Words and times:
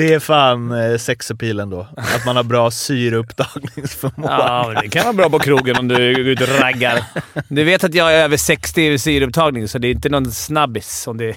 Det 0.00 0.14
är 0.14 0.18
fan 0.18 0.72
eh, 0.72 0.98
sexapilen 0.98 1.70
då. 1.70 1.86
Att 1.96 2.26
man 2.26 2.36
har 2.36 2.42
bra 2.42 2.70
syreupptagningsförmåga. 2.70 4.32
Ja, 4.32 4.70
men 4.74 4.82
det 4.82 4.88
kan 4.88 5.04
vara 5.04 5.12
bra 5.12 5.30
på 5.30 5.38
krogen 5.38 5.76
om 5.76 5.88
du 5.88 6.14
går 6.14 6.26
ut 6.26 6.40
och 6.40 6.48
raggar. 6.60 7.04
Du 7.48 7.64
vet 7.64 7.84
att 7.84 7.94
jag 7.94 8.14
är 8.14 8.24
över 8.24 8.36
60 8.36 8.82
i 8.82 8.98
syreupptagning, 8.98 9.68
så 9.68 9.78
det 9.78 9.88
är 9.88 9.90
inte 9.90 10.08
någon 10.08 10.32
snabbis. 10.32 11.06
Om 11.06 11.16
det... 11.16 11.36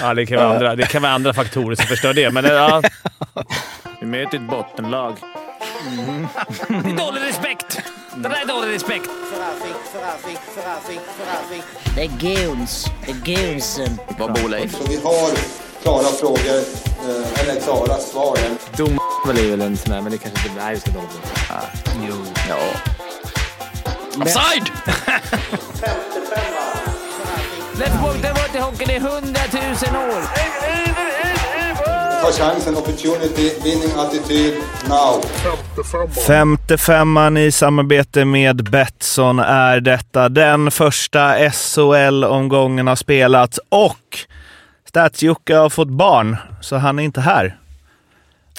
ja, 0.00 0.14
det 0.14 0.26
kan, 0.26 0.36
vara 0.36 0.54
andra, 0.54 0.76
det 0.76 0.86
kan 0.86 1.02
vara 1.02 1.12
andra 1.12 1.34
faktorer 1.34 1.74
som 1.74 1.86
förstör 1.86 2.14
det, 2.14 2.30
men 2.30 2.44
ja. 2.44 2.82
Vi 4.00 4.06
möter 4.06 4.38
ett 4.38 4.48
bottenlag. 4.50 5.16
Det 6.68 6.74
är 6.74 6.96
dålig 7.06 7.20
respekt! 7.28 7.82
Det 8.16 8.28
där 8.28 8.42
är 8.42 8.46
dålig 8.46 8.74
respekt. 8.74 9.10
Det 11.94 12.02
är 12.02 12.08
goons. 12.08 12.86
Det 13.06 13.10
är 13.10 13.36
goonsen. 13.36 13.98
Vad 14.18 14.32
bor 14.32 14.48
Leif? 14.48 14.74
Vi 14.88 14.96
har 14.96 15.65
klara 15.86 16.04
frågor, 16.20 16.58
eh, 17.08 17.40
eller 17.40 17.60
klara 17.60 17.98
svar. 17.98 18.38
Dom 18.76 18.98
är 19.28 19.50
väl 19.50 19.60
en 19.60 19.76
sån 19.76 19.92
där, 19.92 20.00
men 20.00 20.12
det 20.12 20.18
kanske 20.18 20.48
inte... 20.48 20.60
Nej, 20.64 20.74
vi 20.74 20.80
ska 20.80 20.90
inte 20.90 21.00
hålla 21.00 21.10
på. 21.10 21.54
Ah, 21.54 21.62
jo. 22.08 22.14
Ja. 22.48 22.56
Offside! 24.22 24.66
Släpp 27.74 28.00
bort 28.02 28.22
den 28.22 28.34
bort 28.34 28.54
i 28.54 28.58
hockeyn 28.58 28.90
i 28.90 28.98
hundratusen 28.98 29.96
år. 29.96 30.22
Ta 32.22 32.32
chansen, 32.32 32.76
opportunity, 32.76 33.52
winning 33.64 33.90
attityd, 33.96 34.54
now. 34.88 35.24
Femte 36.26 36.78
femman 36.78 37.36
i 37.36 37.52
samarbete 37.52 38.24
med 38.24 38.70
Betsson 38.70 39.38
är 39.38 39.80
detta. 39.80 40.28
Den 40.28 40.70
första 40.70 41.50
SHL-omgången 41.50 42.86
har 42.86 42.96
spelats 42.96 43.60
och 43.68 44.26
Stats-Jocke 44.96 45.54
har 45.54 45.70
fått 45.70 45.88
barn, 45.88 46.36
så 46.60 46.76
han 46.76 46.98
är 46.98 47.02
inte 47.02 47.20
här. 47.20 47.56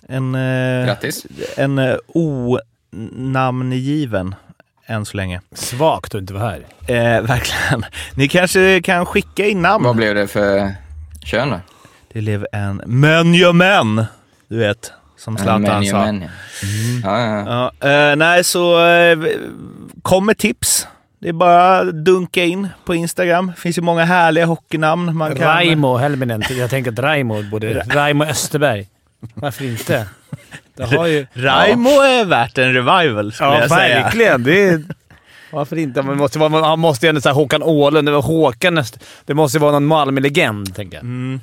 En, 0.07 0.35
eh, 0.35 0.85
Grattis. 0.85 1.25
en 1.57 1.79
eh, 1.79 1.95
onamngiven 2.91 4.35
än 4.85 5.05
så 5.05 5.17
länge. 5.17 5.41
Svagt 5.51 6.15
att 6.15 6.21
inte 6.21 6.33
vara 6.33 6.43
här. 6.43 6.65
Eh, 6.87 7.21
verkligen. 7.27 7.85
Ni 8.15 8.27
kanske 8.27 8.81
kan 8.81 9.05
skicka 9.05 9.45
in 9.45 9.61
namn. 9.61 9.83
Vad 9.83 9.95
blev 9.95 10.15
det 10.15 10.27
för 10.27 10.71
kön 11.23 11.49
då? 11.49 11.59
Det 12.13 12.21
blev 12.21 12.47
en 12.51 12.81
Mönjömän, 12.85 14.05
du 14.47 14.57
vet, 14.57 14.91
som 15.17 15.37
Zlatan 15.37 15.85
sa. 15.85 16.05
men, 16.05 16.21
ja. 16.21 16.27
Ja, 17.03 17.19
ja, 17.19 17.45
ja. 17.45 17.71
Ja, 17.81 17.89
eh, 17.89 18.15
nej, 18.15 18.43
så 18.43 18.87
eh, 18.87 19.17
kom 20.01 20.25
med 20.25 20.37
tips. 20.37 20.87
Det 21.27 21.31
är 21.31 21.33
bara 21.33 21.83
dunka 21.83 22.43
in 22.43 22.67
på 22.85 22.95
Instagram. 22.95 23.51
Det 23.55 23.61
finns 23.61 23.77
ju 23.77 23.81
många 23.81 24.05
härliga 24.05 24.45
hockeynamn 24.45 25.17
man 25.17 25.35
kan... 25.35 25.47
Raimo 25.47 25.97
Helminen. 25.97 26.43
Jag 26.49 26.69
tänker 26.69 26.91
att 26.91 26.99
Raimo 26.99 27.43
borde... 27.43 27.83
Raimo 27.89 28.23
Österberg. 28.23 28.87
Varför 29.33 29.65
inte? 29.65 30.07
Det 30.75 30.83
har 30.83 31.07
ju... 31.07 31.27
Raimo 31.33 31.89
är 31.89 32.25
värt 32.25 32.57
en 32.57 32.73
revival, 32.73 33.31
skulle 33.33 33.49
Ja, 33.49 33.59
jag 33.59 33.69
säga. 33.69 34.03
verkligen. 34.03 34.43
Det 34.43 34.67
är... 34.69 34.83
Varför 35.51 35.75
inte? 35.77 36.01
Man 36.01 36.17
måste, 36.17 36.39
vara- 36.39 36.65
han 36.65 36.79
måste 36.79 37.05
ju 37.05 37.09
ändå 37.09 37.21
säga 37.21 37.33
Håkan 37.33 37.63
Åhlund. 37.63 38.07
Det 38.07 38.11
var 38.11 38.21
Håkan 38.21 38.73
näst... 38.75 38.99
Det 39.25 39.33
måste 39.33 39.57
ju 39.57 39.61
vara 39.61 39.71
någon 39.71 39.85
Malmö-legend, 39.85 40.75
tänker 40.75 40.97
jag. 40.97 41.03
Mm. 41.03 41.39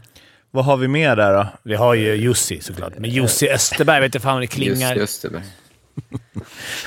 Vad 0.51 0.65
har 0.65 0.77
vi 0.77 0.89
mer 0.89 1.17
där 1.17 1.33
då? 1.35 1.47
Vi 1.63 1.75
har 1.75 1.95
ju 1.95 2.15
Jussi 2.15 2.61
såklart, 2.61 2.93
men 2.99 3.11
Jussi 3.11 3.49
Österberg 3.51 4.01
vet 4.01 4.07
inte 4.15 4.21
fan 4.21 4.35
hur 4.35 4.41
det 4.41 4.47
klingar. 4.47 4.95
Just, 4.95 5.25
just 5.25 5.35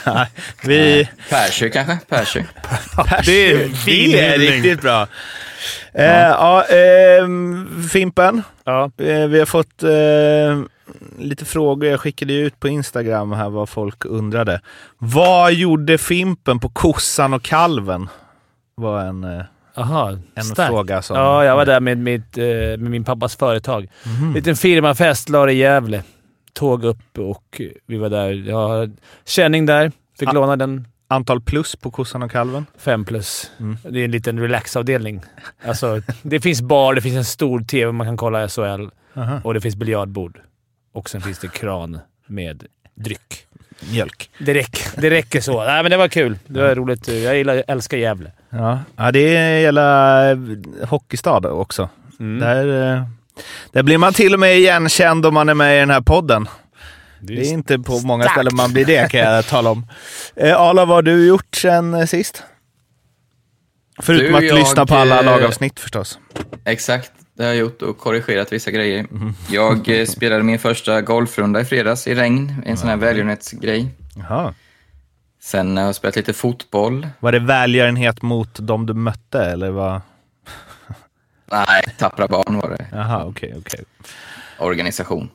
Nej, 0.06 0.28
vi... 0.64 1.10
Persjö 1.30 1.70
kanske? 1.70 1.98
Persjö. 2.10 2.44
Det 3.26 3.54
det 3.86 4.20
är 4.20 4.38
riktigt 4.38 4.82
bra. 4.82 5.08
Eh, 5.94 6.06
ja, 6.06 6.64
ehm, 6.64 7.88
Fimpen. 7.92 8.44
Ja. 8.64 8.92
Eh, 8.98 9.28
vi 9.28 9.40
har 9.40 9.46
fått 9.46 9.84
eh, 9.84 10.62
lite 11.20 11.46
frågor. 11.46 11.90
Jag 11.90 12.00
skickade 12.00 12.34
ut 12.34 12.60
på 12.60 12.68
Instagram 12.68 13.32
här 13.32 13.50
vad 13.50 13.70
folk 13.70 14.06
undrade. 14.06 14.62
Vad 14.98 15.54
gjorde 15.54 15.98
Fimpen 15.98 16.60
på 16.60 16.70
kossan 16.70 17.34
och 17.34 17.44
kalven? 17.44 18.10
var 18.76 19.02
en, 19.02 19.24
eh, 19.24 19.44
Aha, 19.76 20.18
en 20.36 20.44
fråga 20.56 21.02
som... 21.02 21.18
Ja, 21.18 21.46
jag 21.46 21.56
var 21.56 21.66
där 21.66 21.80
med, 21.80 21.98
mitt, 21.98 22.38
eh, 22.38 22.44
med 22.46 22.80
min 22.80 23.04
pappas 23.04 23.36
företag. 23.36 23.88
Mhm. 24.04 24.34
Liten 24.34 24.56
firmafest 24.56 25.30
la 25.30 25.46
det 25.46 25.54
i 25.54 25.58
Gävle. 25.58 26.04
Tåg 26.58 26.84
upp 26.86 27.18
och 27.18 27.62
vi 27.86 27.98
var 27.98 28.10
där. 28.10 28.34
Jag 28.34 28.68
har 28.68 28.92
känning 29.26 29.66
där. 29.66 29.92
Fick 30.20 30.30
Ah. 30.30 30.32
låna 30.32 30.56
den. 30.56 30.88
Antal 31.08 31.42
plus 31.42 31.76
på 31.76 31.92
kossan 31.92 32.24
och 32.24 32.32
kalven? 32.32 32.66
Fem 32.78 33.06
plus. 33.06 33.52
Mm. 33.60 33.78
Det 33.90 34.00
är 34.00 34.06
en 34.06 34.12
liten 34.12 34.40
relaxavdelning. 34.40 35.22
Alltså, 35.66 36.02
det 36.22 36.40
finns 36.40 36.62
bar, 36.62 36.94
det 36.94 37.02
finns 37.02 37.16
en 37.16 37.26
stor 37.26 37.60
TV 37.60 37.92
man 37.92 38.08
kan 38.08 38.18
kolla 38.18 38.48
SHL 38.50 38.88
Aha. 39.16 39.40
och 39.44 39.54
det 39.54 39.62
finns 39.62 39.76
biljardbord. 39.76 40.40
Och 40.94 41.10
sen 41.10 41.22
finns 41.22 41.40
det 41.40 41.48
kran 41.52 42.00
med 42.28 42.64
dryck. 42.96 43.46
Mjölk. 43.92 44.30
Det 44.40 44.54
räcker, 44.54 45.02
det 45.02 45.10
räcker 45.10 45.42
så. 45.42 45.64
Nej, 45.64 45.84
men 45.84 45.92
det 45.92 45.98
var 45.98 46.08
kul. 46.08 46.38
Det 46.48 46.62
var 46.62 46.76
roligt. 46.76 47.08
Jag 47.08 47.38
gillar, 47.38 47.64
älskar 47.68 47.98
Gävle. 47.98 48.32
Ja. 48.50 48.80
ja, 48.96 49.12
det 49.12 49.36
är 49.38 49.60
hela 49.60 50.32
eh, 50.32 50.38
hockeystad 50.88 51.46
också. 51.46 51.90
Mm. 52.20 52.40
Där, 52.40 52.94
eh, 52.96 53.04
där 53.72 53.84
blir 53.84 53.98
man 53.98 54.14
till 54.14 54.34
och 54.34 54.40
med 54.40 54.58
igenkänd 54.58 55.26
om 55.26 55.34
man 55.34 55.50
är 55.50 55.54
med 55.54 55.78
i 55.78 55.80
den 55.80 55.90
här 55.90 56.02
podden. 56.02 56.48
Det 57.20 57.36
Det 57.36 57.42
är 57.42 57.54
inte 57.54 57.80
på 57.80 58.00
många 58.00 58.30
ställen 58.30 58.56
man 58.56 58.74
blir 58.74 58.86
det 58.86 59.12
kan 59.12 59.20
jag 59.20 59.48
tala 59.48 59.70
om. 59.70 59.86
Eh, 60.36 60.62
Ala, 60.62 60.86
vad 60.86 60.98
har 60.98 61.02
du 61.02 61.28
gjort 61.28 61.56
sen 61.56 61.94
eh, 61.94 62.06
sist? 62.06 62.44
Förutom 64.00 64.32
Du, 64.32 64.38
att 64.38 64.44
jag, 64.44 64.60
lyssna 64.60 64.86
på 64.86 64.96
alla 64.96 65.20
eh, 65.20 65.26
lagavsnitt 65.26 65.80
förstås. 65.80 66.20
Exakt, 66.66 67.12
det 67.38 67.44
har 67.44 67.48
jag 67.48 67.58
gjort 67.58 67.82
och 67.82 67.98
korrigerat 67.98 68.54
vissa 68.54 68.72
grejer. 68.72 69.06
Jag 69.50 69.90
eh, 69.90 70.06
spelade 70.16 70.44
min 70.44 70.60
första 70.60 71.02
golfrunda 71.02 71.62
i 71.62 71.66
fredags 71.66 72.08
i 72.08 72.16
regn, 72.16 72.64
en 72.66 72.78
sån 72.78 72.90
här 72.90 72.98
välgörenhetsgrej. 72.98 73.88
Jaha. 74.16 74.54
Sen 75.42 75.78
har 75.78 75.84
jag 75.84 75.96
spelat 75.96 76.16
lite 76.16 76.34
fotboll. 76.34 77.08
Var 77.20 77.32
det 77.32 77.40
välgörenhet 77.40 78.22
mot 78.22 78.50
de 78.60 78.86
du 78.86 78.94
mötte 78.94 79.42
eller 79.42 79.72
vad? 79.72 80.02
Nej, 81.52 81.84
Tappra 81.98 82.28
barn 82.28 82.58
var 82.58 82.70
det. 82.70 82.86
Jaha, 82.92 83.26
okej, 83.26 83.54
okej. 83.58 83.84
Organisation. 84.60 85.30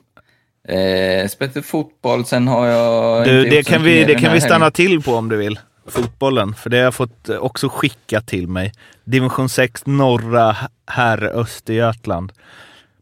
Eh, 0.67 1.27
spelat 1.27 1.55
lite 1.55 1.67
fotboll, 1.67 2.25
sen 2.25 2.47
har 2.47 2.67
jag... 2.67 3.25
Du, 3.25 3.43
det 3.49 3.63
kan 3.67 3.83
vi, 3.83 4.03
det 4.03 4.15
kan 4.15 4.33
vi 4.33 4.41
stanna 4.41 4.53
helgen. 4.65 4.71
till 4.71 5.01
på 5.01 5.15
om 5.15 5.29
du 5.29 5.37
vill. 5.37 5.59
Fotbollen, 5.87 6.53
för 6.55 6.69
det 6.69 6.77
har 6.77 6.83
jag 6.83 6.93
fått 6.93 7.29
eh, 7.29 7.37
också 7.37 7.69
skickat 7.69 8.27
till 8.27 8.47
mig. 8.47 8.71
Division 9.03 9.49
6 9.49 9.85
norra 9.85 10.55
herr 10.87 11.23
Östergötland. 11.23 12.31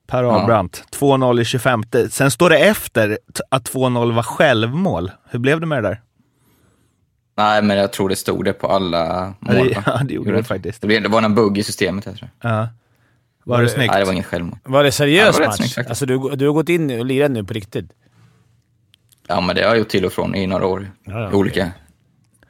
Per 0.08 0.24
Ja. 0.24 0.32
Ahlbrandt. 0.32 0.84
2-0 1.00 1.42
i 1.42 1.46
25. 1.46 1.84
Sen 2.10 2.32
står 2.32 2.50
det 2.50 2.58
efter 2.58 3.18
att 3.50 3.70
2-0 3.74 4.14
var 4.16 4.24
självmål. 4.24 5.12
Hur 5.30 5.40
blev 5.40 5.60
det 5.60 5.66
med 5.66 5.84
det 5.84 5.90
där? 5.90 6.02
Nej, 7.38 7.62
men 7.62 7.78
jag 7.78 7.94
tror 7.94 8.10
det 8.10 8.16
stod 8.16 8.46
det 8.46 8.54
på 8.54 8.68
alla 8.68 9.34
Ja, 9.40 9.54
mål. 9.54 9.68
det- 9.68 9.76
va? 9.76 9.84
ja, 10.00 10.02
det 10.04 10.14
gjorde 10.14 10.32
det 10.32 10.38
inte? 10.38 10.48
faktiskt. 10.48 10.82
Det, 10.82 11.00
det 11.00 11.10
var 11.10 11.22
en 11.22 11.36
bugg 11.36 11.58
i 11.58 11.64
systemet, 11.64 12.06
jag 12.06 12.16
tror 12.18 12.30
Ja. 12.42 12.68
Var 13.44 13.62
det 13.62 13.70
snyggt? 13.70 13.92
Nej, 13.92 14.00
det 14.00 14.06
var 14.06 14.14
inget 14.14 14.26
självmål. 14.26 14.60
Var 14.64 14.84
det 14.84 14.92
seriös 14.92 15.26
Ja, 15.26 15.32
det 15.32 15.40
var 15.40 15.48
match? 15.48 15.72
snyggt 15.74 15.90
alltså, 15.90 16.06
du, 16.06 16.36
du 16.36 16.46
har 16.48 16.54
gått 16.54 16.70
in 16.70 17.00
och 17.00 17.06
lirat 17.06 17.32
nu 17.32 17.44
på 17.44 17.54
riktigt? 17.54 17.92
Ja, 19.28 19.42
men 19.42 19.56
det 19.56 19.62
har 19.62 19.70
jag 19.70 19.78
gjort 19.78 19.90
till 19.90 20.06
och 20.06 20.14
från 20.14 20.36
i 20.36 20.48
några 20.48 20.66
år. 20.66 20.92
Ja, 21.04 21.20
ja, 21.20 21.32
olika. 21.32 21.72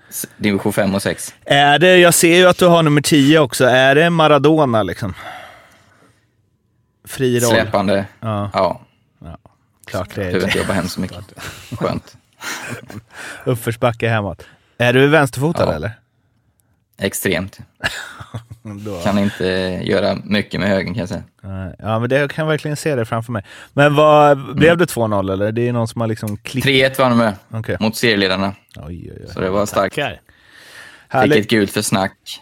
s- 0.10 0.26
Division 0.38 0.74
5 0.74 0.96
och 0.96 1.02
6. 1.02 1.36
Är 1.46 1.80
det, 1.80 1.98
jag 1.98 2.14
ser 2.14 2.36
ju 2.36 2.46
att 2.48 2.58
du 2.58 2.66
har 2.68 2.84
nummer 2.84 3.02
10 3.02 3.40
också. 3.40 3.66
Är 3.66 3.96
det 3.96 4.10
Maradona 4.10 4.84
liksom? 4.84 5.14
Fri 7.06 7.40
roll? 7.40 7.52
Släpande. 7.52 8.06
Ja, 8.20 8.50
Ja, 8.54 8.82
klart 9.86 10.10
det 10.10 10.16
behöver 10.16 10.44
inte 10.46 10.58
är. 10.58 10.62
jobba 10.62 10.74
hemskt 10.74 10.94
så 10.94 11.02
mycket. 11.02 11.18
Skönt. 11.80 12.18
Uppförsbacke 13.46 14.08
hemåt. 14.10 14.46
Är 14.78 14.94
du 14.94 15.08
vänsterfotad 15.08 15.64
Ja. 15.70 15.74
eller? 15.74 15.92
Extremt. 16.98 17.60
Då. 18.64 19.00
Kan 19.00 19.20
inte 19.20 19.46
göra 19.84 20.18
mycket 20.24 20.60
med 20.60 20.70
högen 20.70 20.94
kan 20.94 21.00
jag 21.00 21.10
säga. 21.10 21.24
Ja, 21.80 22.00
men 22.00 22.10
det, 22.10 22.20
jag 22.20 22.32
kan 22.32 22.48
verkligen 22.48 22.78
se 22.78 22.96
det 22.96 23.06
framför 23.06 23.32
mig. 23.32 23.44
Men 23.74 23.96
vad, 23.96 24.56
blev 24.56 24.78
det 24.78 24.86
2-0 24.86 25.34
eller? 25.34 25.52
Det 25.52 25.68
är 25.68 25.74
någon 25.74 25.88
som 25.88 26.02
har 26.02 26.08
liksom 26.08 26.38
klippt... 26.38 26.68
3-1 26.68 27.00
vann 27.00 27.12
de 27.12 27.18
med 27.18 27.34
Okej. 27.50 27.78
mot 27.80 27.96
serieledarna. 27.96 28.56
Oj, 28.76 28.84
oj, 28.88 29.14
oj. 29.22 29.28
Så 29.34 29.40
det 29.40 29.50
var 29.50 29.66
starkt. 29.66 29.96
Tackar. 29.96 30.22
Fick 31.24 31.36
ett 31.36 31.50
gult 31.50 31.72
för 31.72 31.82
snack 31.82 32.42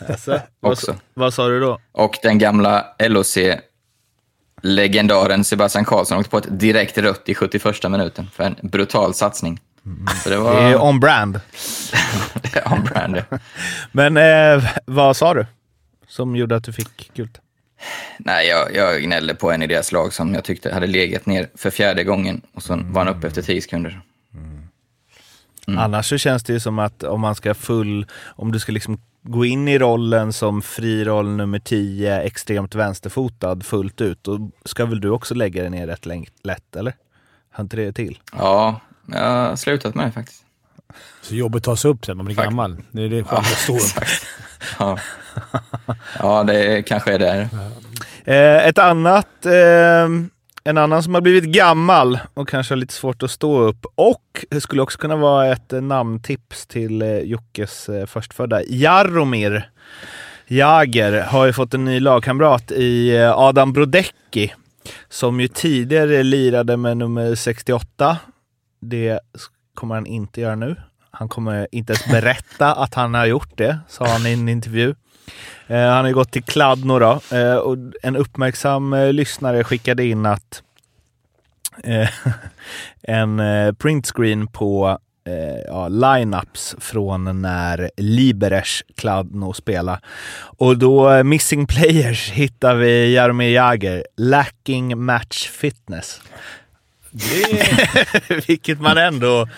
Alltså, 0.08 0.40
vad, 0.60 0.72
också. 0.72 0.96
vad 1.14 1.34
sa 1.34 1.48
du 1.48 1.60
då? 1.60 1.80
Och 1.92 2.18
den 2.22 2.38
gamla 2.38 2.86
LOC-legendaren 3.08 5.44
Sebastian 5.44 5.84
Karlsson 5.84 6.18
åkte 6.18 6.30
på 6.30 6.38
ett 6.38 6.60
direkt 6.60 6.98
rött 6.98 7.28
i 7.28 7.34
71 7.34 7.90
minuten 7.90 8.30
för 8.32 8.44
en 8.44 8.56
brutal 8.62 9.14
satsning. 9.14 9.60
Så 10.22 10.30
det 10.30 10.36
var... 10.36 10.54
Det 10.54 10.60
är 10.60 10.82
on 10.82 11.00
brand. 11.00 11.40
on 12.70 12.84
brand. 12.84 13.16
ja. 13.30 13.38
Men 13.92 14.16
eh, 14.16 14.70
vad 14.84 15.16
sa 15.16 15.34
du? 15.34 15.46
Som 16.08 16.36
gjorde 16.36 16.56
att 16.56 16.64
du 16.64 16.72
fick 16.72 17.14
gult? 17.14 17.40
Nej, 18.18 18.48
jag, 18.48 18.76
jag 18.76 19.02
gnällde 19.02 19.34
på 19.34 19.52
en 19.52 19.62
i 19.62 19.66
deras 19.66 19.92
lag 19.92 20.12
som 20.12 20.34
jag 20.34 20.44
tyckte 20.44 20.74
hade 20.74 20.86
legat 20.86 21.26
ner 21.26 21.48
för 21.54 21.70
fjärde 21.70 22.04
gången 22.04 22.42
och 22.54 22.62
så 22.62 22.76
var 22.76 23.04
han 23.04 23.16
uppe 23.16 23.26
efter 23.26 23.42
10 23.42 23.62
sekunder. 23.62 24.00
Annars 25.66 26.08
så 26.08 26.18
känns 26.18 26.44
det 26.44 26.52
ju 26.52 26.60
som 26.60 26.78
att 26.78 27.02
om 27.02 27.20
man 27.20 27.34
ska 27.34 27.54
full, 27.54 28.06
om 28.24 28.52
du 28.52 28.58
ska 28.58 28.72
liksom 28.72 29.00
gå 29.22 29.44
in 29.44 29.68
i 29.68 29.78
rollen 29.78 30.32
som 30.32 30.62
friroll 30.62 31.28
nummer 31.28 31.58
10, 31.58 32.20
extremt 32.22 32.74
vänsterfotad 32.74 33.60
fullt 33.60 34.00
ut, 34.00 34.24
då 34.24 34.50
ska 34.64 34.86
väl 34.86 35.00
du 35.00 35.10
också 35.10 35.34
lägga 35.34 35.62
dig 35.62 35.70
ner 35.70 35.86
rätt 35.86 36.06
lätt, 36.42 36.76
eller? 36.76 36.94
Har 37.50 37.62
inte 37.62 37.76
det 37.76 37.92
till? 37.92 38.18
Ja, 38.32 38.80
jag 39.12 39.20
har 39.48 39.56
slutat 39.56 39.94
med 39.94 40.06
det 40.06 40.12
faktiskt. 40.12 40.42
Så 41.22 41.34
jobbet 41.34 41.64
tas 41.64 41.84
upp 41.84 42.04
sen 42.06 42.16
man 42.16 42.26
blir 42.26 42.36
Fakt- 42.36 42.44
gammal. 42.48 42.76
Det 42.92 43.02
är 43.02 43.08
det 43.08 43.24
skönt 43.24 43.46
att 43.46 43.58
stå. 43.58 43.78
Ja. 44.78 44.98
ja, 46.18 46.42
det 46.44 46.82
kanske 46.82 47.14
är 47.14 47.18
där. 47.18 47.48
Eh, 48.24 48.66
ett 48.66 48.78
annat, 48.78 49.46
eh, 49.46 50.08
en 50.64 50.78
annan 50.78 51.02
som 51.02 51.14
har 51.14 51.20
blivit 51.20 51.44
gammal 51.44 52.18
och 52.34 52.48
kanske 52.48 52.72
har 52.74 52.76
lite 52.76 52.94
svårt 52.94 53.22
att 53.22 53.30
stå 53.30 53.60
upp 53.60 53.86
och 53.94 54.44
det 54.50 54.60
skulle 54.60 54.82
också 54.82 54.98
kunna 54.98 55.16
vara 55.16 55.52
ett 55.52 55.70
namntips 55.70 56.66
till 56.66 57.02
eh, 57.02 57.18
Jockes 57.18 57.88
eh, 57.88 58.06
förstfödda. 58.06 58.62
Jaromir 58.68 59.70
Jager 60.46 61.22
har 61.22 61.46
ju 61.46 61.52
fått 61.52 61.74
en 61.74 61.84
ny 61.84 62.00
lagkamrat 62.00 62.70
i 62.72 63.16
eh, 63.16 63.38
Adam 63.38 63.72
Brodecki 63.72 64.52
som 65.08 65.40
ju 65.40 65.48
tidigare 65.48 66.22
lirade 66.22 66.76
med 66.76 66.96
nummer 66.96 67.34
68. 67.34 68.16
Det 68.80 69.20
kommer 69.74 69.94
han 69.94 70.06
inte 70.06 70.40
göra 70.40 70.54
nu. 70.54 70.76
Han 71.10 71.28
kommer 71.28 71.68
inte 71.72 71.92
ens 71.92 72.06
berätta 72.06 72.72
att 72.82 72.94
han 72.94 73.14
har 73.14 73.26
gjort 73.26 73.56
det, 73.56 73.78
sa 73.88 74.06
han 74.06 74.26
i 74.26 74.32
en 74.32 74.48
intervju. 74.48 74.94
Eh, 75.66 75.88
han 75.88 75.98
har 75.98 76.06
ju 76.06 76.14
gått 76.14 76.32
till 76.32 76.44
Kladno 76.44 76.98
då, 76.98 77.20
eh, 77.36 77.54
och 77.54 77.76
en 78.02 78.16
uppmärksam 78.16 78.92
eh, 78.92 79.12
lyssnare 79.12 79.64
skickade 79.64 80.04
in 80.04 80.26
att 80.26 80.62
en 83.02 83.42
printscreen 83.78 84.46
på 84.46 84.98
eh, 85.26 85.60
ja, 85.66 85.88
lineups 85.88 86.76
från 86.78 87.42
när 87.42 87.90
Liberec 87.96 88.82
Kladno 88.96 89.52
spelade. 89.52 90.00
Och 90.58 90.78
då, 90.78 91.24
Missing 91.24 91.66
Players, 91.66 92.30
hittar 92.30 92.74
vi 92.74 93.14
Jaromir 93.14 93.54
Jagr, 93.54 94.04
Lacking 94.16 95.04
Match 95.04 95.48
Fitness. 95.48 96.20
Vilket 98.46 98.80
man 98.80 98.98
ändå, 98.98 99.48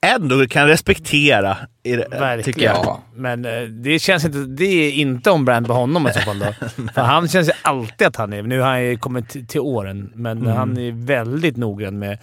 ändå 0.00 0.46
kan 0.46 0.66
respektera, 0.66 1.56
i, 1.82 1.96
det, 1.96 2.08
Verkligen. 2.10 2.42
tycker 2.44 2.62
jag. 2.62 2.76
Ja. 2.76 3.02
Men 3.14 3.44
eh, 3.44 3.62
det 3.62 3.98
känns 3.98 4.24
inte... 4.24 4.38
Det 4.38 4.64
är 4.64 4.92
inte 4.92 5.30
on-brand 5.30 5.66
på 5.66 5.72
honom 5.72 6.06
i 6.06 6.12
så 6.12 6.20
fall. 6.20 6.38
Då. 6.38 6.52
För 6.94 7.00
han 7.02 7.28
känns 7.28 7.48
ju 7.48 7.52
alltid 7.62 8.06
att 8.06 8.16
han 8.16 8.32
är... 8.32 8.42
Nu 8.42 8.60
har 8.60 8.68
han 8.68 8.84
ju 8.84 8.96
kommit 8.96 9.48
till, 9.48 9.60
åren, 9.60 10.12
men 10.14 10.46
han 10.46 10.76
är 10.78 10.92
väldigt 11.06 11.56
noggrann 11.56 11.98
med... 11.98 12.18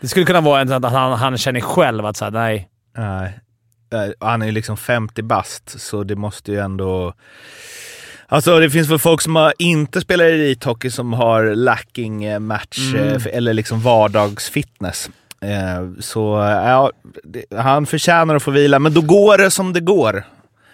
Det 0.00 0.08
skulle 0.08 0.26
kunna 0.26 0.40
vara 0.40 0.60
en 0.60 0.68
sån 0.68 0.84
att 0.84 0.92
han, 0.92 1.12
han 1.12 1.38
känner 1.38 1.60
själv 1.60 2.06
att 2.06 2.16
såhär, 2.16 2.32
nej. 2.32 2.68
Nej. 2.96 3.38
Eh, 3.92 4.10
Han 4.20 4.42
är 4.42 4.46
ju 4.46 4.52
liksom 4.52 4.76
50 4.76 5.22
bast, 5.22 5.80
så 5.80 6.04
det 6.04 6.16
måste 6.16 6.52
ju 6.52 6.58
ändå... 6.58 7.14
Alltså 8.28 8.58
det 8.60 8.70
finns 8.70 8.88
väl 8.90 8.98
folk 8.98 9.20
som 9.20 9.36
har, 9.36 9.52
inte 9.58 10.00
spelar 10.00 10.24
elithockey 10.24 10.90
som 10.90 11.12
har 11.12 11.54
lacking 11.54 12.24
eh, 12.24 12.38
match 12.38 12.78
Mm. 12.94 13.08
eh, 13.08 13.18
för- 13.18 13.30
eller 13.30 13.54
liksom 13.54 13.80
vardagsfitness. 13.80 15.10
Eh, 15.40 15.88
Så 16.00 16.20
ja, 16.66 16.90
han 17.56 17.86
förtjänar 17.86 18.34
att 18.34 18.42
få 18.42 18.50
vila, 18.50 18.78
men 18.78 18.94
då 18.94 19.00
går 19.00 19.38
det 19.38 19.50
som 19.50 19.72
det 19.72 19.80
går. 19.80 20.24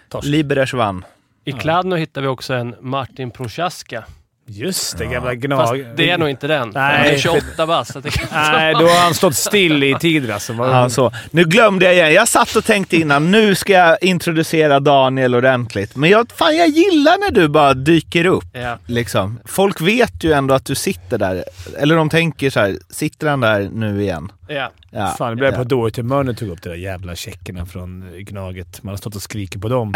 Torsk. 0.08 0.26
Liberec 0.29 0.73
vann. 0.73 1.05
I 1.44 1.52
Kladno 1.52 1.97
hittar 1.97 2.20
vi 2.23 2.29
också 2.29 2.55
en 2.55 2.75
Martin 2.81 3.31
Prochaska. 3.31 4.05
Just 4.52 4.99
det, 4.99 5.06
gamla 5.06 5.31
Fast 5.31 5.43
gnag... 5.73 5.87
det 5.97 6.11
är 6.11 6.19
nog 6.19 6.29
inte 6.29 6.47
den. 6.47 6.70
Nej. 6.75 6.97
Han 6.97 7.06
är 7.06 7.19
28 7.19 7.67
bast. 7.67 7.93
så 7.93 8.00
det 8.00 8.11
kan- 8.11 8.29
Nej, 8.52 8.75
då 8.75 8.87
har 8.87 9.02
han 9.02 9.14
stått 9.14 9.35
still 9.35 9.82
i 9.82 9.94
tiden 10.00 10.32
alltså. 10.32 10.52
Ja, 10.52 10.88
så. 10.88 11.12
Nu 11.31 11.44
glömde 11.44 11.85
jag 11.85 11.94
igen. 11.94 12.12
Jag 12.12 12.29
satt 12.29 12.56
och 12.56 12.64
tänkte 12.64 12.97
innan, 12.97 13.31
nu 13.31 13.55
ska 13.55 13.73
jag 13.73 13.99
introducera 14.00 14.81
Daniel 14.81 15.35
ordentligt. 15.35 15.97
Men 15.97 16.11
jag, 16.11 16.32
fan, 16.32 16.56
jag 16.56 16.69
gillar 16.69 17.19
när 17.19 17.31
du 17.31 17.49
bara 17.49 17.75
dyker 17.75 18.26
upp. 18.26 18.44
Ja. 18.52 18.79
Liksom. 18.87 19.41
Folk 19.44 19.81
vet 19.81 20.25
ju 20.25 20.32
ändå 20.32 20.55
att 20.55 20.64
du 20.64 20.75
sitter 20.75 21.19
där. 21.19 21.44
Eller 21.79 21.97
de 21.97 22.08
tänker 22.11 22.50
så 22.50 22.61
här, 22.61 22.76
sitter 22.91 23.29
han 23.29 23.41
där 23.41 23.69
nu 23.73 24.02
igen? 24.02 24.32
Ja. 24.49 24.70
Ja. 24.91 25.14
Fan, 25.19 25.31
det 25.31 25.37
blev 25.37 25.52
ja. 25.52 25.56
på 25.58 25.64
dåligt 25.64 25.97
humör 25.97 26.23
när 26.25 26.32
du 26.32 26.38
tog 26.38 26.49
upp 26.49 26.62
de 26.62 26.69
där 26.69 26.76
jävla 26.76 27.14
tjeckerna 27.14 27.67
från 27.67 28.05
Gnaget. 28.19 28.82
Man 28.82 28.93
har 28.93 28.97
stått 28.97 29.14
och 29.17 29.23
skrikit 29.23 29.62
på 29.62 29.69
dem. 29.69 29.94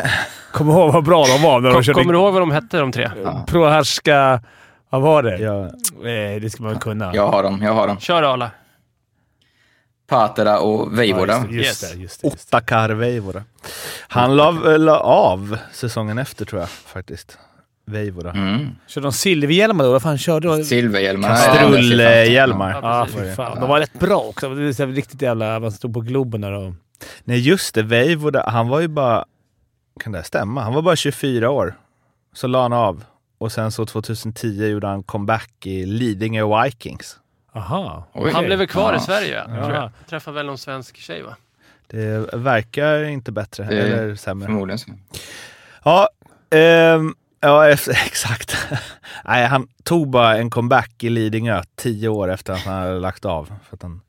Kommer 0.53 0.73
ihåg 0.73 0.93
vad 0.93 1.05
bra 1.05 1.27
de 1.27 1.43
var 1.43 1.61
när 1.61 1.69
de 1.69 1.75
Kom, 1.75 1.83
körde 1.83 2.01
kommer 2.01 2.13
du 2.13 2.19
ihåg 2.19 2.33
vad 2.33 2.43
de 2.43 2.51
hette 2.51 2.79
de 2.79 2.93
tre? 2.93 3.11
Proharska... 3.47 4.41
Vad 4.95 5.03
var 5.03 5.23
det? 5.23 5.39
Ja. 5.39 5.65
Eh, 6.09 6.41
det 6.41 6.51
ska 6.53 6.63
man 6.63 6.79
kunna. 6.79 7.15
Jag 7.15 7.27
har 7.29 7.43
dem, 7.43 7.63
jag 7.63 7.73
har 7.73 7.87
dem. 7.87 7.99
Kör 8.01 8.23
Arla. 8.23 8.51
Patera 10.07 10.61
och 10.61 10.81
Ja, 10.81 10.97
Veivoda. 10.97 11.45
just, 11.51 11.53
just 11.53 11.81
det. 11.81 11.87
Just 11.87 11.93
det, 11.93 11.99
just 12.03 12.23
det. 12.23 12.29
Ottakar 12.57 12.91
Veivoda. 12.91 13.43
Han 14.09 14.37
la, 14.37 14.51
la 14.77 14.99
av 14.99 15.59
säsongen 15.73 16.19
efter 16.19 16.45
tror 16.45 16.61
jag 16.61 16.69
faktiskt. 16.69 17.39
Veivoda. 17.87 18.31
Mm. 18.31 18.69
Körde 18.87 19.07
de 19.07 19.13
silverhjälmar 19.13 19.85
då? 19.85 19.93
Vad 19.93 20.03
fan 20.03 20.19
körde 20.19 20.49
de? 20.49 20.65
Silverhjälmar. 20.65 21.29
Kastrulhjälmar. 21.29 22.79
Ja, 22.83 23.05
precis. 23.05 23.21
fy 23.21 23.35
fan. 23.35 23.61
De 23.61 23.69
var 23.69 23.81
rätt 23.81 23.99
bra 23.99 24.19
också. 24.19 24.55
Det 24.55 24.79
här 24.79 24.87
riktigt 24.87 25.23
jävla... 25.23 25.61
Man 25.61 25.73
stod 25.73 25.95
på 25.95 26.01
Globen 26.01 26.41
där 26.41 26.53
och... 26.53 26.73
Nej 27.25 27.39
just 27.39 27.75
det, 27.75 27.83
Veivoda, 27.83 28.45
han 28.51 28.69
var 28.69 28.81
ju 28.81 28.89
bara... 28.89 29.25
Kan 30.01 30.13
det 30.13 30.23
stämma? 30.23 30.63
Han 30.63 30.75
var 30.75 30.83
bara 30.83 30.97
24 30.97 31.51
år. 31.51 31.75
Så 32.35 32.47
la 32.47 32.63
han 32.63 32.73
av. 32.73 33.05
Och 33.39 33.53
sen 33.53 33.73
så 33.73 33.87
2010 33.87 34.67
gjorde 34.69 34.87
han 34.87 35.03
comeback 35.03 35.53
i 35.67 35.87
Lidingö 35.87 36.63
Vikings. 36.65 37.19
Aha. 37.53 38.07
Oj. 38.13 38.31
Han 38.33 38.45
blev 38.45 38.59
väl 38.59 38.69
kvar 38.69 38.93
Ja. 38.93 38.99
i 38.99 39.01
Sverige, 39.01 39.45
Ja. 39.49 39.63
tror 39.65 39.75
jag. 39.75 39.91
Träffade 40.09 40.35
väl 40.35 40.47
någon 40.47 40.59
svensk 40.59 40.97
tjej, 40.97 41.23
va? 41.23 41.37
Det 41.87 42.35
verkar 42.35 43.05
inte 43.05 43.33
bättre, 43.33 43.65
Det- 43.65 43.81
eller 43.81 44.15
sämre. 44.17 44.47
Förmodligen 44.47 44.79
så. 44.79 44.91
Ja, 45.85 46.09
ehm, 46.51 47.15
ja 47.41 47.69
exakt. 48.07 48.57
Nej, 49.25 49.47
han 49.47 49.69
tog 49.83 50.09
bara 50.11 50.37
en 50.39 50.51
comeback 50.51 51.05
i 51.05 51.09
Lidingö 51.11 51.63
tio 51.77 52.09
år 52.09 52.31
efter 52.31 52.53
att 52.53 52.61
han 52.65 52.75
hade 52.83 52.99
lagt 53.01 53.25
av. 53.25 53.45
För 53.69 53.77
att 53.77 53.83
han 53.83 54.01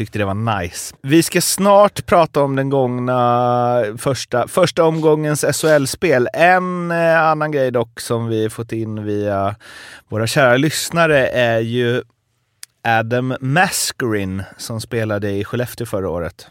tyckte 0.00 0.18
det 0.18 0.24
var 0.24 0.60
nice. 0.62 0.94
Vi 1.02 1.22
ska 1.22 1.40
snart 1.40 2.06
prata 2.06 2.42
om 2.42 2.56
den 2.56 2.68
gångna 2.70 3.84
första, 3.98 4.48
första 4.48 4.84
omgångens 4.84 5.44
SHL-spel. 5.44 6.28
En 6.32 6.90
eh, 6.90 7.22
annan 7.22 7.52
grej 7.52 7.70
dock 7.70 8.00
som 8.00 8.28
vi 8.28 8.50
fått 8.50 8.72
in 8.72 9.04
via 9.04 9.56
våra 10.08 10.26
kära 10.26 10.56
lyssnare 10.56 11.28
är 11.28 11.58
ju 11.58 12.02
Adam 12.82 13.34
Mascarin 13.40 14.42
som 14.56 14.80
spelade 14.80 15.30
i 15.30 15.44
Skellefteå 15.44 15.86
förra 15.86 16.08
året. 16.08 16.50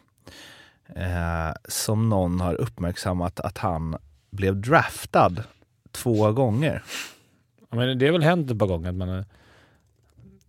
Eh, 0.96 1.54
som 1.68 2.10
någon 2.10 2.40
har 2.40 2.54
uppmärksammat 2.56 3.40
att 3.40 3.58
han 3.58 3.96
blev 4.32 4.62
draftad 4.62 5.36
två 5.92 6.32
gånger. 6.32 6.84
Ja, 7.70 7.78
men 7.78 8.00
det 8.00 8.06
har 8.06 8.14
väl 8.14 8.24
hänt 8.24 8.52
ett 8.52 8.60
par 8.60 8.68
gånger 8.68 8.90
att 8.90 8.96
man... 8.96 9.20
Eh, 9.20 9.26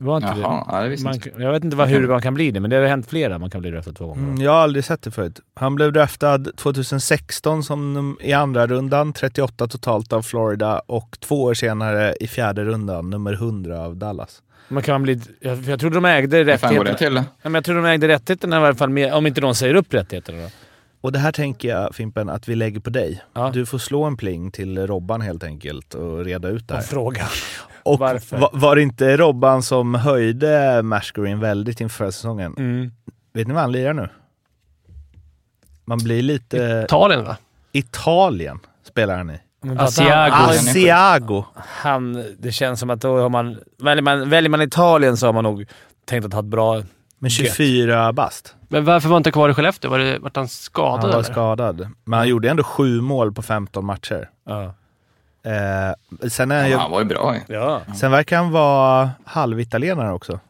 var 0.02 0.17
inte 0.17 0.29
Jaha, 0.41 0.64
ja, 0.69 0.76
det 0.79 0.82
det? 0.82 0.88
visste 0.88 1.05
Man, 1.05 1.14
inte. 1.14 1.31
jag 1.38 1.52
vet 1.52 1.64
inte 1.64 1.76
vad, 1.76 1.88
hur 1.88 2.09
man 2.09 2.23
kan 2.23 2.35
bli 2.35 2.50
det, 2.50 2.61
men 2.61 2.71
det 2.71 2.76
har 2.76 2.85
hänt 2.87 3.07
flera 3.11 3.38
man 3.38 3.50
kan 3.50 3.61
bli 3.61 3.71
draftad 3.71 3.92
två 3.92 4.07
gånger. 4.07 4.23
Mm, 4.23 4.42
jag 4.42 4.50
har 4.52 4.59
aldrig 4.59 4.85
sett 4.85 5.02
det 5.02 5.11
förut. 5.11 5.40
Han 5.54 5.75
blev 5.75 5.92
draftad 5.92 6.38
2016 6.57 7.62
som 7.64 8.16
i 8.21 8.33
andra 8.33 8.66
rundan, 8.66 9.12
38 9.12 9.69
totalt 9.69 10.12
av 10.12 10.23
Florida 10.23 10.78
och 10.87 11.16
två 11.21 11.42
år 11.42 11.54
senare 11.54 12.14
i 12.21 12.26
fjärde 12.26 12.64
rundan, 12.64 13.11
nummer 13.11 13.33
100 13.33 13.80
av 13.80 13.97
Dallas. 13.97 14.42
Man 14.69 14.83
kan 14.83 15.02
bli... 15.02 15.21
Jag, 15.40 15.59
jag 15.59 15.80
trodde 15.80 15.95
de 15.97 16.04
ägde 16.04 16.45
det 16.45 16.52
rättigheterna. 16.52 16.95
till? 16.95 17.14
Ja, 17.14 17.23
men 17.42 17.54
jag 17.54 17.64
trodde 17.64 17.80
de 17.83 17.87
ägde 17.88 18.09
rättigheterna 18.09 18.57
i 18.57 18.64
alla 18.64 18.75
fall, 18.75 18.90
med, 18.90 19.14
om 19.14 19.26
inte 19.26 19.40
de 19.40 19.54
säger 19.54 19.75
upp 19.75 19.95
rättigheterna. 19.95 20.38
Då. 20.42 20.49
Och 21.00 21.12
det 21.12 21.19
här 21.19 21.33
tänker 21.33 21.69
jag 21.69 21.95
Fimpen 21.95 22.28
att 22.28 22.49
vi 22.49 22.54
lägger 22.54 22.80
på 22.80 22.90
dig. 22.90 23.23
Ja. 23.35 23.50
Du 23.54 23.66
får 23.66 23.78
slå 23.78 24.04
en 24.04 24.16
pling 24.16 24.50
till 24.50 24.87
Robban 24.87 25.21
helt 25.21 25.45
enkelt 25.45 25.95
och 25.95 26.25
reda 26.25 26.49
ut 26.49 26.69
det 26.69 26.75
Och 26.75 26.80
här. 26.80 26.87
fråga. 26.87 27.26
Och 27.82 27.99
varför? 27.99 28.38
var, 28.38 28.50
var 28.52 28.76
det 28.76 28.82
inte 28.82 29.16
Robban 29.16 29.62
som 29.62 29.94
höjde 29.94 30.82
Mascarin 30.82 31.40
väldigt 31.40 31.80
inför 31.80 31.96
förra 31.96 32.12
säsongen? 32.12 32.54
Mm. 32.58 32.90
Vet 33.32 33.46
ni 33.49 33.54
vad 33.54 33.62
han 33.62 33.72
lirar 33.72 33.94
nu? 33.94 34.08
Man 35.84 35.99
blir 35.99 36.22
lite... 36.22 36.82
Italien, 36.84 37.25
va? 37.25 37.37
Italien 37.72 38.58
spelar 38.84 39.16
han 39.16 39.30
i. 39.30 39.38
Men 39.62 39.80
Asiago. 39.80 40.30
Han, 40.30 40.50
Asiago. 40.50 41.44
han, 41.56 42.25
det 42.38 42.52
känns 42.52 42.80
som 42.80 42.90
att 42.90 43.00
då 43.00 43.20
har 43.20 43.28
man... 43.28 43.58
Väljer 43.78 44.02
man, 44.02 44.30
väljer 44.30 44.50
man 44.50 44.62
Italien 44.62 45.16
så 45.16 45.26
har 45.26 45.32
man 45.32 45.44
nog 45.44 45.66
tänkt 46.04 46.25
att 46.26 46.32
ha 46.32 46.40
ett 46.40 46.46
bra... 46.46 46.82
Med 47.18 47.30
24 47.30 48.12
bast. 48.12 48.54
Men 48.68 48.84
varför 48.84 49.08
var 49.08 49.14
han 49.14 49.20
inte 49.20 49.30
kvar 49.30 49.49
i 49.49 49.54
Skellefteå? 49.54 49.90
Var 49.90 49.99
det, 49.99 50.18
vart 50.18 50.37
han 50.37 50.42
Han 50.42 50.49
skadad 50.49 51.02
var 51.02 51.12
eller? 51.12 51.22
skadad. 51.22 51.88
Men 52.04 52.18
han 52.18 52.28
gjorde 52.28 52.50
ändå 52.50 52.62
sju 52.62 53.00
mål 53.00 53.32
på 53.32 53.42
15 53.42 53.84
matcher. 53.84 54.30
Ja. 54.46 54.75
Eh, 55.42 56.28
sen, 56.28 56.50
är 56.50 56.56
han 56.59 56.66
ju, 56.66 56.73
Ja, 56.73 56.78
han 56.78 56.90
var 56.90 56.99
ju 57.00 57.04
bra 57.06 57.37
ja. 57.49 57.82
sen 57.97 58.11
verkar 58.11 58.37
han 58.37 58.50
vara 58.50 59.11
halvitalienare 59.25 60.12
också. 60.12 60.40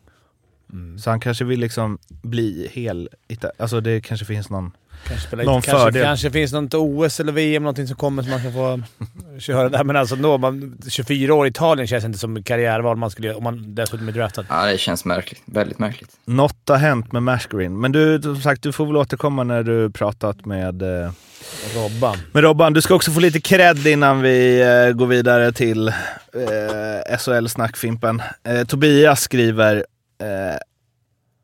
Mm. 0.73 0.99
Så 0.99 1.11
han 1.11 1.21
kanske 1.21 1.45
vill 1.45 1.61
liksom 1.61 1.99
bli 2.09 2.69
hel... 2.73 3.09
Ita- 3.29 3.51
alltså 3.59 3.81
det 3.81 4.01
kanske 4.01 4.27
finns 4.27 4.51
någon 4.51 4.73
Kanske, 5.09 5.37
Någon 5.37 5.63
kanske, 5.63 5.71
fördel. 5.71 6.03
kanske 6.05 6.31
finns 6.31 6.53
något 6.53 6.75
OS 6.75 7.21
eller 7.21 7.33
VM 7.33 7.63
någonting 7.63 7.87
som 7.87 7.97
kommer 7.97 8.23
som 8.23 8.31
man 8.31 8.43
kan 8.43 8.53
få 8.53 8.81
köra 9.39 9.69
där. 9.69 9.85
Men 9.85 9.97
alltså 9.97 10.17
då, 10.17 10.39
man, 10.39 10.79
24 10.89 11.35
år 11.35 11.47
i 11.47 11.51
Italien 11.51 11.87
känns 11.87 12.05
inte 12.05 12.19
som 12.19 12.43
karriärval 12.43 12.97
man 12.97 13.11
skulle 13.11 13.27
göra 13.27 13.37
om 13.37 13.45
man 13.45 13.75
dessutom 13.75 14.09
är 14.09 14.13
draftad. 14.13 14.45
Ja, 14.49 14.67
det 14.67 14.79
känns 14.79 15.05
märkligt. 15.05 15.43
Väldigt 15.45 15.79
märkligt. 15.79 16.11
Något 16.25 16.69
har 16.69 16.77
hänt 16.77 17.13
med 17.13 17.23
Mashgreen. 17.23 17.81
Men 17.81 17.93
du, 17.93 18.23
som 18.23 18.37
sagt, 18.37 18.63
du 18.63 18.73
får 18.73 18.87
väl 18.87 18.97
återkomma 18.97 19.45
när 19.45 19.63
du 19.63 19.91
pratat 19.91 20.45
med, 20.47 20.83
eh, 20.83 21.11
Robban. 21.75 22.17
Men 22.33 22.43
Robban. 22.43 22.73
Du 22.73 22.83
ska 22.83 22.95
också 22.95 23.11
få 23.11 23.21
lite 23.21 23.41
cred 23.41 23.87
innan 23.87 24.23
vi 24.23 24.61
eh, 24.61 24.93
går 24.93 25.07
vidare 25.07 25.53
till 25.53 25.89
eh, 25.89 27.17
SHL-snackfimpen. 27.19 28.23
Eh, 28.45 28.65
Tobias 28.65 29.21
skriver 29.21 29.77
eh, 30.21 30.59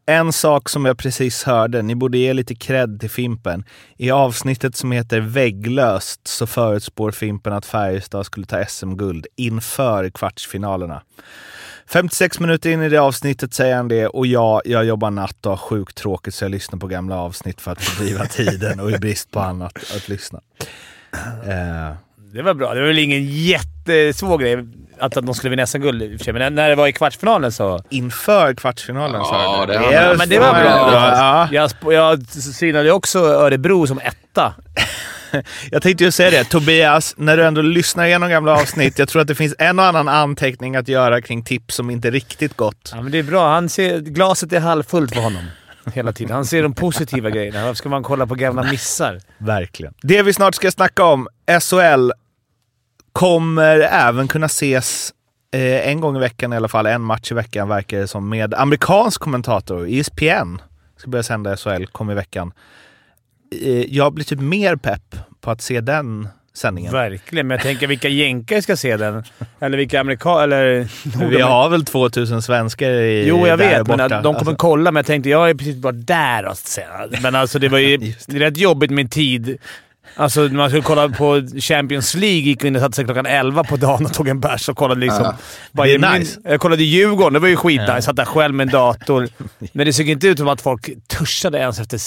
en 0.08 0.32
sak 0.32 0.68
som 0.68 0.84
jag 0.84 0.98
precis 0.98 1.44
hörde, 1.44 1.82
ni 1.82 1.94
borde 1.94 2.18
ge 2.18 2.32
lite 2.32 2.54
cred 2.54 3.00
till 3.00 3.10
Fimpen. 3.10 3.64
I 3.96 4.10
avsnittet 4.10 4.76
som 4.76 4.92
heter 4.92 5.20
Vägglöst 5.20 6.28
så 6.28 6.46
förutspår 6.46 7.10
Fimpen 7.10 7.52
att 7.52 7.66
Färjestad 7.66 8.26
skulle 8.26 8.46
ta 8.46 8.64
SM-guld 8.64 9.26
inför 9.36 10.10
kvartsfinalerna. 10.10 11.02
56 11.88 12.40
minuter 12.40 12.70
in 12.70 12.82
i 12.82 12.88
det 12.88 12.98
avsnittet 12.98 13.54
säger 13.54 13.76
han 13.76 13.88
det 13.88 14.06
och 14.06 14.26
ja, 14.26 14.62
jag 14.64 14.84
jobbar 14.84 15.10
natt 15.10 15.46
och 15.46 15.52
har 15.52 15.56
sjukt 15.56 15.96
tråkigt 15.96 16.34
så 16.34 16.44
jag 16.44 16.50
lyssnar 16.50 16.78
på 16.78 16.86
gamla 16.86 17.16
avsnitt 17.18 17.60
för 17.60 17.70
att 17.72 17.82
fördriva 17.82 18.26
tiden 18.26 18.80
och 18.80 18.90
i 18.90 18.98
brist 18.98 19.30
på 19.30 19.40
annat 19.40 19.76
att 19.96 20.08
lyssna. 20.08 20.40
Eh, 21.46 21.96
Det 22.32 22.42
var 22.42 22.54
bra. 22.54 22.74
Det 22.74 22.80
var 22.80 22.86
väl 22.86 22.98
ingen 22.98 23.24
jättesvår 23.26 24.38
grej 24.38 24.64
att, 24.98 25.16
att 25.16 25.26
de 25.26 25.34
skulle 25.34 25.50
vinna 25.50 25.66
SM-guld 25.66 26.02
i 26.02 26.14
och 26.14 26.18
för 26.18 26.24
sig, 26.24 26.32
men 26.32 26.54
när 26.54 26.68
det 26.68 26.74
var 26.74 26.86
i 26.86 26.92
kvartsfinalen 26.92 27.52
så... 27.52 27.82
inför 27.90 28.54
kvartsfinalen 28.54 29.24
sa 29.24 29.42
Ja, 29.42 29.58
jag 29.58 29.68
det 29.68 30.06
han. 30.08 30.16
Men 30.18 30.28
det 30.28 30.38
var 30.38 30.52
bra. 30.52 30.90
Ja, 30.92 31.48
Jag, 31.52 31.70
jag 31.92 32.26
synade 32.28 32.92
också 32.92 33.18
Örebro 33.18 33.86
som 33.86 33.98
etta. 33.98 34.54
Jag 35.70 35.82
tänkte 35.82 36.04
ju 36.04 36.10
säga 36.10 36.30
det, 36.30 36.44
Tobias, 36.44 37.14
när 37.16 37.36
du 37.36 37.44
ändå 37.44 37.62
lyssnar 37.62 38.04
igenom 38.04 38.28
gamla 38.30 38.52
avsnitt, 38.52 38.98
jag 38.98 39.08
tror 39.08 39.22
att 39.22 39.28
det 39.28 39.34
finns 39.34 39.54
en 39.58 39.78
och 39.78 39.84
annan 39.84 40.08
anteckning 40.08 40.76
att 40.76 40.88
göra 40.88 41.20
kring 41.20 41.42
tips 41.42 41.74
som 41.74 41.90
inte 41.90 42.10
riktigt 42.10 42.56
gått. 42.56 42.90
Ja, 42.94 43.02
men 43.02 43.12
det 43.12 43.18
är 43.18 43.22
bra. 43.22 43.48
Han 43.48 43.68
ser, 43.68 44.00
glaset 44.00 44.52
är 44.52 44.60
halvfullt 44.60 45.14
för 45.14 45.20
honom 45.20 45.42
hela 45.92 46.12
tiden. 46.12 46.34
Han 46.34 46.44
ser 46.44 46.62
de 46.62 46.74
positiva 46.74 47.30
grejerna. 47.30 47.62
Varför 47.62 47.74
ska 47.74 47.88
man 47.88 48.02
kolla 48.02 48.26
på 48.26 48.34
gamla 48.34 48.62
missar? 48.62 49.20
Verkligen. 49.38 49.94
Det 50.02 50.22
vi 50.22 50.32
snart 50.32 50.54
ska 50.54 50.70
snacka 50.70 51.04
om, 51.04 51.28
SHL, 51.60 52.10
kommer 53.12 53.80
även 53.80 54.28
kunna 54.28 54.46
ses 54.46 55.12
eh, 55.54 55.88
en 55.88 56.00
gång 56.00 56.16
i 56.16 56.20
veckan 56.20 56.52
i 56.52 56.56
alla 56.56 56.68
fall, 56.68 56.86
en 56.86 57.02
match 57.02 57.32
i 57.32 57.34
veckan 57.34 57.68
verkar 57.68 57.98
det 57.98 58.08
som, 58.08 58.28
med 58.28 58.54
amerikansk 58.54 59.20
kommentator. 59.20 59.88
ESPN 59.88 60.58
ska 60.96 61.10
börja 61.10 61.22
sända 61.22 61.56
SHL, 61.56 61.86
kom 61.92 62.10
i 62.10 62.14
veckan. 62.14 62.52
Eh, 63.50 63.94
jag 63.94 64.12
blir 64.12 64.24
typ 64.24 64.40
mer 64.40 64.76
pepp 64.76 65.16
på 65.40 65.50
att 65.50 65.60
se 65.62 65.80
den 65.80 66.28
sändningen. 66.56 66.92
Verkligen, 66.92 67.46
men 67.46 67.54
jag 67.54 67.62
tänker 67.62 67.86
vilka 67.86 68.08
jänkare 68.08 68.62
ska 68.62 68.76
se 68.76 68.96
den? 68.96 69.24
Eller 69.60 69.78
vilka 69.78 70.00
amerikaner... 70.00 70.56
Eller... 70.62 71.28
Vi 71.30 71.40
har 71.40 71.68
väl 71.68 71.84
2000 71.84 72.42
svenskar 72.42 72.90
i 72.90 73.28
Jo, 73.28 73.46
jag 73.46 73.56
vet, 73.56 73.76
men 73.76 73.84
borta. 73.84 74.04
att 74.04 74.10
de 74.10 74.22
kommer 74.22 74.38
Alltså, 74.38 74.56
kolla. 74.56 74.92
Men 74.92 74.98
jag 74.98 75.06
tänkte, 75.06 75.30
jag 75.30 75.50
är 75.50 75.54
precis 75.54 75.76
bara 75.76 75.92
där 75.92 76.46
och. 76.46 76.56
Men 77.22 77.34
alltså 77.34 77.58
det 77.58 77.68
var 77.68 77.78
ju 77.78 77.96
det 78.26 78.38
rätt 78.38 78.56
jobbigt 78.56 78.90
med 78.90 79.10
tid. 79.10 79.58
Alltså 80.14 80.40
man 80.40 80.68
skulle 80.68 80.82
kolla 80.82 81.08
på 81.08 81.42
Champions 81.60 82.14
League 82.14 82.40
gick 82.40 82.64
in 82.64 82.76
och 82.76 82.82
satte 82.82 82.96
sig 82.96 83.04
klockan 83.04 83.26
11 83.26 83.64
på 83.64 83.76
dagen 83.76 84.04
och 84.04 84.14
tog 84.14 84.28
en 84.28 84.40
bärs 84.40 84.68
och 84.68 84.76
kollade 84.76 85.00
liksom... 85.00 85.24
Ja. 85.72 85.84
Det 85.84 85.94
är 85.94 86.18
nice. 86.18 86.40
Jag 86.44 86.60
kollade 86.60 86.84
Djurgården, 86.84 87.32
det 87.32 87.38
var 87.38 87.48
ju 87.48 87.56
skitnice. 87.56 87.92
Jag 87.92 88.04
satt 88.04 88.16
där 88.16 88.24
själv 88.24 88.54
med 88.54 88.64
en 88.66 88.72
dator. 88.72 89.28
Men 89.72 89.86
det 89.86 89.92
såg 89.92 90.08
inte 90.08 90.26
ut 90.26 90.38
som 90.38 90.48
att 90.48 90.60
folk 90.60 90.90
törsade 91.06 91.58
ens 91.58 91.80
efter 91.80 92.00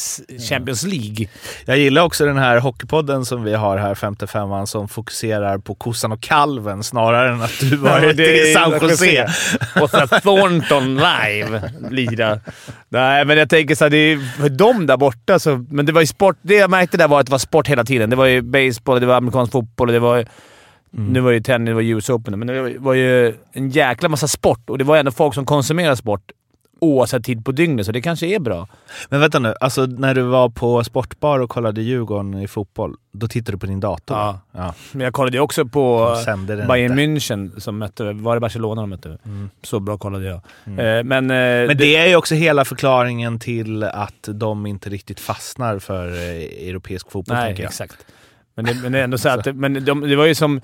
Champions 0.49 0.83
League. 0.83 1.27
Jag 1.65 1.77
gillar 1.77 2.01
också 2.01 2.25
den 2.25 2.37
här 2.37 2.57
hockeypodden 2.57 3.25
som 3.25 3.43
vi 3.43 3.53
har 3.53 3.77
här, 3.77 3.95
55an, 3.95 4.65
som 4.65 4.87
fokuserar 4.87 5.57
på 5.57 5.75
kossan 5.75 6.11
och 6.11 6.21
kalven 6.21 6.83
snarare 6.83 7.33
än 7.33 7.41
att 7.41 7.59
du 7.59 7.75
varit 7.75 8.19
i 8.19 8.53
San 8.53 8.71
Jose. 8.81 9.27
Och 9.81 9.89
så 9.89 10.07
Thornton 10.07 10.95
live 10.95 11.71
lira. 11.89 12.39
Nej, 12.89 13.25
men 13.25 13.37
jag 13.37 13.49
tänker 13.49 13.75
så 13.75 13.85
här, 13.85 13.89
det 13.89 13.97
är 13.97 14.41
för 14.41 14.49
dem 14.49 14.87
där 14.87 14.97
borta 14.97 15.39
så... 15.39 15.65
Men 15.69 15.85
det 15.85 15.91
var 15.91 16.01
ju 16.01 16.07
sport. 16.07 16.37
Det 16.41 16.55
jag 16.55 16.69
märkte 16.69 16.97
där 16.97 17.07
var 17.07 17.19
att 17.19 17.25
det 17.25 17.31
var 17.31 17.39
sport 17.39 17.67
hela 17.67 17.83
tiden. 17.83 17.88
Det 17.97 18.15
var 18.15 18.25
ju 18.25 18.41
baseball, 18.41 18.99
det 18.99 19.05
var 19.05 19.15
amerikansk 19.15 19.51
fotboll 19.51 19.87
och 19.89 19.93
det 19.93 19.99
var... 19.99 20.25
Nu 20.91 21.19
var 21.19 21.31
ju 21.31 21.39
tennis, 21.39 21.67
det 21.67 21.73
var 21.73 21.81
US 21.81 22.09
Open, 22.09 22.39
men 22.39 22.47
det 22.47 22.77
var- 22.79 22.93
ju 22.93 23.33
en 23.51 23.69
jäkla 23.69 24.09
massa 24.09 24.27
sport 24.27 24.69
och 24.69 24.77
det 24.77 24.83
var 24.83 24.97
ändå 24.97 25.11
folk 25.11 25.33
som 25.33 25.45
konsumerar 25.45 25.95
sport 25.95 26.31
oavsett 26.81 27.23
tid 27.23 27.45
på 27.45 27.51
dygnet, 27.51 27.85
så 27.85 27.91
det 27.91 28.01
kanske 28.01 28.27
är 28.27 28.39
bra. 28.39 28.67
Men 29.09 29.19
vänta 29.19 29.39
nu, 29.39 29.53
alltså 29.59 29.85
när 29.85 30.13
du 30.15 30.21
var 30.21 30.49
på 30.49 30.83
sportbar 30.83 31.39
och 31.39 31.49
kollade 31.49 31.81
Djurgården 31.81 32.33
i 32.41 32.47
fotboll, 32.47 32.95
då 33.11 33.27
tittade 33.27 33.51
du 33.55 33.59
på 33.59 33.65
din 33.65 33.79
dator? 33.79 34.17
Ja. 34.17 34.39
ja. 34.51 34.73
Men 34.91 35.01
jag 35.01 35.13
kollade 35.13 35.37
ju 35.37 35.41
också 35.41 35.65
på 35.65 36.15
Bayern 36.67 36.99
inte. 36.99 37.01
München 37.01 37.59
som 37.59 37.77
mötte... 37.77 38.13
Var 38.13 38.35
det 38.35 38.39
Barcelona 38.39 38.81
de 38.81 38.89
mötte? 38.89 39.17
Mm. 39.25 39.49
Så 39.63 39.79
bra 39.79 39.97
kollade 39.97 40.25
jag. 40.25 40.35
Eh, 40.65 41.03
men... 41.03 41.31
eh, 41.31 41.67
Men 41.67 41.77
det 41.77 41.95
är 41.95 42.07
ju 42.07 42.15
också 42.15 42.35
hela 42.35 42.65
förklaringen 42.65 43.39
till 43.39 43.83
att 43.83 44.29
de 44.33 44.65
inte 44.65 44.89
riktigt 44.89 45.19
fastnar 45.19 45.79
för 45.79 46.07
eh, 46.07 46.69
europeisk 46.69 47.11
fotboll, 47.11 47.37
Nej, 47.37 47.61
exakt. 47.61 47.97
Men 48.55 48.65
det, 48.65 48.73
men 48.73 48.91
det 48.91 48.99
är 48.99 49.03
ändå 49.03 49.17
så 49.17 49.29
att... 49.39 49.55
Men 49.55 49.85
de, 49.85 50.01
det 50.01 50.15
var 50.15 50.25
ju 50.25 50.35
som... 50.35 50.61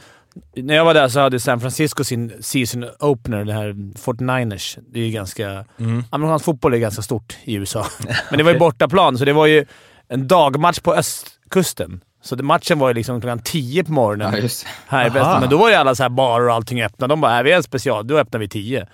När 0.56 0.76
jag 0.76 0.86
var 0.86 0.94
där 0.94 1.08
så 1.08 1.20
hade 1.20 1.40
San 1.40 1.60
Francisco 1.60 2.04
sin 2.04 2.34
season 2.40 2.86
opener, 3.00 3.46
det 3.46 3.54
här 3.54 3.68
49ers. 3.74 4.80
Det 4.90 5.00
är 5.00 5.04
ju 5.04 5.12
ganska... 5.12 5.66
Mm. 5.80 6.04
Amerikansk 6.10 6.46
fotboll 6.46 6.74
är 6.74 6.78
ganska 6.78 7.02
stort 7.02 7.38
i 7.44 7.54
USA. 7.54 7.86
Men 8.30 8.38
det 8.38 8.44
var 8.44 8.52
ju 8.54 8.60
bortaplan, 8.60 9.18
så 9.18 9.26
det 9.26 9.34
var 9.34 9.46
ju 9.46 9.66
en 10.08 10.28
dagmatch 10.28 10.80
på 10.80 10.94
östkusten. 10.96 12.02
Så 12.22 12.36
matchen 12.36 12.80
var 12.80 12.88
ju 12.88 12.94
liksom 12.94 13.22
klockan 13.22 13.40
10 13.40 13.84
på 13.84 13.92
morgonen 13.92 14.34
Ja, 14.36 14.50
här 14.88 15.06
i 15.06 15.10
Aha. 15.10 15.14
väster. 15.14 15.40
Men 15.40 15.50
då 15.50 15.58
var 15.58 15.70
ju 15.70 15.76
alla 15.76 15.96
så 15.96 16.04
här 16.04 16.10
barer 16.10 16.48
och 16.48 16.54
allting 16.54 16.82
öppna. 16.84 17.08
De 17.08 17.22
bara 17.22 17.32
“Är 17.32 17.44
vi 17.44 17.52
en 17.52 17.64
special?” 17.64 18.08
Då 18.08 18.18
öppnar 18.18 18.40
vi 18.40 18.48
10. 18.50 18.88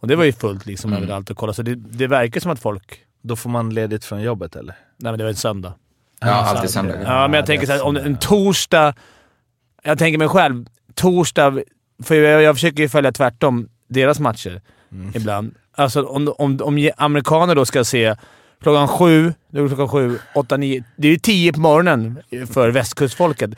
Och 0.00 0.08
det 0.08 0.16
var 0.16 0.24
ju 0.24 0.32
fullt 0.32 0.66
liksom 0.66 0.92
Mm. 0.92 1.02
överallt 1.02 1.30
att 1.30 1.36
kolla. 1.36 1.52
Så 1.52 1.62
det, 1.62 1.74
det 1.74 2.06
verkar 2.06 2.40
som 2.40 2.50
att 2.50 2.60
folk... 2.60 3.00
Då 3.22 3.36
får 3.36 3.50
man 3.50 3.70
ledigt 3.74 4.04
från 4.04 4.22
jobbet 4.22 4.56
eller? 4.56 4.74
Nej, 4.96 5.12
men 5.12 5.18
det 5.18 5.24
var 5.24 5.30
en 5.30 5.36
söndag. 5.36 5.74
Ja, 6.20 6.28
alltid 6.30 6.70
söndag. 6.70 7.02
Ja, 7.04 7.28
men 7.28 7.34
jag 7.38 7.46
tänker 7.46 7.62
är 7.62 7.66
så 7.66 7.72
här, 7.72 7.84
om 7.86 7.96
en 7.96 8.16
torsdag... 8.16 8.94
Jag 9.82 9.98
tänker 9.98 10.18
mig 10.18 10.28
själv, 10.28 10.66
torsdag... 10.98 11.62
För 12.02 12.14
jag, 12.14 12.42
jag 12.42 12.54
försöker 12.54 12.82
ju 12.82 12.88
följa 12.88 13.12
tvärtom 13.12 13.68
deras 13.88 14.20
matcher 14.20 14.60
Mm. 14.92 15.12
ibland. 15.14 15.54
Alltså 15.76 16.02
om, 16.02 16.34
om, 16.38 16.60
om 16.62 16.90
amerikaner 16.96 17.54
då 17.54 17.64
ska 17.64 17.84
se 17.84 18.16
klockan 18.62 18.88
sju, 18.88 19.34
då 19.50 19.58
är 19.58 19.62
det 19.62 19.68
klockan 19.68 19.88
sju, 19.88 20.18
åtta, 20.34 20.56
nio. 20.56 20.84
Det 20.96 21.08
är 21.08 21.12
ju 21.12 21.18
tio 21.18 21.52
på 21.52 21.60
morgonen 21.60 22.18
för 22.52 22.68
västkustfolket. 22.70 23.50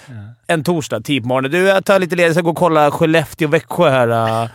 En 0.47 0.65
torsdag, 0.65 1.01
tio 1.01 1.21
på 1.21 1.27
morgonen. 1.29 1.51
Du, 1.51 1.59
jag 1.59 1.85
tar 1.85 1.99
lite 1.99 2.17
ledigt. 2.17 2.29
Jag 2.29 2.35
ska 2.35 2.43
gå 2.43 2.51
och 2.51 2.57
kolla 2.57 2.91
Skellefteå-Växjö 2.91 3.91
här. 3.91 4.49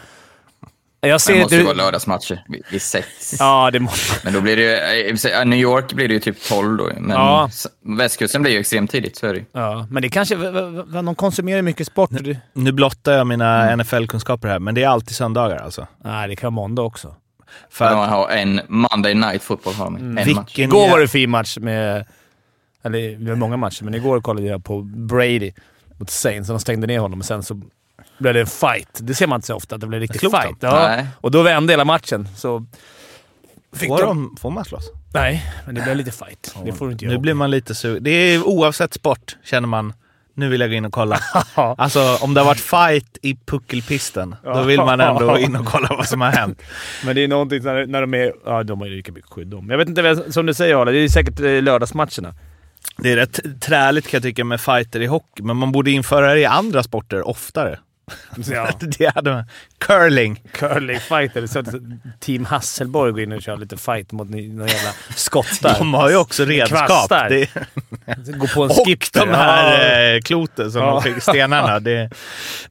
Jag 1.07 1.21
ser 1.21 1.33
Det 1.33 1.39
måste 1.39 1.55
ju 1.55 1.61
du, 1.61 1.65
vara 1.65 1.75
lördagsmatcher 1.77 2.43
vid, 2.71 2.81
sex. 2.81 3.35
Ja, 3.39 3.69
det 3.71 3.79
måste... 3.79 4.19
Men 4.23 4.33
då 4.33 4.41
blir 4.41 4.55
det 4.57 4.61
ju... 4.61 5.29
eh, 5.31 5.45
New 5.45 5.59
York 5.59 5.93
blir 5.93 6.07
det 6.07 6.13
ju 6.13 6.19
typ 6.19 6.43
12 6.49 6.77
då. 6.77 6.89
Men 6.97 7.09
Ja. 7.09 7.49
västkusten 7.97 8.41
blir 8.41 8.51
ju 8.51 8.59
extremt 8.59 8.91
tidigt, 8.91 9.17
så 9.17 9.27
är 9.27 9.33
det 9.33 9.39
ju. 9.39 9.45
Ja, 9.51 9.87
men 9.89 10.01
det 10.01 10.09
kanske... 10.09 10.35
De 10.85 11.15
konsumerar 11.15 11.61
mycket 11.61 11.87
sport. 11.87 12.09
Det- 12.11 12.37
Nu 12.53 12.71
blottar 12.71 13.11
jag 13.13 13.27
mina 13.27 13.63
Mm. 13.63 13.79
NFL-kunskaper 13.79 14.47
här, 14.47 14.59
men 14.59 14.75
det 14.75 14.83
är 14.83 14.87
alltid 14.87 15.15
söndagar 15.15 15.57
alltså. 15.57 15.87
Nej, 16.03 16.27
det 16.27 16.35
kan 16.35 16.55
vara 16.55 16.67
måndag 16.67 16.81
också. 16.81 17.15
För 17.69 17.89
De 17.89 17.99
att, 17.99 18.09
har 18.09 18.29
en 18.29 18.61
Monday 18.67 19.13
night 19.13 19.43
football 19.43 19.73
har 19.73 19.85
de. 19.85 19.95
En 19.95 20.13
match. 20.13 20.25
vilken 20.27 20.63
Igår 20.65 20.87
jä- 20.87 20.91
var 20.91 20.99
det 20.99 21.07
fin 21.07 21.29
match 21.29 21.57
med... 21.57 22.05
Eller 22.83 23.17
det 23.17 23.29
var 23.29 23.35
många 23.35 23.57
matcher, 23.57 23.83
men 23.83 23.95
igår 23.95 24.21
kollade 24.21 24.47
jag 24.47 24.63
på 24.65 24.81
Brady 24.81 25.51
mot 25.99 26.09
Saints 26.09 26.49
och 26.49 26.53
de 26.53 26.59
stängde 26.59 26.87
ner 26.87 26.99
honom. 26.99 27.19
Och 27.19 27.25
sen 27.25 27.43
så 27.43 27.61
blev 28.17 28.33
det 28.33 28.39
en 28.39 28.47
fight. 28.47 28.99
Det 29.01 29.15
ser 29.15 29.27
man 29.27 29.37
inte 29.37 29.47
så 29.47 29.55
ofta, 29.55 29.75
att 29.75 29.81
det 29.81 29.87
blev 29.87 30.01
riktigt 30.01 30.19
Slog 30.19 30.33
de? 30.33 30.41
fight. 30.41 30.57
Ja. 30.59 30.97
Och 31.21 31.31
då 31.31 31.41
vände 31.41 31.73
hela 31.73 31.85
matchen. 31.85 32.27
Så 32.35 32.65
fick 33.73 33.87
får, 33.87 33.97
de... 33.97 34.07
de, 34.07 34.37
får 34.37 34.51
man 34.51 34.65
slåss? 34.65 34.91
Nej, 35.13 35.45
men 35.65 35.75
det 35.75 35.81
blev 35.81 35.95
lite 35.95 36.11
fight. 36.11 36.55
Det 36.65 36.73
får 36.73 36.85
du 36.85 36.91
inte 36.91 37.05
Nu 37.05 37.11
göra. 37.11 37.21
blir 37.21 37.33
man 37.33 37.51
lite 37.51 37.75
sugen. 37.75 38.03
Det 38.03 38.09
är 38.11 38.43
oavsett 38.47 38.93
sport, 38.93 39.37
känner 39.43 39.67
man. 39.67 39.93
Nu 40.37 40.49
vill 40.49 40.61
jag 40.61 40.69
gå 40.69 40.75
in 40.75 40.85
och 40.85 40.93
kolla. 40.93 41.19
Alltså 41.55 42.17
om 42.21 42.33
det 42.33 42.41
har 42.41 42.45
varit 42.45 42.59
fight 42.59 43.17
i 43.21 43.35
puckelpisten, 43.45 44.35
då 44.43 44.61
vill 44.61 44.79
man 44.79 44.99
ändå 45.01 45.37
in 45.37 45.55
och 45.55 45.65
kolla 45.65 45.87
vad 45.89 46.07
som 46.07 46.21
har 46.21 46.31
hänt. 46.31 46.61
Men 47.05 47.15
det 47.15 47.23
är 47.23 47.27
någonting 47.27 47.63
när, 47.63 47.85
när 47.85 48.01
de 48.01 48.13
är... 48.13 48.33
Ja, 48.45 48.63
de 48.63 48.79
har 48.79 48.87
ju 48.87 48.95
lika 48.95 49.11
mycket 49.11 49.31
skydd 49.31 49.47
de. 49.47 49.69
Jag 49.69 49.77
vet 49.77 49.89
inte, 49.89 50.31
som 50.31 50.45
du 50.45 50.53
säger 50.53 50.75
Arla, 50.75 50.91
det 50.91 50.97
är 50.97 51.07
säkert 51.09 51.39
eh, 51.39 51.61
lördagsmatcherna. 51.63 52.33
Det 52.97 53.11
är 53.11 53.15
rätt 53.15 53.61
träligt 53.61 54.07
kan 54.07 54.17
jag 54.17 54.23
tycka 54.23 54.43
med 54.43 54.61
fighter 54.61 54.99
i 55.01 55.05
hockey, 55.05 55.43
men 55.43 55.57
man 55.57 55.71
borde 55.71 55.91
införa 55.91 56.33
det 56.33 56.39
i 56.39 56.45
andra 56.45 56.83
sporter 56.83 57.27
oftare. 57.27 57.79
Ja. 58.51 58.69
det 58.97 59.15
hade 59.15 59.31
man. 59.33 59.43
Curling. 59.77 60.41
Curlingfighter. 60.53 61.47
Så 61.47 61.59
att 61.59 61.67
Team 62.19 62.45
Hasselborg 62.45 63.11
går 63.11 63.21
in 63.21 63.31
och 63.31 63.41
kör 63.41 63.57
lite 63.57 63.77
fight 63.77 64.11
mot 64.11 64.29
några 64.29 64.67
jävla 64.71 64.91
skottar. 65.15 65.75
De 65.79 65.93
har 65.93 66.09
ju 66.09 66.15
också 66.17 66.45
redskap. 66.45 66.87
Kvastar. 66.87 67.29
Det, 67.29 67.49
Gå 68.37 68.47
på 68.47 68.63
en 68.63 68.69
och 68.69 68.85
skipper. 68.85 69.19
de 69.25 69.29
här 69.31 70.13
eh, 70.15 70.21
kloten 70.21 70.71
som 70.71 70.81
Ja. 70.81 70.91
de 70.91 71.03
fick, 71.03 71.23
stenarna. 71.23 71.79
Det, 71.79 71.91
Det 71.91 71.99
är 72.01 72.09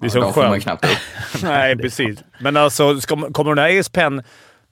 Ja, 0.00 0.08
så 0.10 0.20
de 0.20 0.32
får 0.34 0.42
man 0.42 0.50
skönt. 0.50 0.62
knappt 0.62 0.84
upp. 0.84 1.42
Nej, 1.42 1.76
precis. 1.76 2.18
Men 2.40 2.56
alltså, 2.56 3.00
ska, 3.00 3.32
kommer 3.32 3.54
den 3.54 3.64
här 3.64 3.70
ESPN... 3.70 4.20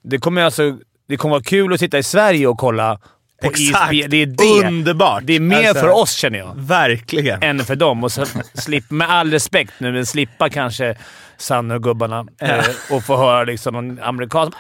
Det 0.05 0.19
kommer 0.19 0.43
alltså... 0.43 0.79
Det 1.09 1.17
kommer 1.17 1.31
vara 1.35 1.43
kul 1.43 1.73
att 1.73 1.81
sitta 1.81 1.99
i 1.99 2.03
Sverige 2.03 2.47
och 2.47 2.59
kolla 2.59 2.99
på 3.43 3.49
Exakt. 3.49 3.93
ISB. 3.93 4.11
Det 4.11 4.23
är 4.23 4.27
det. 4.27 4.67
Underbart! 4.69 5.23
Det 5.27 5.33
är 5.37 5.41
mer 5.41 5.69
Alltså, 5.69 5.75
för 5.75 5.89
oss, 5.91 6.13
känner 6.13 6.39
jag, 6.39 6.53
Verkligen. 6.57 7.43
än 7.43 7.65
för 7.65 7.77
dem. 7.77 8.05
Och 8.05 8.13
så 8.13 8.27
slipp, 8.55 8.91
med 8.91 9.11
all 9.11 9.31
respekt 9.31 9.73
nu, 9.79 9.93
men 9.93 10.07
slippa 10.07 10.49
kanske 10.49 10.97
Sanne 11.37 11.75
och 11.75 11.83
gubbarna 11.83 12.27
eh, 12.41 12.65
och 12.91 13.05
få 13.05 13.17
höra 13.17 13.45
liksom 13.45 13.75
någon 13.75 13.99
amerikan. 14.03 14.53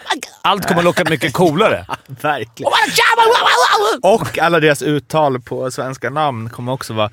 Allt 0.42 0.68
kommer 0.68 0.82
låta 0.82 1.04
mycket 1.10 1.32
coolare. 1.32 1.86
Verkligen. 2.06 2.72
Och 4.02 4.38
alla 4.38 4.60
deras 4.60 4.82
uttal 4.82 5.40
på 5.40 5.70
svenska 5.70 6.10
namn 6.10 6.50
kommer 6.50 6.72
också 6.72 6.92
vara... 6.94 7.10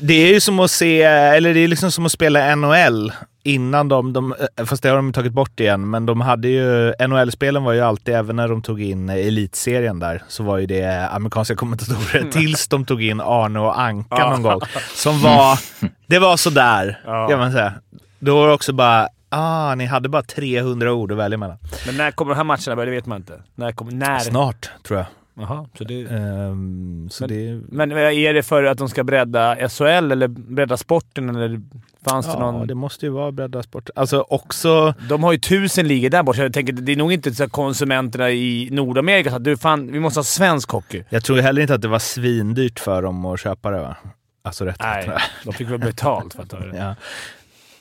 Det 0.00 0.14
är 0.14 0.32
ju 0.34 0.40
som 0.40 0.60
att 0.60 0.70
se, 0.70 1.02
eller 1.02 1.54
det 1.54 1.60
är 1.60 1.68
liksom 1.68 1.92
som 1.92 2.06
att 2.06 2.12
spela 2.12 2.54
NHL 2.56 3.12
innan 3.42 3.88
de, 3.88 4.12
de 4.12 4.34
fast 4.66 4.82
det 4.82 4.88
har 4.88 4.96
de 4.96 5.12
tagit 5.12 5.32
bort 5.32 5.60
igen, 5.60 5.90
men 5.90 6.06
de 6.06 6.20
hade 6.20 6.48
ju, 6.48 6.92
NHL-spelen 7.08 7.64
var 7.64 7.72
ju 7.72 7.80
alltid, 7.80 8.14
även 8.14 8.36
när 8.36 8.48
de 8.48 8.62
tog 8.62 8.82
in 8.82 9.08
elitserien 9.08 9.98
där, 9.98 10.22
så 10.28 10.42
var 10.42 10.58
ju 10.58 10.66
det 10.66 11.08
amerikanska 11.08 11.54
kommentatorer 11.56 12.30
tills 12.30 12.68
de 12.68 12.84
tog 12.84 13.02
in 13.02 13.20
Arne 13.20 13.58
och 13.60 13.80
Anka 13.80 14.30
någon 14.30 14.42
gång. 14.42 14.60
Som 14.94 15.22
var, 15.22 15.58
det 16.06 16.18
var 16.18 16.36
sådär, 16.36 17.00
kan 17.28 17.38
man 17.38 17.52
säga. 17.52 17.72
Då 18.18 18.36
var 18.40 18.48
det 18.48 18.54
också 18.54 18.72
bara, 18.72 19.08
ah, 19.28 19.74
ni 19.74 19.86
hade 19.86 20.08
bara 20.08 20.22
300 20.22 20.92
ord 20.92 21.12
att 21.12 21.18
välja 21.18 21.38
mellan. 21.38 21.58
Men 21.86 21.96
när 21.96 22.10
kommer 22.10 22.30
de 22.32 22.36
här 22.36 22.44
matcherna 22.44 22.76
börja? 22.76 22.84
Det 22.90 22.96
vet 22.96 23.06
man 23.06 23.16
inte. 23.18 23.42
När 23.54 23.72
kommer... 23.72 23.92
När? 23.92 24.18
Snart, 24.18 24.70
tror 24.86 24.98
jag. 24.98 25.06
Jaha, 25.36 25.66
så 25.78 25.84
det... 25.84 26.02
Ehm, 26.10 27.08
så 27.10 27.26
det... 27.26 27.60
Men 27.68 27.92
är 27.92 28.34
det 28.34 28.42
för 28.42 28.64
att 28.64 28.78
de 28.78 28.88
ska 28.88 29.04
bredda 29.04 29.68
SHL 29.68 29.82
eller 30.12 30.28
bredda 30.28 30.76
sporten? 30.76 31.36
Eller 31.36 31.60
fanns 32.06 32.26
det 32.26 32.32
Ja, 32.32 32.38
någon... 32.50 32.66
det 32.66 32.74
måste 32.74 33.06
ju 33.06 33.12
vara 33.12 33.32
bredda 33.32 33.62
sport. 33.62 33.90
Alltså 33.94 34.20
också... 34.28 34.94
De 35.08 35.24
har 35.24 35.32
ju 35.32 35.38
tusen 35.38 35.88
ligor 35.88 36.10
där 36.10 36.22
borta, 36.22 36.36
så 36.36 36.42
jag 36.42 36.52
tänker 36.52 36.72
det 36.72 36.92
är 36.92 36.96
nog 36.96 37.12
inte 37.12 37.34
så 37.34 37.44
att 37.44 37.52
konsumenterna 37.52 38.30
i 38.30 38.68
Nordamerika 38.72 39.30
sa 39.30 39.38
du 39.38 39.56
fan, 39.56 39.92
vi 39.92 40.00
måste 40.00 40.18
ha 40.18 40.24
svensk 40.24 40.70
hockey. 40.70 41.04
Jag 41.08 41.24
tror 41.24 41.36
heller 41.38 41.62
inte 41.62 41.74
att 41.74 41.82
det 41.82 41.88
var 41.88 41.98
svindyrt 41.98 42.80
för 42.80 43.02
dem 43.02 43.24
att 43.24 43.40
köpa 43.40 43.70
det 43.70 43.80
va? 43.80 43.96
Alltså 44.42 44.64
rätt 44.64 44.76
Nej, 44.80 45.10
de 45.44 45.52
fick 45.52 45.68
väl 45.70 45.78
betalt 45.78 46.34
för 46.34 46.42
att 46.42 46.50
ta 46.50 46.58
det. 46.58 46.76
ja. 46.78 46.94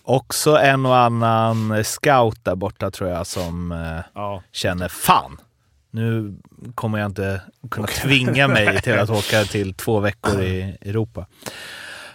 Också 0.04 0.58
en 0.58 0.86
och 0.86 0.98
annan 0.98 1.84
scout 1.84 2.40
där 2.46 2.56
borta 2.56 2.92
tror 2.92 3.10
jag 3.10 3.28
som 3.28 3.72
eh, 3.72 4.04
Ja. 4.14 4.44
känner 4.52 4.88
fan, 4.88 5.38
nu 5.94 6.34
kommer 6.76 7.00
jag 7.00 7.06
inte 7.06 7.42
kunna 7.72 7.88
tvinga 7.88 8.48
mig 8.48 8.82
till 8.84 9.00
att 9.00 9.10
åka 9.10 9.44
till 9.44 9.74
två 9.74 10.00
veckor 10.00 10.42
i 10.42 10.78
Europa. 10.82 11.26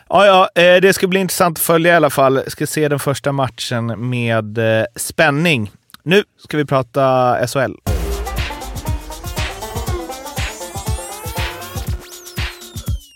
Ja, 0.08 0.26
ja, 0.54 0.62
eh, 0.62 0.80
det 0.80 0.92
ska 0.92 1.06
bli 1.06 1.20
intressant 1.20 1.58
att 1.58 1.64
följa 1.64 1.92
i 1.92 1.96
alla 1.96 2.10
fall. 2.10 2.42
Ska 2.46 2.66
se 2.66 2.88
den 2.88 2.98
första 2.98 3.32
matchen 3.32 4.08
med 4.10 4.58
eh, 4.58 4.84
spänning. 4.96 5.70
Nu 6.02 6.24
ska 6.44 6.56
vi 6.56 6.64
prata 6.64 7.36
SHL. 7.46 7.72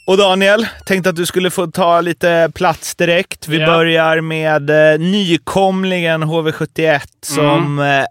Och 0.06 0.16
Daniel, 0.16 0.66
tänkte 0.86 1.10
att 1.10 1.16
du 1.16 1.26
skulle 1.26 1.50
få 1.50 1.66
ta 1.66 2.00
lite 2.00 2.50
plats 2.54 2.94
direkt. 2.94 3.48
Vi 3.48 3.60
Ja. 3.60 3.66
börjar 3.66 4.20
med 4.20 4.70
eh, 4.92 4.98
nykomlingen 5.00 6.24
HV71 6.24 7.00
som 7.22 7.78
eh, 7.78 8.04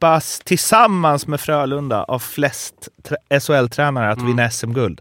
tippas 0.00 0.40
tillsammans 0.44 1.26
med 1.26 1.40
Frölunda 1.40 2.04
av 2.04 2.18
flest 2.18 2.88
SHL-tränare 3.40 4.10
att 4.12 4.22
vinna 4.22 4.50
SM-guld. 4.50 5.00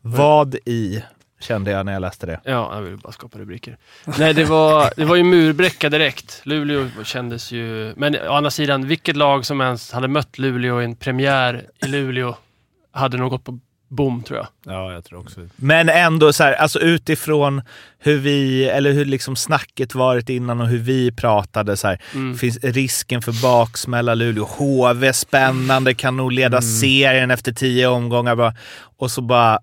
Vad 0.00 0.54
i, 0.54 1.02
kände 1.40 1.70
jag 1.70 1.86
när 1.86 1.92
jag 1.92 2.00
läste 2.00 2.26
det. 2.26 2.40
Ja, 2.44 2.74
jag 2.74 2.82
vill 2.82 2.96
bara 2.96 3.12
skapa 3.12 3.38
rubriker. 3.38 3.78
Nej, 4.18 4.34
det 4.34 4.44
var, 4.44 4.92
det 4.96 5.04
var 5.04 5.16
ju 5.16 5.24
murbräcka 5.24 5.88
direkt. 5.88 6.40
Luleå 6.44 7.04
kändes 7.04 7.52
ju... 7.52 7.94
Men 7.96 8.16
å 8.28 8.32
andra 8.32 8.50
sidan, 8.50 8.86
vilket 8.86 9.16
lag 9.16 9.46
som 9.46 9.60
ens 9.60 9.92
hade 9.92 10.08
mött 10.08 10.38
Luleå 10.38 10.80
i 10.80 10.84
en 10.84 10.96
premiär 10.96 11.66
i 11.84 11.88
Luleå 11.88 12.36
hade 12.92 13.16
nog 13.16 13.30
gått 13.30 13.44
på 13.44 13.58
bom, 13.90 14.22
tror 14.22 14.38
jag. 14.38 14.46
ja, 14.74 14.92
jag 14.92 15.04
tror 15.04 15.18
också 15.20 15.40
Men 15.56 15.88
ändå 15.88 16.32
så 16.32 16.44
här, 16.44 16.52
alltså 16.52 16.78
utifrån 16.80 17.62
hur 17.98 18.18
vi, 18.18 18.64
eller 18.64 18.92
hur 18.92 19.04
liksom 19.04 19.36
snacket 19.36 19.94
varit 19.94 20.28
innan 20.28 20.60
och 20.60 20.66
hur 20.68 20.78
vi 20.78 21.12
pratade 21.12 21.76
så 21.76 21.88
här, 21.88 22.00
Mm. 22.14 22.36
finns 22.36 22.58
risken 22.62 23.22
för 23.22 23.42
baksmälla 23.42 24.14
Luleå. 24.14 24.44
HV 24.44 25.12
spännande, 25.12 25.94
kan 25.94 26.16
nog 26.16 26.32
leda 26.32 26.62
serien 26.62 27.30
efter 27.30 27.52
tio 27.52 27.86
omgångar 27.88 28.36
bara. 28.36 28.54
Och 28.98 29.10
så 29.10 29.20
bara 29.20 29.58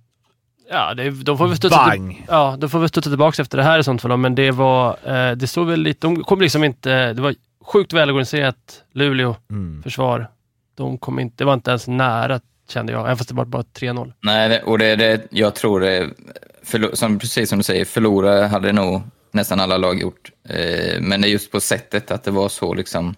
Ja, 0.69 0.93
det, 0.93 1.09
de 1.09 1.37
får 1.37 1.47
väl 1.47 1.57
studsa, 1.57 1.91
till, 1.91 1.99
bang! 2.01 2.25
ja, 2.29 2.57
de 2.59 2.69
får 2.69 2.79
väl 2.79 2.89
studsa 2.89 3.09
tillbaka 3.09 3.41
efter 3.41 3.57
det 3.57 3.63
här 3.63 3.79
i 3.79 3.83
sånt 3.83 4.01
fall. 4.01 4.17
Men 4.17 4.35
det 4.35 4.51
var... 4.51 4.97
Eh, 5.05 5.31
det 5.31 5.47
stod 5.47 5.67
väl 5.67 5.79
lite... 5.81 6.07
De 6.07 6.23
kom 6.23 6.41
liksom 6.41 6.63
inte... 6.63 7.13
Det 7.13 7.21
var 7.21 7.35
sjukt 7.65 7.93
välorganiserat 7.93 8.83
Luleå 8.93 9.35
Mm. 9.51 9.83
försvar. 9.83 10.27
De 10.77 10.97
kom 10.97 11.19
inte... 11.19 11.35
Det 11.37 11.45
var 11.45 11.53
inte 11.53 11.71
ens 11.71 11.87
nära, 11.87 12.39
kände 12.71 12.91
jag. 12.93 13.05
Även 13.05 13.17
fast 13.17 13.29
det 13.29 13.35
var 13.35 13.45
bara 13.45 13.61
3-0. 13.61 14.13
Nej, 14.19 14.61
och 14.63 14.77
det, 14.77 14.95
det, 14.95 15.27
jag 15.29 15.55
tror 15.55 15.79
det, 15.79 16.09
som, 16.93 17.19
precis 17.19 17.49
som 17.49 17.57
du 17.57 17.63
säger, 17.63 17.85
förlora 17.85 18.47
hade 18.47 18.71
nog 18.71 19.01
nästan 19.31 19.59
alla 19.59 19.77
lag 19.77 20.01
gjort. 20.01 20.31
Eh, 20.49 21.01
men 21.01 21.21
det 21.21 21.27
är 21.27 21.29
just 21.29 21.51
på 21.51 21.59
sättet 21.59 22.11
att 22.11 22.23
det 22.23 22.31
var 22.31 22.49
så 22.49 22.73
liksom, 22.73 23.15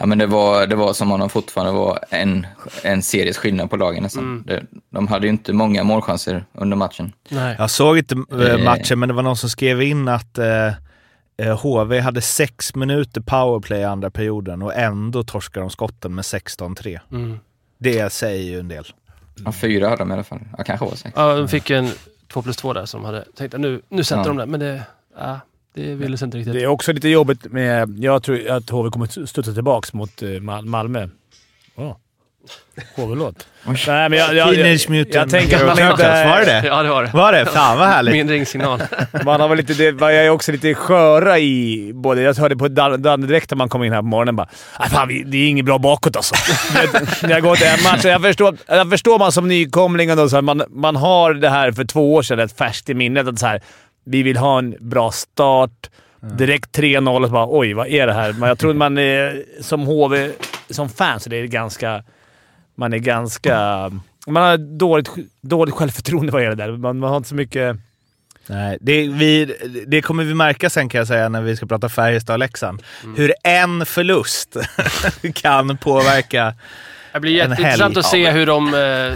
ja 0.00 0.06
men 0.06 0.18
det 0.18 0.26
var, 0.26 0.66
det 0.66 0.76
var 0.76 0.92
som 0.92 1.12
om 1.12 1.20
de 1.20 1.28
fortfarande 1.30 1.72
var 1.72 1.98
en, 2.10 2.46
en 2.82 3.02
series 3.02 3.38
skillnad 3.38 3.70
på 3.70 3.76
lagen 3.76 4.02
nästan. 4.02 4.42
Det, 4.46 4.62
de 4.90 5.08
hade 5.08 5.26
ju 5.26 5.30
inte 5.32 5.52
många 5.52 5.84
målchanser 5.84 6.44
under 6.52 6.76
matchen. 6.76 7.12
Nej. 7.28 7.56
Jag 7.58 7.70
såg 7.70 7.98
inte 7.98 8.14
eh, 8.32 8.40
Eh. 8.40 8.64
matchen, 8.64 8.98
men 8.98 9.08
det 9.08 9.14
var 9.14 9.22
någon 9.22 9.36
som 9.36 9.50
skrev 9.50 9.82
in 9.82 10.08
att 10.08 10.38
eh, 10.38 10.66
eh, 11.38 11.60
HV 11.62 12.00
hade 12.00 12.20
sex 12.20 12.74
minuter 12.74 13.20
powerplay 13.20 13.80
i 13.80 13.84
andra 13.84 14.10
perioden 14.10 14.62
och 14.62 14.74
ändå 14.74 15.22
torskade 15.22 15.64
de 15.64 15.70
skotten 15.70 16.14
med 16.14 16.22
16-3. 16.22 17.00
Mm. 17.12 17.38
Det 17.80 18.12
säger 18.12 18.42
ju 18.52 18.60
en 18.60 18.68
del. 18.68 18.84
Ja, 19.44 19.52
fyra 19.52 19.88
hade 19.88 19.98
de 20.02 20.10
i 20.10 20.14
alla 20.14 20.24
fall. 20.24 20.40
Ja, 20.58 20.64
kanske 20.64 20.86
var 20.86 20.94
sex. 20.94 21.12
Ja, 21.16 21.34
de 21.36 21.48
fick 21.48 21.70
en 21.70 21.88
2 22.32 22.42
plus 22.42 22.56
2 22.56 22.72
där 22.72 22.86
som 22.86 23.04
hade 23.04 23.24
tänkt 23.36 23.54
att 23.54 23.60
nu, 23.60 23.82
nu 23.88 24.04
sätter 24.04 24.22
Ja. 24.22 24.28
de 24.28 24.36
det. 24.36 24.46
Men 24.46 24.60
det, 24.60 24.82
ja, 25.18 25.40
det 25.74 25.94
ville 25.94 26.18
sig 26.18 26.26
inte 26.26 26.38
riktigt. 26.38 26.54
Det 26.54 26.62
är 26.62 26.66
också 26.66 26.92
lite 26.92 27.08
jobbigt 27.08 27.52
med... 27.52 27.98
Jag 27.98 28.22
tror 28.22 28.48
att 28.50 28.70
HV 28.70 28.90
kommer 28.90 29.26
studsa 29.26 29.52
tillbaka 29.54 29.88
mot 29.92 30.22
eh, 30.22 30.28
Mal- 30.28 30.64
Malmö. 30.66 31.08
Oh. 31.76 31.96
HV-låt. 32.96 33.46
Nej, 33.66 34.08
men 34.08 34.12
jag, 34.12 34.34
jag, 34.34 34.34
jag, 34.34 34.54
Teenage 34.54 34.90
Mutant 34.90 35.14
jag 35.14 35.30
tänker 35.30 35.56
att 35.56 35.66
man 35.78 35.90
inte... 35.90 36.24
Var 36.26 36.38
det 36.40 36.44
det? 36.46 36.66
Ja, 36.66 36.82
det 36.82 36.88
var 36.88 37.02
det. 37.04 37.10
Var 37.12 37.32
det? 37.32 37.46
Fan 37.46 37.78
vad 37.78 37.88
härligt! 37.88 38.12
Min 38.14 38.28
ringsignal. 38.28 38.82
Man 39.24 39.40
har 39.40 39.48
väl 39.48 39.58
lite, 39.58 39.74
det, 39.74 39.84
jag 40.00 40.14
är 40.14 40.30
också 40.30 40.52
lite 40.52 40.74
sköra 40.74 41.38
i 41.38 41.90
både... 41.94 42.22
Jag 42.22 42.34
hörde 42.34 42.56
på 42.56 42.68
Dan 42.68 43.02
Dan 43.02 43.20
direkt 43.20 43.50
när 43.50 43.56
man 43.56 43.68
kom 43.68 43.84
in 43.84 43.92
här 43.92 43.98
på 44.00 44.06
morgonen 44.06 44.36
bara 44.36 44.48
"Ah, 44.76 44.88
fan, 44.88 45.08
vi, 45.08 45.22
det 45.22 45.36
är 45.38 45.48
inget 45.48 45.64
bra 45.64 45.78
bakåt 45.78 46.16
alltså. 46.16 46.34
När- 47.22 47.30
jag 47.30 47.42
går 47.42 47.56
till 47.56 47.66
en 47.66 47.82
match. 47.82 48.04
Jag 48.04 48.22
förstår, 48.22 48.56
jag 48.66 48.90
förstår 48.90 49.18
man 49.18 49.32
som 49.32 49.48
nykomling 49.48 50.10
och 50.10 50.16
då, 50.16 50.28
så 50.28 50.36
här, 50.36 50.42
man, 50.42 50.62
man 50.70 50.96
har 50.96 51.34
det 51.34 51.48
här 51.50 51.72
för 51.72 51.84
två 51.84 52.14
år 52.14 52.22
sedan, 52.22 52.38
ett 52.40 52.58
färskt 52.58 52.88
i 52.88 52.94
minnet. 52.94 53.28
Att 53.28 53.38
så 53.38 53.46
här, 53.46 53.60
vi 54.06 54.22
vill 54.22 54.36
ha 54.36 54.58
en 54.58 54.74
bra 54.80 55.10
start. 55.10 55.90
Direkt 56.22 56.78
3-0 56.78 57.20
och 57.20 57.26
så 57.26 57.32
bara 57.32 57.46
oj, 57.50 57.72
vad 57.72 57.86
är 57.86 58.06
det 58.06 58.12
här? 58.12 58.32
Men 58.32 58.48
jag 58.48 58.58
tror 58.58 58.74
man 58.74 58.98
är, 58.98 59.42
som 59.60 59.80
HV, 59.80 60.30
som 60.70 60.88
fan, 60.88 61.20
så 61.20 61.30
det 61.30 61.36
är 61.36 61.44
ganska... 61.46 62.02
Man 62.80 62.92
är 62.92 62.98
ganska... 62.98 63.56
Man 64.26 64.42
har 64.42 64.56
dåligt, 64.78 65.10
dåligt 65.40 65.74
självförtroende 65.74 66.32
vad 66.32 66.42
gäller 66.42 66.56
det 66.56 66.64
där. 66.66 66.76
Man, 66.76 66.98
man 66.98 67.10
har 67.10 67.16
inte 67.16 67.28
så 67.28 67.34
mycket... 67.34 67.76
Nej, 68.46 68.78
det, 68.80 69.08
vi, 69.08 69.54
det 69.86 70.02
kommer 70.02 70.24
vi 70.24 70.34
märka 70.34 70.70
sen 70.70 70.88
kan 70.88 70.98
jag 70.98 71.08
säga 71.08 71.28
när 71.28 71.42
vi 71.42 71.56
ska 71.56 71.66
prata 71.66 71.88
Färjestad 71.88 72.34
och 72.34 72.38
Leksand. 72.38 72.82
Hur 73.16 73.32
en 73.44 73.86
förlust 73.86 74.56
kan 75.34 75.76
påverka. 75.76 76.54
Det 77.12 77.20
blir 77.20 77.32
jätteintressant 77.32 77.96
att 77.96 78.06
se 78.06 78.30
hur, 78.30 78.46
de, 78.46 78.66
eh, 78.66 79.14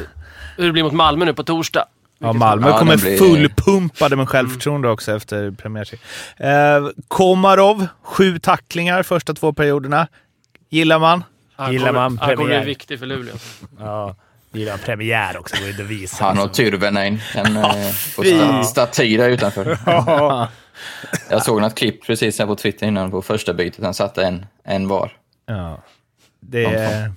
hur 0.56 0.66
det 0.66 0.72
blir 0.72 0.82
mot 0.82 0.92
Malmö 0.92 1.24
nu 1.24 1.34
på 1.34 1.44
torsdag. 1.44 1.84
Ja, 2.18 2.32
Malmö 2.32 2.68
Ja, 2.68 2.78
kommer 2.78 2.96
blir- 2.96 3.18
fullpumpade 3.18 4.16
med 4.16 4.28
självförtroende 4.28 4.88
också 4.88 5.12
efter 5.16 5.50
premiärserien. 5.50 6.04
Eh, 6.36 6.90
Komarov, 7.08 7.86
sju 8.02 8.38
tacklingar 8.38 9.02
första 9.02 9.34
två 9.34 9.52
perioderna. 9.52 10.06
Gillar 10.70 10.98
man? 10.98 11.24
Han 11.56 11.72
Gillar 11.72 11.86
kommer- 11.86 12.00
man 12.00 12.18
premiär? 12.18 12.58
bli 12.60 12.66
viktig 12.66 12.98
för 12.98 13.06
Luleå. 13.06 13.34
Ja, 13.78 14.14
gillar 14.52 14.76
premiär 14.76 15.36
också. 15.38 15.56
Är 15.56 15.72
det 15.72 15.82
visa. 15.82 16.24
Han 16.24 16.38
och 16.40 16.54
Tyrväinen 16.54 17.20
kan 17.32 17.64
få 17.94 18.22
staty 18.64 19.16
där 19.16 19.28
utanför. 19.28 19.78
Ja. 19.86 20.48
Jag 21.30 21.42
såg 21.42 21.60
något 21.60 21.74
klipp 21.74 22.06
precis 22.06 22.38
här 22.38 22.46
på 22.46 22.56
Twitter 22.56 22.86
innan 22.86 23.10
på 23.10 23.22
första 23.22 23.54
bytet. 23.54 23.84
Han 23.84 23.94
satte 23.94 24.24
en, 24.26 24.46
en 24.64 24.88
var. 24.88 25.12
Ja. 25.46 25.82
Det, 26.40 26.62
Ja, 26.62 27.10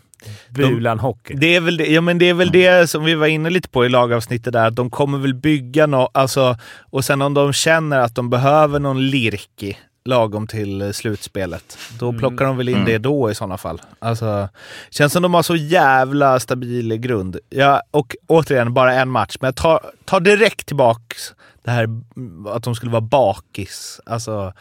Bulan 0.50 1.00
hockey. 1.00 1.34
det, 1.34 1.56
är 1.56 1.60
väl 1.62 1.78
det, 1.78 1.86
ja, 1.88 2.02
men 2.02 2.17
det 2.17 2.30
är 2.30 2.34
väl 2.34 2.52
det 2.52 2.89
som 2.89 3.04
vi 3.04 3.15
var 3.15 3.28
inne 3.28 3.50
lite 3.50 3.69
på 3.69 3.86
i 3.86 3.89
lagavsnittet 3.89 4.54
där, 4.54 4.67
att 4.67 4.76
de 4.76 4.89
kommer 4.89 5.17
väl 5.17 5.34
bygga 5.34 5.88
något, 5.88 6.12
alltså, 6.13 6.58
och 6.89 7.06
sen 7.06 7.21
om 7.21 7.34
de 7.34 7.54
känner 7.54 8.00
att 8.00 8.15
de 8.15 8.30
behöver 8.30 8.80
någon 8.80 9.08
lirki 9.10 9.78
lagom 10.08 10.48
till 10.48 10.82
eh, 10.82 10.91
slutspelet, 10.91 11.78
då 12.00 12.13
plockar 12.13 12.46
de 12.46 12.58
väl 12.58 12.70
in 12.70 12.76
Mm. 12.76 12.86
det 12.86 12.98
då 12.98 13.32
i 13.32 13.36
sådana 13.36 13.58
fall. 13.58 13.82
Alltså, 14.00 14.50
känns 14.89 15.13
som 15.13 15.22
de 15.24 15.34
har 15.34 15.43
så 15.43 15.56
jävla 15.56 16.39
stabil 16.39 16.96
grund. 16.96 17.38
Ja, 17.50 17.82
och 17.91 18.15
återigen, 18.28 18.74
bara 18.74 18.93
en 18.93 19.10
match, 19.10 19.38
men 19.41 19.48
jag 19.48 19.56
tar, 19.56 19.80
tar 20.06 20.20
direkt 20.20 20.65
tillbaks 20.65 21.34
det 21.63 21.72
här 21.72 21.84
mm, 21.84 22.48
att 22.48 22.63
de 22.63 22.76
skulle 22.76 22.91
vara 22.91 23.02
bakis. 23.02 24.00
Alltså 24.06 24.54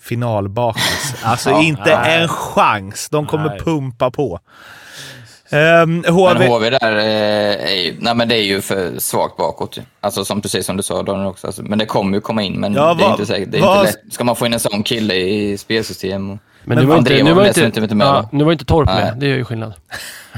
finalbakis. 0.00 1.14
Alltså 1.24 1.50
Ja, 1.50 1.62
inte 1.62 1.98
nej. 2.00 2.22
en 2.22 2.28
chans. 2.28 3.08
De 3.08 3.26
kommer 3.26 3.48
Nej. 3.48 3.60
pumpa 3.60 4.10
på. 4.10 4.40
Ehm, 5.50 5.96
Men 6.00 6.14
HV... 6.14 6.46
HV 6.46 6.70
där 6.70 6.96
eh, 6.96 7.70
är 7.72 7.74
ju, 7.84 7.96
nej 8.00 8.14
men 8.14 8.28
det 8.28 8.34
är 8.38 8.42
ju 8.42 8.60
för 8.60 8.98
svagt 8.98 9.36
bakåt. 9.36 9.78
Alltså 10.00 10.24
som, 10.24 10.42
precis 10.42 10.66
som 10.66 10.76
du 10.76 10.82
sa 10.82 11.02
Daniel 11.02 11.26
också. 11.26 11.46
Alltså, 11.46 11.62
men 11.62 11.78
det 11.78 11.86
kommer 11.86 12.14
ju 12.14 12.20
komma 12.20 12.42
in, 12.42 12.60
men 12.60 12.74
Ja, 12.74 12.94
det 12.94 13.02
är 13.02 13.08
vad- 13.08 13.10
inte 13.12 13.26
säkert. 13.26 13.50
Det 13.52 13.58
är 13.58 13.62
vad- 13.62 13.86
inte 13.86 13.92
lätt. 14.04 14.12
Ska 14.14 14.24
man 14.24 14.36
få 14.36 14.46
in 14.46 14.52
en 14.52 14.60
sån 14.60 14.82
kille 14.82 15.14
i 15.14 15.58
spelsystem? 15.58 16.30
Och, 16.30 16.38
Men, 16.64 16.78
nu 16.78 16.84
var 16.84 16.96
André 16.96 17.14
inte, 17.14 17.24
var 17.24 17.30
nu 17.30 17.34
var 17.40 17.46
inte, 17.48 17.60
dessutom 17.60 17.82
inte 17.82 17.94
med 17.94 18.06
ja, 18.06 18.28
nu 18.32 18.44
var 18.44 18.52
inte 18.52 18.64
Torp 18.64 18.86
Nej. 18.86 19.04
med. 19.04 19.16
Det 19.18 19.26
gör 19.26 19.36
ju 19.36 19.44
skillnad. 19.44 19.72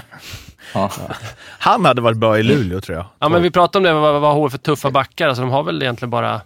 ja. 0.75 0.91
Han 1.59 1.85
hade 1.85 2.01
varit 2.03 2.19
bra 2.19 2.39
i 2.39 2.43
Luleå, 2.43 2.81
tror 2.81 2.97
jag. 2.99 3.07
Ja, 3.19 3.29
men 3.29 3.43
vi 3.43 3.51
pratade 3.51 3.79
om 3.91 3.95
det, 3.97 4.01
vad, 4.01 4.21
vad 4.21 4.35
HV 4.35 4.51
för 4.51 4.59
tuffa 4.59 4.91
backar. 4.91 5.29
Alltså, 5.29 5.43
de 5.43 5.51
har 5.51 5.63
väl 5.63 5.83
egentligen 5.83 6.11
bara 6.11 6.41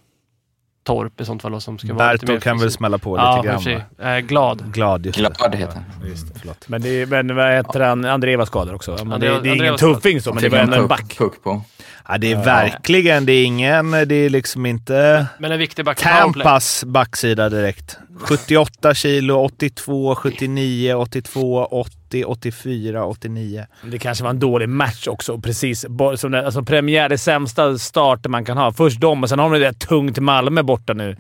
Torp 0.85 1.21
i 1.21 1.25
sånt 1.25 1.43
fall 1.43 1.53
då, 1.53 1.61
som 1.61 1.79
ska 1.79 1.95
vara 1.95 2.13
lite 2.13 2.27
Berto 2.27 2.33
mer 2.33 2.41
kan 2.41 2.59
väl 2.59 2.71
smälla 2.71 2.99
på 2.99 3.17
Ja, 3.17 3.37
lite 3.43 3.59
för 3.59 3.71
grann. 3.71 3.85
sig. 3.99 4.07
Eh, 4.17 4.19
glad. 4.19 4.73
Glad, 4.73 5.07
just 5.07 5.19
det. 5.19 5.35
Glad 5.39 5.55
heter 5.55 5.75
han. 5.75 5.85
Ja, 6.03 6.09
Just 6.09 6.35
det, 6.35 6.41
förlåt. 6.41 6.69
Men, 6.69 6.83
det, 6.83 6.89
är- 7.03 7.07
men 7.07 7.37
vad 7.37 7.53
heter 7.53 7.81
han? 7.81 8.05
André 8.05 8.37
var 8.37 8.45
skadad 8.47 8.75
också. 8.75 8.91
Men 8.91 9.13
André- 9.13 9.19
det, 9.19 9.41
det 9.41 9.49
är 9.49 9.55
ingen 9.55 9.77
tuffing 9.77 10.21
så, 10.21 10.33
men 10.35 10.43
det 10.43 10.49
var 10.49 10.59
ändå 10.59 10.77
en 10.77 10.89
back. 10.89 11.19
Puck 11.19 11.43
på. 11.43 11.63
Ja, 12.09 12.19
det 12.19 12.33
är 12.33 12.45
verkligen, 12.45 13.27
det 13.27 13.33
är 13.33 13.45
ingen, 13.45 13.91
det 13.91 14.15
är 14.15 14.31
liksom 14.31 14.67
inte 14.67 15.27
Men 15.39 15.53
en 15.53 15.59
viktig 15.59 15.85
back. 15.85 15.99
Tampas 16.03 16.85
backsida 16.85 17.49
direkt. 17.49 17.99
78 18.21 18.95
kilo, 18.95 19.35
82, 19.45 20.15
79, 20.15 20.95
82, 20.95 21.65
80, 21.71 21.97
84, 22.15 23.07
89. 23.07 23.67
Det 23.83 23.99
kanske 23.99 24.25
var 24.25 24.31
en 24.31 24.39
dålig 24.39 24.69
match 24.69 25.07
också. 25.07 25.39
Precis. 25.39 25.87
Som 26.17 26.33
det, 26.33 26.45
alltså 26.45 26.63
premiär, 26.63 27.09
det 27.09 27.19
sämsta 27.19 27.79
starten 27.79 28.31
man 28.31 28.45
kan 28.45 28.57
ha. 28.57 28.73
Först 28.73 29.01
dem 29.01 29.23
och 29.23 29.29
sen 29.29 29.39
har 29.39 29.51
de 29.51 29.61
det 29.61 29.67
där 29.67 29.73
tungt 29.73 30.19
Malmö 30.19 30.63
borta 30.63 30.93
nu. 30.93 31.17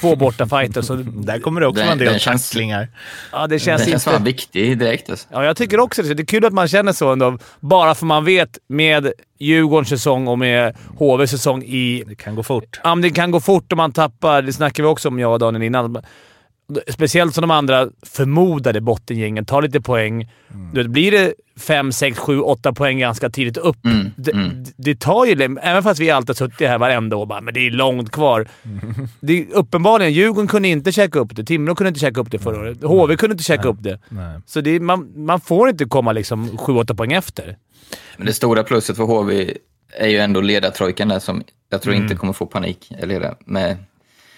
Två 0.00 0.16
borta 0.16 0.46
fighter 0.46 0.82
så 0.82 0.94
Där 1.06 1.38
kommer 1.38 1.60
det 1.60 1.66
också 1.66 1.82
vara 1.82 1.92
en 1.92 1.98
del 1.98 2.20
tacklingar. 2.20 2.88
Ja, 3.32 3.46
det 3.46 3.58
känns 3.58 3.82
Den 3.82 3.90
känns 3.90 4.06
inte... 4.06 4.16
fan 4.16 4.24
viktig 4.24 4.78
direkt 4.78 5.10
alltså. 5.10 5.28
Ja, 5.32 5.44
jag 5.44 5.56
tycker 5.56 5.80
också 5.80 6.02
det. 6.02 6.14
Det 6.14 6.22
är 6.22 6.26
kul 6.26 6.44
att 6.44 6.52
man 6.52 6.68
känner 6.68 6.92
så 6.92 7.12
ändå. 7.12 7.38
Bara 7.60 7.94
för 7.94 8.06
man 8.06 8.24
vet 8.24 8.58
med 8.68 9.12
Djurgårdens 9.38 9.88
säsong 9.88 10.28
och 10.28 10.38
med 10.38 10.76
HVs 10.98 11.30
säsong 11.30 11.62
i... 11.62 12.04
Det 12.06 12.14
kan 12.14 12.34
gå 12.34 12.42
fort. 12.42 12.80
Ja, 12.84 12.94
men 12.94 13.02
det 13.02 13.10
kan 13.10 13.30
gå 13.30 13.40
fort 13.40 13.72
om 13.72 13.76
man 13.76 13.92
tappar. 13.92 14.42
Det 14.42 14.52
snackade 14.52 14.82
vi 14.82 14.92
också 14.92 15.08
om, 15.08 15.18
jag 15.18 15.32
och 15.32 15.38
Daniel 15.38 15.62
innan. 15.62 16.02
Speciellt 16.88 17.34
som 17.34 17.42
de 17.42 17.50
andra 17.50 17.88
förmodade 18.02 18.80
bottengängen 18.80 19.44
tar 19.44 19.62
lite 19.62 19.80
poäng. 19.80 20.30
Då 20.74 20.88
blir 20.88 21.10
det 21.10 21.34
5, 21.60 21.92
6, 21.92 22.18
7, 22.18 22.40
8 22.40 22.72
poäng 22.72 22.98
ganska 22.98 23.30
tidigt 23.30 23.56
upp. 23.56 23.84
Mm, 23.84 24.10
Det, 24.16 24.32
mm. 24.32 24.64
det 24.76 25.00
tar 25.00 25.24
ju... 25.26 25.58
Även 25.62 25.82
fast 25.82 26.00
vi 26.00 26.10
alltid 26.10 26.28
har 26.28 26.34
suttit 26.34 26.68
här 26.68 26.78
varenda 26.78 27.16
år 27.16 27.20
och 27.20 27.28
bara 27.28 27.40
men 27.40 27.54
det 27.54 27.66
är 27.66 27.70
långt 27.70 28.10
kvar. 28.10 28.48
Det, 29.20 29.46
uppenbarligen, 29.52 30.12
Djurgården 30.12 30.48
kunde 30.48 30.68
inte 30.68 30.92
käka 30.92 31.18
upp 31.18 31.36
det. 31.36 31.44
Timrå 31.44 31.74
kunde 31.74 31.88
inte 31.88 32.00
käka 32.00 32.20
upp 32.20 32.30
det 32.30 32.38
förra 32.38 32.60
året. 32.60 32.82
HV 32.82 33.16
kunde 33.16 33.32
inte 33.34 33.44
käka 33.44 33.68
upp 33.68 33.82
det. 33.82 33.98
Nej. 34.08 34.40
Så 34.46 34.60
det, 34.60 34.70
är- 34.70 34.80
man, 34.80 35.12
man 35.16 35.40
får 35.40 35.68
inte 35.68 35.84
komma 35.84 36.12
liksom 36.12 36.50
7-8 36.50 36.94
poäng 36.96 37.12
efter. 37.12 37.56
Men 38.16 38.26
det 38.26 38.32
stora 38.32 38.62
plusset 38.64 38.96
för 38.96 39.04
HV 39.04 39.54
är 39.98 40.08
ju 40.08 40.18
ändå 40.18 40.40
ledartrojkan 40.40 41.08
där 41.08 41.18
som 41.18 41.42
jag 41.70 41.82
tror 41.82 41.94
inte 41.94 42.14
kommer 42.14 42.32
få 42.32 42.46
panik. 42.46 42.92
Eller 42.98 43.34
med 43.44 43.76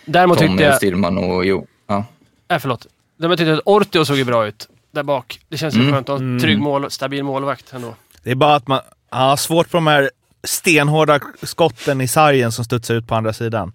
Däremot 0.06 0.38
Tommy, 0.38 0.62
jag... 0.62 0.76
Styrman 0.76 1.18
och 1.18 1.46
Jo. 1.46 1.66
Ja. 1.86 2.04
Nej, 2.50 2.60
förlåt. 2.60 2.86
Däremot 3.16 3.38
tyckte 3.38 3.50
jag 3.50 3.58
att 3.58 3.66
Ortio 3.66 4.04
såg 4.04 4.16
ju 4.16 4.24
bra 4.24 4.46
ut 4.46 4.68
där 4.92 5.02
bak. 5.02 5.40
Det 5.48 5.56
känns 5.56 5.74
ju 5.74 5.80
Mm. 5.80 5.92
skönt 5.92 6.08
att 6.08 6.18
ha 6.18 6.26
en 6.26 6.40
trygg 6.40 6.58
mål, 6.58 6.90
stabil 6.90 7.24
målvakt 7.24 7.72
ändå. 7.72 7.94
Det 8.22 8.30
är 8.30 8.34
bara 8.34 8.54
att 8.54 8.68
man 8.68 8.80
har 9.10 9.36
svårt 9.36 9.70
på 9.70 9.76
de 9.76 9.86
här 9.86 10.10
stenhårda 10.44 11.20
skotten 11.42 12.00
i 12.00 12.08
sargen 12.08 12.52
som 12.52 12.64
studsar 12.64 12.94
ut 12.94 13.06
på 13.08 13.14
andra 13.14 13.32
sidan. 13.32 13.72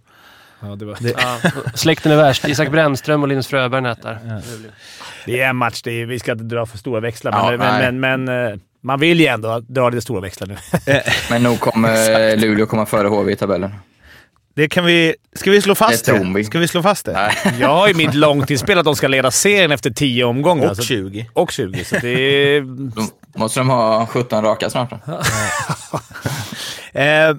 Ja, 0.60 0.68
det, 0.76 0.86
var... 0.86 0.98
Ja, 1.02 1.38
släkten 1.76 2.12
är 2.12 2.16
värst. 2.16 2.48
Isak 2.48 2.72
Brännström 2.72 3.22
och 3.22 3.28
Linus 3.28 3.48
Fröberg 3.48 3.82
nätar. 3.82 4.42
det 5.26 5.42
är 5.42 5.50
en 5.50 5.56
match. 5.56 5.82
Det 5.82 6.02
är, 6.02 6.06
vi 6.06 6.20
ska 6.20 6.32
inte 6.32 6.44
dra 6.44 6.66
för 6.66 6.78
stora 6.78 7.00
växlar, 7.00 7.32
Ja, 7.32 7.58
men, 7.58 7.60
men, 7.60 8.00
men, 8.00 8.24
men 8.26 8.52
eh, 8.54 8.58
man 8.82 9.00
vill 9.00 9.20
ju 9.20 9.26
ändå 9.26 9.60
dra 9.60 9.90
lite 9.90 10.02
stora 10.02 10.22
växlar 10.22 10.48
nu. 10.48 10.56
Men 11.30 11.44
nog 11.44 11.60
kommer 11.60 12.38
Luleå 12.38 12.66
komma 12.66 12.86
före 12.86 13.08
HV 13.08 13.32
i 13.32 13.36
tabellen. 13.36 13.72
Det 14.56 14.70
kan 14.70 14.86
vi... 14.86 15.15
Ska 15.36 15.52
vi 15.52 15.62
slå 15.62 15.76
fast 15.76 16.06
Det 16.06 16.12
det? 16.12 16.32
vi. 16.36 16.44
Ska 16.44 16.60
vi 16.60 16.68
slå 16.68 16.82
fast 16.84 17.06
det? 17.06 17.13
Nej. 17.13 17.34
Jag 17.60 17.68
har 17.70 17.88
ju 17.88 17.94
mitt 17.94 18.13
långtidsspel 18.13 18.78
att 18.78 18.86
de 18.86 18.96
ska 18.96 19.08
leda 19.08 19.32
serien 19.32 19.72
efter 19.72 19.89
10 19.89 20.24
omgångar. 20.24 20.70
Och 20.70 20.78
så- 20.78 20.84
20. 20.84 21.30
Och 21.34 21.52
20, 21.52 21.84
så 21.86 21.96
det 22.02 22.10
är... 22.10 22.62
Då 22.96 23.02
måste 23.39 23.60
de 23.60 23.70
ha 23.70 24.08
17 24.08 24.44
raka 24.44 24.70
snart 24.70 24.89
då. 24.89 25.00
Eh, 26.94 27.36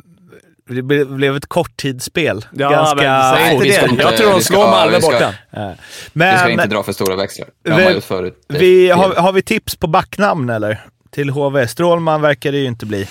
det 0.68 0.82
ble- 0.82 1.16
blev 1.16 1.36
ett 1.36 1.46
korttidsspel. 1.46 2.46
Ja, 2.52 2.70
Ganska 2.70 2.96
men 3.34 3.52
inte 3.52 3.64
vi 3.64 3.72
ska 3.72 3.82
det. 3.86 3.90
inte- 3.90 4.02
Jag 4.02 4.16
tror 4.16 4.30
de 4.30 4.40
slår 4.42 4.70
Malmö 4.70 5.00
borta. 5.00 5.34
Eh, 5.52 5.68
Vi 6.12 6.20
ska 6.36 6.42
Men 6.44 6.50
inte 6.50 6.66
dra 6.66 6.82
för 6.82 6.92
stora 6.92 7.16
växlar. 7.16 7.48
Vi- 7.64 8.00
förut. 8.00 8.44
Vi, 8.48 8.90
har, 8.90 9.14
har 9.14 9.32
vi 9.32 9.42
tips 9.42 9.76
på 9.76 9.86
backnamn 9.86 10.50
eller? 10.50 10.84
Till 11.10 11.30
HV? 11.30 11.66
Strålman 11.68 12.20
verkar 12.20 12.52
det 12.52 12.58
ju 12.58 12.66
inte 12.66 12.86
bli. 12.86 13.08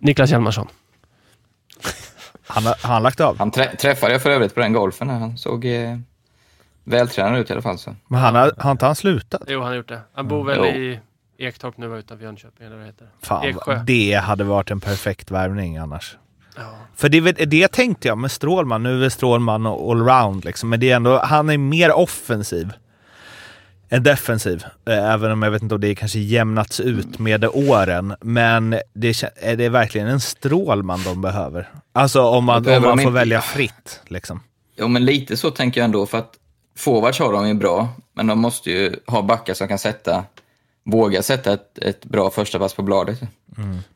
Niklas 0.00 0.30
Hjalmarsson. 0.30 0.68
Han 2.54 2.66
har, 2.66 2.74
har 2.82 2.94
han 2.94 3.02
lagt 3.02 3.20
av? 3.20 3.38
Han 3.38 3.50
trä- 3.50 3.76
träffade 3.76 4.12
jag 4.12 4.22
för 4.22 4.30
övrigt 4.30 4.54
på 4.54 4.60
den 4.60 4.72
golfen. 4.72 5.08
Han 5.10 5.38
såg 5.38 5.64
eh, 5.64 5.98
vältränad 6.84 7.38
ut 7.40 7.50
i 7.50 7.52
alla 7.52 7.62
fall. 7.62 7.78
Så. 7.78 7.94
Men 8.08 8.20
han 8.20 8.34
har, 8.34 8.52
har 8.58 8.70
inte 8.70 8.86
han 8.86 8.94
slutat? 8.94 9.42
Jo, 9.46 9.58
han 9.60 9.68
har 9.68 9.74
gjort 9.76 9.88
det. 9.88 10.00
Han 10.14 10.28
bor 10.28 10.44
väl 10.44 10.58
Jo. 10.58 10.64
i 10.64 11.00
Ektorp 11.38 11.76
nu, 11.78 11.98
utanför 11.98 12.24
Jönköping, 12.24 12.66
eller 12.66 12.76
vad 12.76 12.84
det 12.84 12.88
heter. 12.88 13.06
Fan, 13.22 13.44
Eksjö. 13.44 13.80
det 13.86 14.14
hade 14.24 14.44
varit 14.44 14.70
en 14.70 14.80
perfekt 14.80 15.30
värvning 15.30 15.76
annars. 15.76 16.16
Ja. 16.56 16.62
För 16.96 17.08
det, 17.08 17.20
det 17.32 17.68
tänkte 17.72 18.08
jag 18.08 18.18
med 18.18 18.30
Strålman. 18.30 18.82
Nu 18.82 19.04
är 19.04 19.08
Strålman 19.08 19.66
allround 19.66 20.44
liksom, 20.44 20.68
men 20.70 20.80
det 20.80 20.90
är 20.90 20.96
ändå, 20.96 21.18
han 21.18 21.50
är 21.50 21.58
mer 21.58 21.92
offensiv 21.92 22.72
än 23.94 24.02
defensiv. 24.02 24.64
Eh, 24.88 25.12
Även 25.12 25.32
om 25.32 25.42
jag 25.42 25.50
vet 25.50 25.62
inte 25.62 25.74
om 25.74 25.80
det 25.80 25.94
kanske 25.94 26.18
jämnats 26.18 26.80
ut 26.80 27.18
med 27.18 27.44
åren. 27.44 28.14
Men 28.20 28.70
det 28.94 29.22
är 29.36 29.56
det 29.56 29.68
verkligen 29.68 30.06
en 30.08 30.20
Strålman 30.20 31.02
de 31.04 31.20
behöver. 31.20 31.68
Alltså 31.92 32.22
om 32.22 32.44
man, 32.44 32.56
om 32.68 32.72
man 32.72 32.82
får 32.82 33.00
inte. 33.00 33.10
välja 33.10 33.40
fritt. 33.40 34.00
Liksom. 34.06 34.40
Jo, 34.76 34.88
men 34.88 35.04
lite 35.04 35.36
så 35.36 35.50
tänker 35.50 35.80
jag 35.80 35.84
ändå. 35.84 36.06
För 36.06 36.18
att 36.18 36.32
forwards 36.78 37.18
har 37.18 37.32
de 37.32 37.48
ju 37.48 37.54
bra, 37.54 37.88
men 38.14 38.26
de 38.26 38.38
måste 38.38 38.70
ju 38.70 38.96
ha 39.06 39.22
backar 39.22 39.54
som 39.54 39.68
kan 39.68 39.78
sätta, 39.78 40.24
våga 40.84 41.22
sätta 41.22 41.52
ett, 41.52 41.78
ett 41.78 42.04
bra 42.04 42.30
första 42.30 42.58
pass 42.58 42.74
på 42.74 42.82
bladet. 42.82 43.20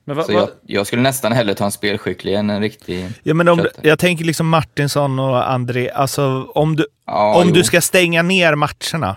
Men 0.04 0.16
vad, 0.16 0.26
Så 0.26 0.32
jag, 0.32 0.48
jag 0.66 0.86
skulle 0.86 1.02
nästan 1.02 1.32
hellre 1.32 1.54
ta 1.54 1.64
en 1.64 1.70
spelskicklig 1.70 2.34
än 2.34 2.50
en 2.50 2.60
riktig 2.60 3.08
Ja, 3.22 3.34
men 3.34 3.48
om, 3.48 3.66
jag 3.82 3.98
tänker 3.98 4.24
liksom 4.24 4.48
Martinsson 4.48 5.18
och 5.18 5.50
André. 5.50 5.90
Alltså 5.90 6.50
om 6.54 6.76
du, 6.76 6.86
Ja, 7.06 7.36
om 7.40 7.48
jo. 7.48 7.54
du 7.54 7.64
ska 7.64 7.80
stänga 7.80 8.22
ner 8.22 8.54
matcherna, 8.54 9.16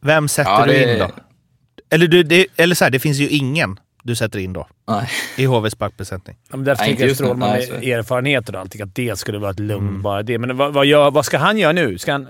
vem 0.00 0.28
sätter 0.28 0.50
Ja, 0.50 0.66
du 0.66 0.72
det- 0.72 0.92
in 0.92 0.98
då? 0.98 1.10
Eller, 1.90 2.06
du, 2.08 2.22
det, 2.22 2.46
eller 2.56 2.74
så 2.74 2.84
här, 2.84 2.90
det 2.90 2.98
finns 2.98 3.18
ju 3.18 3.28
ingen 3.28 3.80
du 4.02 4.16
sätter 4.16 4.38
in 4.38 4.52
då 4.52 4.66
Nej. 4.88 5.08
i 5.36 5.44
HVs 5.44 5.78
backbesättning. 5.78 6.36
Ja, 6.50 6.56
men 6.56 6.64
därför 6.64 6.82
Nej, 6.82 6.88
tänker 6.88 7.02
inte 7.04 7.10
jag. 7.10 7.16
Strålman 7.16 7.50
med 7.50 7.64
så 7.64 7.74
är 7.74 7.80
det. 7.80 7.92
erfarenheter 7.92 8.54
och 8.54 8.60
allting, 8.60 8.82
att 8.82 8.94
det 8.94 9.18
skulle 9.18 9.38
vara 9.38 9.50
ett 9.50 9.58
lugn 9.60 10.02
bara 10.02 10.22
det. 10.22 10.38
Men 10.38 10.56
vad, 10.56 10.72
vad, 10.72 10.86
gör, 10.86 11.10
vad 11.10 11.24
ska 11.24 11.38
han 11.38 11.58
göra 11.58 11.72
nu? 11.72 11.98
Ska 11.98 12.12
han 12.12 12.28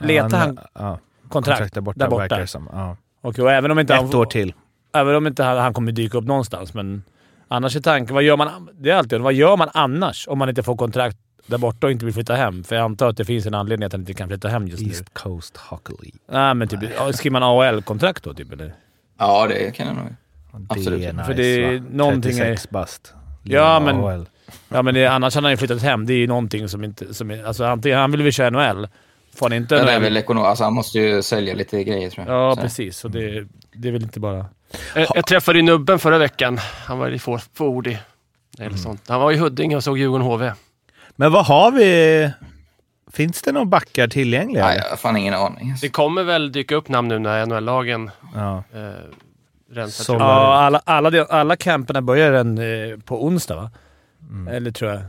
leta 0.00 0.36
han 0.36 0.58
ja, 0.74 0.98
kontrakt, 1.28 1.58
kontrakt 1.58 1.74
där 1.74 1.80
borta, 1.80 1.98
där 1.98 2.08
borta? 2.08 2.46
som. 2.46 2.68
Ja. 2.72 2.96
Okej, 3.20 3.44
och 3.44 3.52
även 3.52 3.70
om 3.70 3.78
inte 3.78 3.94
Ett 3.94 4.00
han, 4.00 4.14
år 4.14 4.24
till. 4.26 4.54
Även 4.94 5.14
om 5.14 5.26
inte 5.26 5.44
han, 5.44 5.58
han 5.58 5.74
kommer 5.74 5.92
dyka 5.92 6.18
upp 6.18 6.24
någonstans, 6.24 6.74
men 6.74 7.02
annars 7.48 7.76
är 7.76 7.80
tanken... 7.80 8.14
Vad 8.14 8.22
gör 8.22 8.36
man, 8.36 8.68
det 8.72 8.90
är 8.90 8.94
alltid 8.94 9.20
vad 9.20 9.32
gör 9.34 9.56
man 9.56 9.68
annars 9.74 10.28
om 10.28 10.38
man 10.38 10.48
inte 10.48 10.62
får 10.62 10.76
kontrakt 10.76 11.16
där 11.48 11.58
borta 11.58 11.86
och 11.86 11.90
inte 11.92 12.04
vill 12.04 12.14
flytta 12.14 12.34
hem? 12.34 12.64
För 12.64 12.76
jag 12.76 12.84
antar 12.84 13.08
att 13.08 13.16
det 13.16 13.24
finns 13.24 13.46
en 13.46 13.54
anledning 13.54 13.86
att 13.86 13.92
han 13.92 14.00
inte 14.00 14.14
kan 14.14 14.28
flytta 14.28 14.48
hem 14.48 14.68
just 14.68 14.82
nu. 14.82 14.88
East 14.88 15.14
Coast 15.14 15.56
Hockey 15.56 15.92
League. 16.02 16.18
Nej, 16.44 16.54
men 16.54 16.68
typ, 16.68 16.80
ja, 16.96 17.12
skriver 17.12 17.40
man 17.40 17.42
AHL-kontrakt 17.42 18.24
då, 18.24 18.34
typ? 18.34 18.52
Eller? 18.52 18.74
Ja, 19.18 19.46
det 19.46 19.70
kan 19.76 19.86
jag 19.86 19.96
nog. 19.96 20.06
Absolut. 20.68 21.00
Det 21.00 21.06
är 21.06 21.12
nice, 21.12 21.24
För 21.24 21.34
det 21.34 21.64
är 21.64 21.78
va? 21.78 21.84
någonting 21.90 22.38
är- 22.38 22.44
36 22.44 22.70
bast. 22.70 23.14
Ja, 23.42 23.80
men- 23.80 23.96
AHL. 23.96 24.26
Ja, 24.68 24.82
men 24.82 24.94
det, 24.94 25.06
annars 25.06 25.34
hade 25.34 25.44
han 25.46 25.52
ju 25.52 25.56
flyttat 25.56 25.82
hem. 25.82 26.06
Det 26.06 26.12
är 26.12 26.18
ju 26.18 26.26
någonting 26.26 26.68
som 26.68 26.84
inte... 26.84 27.14
Som 27.14 27.30
är, 27.30 27.44
alltså, 27.44 27.64
antingen, 27.64 27.98
han 27.98 28.10
vill 28.10 28.22
väl 28.22 28.32
köra 28.32 28.50
NHL. 28.50 28.88
Får 29.36 29.46
han 29.46 29.52
inte 29.56 29.76
är 29.78 29.84
NHL? 29.84 30.02
väl 30.02 30.16
ekonom, 30.16 30.44
alltså 30.44 30.64
han 30.64 30.74
måste 30.74 30.98
ju 30.98 31.22
sälja 31.22 31.54
lite 31.54 31.84
grejer 31.84 32.10
tror 32.10 32.26
jag. 32.26 32.36
Ja, 32.36 32.54
Så. 32.54 32.60
precis. 32.62 32.98
Så 32.98 33.08
det, 33.08 33.46
det 33.72 33.88
är 33.88 33.92
väl 33.92 34.02
inte 34.02 34.20
bara... 34.20 34.46
Jag, 34.94 35.06
jag 35.14 35.26
träffade 35.26 35.58
ju 35.58 35.62
nubben 35.62 35.98
förra 35.98 36.18
veckan. 36.18 36.58
Han 36.86 36.98
var 36.98 37.10
lite 37.10 37.24
för- 37.24 37.40
fåordig. 37.54 37.98
Eller 38.58 38.66
Mm. 38.66 38.78
sånt. 38.78 39.02
Han 39.08 39.20
var 39.20 39.32
i 39.32 39.36
Huddinge 39.36 39.76
och 39.76 39.84
såg 39.84 39.98
Djurgården 39.98 40.26
HV. 40.26 40.52
Men 41.20 41.32
vad 41.32 41.46
har 41.46 41.70
vi? 41.72 42.30
Finns 43.12 43.42
det 43.42 43.52
några 43.52 43.64
backar 43.66 44.08
tillgängliga? 44.08 44.64
Nej, 44.66 44.80
jag 44.82 44.90
har 44.90 44.96
fan 44.96 45.16
ingen 45.16 45.34
aning. 45.34 45.74
Det 45.80 45.88
kommer 45.88 46.22
väl 46.22 46.52
dyka 46.52 46.74
upp 46.74 46.88
namn 46.88 47.08
nu 47.08 47.18
när 47.18 47.46
NHL-lagen 47.46 48.10
Ja. 48.34 48.56
eh, 48.74 48.80
rensar 49.72 50.04
Som-. 50.04 50.16
Ja, 50.20 50.54
alla, 50.54 50.80
alla, 50.84 51.24
alla 51.24 51.56
camperna 51.56 52.02
börjar 52.02 52.32
en, 52.32 52.58
eh, 52.58 52.98
på 53.04 53.24
onsdag, 53.24 53.56
va? 53.56 53.70
Eller 54.50 54.70
tror 54.70 54.90
jag. 54.90 55.00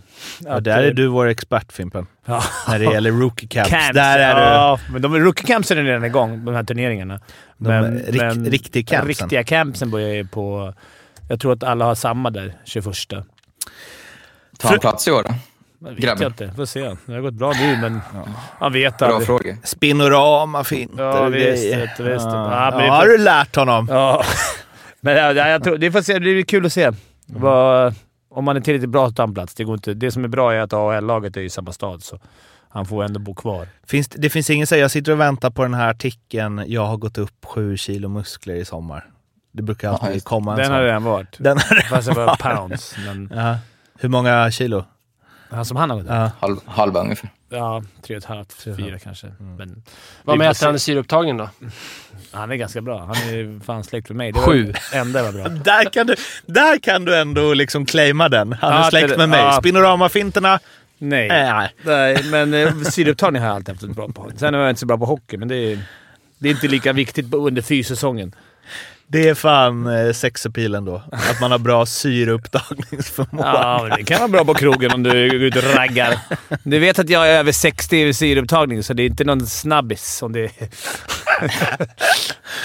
Att, 0.57 0.63
där 0.63 0.81
eh, 0.83 0.87
är 0.87 0.91
du 0.93 1.07
vår 1.07 1.27
expert 1.27 1.71
Fimpen. 1.71 2.07
Ja. 2.25 2.43
När 2.67 2.79
det 2.79 2.85
gäller 2.85 3.11
rookie 3.11 3.47
camps. 3.49 3.69
Camps, 3.69 3.93
Där 3.93 4.19
är 4.19 4.35
du. 4.35 4.41
ja, 4.41 4.79
men 4.91 5.01
de 5.01 5.15
rookie 5.19 5.45
campsen 5.47 5.77
är 5.77 5.83
redan 5.83 6.05
igång, 6.05 6.45
de 6.45 6.55
här 6.55 6.63
turneringarna. 6.63 7.19
De 7.57 7.71
rik- 7.71 8.49
riktig 8.51 8.87
campsen. 8.87 9.07
Riktiga 9.07 9.43
campsen 9.43 9.91
börjar 9.91 10.09
ju 10.13 10.27
på... 10.27 10.73
Jag 11.29 11.39
tror 11.39 11.53
att 11.53 11.63
alla 11.63 11.85
har 11.85 11.95
samma 11.95 12.29
där, 12.29 12.53
21. 12.65 12.85
Tar 14.57 14.69
han 14.69 14.79
plats 14.79 15.07
i 15.07 15.11
år 15.11 15.23
då? 15.23 15.33
Det 15.79 15.89
vet 15.89 15.97
Grabben. 15.99 16.21
jag 16.23 16.29
inte. 16.29 16.51
Får 16.55 16.65
se. 16.65 16.95
Det 17.05 17.13
har 17.13 17.19
gått 17.21 17.33
bra 17.33 17.51
nu, 17.61 17.77
men 17.81 17.99
man 18.59 18.73
vet 18.73 18.97
Bra 18.97 19.07
aldrig. 19.07 19.27
fråga. 19.27 19.57
Spinorama, 19.63 20.63
finter 20.63 21.03
Ja, 21.03 21.19
och 21.19 21.33
visst, 21.35 21.43
grejer. 21.63 21.79
vet 21.79 21.97
du, 21.97 22.03
visst. 22.03 22.25
Ja. 22.25 22.71
Ja, 22.71 22.77
det 22.77 22.85
Ja, 22.85 22.93
har 22.93 23.05
du 23.05 23.17
lärt 23.17 23.55
honom? 23.55 23.87
Ja. 23.91 24.23
Men 25.01 25.15
ja, 25.17 25.33
ja, 25.33 25.47
jag 25.47 25.63
tror, 25.63 25.77
det, 25.77 25.91
får 25.91 26.01
se, 26.01 26.13
det 26.13 26.19
blir 26.19 26.43
kul 26.43 26.65
att 26.65 26.73
se. 26.73 26.91
Vad, 27.25 27.93
om 28.29 28.43
man 28.45 28.57
är 28.57 28.61
tillräckligt 28.61 28.89
bra 28.89 29.07
att 29.07 29.15
ta 29.15 29.23
en 29.23 29.33
plats. 29.33 29.53
Det, 29.55 29.63
går 29.63 29.73
inte, 29.75 29.93
det 29.93 30.11
som 30.11 30.23
är 30.23 30.27
bra 30.27 30.53
är 30.53 30.59
att 30.61 30.73
AHL-laget 30.73 31.37
är 31.37 31.41
i 31.41 31.49
samma 31.49 31.71
stad, 31.71 32.03
så 32.03 32.19
han 32.69 32.85
får 32.85 33.03
ändå 33.03 33.19
bo 33.19 33.33
kvar. 33.35 33.67
Finns, 33.87 34.07
det 34.09 34.29
finns 34.29 34.49
ingen 34.49 34.67
säga, 34.67 34.81
jag 34.81 34.91
sitter 34.91 35.11
och 35.11 35.19
väntar 35.19 35.49
på 35.49 35.61
den 35.63 35.73
här 35.73 35.89
artikeln 35.89 36.63
“Jag 36.67 36.85
har 36.85 36.97
gått 36.97 37.17
upp 37.17 37.45
sju 37.45 37.77
kilo 37.77 38.09
muskler 38.09 38.55
i 38.55 38.65
sommar”. 38.65 39.05
Det 39.53 39.61
brukar 39.63 39.89
alltid 39.89 40.09
Ja, 40.09 40.13
det. 40.13 40.23
komma 40.23 40.51
en 40.51 40.57
Den 40.57 40.65
sån. 40.65 40.75
har 40.75 40.83
redan 40.83 41.03
varit. 41.03 41.35
Den 41.39 41.57
har 41.57 41.75
det 41.75 41.81
Fast 41.83 42.07
det 42.07 42.13
var 42.13 42.35
pounds. 42.35 42.95
Men, 43.05 43.31
Ja. 43.35 43.55
Hur 43.99 44.09
många 44.09 44.51
kilo? 44.51 44.85
Han 45.49 45.65
som 45.65 45.77
han 45.77 45.89
har 45.89 45.97
gått 45.97 46.05
upp. 46.05 46.11
Ja. 46.11 46.31
Halv, 46.39 46.57
halva 46.65 46.99
ungefär. 47.01 47.29
Ja, 47.49 47.83
tre 48.07 48.15
och 48.15 48.23
ett 48.23 48.29
halvt, 48.29 48.53
fyra 48.53 48.99
kanske. 48.99 49.27
Men 49.57 49.83
Vad 50.23 50.37
mäter 50.37 50.65
han 50.65 50.75
i 50.75 50.79
syreupptagning 50.79 51.37
då? 51.37 51.49
han 52.31 52.51
är 52.51 52.55
ganska 52.55 52.81
bra. 52.81 52.99
Han 52.99 53.15
är 53.15 53.63
fan 53.65 53.83
släkt 53.83 54.09
med 54.09 54.15
mig. 54.17 54.31
Det 54.31 54.39
var 54.39 54.47
Sju. 54.47 54.73
enda 54.93 55.23
var 55.23 55.31
bra. 55.31 55.47
Där 55.63 55.85
kan 55.89 56.07
du, 56.07 56.15
där 56.45 56.79
kan 56.79 57.05
du 57.05 57.17
ändå 57.17 57.53
liksom 57.53 57.85
claima 57.85 58.29
den. 58.29 58.53
Han 58.53 58.73
är 58.73 58.77
Ja, 58.77 58.89
släkt 58.89 59.09
det- 59.09 59.17
med 59.17 59.29
mig. 59.29 59.39
ja. 59.39 59.51
Spinorama-finterna? 59.61 60.59
Nej. 60.97 61.27
Nej. 61.27 61.69
Nej, 61.83 62.23
men 62.23 62.53
eh, 62.53 62.73
syreupptagning 62.81 63.41
har 63.41 63.47
jag 63.49 63.55
alltid 63.55 63.75
haft 63.75 63.83
ett 63.83 63.95
bra 63.95 64.07
på. 64.07 64.31
Sen 64.35 64.55
är 64.55 64.59
jag 64.59 64.69
inte 64.69 64.79
så 64.79 64.85
bra 64.85 64.97
på 64.97 65.05
hockey, 65.05 65.37
men 65.37 65.47
det 65.47 65.55
är, 65.55 65.79
det 66.37 66.49
är 66.49 66.51
inte 66.51 66.67
lika 66.67 66.93
viktigt 66.93 67.33
under 67.33 67.61
fyssäsongen. 67.61 68.35
Det 69.11 69.29
är 69.29 69.33
fan 69.33 69.87
eh, 69.87 70.13
sexepilen 70.13 70.85
då. 70.85 71.03
Att 71.11 71.41
man 71.41 71.51
har 71.51 71.59
bra 71.59 71.85
syreupptagningsförmåga. 71.85 73.47
Ja, 73.47 73.85
men 73.87 73.97
det 73.97 74.03
kan 74.03 74.19
vara 74.19 74.27
bra 74.27 74.45
på 74.45 74.53
krogen 74.53 74.91
om 74.91 75.03
du 75.03 75.09
går 75.11 75.41
ut 75.41 75.55
och 75.55 75.63
raggar. 75.75 76.19
Du 76.63 76.79
vet 76.79 76.99
att 76.99 77.09
jag 77.09 77.29
är 77.29 77.39
över 77.39 77.51
60 77.51 77.97
i 77.97 78.13
syreupptagning, 78.13 78.83
så 78.83 78.93
det 78.93 79.03
är 79.03 79.07
inte 79.07 79.23
någon 79.23 79.47
snabbis. 79.47 80.21
Om 80.21 80.33
det... 80.33 80.51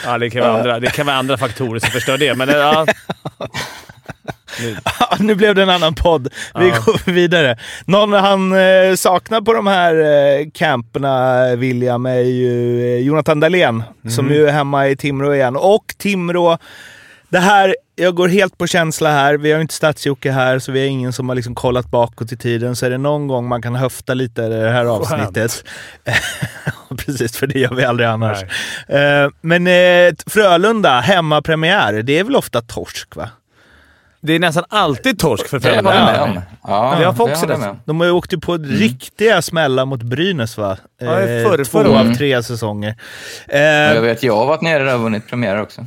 ja, 0.05 0.19
det 0.19 0.31
kan, 0.31 0.41
vara 0.41 0.59
andra, 0.59 0.81
det 0.81 0.91
kan 0.91 1.07
vara 1.07 1.17
andra 1.17 1.39
faktorer 1.39 1.81
som 1.81 1.91
förstör 1.91 2.19
det, 2.19 2.35
men 2.35 2.49
eh, 2.49 2.57
ja. 2.57 2.87
Nu 5.19 5.35
blev 5.35 5.55
det 5.55 5.63
en 5.63 5.71
annan 5.71 5.95
podd. 5.95 6.29
Vi 6.59 6.69
Ja. 6.69 6.75
går 6.87 7.13
vidare. 7.13 7.59
Någon 7.85 8.13
han 8.13 8.53
eh, 8.53 8.95
saknar 8.97 9.41
på 9.41 9.53
de 9.53 9.67
här 9.67 9.95
eh, 9.95 10.47
camperna, 10.55 11.47
William, 11.57 12.07
är 12.07 12.15
ju 12.21 12.81
eh, 12.95 12.99
Jonathan 13.01 13.41
Dahlén 13.41 13.83
som 14.09 14.31
ju 14.31 14.47
är 14.49 14.53
hemma 14.53 14.89
i 14.89 14.97
Timrå 14.97 15.35
igen. 15.35 15.57
Och 15.57 15.95
Timrå, 15.99 16.59
det 17.29 17.39
här, 17.39 17.77
jag 17.97 18.15
går 18.15 18.29
helt 18.29 18.59
på 18.59 18.67
känsla 18.67 19.11
här. 19.11 19.35
Vi 19.37 19.51
har 19.51 19.59
ju 19.59 19.63
inte 19.63 19.75
stats 19.75 20.07
här, 20.25 20.59
så 20.59 20.73
vi 20.73 20.81
har 20.81 20.87
ingen 20.87 21.13
som 21.13 21.29
har 21.29 21.37
liksom 21.37 21.55
kollat 21.55 21.91
bakåt 21.91 22.33
i 22.33 22.37
tiden. 22.37 22.77
Så 22.77 22.87
är 22.87 22.91
det 22.91 22.99
någon 22.99 23.29
gång 23.29 23.49
man 23.49 23.63
kan 23.63 23.75
höfta 23.75 24.15
lite 24.15 24.43
i 24.43 24.49
det 24.49 24.71
här 24.71 24.85
avsnittet. 24.85 25.65
Precis, 26.97 27.37
för 27.37 27.47
det 27.47 27.59
gör 27.59 27.75
vi 27.75 27.85
aldrig 27.85 28.09
annars. 28.09 28.43
Eh, 28.89 29.29
men 29.41 29.67
eh, 29.67 30.15
Frölunda, 30.27 31.01
hemmapremiär, 31.01 31.93
det 32.03 32.19
är 32.19 32.25
väl 32.25 32.37
ofta 32.37 32.61
torsk 32.61 33.17
va? 33.17 33.29
Det 34.27 34.33
är 34.33 34.39
nästan 34.39 34.65
alltid 34.69 35.19
torsk 35.19 35.49
för 35.49 35.59
Det 35.59 35.69
håller 35.77 35.95
jag 35.95 36.09
Frölunda. 36.09 36.13
med 36.35 36.37
om. 36.37 36.43
Ja, 36.73 36.97
Vi 36.99 37.05
har 37.05 37.13
fått 37.13 37.27
det 37.29 37.33
också 37.33 37.47
jag 37.49 37.61
det. 37.61 37.67
med. 37.67 37.77
De 37.85 38.01
har 38.01 38.07
ju 38.07 38.13
åkt 38.13 38.41
på 38.41 38.57
riktiga 38.57 39.43
smällar 39.43 39.85
mot 39.87 40.03
Brynäs 40.03 40.59
va? 40.59 40.77
Ja, 41.01 41.07
förr- 41.17 41.65
två 41.65 41.65
förra 41.65 42.01
av 42.01 42.15
tre 42.15 42.43
säsonger. 42.43 42.95
Och 43.49 43.55
Jag 43.55 43.97
Eh, 43.97 44.03
vet, 44.03 44.23
jag 44.23 44.37
har 44.37 44.47
varit 44.47 44.61
nere 44.61 44.85
där 44.85 44.95
och 44.95 45.01
vunnit 45.01 45.29
premiärer 45.29 45.63
också. 45.63 45.87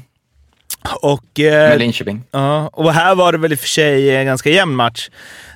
och, 1.02 1.40
eh, 1.40 1.70
Med 1.70 1.80
Linköping. 1.80 2.24
ja, 2.32 2.70
och 2.74 2.94
här 2.94 3.16
var 3.16 3.32
det 3.32 3.38
väl 3.38 3.52
i 3.52 3.56
och 3.56 3.60
för 3.60 3.68
sig 3.68 4.16
en 4.16 4.26
ganska 4.26 4.50
jämn 4.50 4.76
match. 4.76 5.10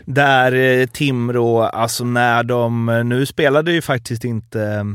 Där 0.06 0.52
eh, 0.56 0.86
Timrå, 0.86 1.62
alltså 1.62 2.04
när 2.04 2.44
de... 2.44 2.86
Nu 3.06 3.26
spelade 3.26 3.72
ju 3.72 3.82
faktiskt 3.82 4.24
inte... 4.24 4.86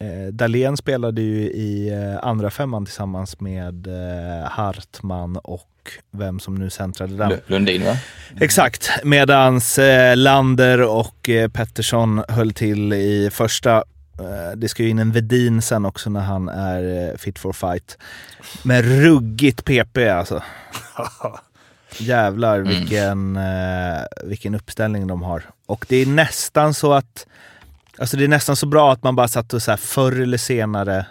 Eh, 0.00 0.32
Dahlén 0.32 0.76
spelade 0.76 1.20
ju 1.22 1.40
i 1.40 1.88
eh, 1.92 2.28
andra 2.28 2.50
femman 2.50 2.84
tillsammans 2.84 3.40
med 3.40 3.86
eh, 3.86 4.50
Hartman 4.50 5.36
och 5.36 5.64
vem 6.10 6.40
som 6.40 6.54
nu 6.54 6.70
centrade 6.70 7.16
den. 7.16 7.30
Lu- 7.30 7.40
Lundin 7.46 7.84
va? 7.84 7.96
Exakt, 8.40 8.90
medans 9.04 9.78
eh, 9.78 10.16
Lander 10.16 10.82
och 10.82 11.28
eh, 11.28 11.48
Pettersson 11.50 12.24
höll 12.28 12.52
till 12.52 12.92
i 12.92 13.30
första. 13.32 13.76
Eh, 14.20 14.56
det 14.56 14.68
ska 14.68 14.82
ju 14.82 14.88
in 14.88 14.98
en 14.98 15.12
Vedin 15.12 15.62
sen 15.62 15.84
också 15.84 16.10
när 16.10 16.20
han 16.20 16.48
är 16.48 17.16
fit 17.16 17.38
for 17.38 17.52
fight. 17.52 17.98
Men 18.62 18.82
ruggigt 18.82 19.64
PP 19.64 19.98
alltså. 20.08 20.42
Jävlar 21.98 22.58
vilken, 22.60 23.36
eh, 23.36 24.02
vilken 24.24 24.54
uppställning 24.54 25.06
de 25.06 25.22
har. 25.22 25.42
Och 25.66 25.86
det 25.88 25.96
är 25.96 26.06
nästan 26.06 26.74
så 26.74 26.92
att 26.92 27.26
Alltså 28.00 28.16
det 28.16 28.24
är 28.24 28.28
nästan 28.28 28.56
så 28.56 28.66
bra 28.66 28.92
att 28.92 29.02
man 29.02 29.16
bara 29.16 29.28
satt 29.28 29.52
och 29.54 29.62
så 29.62 29.70
här 29.70 29.76
förr 29.78 30.20
eller 30.22 30.38
senare 30.38 31.06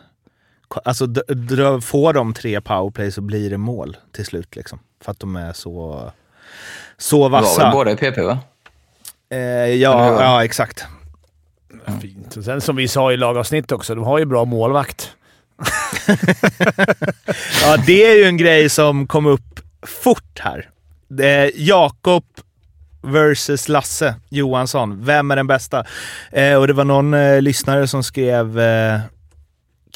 Alltså 0.86 1.06
dra, 1.06 1.82
får 1.82 2.14
de 2.14 2.34
tre 2.34 2.62
powerplay 2.62 3.12
så 3.12 3.22
blir 3.22 3.50
det 3.50 3.58
mål 3.58 3.98
till 4.12 4.26
slut 4.26 4.56
liksom. 4.56 4.80
För 5.04 5.12
att 5.12 5.20
de 5.20 5.36
är 5.36 5.54
så, 5.54 6.12
så 6.98 7.16
Det 7.16 7.22
var 7.32 7.42
vassa. 7.42 7.64
väl 7.64 7.72
båda 7.72 7.92
i 7.92 7.96
PP 7.96 8.18
va? 8.22 8.40
Eh, 9.30 9.40
ja, 9.40 10.22
ja, 10.24 10.44
exakt. 10.44 10.86
Fint. 12.02 12.38
Och 12.38 12.44
sen 12.44 12.62
som 12.62 12.76
vi 12.76 12.88
sa 12.88 13.12
i 13.12 13.18
lagavsnitt 13.18 13.72
också, 13.72 13.96
de 13.96 14.04
har 14.04 14.20
ju 14.20 14.26
bra 14.26 14.46
målvakt. 14.46 15.12
Ja, 17.64 17.78
det 17.86 18.06
är 18.06 18.16
ju 18.18 18.24
en 18.24 18.38
grej 18.38 18.70
som 18.70 19.08
kom 19.08 19.26
upp 19.26 19.60
fort 20.04 20.40
här. 20.40 20.70
Det 21.08 21.30
är 21.30 21.52
Jakob 21.56 22.24
versus 23.02 23.70
Lasse 23.70 24.16
Johansson. 24.30 25.06
Vem 25.06 25.32
är 25.32 25.36
den 25.36 25.48
bästa? 25.48 25.86
Eh, 26.32 26.54
och 26.56 26.68
det 26.68 26.74
var 26.74 26.84
någon 26.86 27.14
eh, 27.14 27.42
lyssnare 27.42 27.88
som 27.88 28.04
skrev 28.04 28.60
eh, 28.60 29.00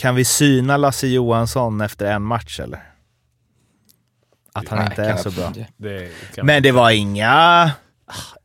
Kan 0.01 0.15
vi 0.15 0.25
syna 0.25 0.77
Lasse 0.77 1.07
Johansson 1.07 1.81
efter 1.81 2.05
en 2.05 2.21
match 2.21 2.59
eller? 2.59 2.83
Att 4.53 4.67
han 4.67 4.79
Nej, 4.79 4.87
inte 4.87 5.03
är 5.03 5.17
så 5.17 5.31
bra. 5.31 5.53
Det 5.77 6.09
Men 6.43 6.63
det 6.63 6.71
var 6.71 6.89
inga... 6.91 7.71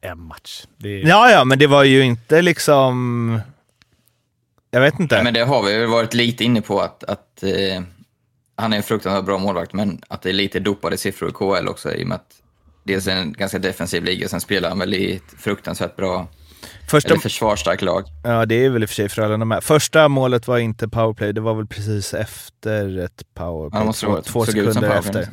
en 0.01 0.21
match. 0.21 0.64
Det 0.77 1.01
Ja, 1.01 1.31
ja, 1.31 1.45
men 1.45 1.59
det 1.59 1.66
var 1.66 1.85
ju 1.85 2.03
inte 2.03 2.42
liksom... 2.42 3.40
Jag 4.71 4.81
vet 4.81 5.01
inte. 5.01 5.14
Nej, 5.14 5.25
men 5.25 5.35
det 5.35 5.45
har 5.45 5.62
vi 5.62 5.87
varit 5.87 6.14
lite 6.14 6.45
inne 6.45 6.61
på 6.61 6.81
att, 6.81 7.05
att 7.05 7.42
eh, 7.42 7.83
han 8.57 8.73
är 8.73 8.77
en 8.77 8.83
fruktansvärt 8.83 9.25
bra 9.25 9.38
målvakt, 9.38 9.73
men 9.73 10.03
att 10.09 10.23
det 10.23 10.29
är 10.29 10.33
lite 10.33 10.61
dopade 10.61 10.99
siffror 10.99 11.29
i 11.29 11.33
KL 11.33 11.69
också 11.69 11.95
i 11.95 12.05
och 12.05 12.09
med 12.09 12.14
att 12.14 12.42
dels 12.85 13.07
är 13.07 13.16
en 13.16 13.33
ganska 13.33 13.59
defensiv 13.59 14.05
liga, 14.05 14.29
sen 14.29 14.40
spelar 14.40 14.69
han 14.69 14.79
väl 14.79 14.95
i 14.95 15.16
ett 15.16 15.35
fruktansvärt 15.38 15.97
bra, 15.97 16.29
Första, 16.88 17.09
eller 17.11 17.20
försvarsstarkt 17.20 17.83
lag. 17.83 18.05
ja, 18.22 18.46
det 18.46 18.64
är 18.64 18.70
väl 18.70 18.83
i 18.83 18.87
och 18.87 18.88
för 18.88 18.94
sig 18.94 19.09
Frölunda 19.09 19.46
med. 19.46 19.64
Första 19.64 20.09
målet 20.09 20.48
var 20.48 20.59
inte 20.59 20.88
powerplay, 20.88 21.33
det 21.33 21.40
var 21.40 21.55
väl 21.55 21.66
precis 21.66 22.14
efter 22.14 22.98
ett 22.98 23.22
powerplay. 23.35 23.83
Ja, 23.87 23.92
två 23.92 24.20
två 24.22 24.44
sekunder 24.44 24.90
efter. 24.90 25.29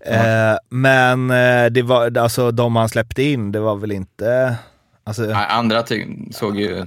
Eh, 0.00 0.56
men 0.68 1.30
eh, 1.30 1.66
det 1.70 1.82
var, 1.82 2.18
alltså 2.18 2.50
de 2.50 2.76
han 2.76 2.88
släppte 2.88 3.22
in, 3.22 3.52
det 3.52 3.60
var 3.60 3.76
väl 3.76 3.92
inte... 3.92 4.56
Alltså, 5.04 5.22
Nej, 5.22 5.46
andra 5.48 5.84
såg 6.30 6.60
ju 6.60 6.86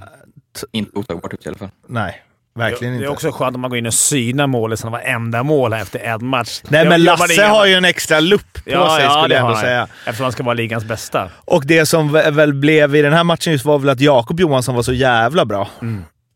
inte 0.72 0.98
otagbart 0.98 1.34
ut 1.34 1.46
i 1.46 1.48
alla 1.48 1.58
fall. 1.58 1.70
nej. 1.86 2.22
Verkligen 2.56 2.92
det 2.92 2.96
inte. 2.96 3.06
är 3.08 3.12
också 3.12 3.30
skönt 3.32 3.54
om 3.54 3.60
man 3.60 3.70
går 3.70 3.78
in 3.78 3.86
och 3.86 3.94
synar 3.94 4.46
målet 4.46 4.78
som 4.78 4.92
varenda 4.92 5.42
mål 5.42 5.72
här 5.72 5.82
efter 5.82 5.98
en 5.98 6.26
match. 6.26 6.60
Nej, 6.68 6.82
men 6.84 6.90
var 6.90 6.98
Lasse 6.98 7.42
har 7.44 7.66
ju 7.66 7.74
en 7.74 7.84
extra 7.84 8.20
lupp 8.20 8.54
på 8.54 8.60
sig 8.70 8.70
skulle 8.70 9.06
jag 9.10 9.30
ändå 9.30 9.36
han. 9.52 9.60
säga. 9.60 9.88
Eftersom 10.06 10.24
han 10.24 10.32
ska 10.32 10.42
vara 10.42 10.54
ligans 10.54 10.84
bästa. 10.84 11.30
Och 11.44 11.66
det 11.66 11.86
som 11.86 12.16
vä- 12.16 12.30
väl 12.30 12.54
blev 12.54 12.96
i 12.96 13.02
den 13.02 13.12
här 13.12 13.24
matchen 13.24 13.52
just 13.52 13.64
var 13.64 13.78
väl 13.78 13.88
att 13.88 14.00
Jakob 14.00 14.40
Johansson 14.40 14.74
var 14.74 14.82
så 14.82 14.92
jävla 14.92 15.44
bra. 15.44 15.68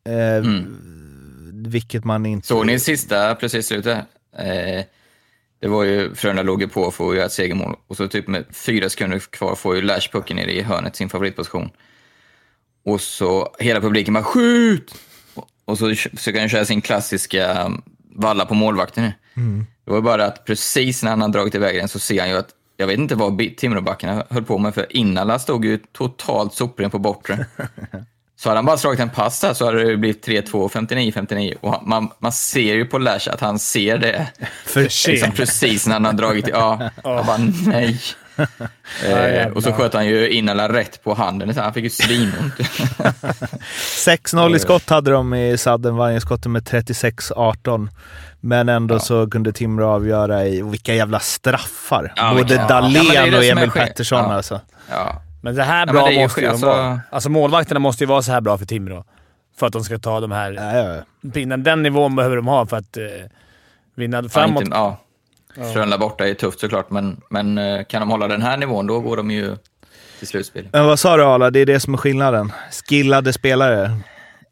Eh, 0.09 0.37
Mm. 0.37 0.77
Vilket 1.67 2.05
man 2.05 2.27
inte... 2.27 2.47
Såg 2.47 2.67
ni 2.67 2.79
sista 2.79 3.35
precis 3.35 3.67
slutet? 3.67 3.99
Eh, 4.39 4.85
det 5.63 5.69
var 5.69 5.85
ju, 5.85 6.15
Frölunda 6.15 6.43
låg 6.43 6.63
ju 6.63 6.69
på 6.69 6.91
för 6.91 7.09
att 7.11 7.17
göra 7.17 7.27
ett 7.27 7.33
segermål 7.33 7.77
och 7.89 7.97
så 7.97 8.09
typ 8.09 8.29
med 8.29 8.45
fyra 8.67 8.89
sekunder 8.89 9.19
kvar 9.19 9.55
får 9.55 9.77
ju 9.77 9.83
Lash 9.83 10.11
pucken 10.13 10.37
nere 10.37 10.53
i 10.53 10.63
hörnet, 10.63 10.97
sin 10.97 11.09
favoritposition. 11.09 11.71
Och 12.87 13.01
så 13.01 13.55
hela 13.59 13.81
publiken 13.81 14.15
bara 14.15 14.25
“skjut!” 14.25 14.95
Och, 15.71 15.79
så 15.79 15.95
försöker 15.95 16.41
han 16.41 16.49
köra 16.49 16.65
sin 16.65 16.81
klassiska 16.81 17.65
um, 17.65 17.83
valla 18.17 18.47
på 18.47 18.55
målvakten. 18.55 19.13
Mm. 19.37 19.67
Det 19.85 19.91
var 19.91 20.01
bara 20.01 20.27
att 20.27 20.45
precis 20.45 21.03
när 21.03 21.11
han 21.11 21.21
har 21.21 21.29
dragit 21.29 21.55
iväg 21.55 21.77
den 21.77 21.89
så 21.89 21.99
ser 21.99 22.21
han 22.21 22.31
ju 22.31 22.37
att, 22.37 22.49
jag 22.77 22.87
vet 22.87 22.99
inte 22.99 23.15
vad 23.15 23.57
Timråbackarna 23.57 24.25
höll 24.31 24.45
på 24.45 24.59
med, 24.59 24.75
för 24.75 24.97
Innala 24.97 25.39
stod 25.39 25.65
ju 25.65 25.79
totalt 25.93 26.55
sopren 26.55 26.91
på 26.91 26.99
bortre. 26.99 27.47
Så 28.41 28.49
hade 28.49 28.59
han 28.59 28.67
bara 28.67 28.79
slagit 28.79 29.01
en 29.01 29.11
pass 29.11 29.41
där 29.41 29.55
så 29.55 29.65
hade 29.65 29.85
det 29.85 29.97
blivit 29.97 30.27
3-2, 30.27 30.69
59-59. 30.69 31.55
Och 31.61 31.87
man, 31.87 32.11
man 32.19 32.33
ser 32.33 32.75
ju 32.75 32.85
på 32.85 32.99
Lash 32.99 33.31
att 33.31 33.41
han 33.41 33.59
ser 33.59 33.99
det 33.99 34.27
För 34.65 35.09
liksom 35.11 35.33
precis 35.33 35.87
när 35.87 35.95
han 35.95 36.05
har 36.05 36.13
dragit. 36.13 36.49
Ja, 36.53 36.91
jag 37.05 37.27
bara 37.27 37.39
nej. 37.67 38.01
Eh, 39.07 39.49
och 39.49 39.63
så 39.63 39.73
sköt 39.73 39.95
han 39.95 40.07
ju 40.07 40.29
Innala 40.31 40.73
rätt 40.73 41.05
på 41.05 41.15
handen. 41.15 41.55
Så 41.55 41.61
Han 41.61 41.75
fick 41.75 41.85
ju 41.85 41.91
svinont. 41.91 42.55
6-0 44.07 44.57
i 44.57 44.59
skott 44.59 44.91
hade 44.91 45.11
de 45.11 45.35
i 45.35 45.59
sadden, 45.59 45.97
varje 45.97 46.21
skott 46.21 46.47
med 46.47 46.63
36-18. 46.63 47.89
Men 48.41 48.69
ändå 48.69 48.99
så 48.99 49.31
kunde 49.31 49.53
Timrå 49.53 49.89
avgöra 49.89 50.45
i, 50.47 50.63
vilka 50.63 50.95
jävla 50.95 51.21
straffar. 51.21 52.13
Ja, 52.17 52.35
Både 52.37 52.55
ja, 52.55 52.67
Dahlén 52.69 53.31
det 53.31 53.39
och 53.39 53.45
Emil 53.45 53.71
Pettersson 53.71 54.19
ja. 54.19 54.35
alltså. 54.35 54.61
Ja. 54.91 55.23
Men 55.43 55.55
det 55.55 55.63
här 55.63 55.87
Ja, 55.87 55.93
bra 55.93 56.11
måste 56.11 56.41
ju 56.41 56.47
alltså- 56.47 56.67
vara... 56.67 57.01
Alltså 57.11 57.29
målvakterna 57.29 57.81
måste 57.81 58.05
ju 58.05 58.09
vara 58.09 58.23
så 58.23 58.33
här 58.33 58.41
bra 58.41 58.59
för 58.59 58.67
Timrå. 58.67 59.05
För 59.59 59.67
att 59.67 59.73
de 59.73 59.85
ska 59.85 59.99
ta 59.99 60.21
de 60.21 60.33
här 60.33 60.53
Ja, 60.53 60.73
ja, 60.77 60.95
ja. 61.23 61.31
pinnarna. 61.31 61.63
Den 61.63 61.83
nivån 61.83 62.17
behöver 62.17 62.37
de 62.37 62.47
ha 62.47 62.67
för 62.67 62.77
att 62.77 62.97
eh, 62.97 63.03
vinna 63.97 64.17
Ja, 64.23 64.29
framåt. 64.29 64.63
inte, 64.65 64.77
ja. 65.55 65.73
Frölunda 65.73 65.99
borta 65.99 66.29
är 66.29 66.35
tufft 66.35 66.61
såklart, 66.61 66.91
men, 66.91 67.21
men 67.31 67.59
eh, 67.59 67.85
kan 67.85 68.01
de 68.01 68.11
hålla 68.11 68.29
den 68.29 68.43
här 68.43 68.57
nivån, 68.57 68.87
då 68.87 69.01
går 69.01 69.17
de 69.17 69.31
ju 69.31 69.57
till 70.19 70.29
slutspel. 70.29 70.69
Men 70.73 70.87
vad 70.87 70.99
sa 70.99 71.17
du 71.17 71.25
Arla? 71.25 71.51
Det 71.51 71.59
är 71.61 71.67
det 71.67 71.81
som 71.81 71.95
är 71.95 71.99
skillnaden. 71.99 72.53
Skillade 72.89 73.33
spelare. 73.33 73.97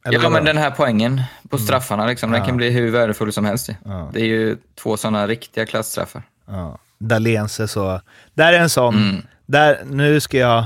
Eller 0.05 0.23
Ja, 0.23 0.29
men 0.31 0.45
den 0.45 0.59
här 0.59 0.71
poängen 0.71 1.23
på 1.49 1.59
straffarna, 1.59 2.07
liksom, 2.07 2.31
den 2.31 2.41
Ja. 2.41 2.47
kan 2.47 2.57
bli 2.57 2.71
hur 2.71 2.91
värdefull 2.91 3.33
som 3.33 3.45
helst. 3.45 3.69
Ja. 3.85 4.11
Det 4.13 4.21
är 4.21 4.25
ju 4.25 4.57
två 4.83 4.97
sådana 4.97 5.27
riktiga 5.27 5.67
klassstraffar. 5.67 6.23
Ja. 6.47 6.79
Dahléns 6.99 7.61
är 7.61 7.67
så... 7.67 8.01
Där 8.35 8.53
är 8.53 8.59
en 8.61 8.71
sån. 8.71 8.95
Mm. 8.97 9.23
Där, 9.47 9.81
nu 9.85 10.21
ska 10.21 10.39
jag 10.39 10.65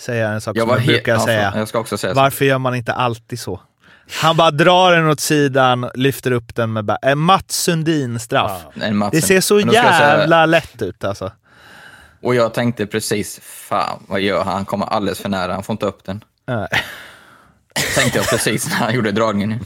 säga 0.00 0.28
en 0.28 0.40
sak 0.40 0.56
Jag 0.56 0.62
som 0.68 0.70
jag 0.70 0.80
he- 0.82 0.86
brukar 0.86 1.12
ja, 1.12 1.20
säga. 1.26 1.52
Jag 1.56 1.68
ska 1.68 1.78
också 1.78 1.98
säga 1.98 2.14
så. 2.14 2.20
Varför 2.20 2.44
gör 2.44 2.58
man 2.58 2.74
inte 2.74 2.92
alltid 2.92 3.40
så? 3.40 3.60
Han 4.12 4.36
bara 4.36 4.50
drar 4.50 4.92
den 4.92 5.06
åt 5.08 5.20
sidan, 5.20 5.90
lyfter 5.94 6.30
upp 6.32 6.54
den 6.54 6.72
med... 6.72 6.96
En 7.02 7.18
Mats 7.18 7.62
Sundin-straff. 7.62 8.62
Nej, 8.74 8.92
Matsen. 8.92 9.20
Det 9.20 9.26
ser 9.26 9.40
så 9.40 9.60
jag 9.60 9.70
säga- 9.70 10.18
jävla 10.18 10.46
lätt 10.46 10.82
ut 10.82 11.04
alltså. 11.04 11.32
Och 12.22 12.34
jag 12.34 12.54
tänkte 12.54 12.86
precis, 12.86 13.40
fan 13.42 14.04
vad 14.08 14.20
gör 14.20 14.44
han? 14.44 14.54
Han 14.54 14.64
kommer 14.64 14.86
alldeles 14.86 15.20
för 15.20 15.28
nära, 15.28 15.52
han 15.52 15.62
får 15.62 15.72
inte 15.72 15.86
upp 15.86 16.04
den. 16.04 16.24
Nej. 16.46 16.68
Tänkte 17.94 18.18
jag 18.18 18.26
precis 18.28 18.68
när 18.68 18.76
han 18.76 18.94
gjorde 18.94 19.12
dragningen. 19.12 19.60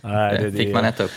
Nej, 0.00 0.38
det, 0.42 0.52
fick 0.52 0.68
det, 0.68 0.74
man 0.74 0.84
äta 0.84 1.04
upp. 1.04 1.10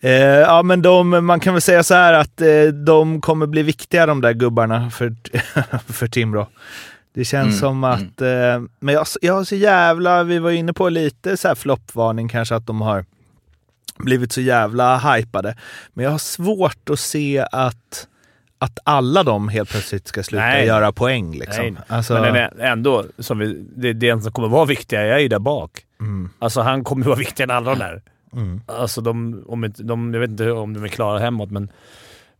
Eh, 0.00 0.12
ja, 0.22 0.62
men 0.62 0.82
de, 0.82 1.26
man 1.26 1.40
kan 1.40 1.54
väl 1.54 1.62
säga 1.62 1.82
så 1.82 1.94
här 1.94 2.12
att 2.12 2.40
eh, 2.40 2.64
de 2.86 3.20
kommer 3.20 3.46
bli 3.46 3.62
viktiga 3.62 4.06
de 4.06 4.20
där 4.20 4.32
gubbarna 4.32 4.90
för, 4.90 5.14
för 5.92 6.06
Timrå. 6.06 6.48
Det 7.14 7.24
känns 7.24 7.46
Mm, 7.46 7.58
som 7.58 7.84
att... 7.84 8.20
Eh, 8.20 8.62
men 8.80 8.94
jag, 8.94 9.06
jag 9.22 9.34
har 9.34 9.44
så 9.44 9.54
jävla... 9.56 10.22
Vi 10.24 10.38
var 10.38 10.50
inne 10.50 10.72
på 10.72 10.88
lite 10.88 11.36
så 11.36 11.48
här 11.48 11.54
floppvarning 11.54 12.28
kanske 12.28 12.54
att 12.54 12.66
de 12.66 12.80
har 12.80 13.04
blivit 13.98 14.32
så 14.32 14.40
jävla 14.40 14.98
hypade. 14.98 15.56
Men 15.92 16.04
jag 16.04 16.10
har 16.10 16.18
svårt 16.18 16.90
att 16.90 17.00
se 17.00 17.46
att, 17.52 18.08
att 18.58 18.78
alla 18.84 19.22
de 19.22 19.48
helt 19.48 19.70
plötsligt 19.70 20.08
ska 20.08 20.22
sluta 20.22 20.44
Nej. 20.44 20.66
göra 20.66 20.92
poäng. 20.92 21.38
Liksom. 21.38 21.78
Alltså, 21.86 22.12
Men 22.12 22.22
den 22.22 22.36
är 22.36 22.58
ändå, 22.58 23.04
som 23.18 23.38
vi, 23.38 23.64
det, 23.76 23.92
det 23.92 24.22
som 24.22 24.32
kommer 24.32 24.48
vara 24.48 24.64
viktiga 24.64 25.00
är 25.00 25.18
ju 25.18 25.28
där 25.28 25.38
bak. 25.38 25.84
mm, 26.00 26.30
Alltså 26.38 26.60
han 26.60 26.84
kommer 26.84 27.06
vara 27.06 27.16
viktigare 27.16 27.52
än 27.52 27.56
alla 27.56 27.70
de 27.70 27.78
där. 27.78 28.02
mm. 28.32 28.60
Alltså 28.66 29.00
de, 29.00 29.42
om 29.46 29.72
de, 29.78 30.14
jag 30.14 30.20
vet 30.20 30.30
inte 30.30 30.50
om 30.52 30.74
de 30.74 30.84
är 30.84 30.88
klara 30.88 31.18
hemåt, 31.18 31.50
men, 31.50 31.70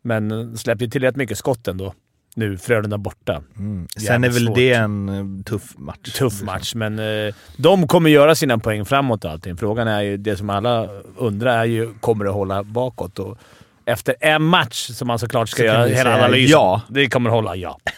men 0.03 0.57
släpper 0.59 0.85
ju 0.85 0.91
till 0.91 1.03
rätt 1.03 1.17
mycket 1.17 1.39
skott 1.39 1.69
ändå. 1.69 1.95
Nu, 2.41 2.59
Frölunda 2.59 2.99
borta. 2.99 3.43
Mm. 3.59 3.89
Sen 4.07 4.25
är 4.25 4.29
väl 4.29 4.47
svårt. 4.47 4.57
det 4.57 4.73
en 4.73 5.09
eh, 5.39 5.45
tuff 5.45 5.79
match. 5.79 6.13
Tuff 6.19 6.43
match, 6.43 6.75
men 6.75 6.99
eh, 6.99 7.35
de 7.57 7.89
kommer 7.89 8.11
göra 8.11 8.35
sina 8.35 8.59
poäng 8.59 8.85
framåt 8.85 9.25
och 9.25 9.31
allting. 9.31 9.57
Frågan 9.57 9.89
är 9.89 10.01
ju, 10.01 10.17
det 10.17 10.37
som 10.37 10.51
alla 10.51 10.89
undrar 11.17 11.59
är 11.59 11.65
ju, 11.65 11.95
kommer 12.01 12.25
det 12.25 12.31
hålla 12.31 12.63
bakåt? 12.65 13.19
Och 13.19 13.39
efter 13.85 14.15
en 14.21 14.43
match, 14.43 14.91
som 14.91 15.09
man 15.09 15.19
såklart 15.19 15.49
ska 15.49 15.57
Så 15.57 15.65
göra 15.65 15.87
hela 15.87 16.15
analysen. 16.15 16.51
ja. 16.53 16.83
Det 16.89 17.09
kommer 17.09 17.31
hålla, 17.31 17.57
ja. 17.57 17.79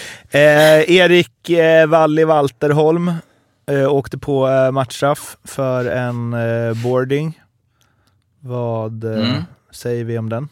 Eh, 0.32 0.90
Erik 0.90 1.50
eh, 1.50 1.86
Walli 1.86 2.24
Walterholm 2.24 3.12
eh, 3.70 3.92
åkte 3.92 4.18
på 4.18 4.48
eh, 4.48 4.70
matchstraff 4.70 5.36
för 5.44 5.84
en 5.84 6.32
eh, 6.34 6.82
boarding. 6.82 7.40
Vad 8.40 9.04
eh, 9.04 9.10
Mm. 9.30 9.42
säger 9.70 10.04
vi 10.04 10.18
om 10.18 10.28
den? 10.28 10.48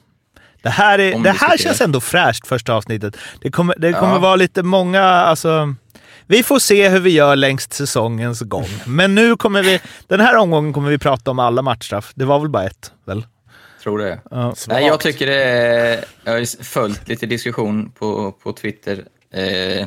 Det 0.68 0.72
här, 0.72 0.98
är, 0.98 1.18
det 1.18 1.30
här 1.30 1.56
känns 1.56 1.80
ändå 1.80 2.00
fräscht, 2.00 2.46
första 2.46 2.74
avsnittet. 2.74 3.16
Det 3.40 3.50
kommer, 3.50 3.74
det 3.78 3.92
kommer 3.92 4.12
Ja. 4.12 4.18
vara 4.18 4.36
lite 4.36 4.62
många... 4.62 5.02
Alltså, 5.02 5.74
vi 6.26 6.42
får 6.42 6.58
se 6.58 6.88
hur 6.88 7.00
vi 7.00 7.10
gör 7.10 7.36
längs 7.36 7.72
säsongens 7.72 8.40
gång. 8.40 8.66
Men 8.86 9.14
nu 9.14 9.36
kommer 9.36 9.62
vi... 9.62 9.80
Den 10.06 10.20
här 10.20 10.36
omgången 10.36 10.72
kommer 10.72 10.90
vi 10.90 10.98
prata 10.98 11.30
om 11.30 11.38
alla 11.38 11.62
matchstraff. 11.62 12.12
Det 12.14 12.24
var 12.24 12.38
väl 12.40 12.48
bara 12.48 12.64
ett, 12.64 12.92
väl? 13.04 13.26
Tror 13.82 13.98
det. 13.98 14.18
Ja. 14.30 14.54
Nej, 14.68 14.86
jag 14.86 15.00
tycker 15.00 15.26
det 15.26 15.44
är... 15.44 16.04
Jag 16.24 16.32
har 16.32 16.64
följt 16.64 17.08
lite 17.08 17.26
diskussion 17.26 17.90
på, 17.98 18.32
på 18.32 18.52
Twitter. 18.52 19.04
Eh, 19.34 19.86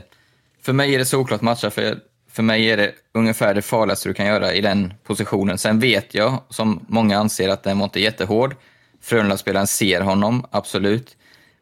för 0.65 0.73
mig 0.73 0.95
är 0.95 0.99
det 0.99 1.05
såklart 1.05 1.41
matcher, 1.41 1.69
för, 1.69 1.95
för 2.31 2.43
mig 2.43 2.71
är 2.71 2.77
det 2.77 2.91
ungefär 3.13 3.53
det 3.53 3.61
farligaste 3.61 4.09
du 4.09 4.13
kan 4.13 4.25
göra 4.25 4.53
i 4.53 4.61
den 4.61 4.93
positionen. 5.07 5.57
Sen 5.57 5.79
vet 5.79 6.13
jag, 6.13 6.43
som 6.49 6.85
många 6.87 7.17
anser, 7.19 7.49
att 7.49 7.63
den 7.63 7.77
var 7.79 7.83
inte 7.83 7.99
jättehård. 8.01 8.55
Frölunda-spelaren 9.01 9.67
ser 9.67 10.01
honom, 10.01 10.45
absolut. 10.51 11.17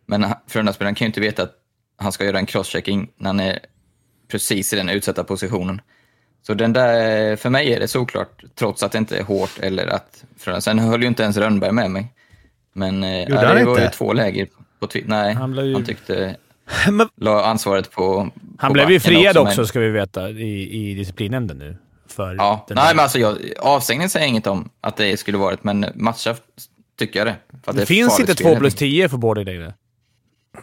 Men 0.05 0.25
Frölunda-spelaren 0.47 0.95
kan 0.95 1.05
ju 1.05 1.07
inte 1.09 1.21
veta 1.21 1.43
att 1.43 1.55
han 1.97 2.11
ska 2.11 2.25
göra 2.25 2.39
en 2.39 2.45
crosschecking 2.45 3.09
när 3.17 3.29
han 3.29 3.39
är 3.39 3.59
precis 4.31 4.73
i 4.73 4.75
den 4.75 4.89
utsatta 4.89 5.23
positionen. 5.23 5.81
Så 6.41 6.53
den 6.53 6.73
där, 6.73 7.35
för 7.35 7.49
mig 7.49 7.73
är 7.73 7.79
det 7.79 7.87
såklart, 7.87 8.43
trots 8.55 8.83
att 8.83 8.91
det 8.91 8.97
inte 8.97 9.17
är 9.17 9.23
hårt 9.23 9.59
eller 9.59 9.87
att... 9.87 10.23
Frölunda- 10.39 10.61
Sen 10.61 10.79
höll 10.79 11.01
ju 11.01 11.07
inte 11.07 11.23
ens 11.23 11.37
Rönnberg 11.37 11.71
med 11.71 11.91
mig. 11.91 12.13
Men 12.73 13.03
han 13.03 13.11
det 13.27 13.35
var 13.65 13.69
inte? 13.71 13.81
ju 13.83 13.89
två 13.89 14.13
läger 14.13 14.47
på 14.79 14.87
Twitter. 14.87 15.09
Nej, 15.09 15.27
Han 15.33 15.41
han, 15.41 15.51
blev 15.51 15.65
ju- 15.65 15.85
tyckte... 15.85 16.35
Men, 16.91 17.09
La 17.15 17.45
ansvaret 17.45 17.91
på 17.91 18.29
Han 18.57 18.69
på 18.69 18.73
blev 18.73 18.91
ju 18.91 18.99
friad 18.99 19.35
men- 19.35 19.47
också, 19.47 19.65
ska 19.65 19.79
vi 19.79 19.89
veta, 19.89 20.29
i, 20.29 20.89
i 20.91 20.93
disciplinnämnden 20.93 21.57
nu. 21.57 21.77
För 22.07 22.35
Ja, 22.35 22.65
nej 22.69 22.77
här- 22.77 22.95
men 22.95 23.03
alltså 23.03 23.19
jag, 23.19 23.37
avstängningen 23.59 24.09
säger 24.09 24.25
jag 24.25 24.29
inget 24.29 24.47
om 24.47 24.69
att 24.81 24.97
det 24.97 25.17
skulle 25.19 25.37
varit, 25.37 25.63
men 25.63 25.85
matcha 25.95 26.35
tycker 26.99 27.19
jag 27.19 27.27
det. 27.27 27.35
Det 27.73 27.81
är 27.81 27.85
finns 27.85 28.19
inte 28.19 28.33
spel. 28.33 28.53
2 28.53 28.59
plus 28.59 28.75
10 28.75 29.09
för 29.09 29.17
båda 29.17 29.41
längre. 29.43 29.73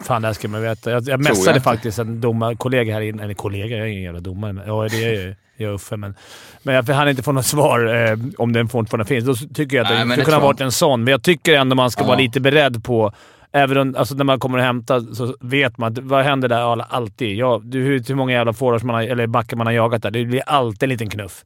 Fan, 0.01 0.23
det 0.23 0.29
här 0.29 0.33
ska 0.33 0.49
man 0.49 0.63
veta. 0.63 0.91
Jag, 0.91 1.09
jag 1.09 1.21
inte. 1.55 1.61
faktiskt 1.61 1.99
en 1.99 2.21
domarkollega 2.21 2.95
här 2.95 3.01
inne. 3.01 3.25
Eller 3.25 3.35
kollega, 3.35 3.77
jag 3.77 3.87
är 3.87 3.91
ingen 3.91 4.03
jävla 4.03 4.21
domare. 4.21 4.53
Men, 4.53 4.67
ja, 4.67 4.89
det 4.91 5.05
är 5.05 5.13
jag 5.13 5.15
ju. 5.15 5.35
Jag 5.57 5.71
är 5.71 5.75
Uffe, 5.75 5.97
men, 5.97 6.15
men 6.63 6.75
jag 6.75 6.83
hann 6.85 7.09
inte 7.09 7.23
få 7.23 7.33
något 7.33 7.47
svar 7.47 8.09
eh, 8.11 8.19
om 8.39 8.53
den 8.53 8.69
fortfarande 8.69 9.05
finns. 9.05 9.25
Då 9.25 9.35
tycker 9.55 9.77
jag 9.77 9.85
att 9.87 9.91
Nej, 9.93 9.99
det 9.99 10.05
skulle 10.05 10.17
det 10.17 10.25
kunna 10.25 10.37
ha 10.37 10.47
varit 10.47 10.61
en 10.61 10.73
sån, 10.73 11.05
men 11.05 11.11
jag 11.11 11.23
tycker 11.23 11.55
ändå 11.55 11.77
man 11.77 11.91
ska 11.91 12.03
Ja. 12.03 12.07
vara 12.07 12.19
lite 12.19 12.41
beredd 12.41 12.85
på 12.85 13.13
Även 13.53 13.77
om, 13.79 13.95
alltså 13.99 14.15
när 14.15 14.25
man 14.25 14.41
kommer 14.41 14.59
och 14.59 14.65
hämtar 14.65 15.15
så 15.15 15.37
vet 15.41 15.79
man 15.79 15.93
att 15.93 15.99
vad 15.99 16.25
händer 16.25 16.49
där 16.49 16.73
all- 16.73 16.81
alltid. 16.89 17.37
Ja, 17.37 17.59
hur, 17.59 18.09
hur 18.09 18.15
många 18.15 18.33
jävla 18.33 18.53
man 18.83 18.95
har, 18.95 19.03
eller 19.03 19.27
backar 19.27 19.57
man 19.57 19.67
har 19.67 19.75
jagat 19.75 20.03
där. 20.03 20.11
Det 20.11 20.25
blir 20.25 20.43
alltid 20.47 20.83
en 20.83 20.89
liten 20.89 21.11
knuff. 21.11 21.45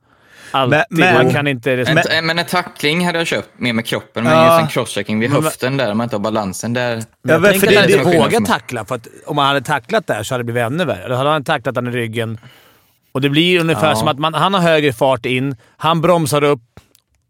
Alltid. 0.51 0.79
Men- 0.91 1.15
man 1.15 1.25
men- 1.25 1.35
kan 1.35 1.47
inte... 1.47 1.73
En, 1.73 1.95
Men, 1.95 2.27
men 2.27 2.39
en 2.39 2.45
tackling 2.47 3.07
hade 3.07 3.19
jag 3.19 3.27
köpt 3.27 3.49
mer 3.59 3.73
med 3.73 3.87
kroppen, 3.87 4.25
men 4.25 4.33
Ja. 4.33 4.47
just 4.53 4.63
en 4.63 4.69
crosschecking 4.69 5.19
vid 5.21 5.31
Men- 5.31 5.43
höften 5.43 5.77
där, 5.77 5.91
om 5.91 5.97
man 5.99 6.05
inte 6.05 6.17
har 6.17 6.21
balansen 6.21 6.73
där. 6.73 6.97
Ja, 6.97 7.03
jag 7.23 7.41
men 7.41 7.51
tänker 7.51 7.67
för 7.67 7.75
att 7.75 7.81
han 7.81 7.87
det- 7.91 7.99
inte 7.99 8.19
vågar 8.19 8.41
tackla, 8.47 8.85
för 8.85 8.95
att 8.95 9.07
om 9.27 9.39
han 9.39 9.47
hade 9.47 9.61
tacklat 9.63 10.07
där 10.07 10.23
så 10.23 10.35
hade 10.35 10.43
det 10.43 10.45
blivit 10.53 10.63
ännu 10.63 10.85
värre. 10.85 11.09
Då 11.09 11.15
hade 11.15 11.31
han 11.31 11.45
tacklat 11.45 11.75
den 11.75 11.87
i 11.87 11.91
ryggen. 11.91 12.39
Och 13.13 13.21
det 13.21 13.29
blir 13.31 13.61
ungefär 13.61 13.89
Ja. 13.89 13.97
som 13.97 14.09
att 14.09 14.19
man, 14.19 14.35
han 14.35 14.55
har 14.55 14.61
högre 14.61 14.93
fart 14.93 15.27
in, 15.27 15.57
han 15.77 16.01
bromsar 16.01 16.45
upp 16.45 16.61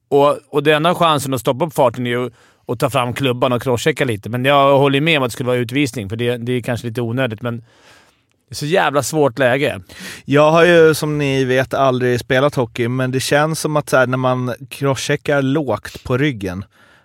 och, 0.08 0.38
och 0.48 0.62
den 0.62 0.74
enda 0.74 0.94
chansen 0.94 1.34
att 1.34 1.40
stoppa 1.40 1.64
upp 1.64 1.74
farten 1.74 2.06
är 2.06 2.10
ju 2.10 2.30
att 2.68 2.78
ta 2.78 2.90
fram 2.90 3.12
klubban 3.12 3.52
och 3.52 3.62
crosschecka 3.62 4.04
lite. 4.04 4.28
Men 4.28 4.44
jag 4.44 4.78
håller 4.78 5.00
med 5.00 5.18
om 5.18 5.22
att 5.24 5.28
det 5.30 5.32
skulle 5.32 5.46
vara 5.46 5.56
utvisning, 5.58 6.08
för 6.08 6.16
det, 6.16 6.36
det 6.36 6.52
är 6.52 6.60
kanske 6.62 6.86
lite 6.86 7.00
onödigt, 7.00 7.42
men 7.42 7.64
det 8.50 8.54
är 8.54 8.56
så 8.56 8.66
jävla 8.66 9.02
svårt 9.02 9.38
läge. 9.38 9.80
Jag 10.24 10.50
har 10.50 10.64
ju 10.64 10.94
som 10.94 11.18
ni 11.18 11.44
vet 11.44 11.74
aldrig 11.74 12.20
spelat 12.20 12.54
hockey, 12.54 12.88
men 12.88 13.10
det 13.10 13.20
känns 13.20 13.60
som 13.60 13.76
att 13.76 13.88
så 13.88 13.96
här, 13.96 14.06
när 14.06 14.16
man 14.18 14.54
crosscheckar 14.70 15.42
lågt 15.42 16.04
på 16.04 16.16
ryggen, 16.16 16.64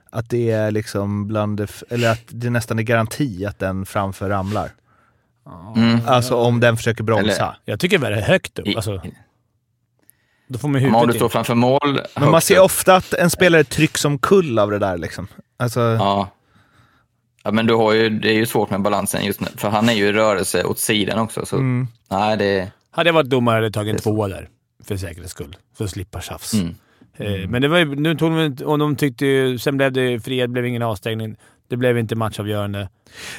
att 0.10 0.30
det 0.30 0.52
är 0.52 0.72
liksom 0.72 1.28
bland 1.28 1.68
eller 1.90 2.12
att 2.12 2.22
det 2.28 2.50
nästan 2.50 2.80
är 2.80 2.84
garanti 2.84 3.46
att 3.46 3.60
den 3.60 3.86
framför 3.86 4.30
ramlar. 4.30 4.72
Mm. 5.76 6.00
Alltså 6.08 6.36
om 6.36 6.60
den 6.60 6.78
försöker 6.78 7.04
bromsa. 7.04 7.32
Eller- 7.46 7.58
Jag 7.66 7.80
tycker 7.80 8.00
det 8.00 8.08
är 8.08 8.22
högt 8.22 8.60
upp. 8.60 8.68
Alltså, 8.76 9.02
då 10.48 10.60
får 10.60 10.68
man 10.68 10.82
Men 10.82 10.90
om 10.90 10.96
huvudet 10.96 11.14
du 11.14 11.20
står 11.20 11.30
framför 11.30 11.56
mål 11.56 12.02
Men 12.20 12.32
man 12.32 12.42
ser 12.42 12.58
upp, 12.58 12.64
ofta 12.66 12.96
att 12.96 13.14
en 13.14 13.30
spelare 13.30 13.64
trycks 13.64 14.06
omkull 14.06 14.60
av 14.60 14.72
det 14.72 14.80
där 14.80 14.98
liksom. 14.98 15.28
Alltså, 15.58 15.80
Ja. 15.80 16.30
Ja, 17.46 17.52
men 17.52 17.66
du 17.66 17.74
har 17.74 17.94
ju, 17.94 18.10
det 18.10 18.30
är 18.30 18.34
ju 18.36 18.46
svårt 18.46 18.70
med 18.70 18.82
balansen 18.82 19.26
just 19.26 19.42
nu, 19.42 19.48
för 19.56 19.70
han 19.70 19.90
är 19.90 19.94
ju 19.94 20.08
i 20.08 20.12
rörelse 20.14 20.64
åt 20.64 20.80
sidan 20.80 21.20
också. 21.20 21.46
Så, 21.46 21.56
mm. 21.56 21.88
nej, 22.12 22.38
det... 22.38 22.72
Hade 22.92 23.10
jag 23.10 23.14
varit 23.14 23.30
domare 23.30 23.54
hade 23.54 23.66
jag 23.66 23.74
tagit 23.74 23.94
en 23.96 24.02
tvåa 24.02 24.28
där, 24.28 24.50
för 24.84 24.98
säkerhets 24.98 25.32
skull. 25.32 25.56
För 25.78 25.84
att 25.86 25.92
slippa 25.92 26.22
tjafs. 26.22 26.54
Mm. 26.54 26.76
Eh, 27.18 27.50
Men 27.50 27.62
det 27.62 27.68
var 27.68 27.78
ju, 27.78 27.96
nu 27.96 28.16
tog 28.16 28.32
de 28.32 28.66
och 28.66 28.80
de 28.80 28.96
tyckte 28.96 29.26
ju... 29.26 29.58
Sen 29.58 29.78
blev 29.78 29.92
det 29.92 30.20
frihet, 30.20 30.50
blev 30.50 30.66
ingen 30.66 30.82
avstängning. 30.82 31.36
Det 31.68 31.78
blev 31.78 31.98
inte 31.98 32.16
matchavgörande. 32.16 32.90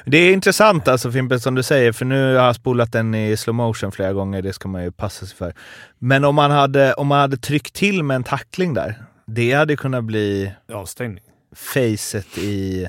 Det 0.05 0.19
är 0.19 0.33
intressant 0.33 0.89
alltså 0.89 1.13
Fimpen, 1.13 1.41
som 1.41 1.55
du 1.55 1.63
säger, 1.63 1.93
för 1.93 2.05
nu 2.05 2.35
har 2.37 2.45
jag 2.45 2.57
spolat 2.57 2.93
den 2.93 3.15
i 3.15 3.37
slow 3.37 3.55
motion 3.55 3.93
flera 3.93 4.13
gånger, 4.13 4.43
det 4.43 4.53
ska 4.53 4.69
man 4.69 4.83
ju 4.85 4.93
passa 4.93 5.27
sig 5.27 5.37
för. 5.37 5.55
Men 5.99 6.25
om 6.25 6.35
man 6.35 6.51
hade, 6.51 6.95
om 6.95 7.07
man 7.07 7.21
hade 7.21 7.37
tryckt 7.37 7.75
till 7.75 8.03
med 8.03 8.15
en 8.15 8.25
tackling 8.25 8.75
där, 8.75 9.03
det 9.27 9.53
hade 9.53 9.77
kunnat 9.77 10.05
bli 10.05 10.53
Avstängning. 10.73 11.25
facet 11.55 12.39
i... 12.39 12.89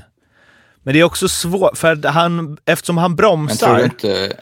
Men 0.87 0.93
det 0.93 0.99
är 0.99 1.03
också 1.03 1.27
svårt, 1.27 1.77
för 1.77 2.07
han, 2.07 2.57
eftersom 2.65 2.97
han 2.97 3.11
Men 3.11 3.17
tror 3.17 3.29
bromsar, 3.29 3.77
du 3.77 3.83
inte... 3.83 4.37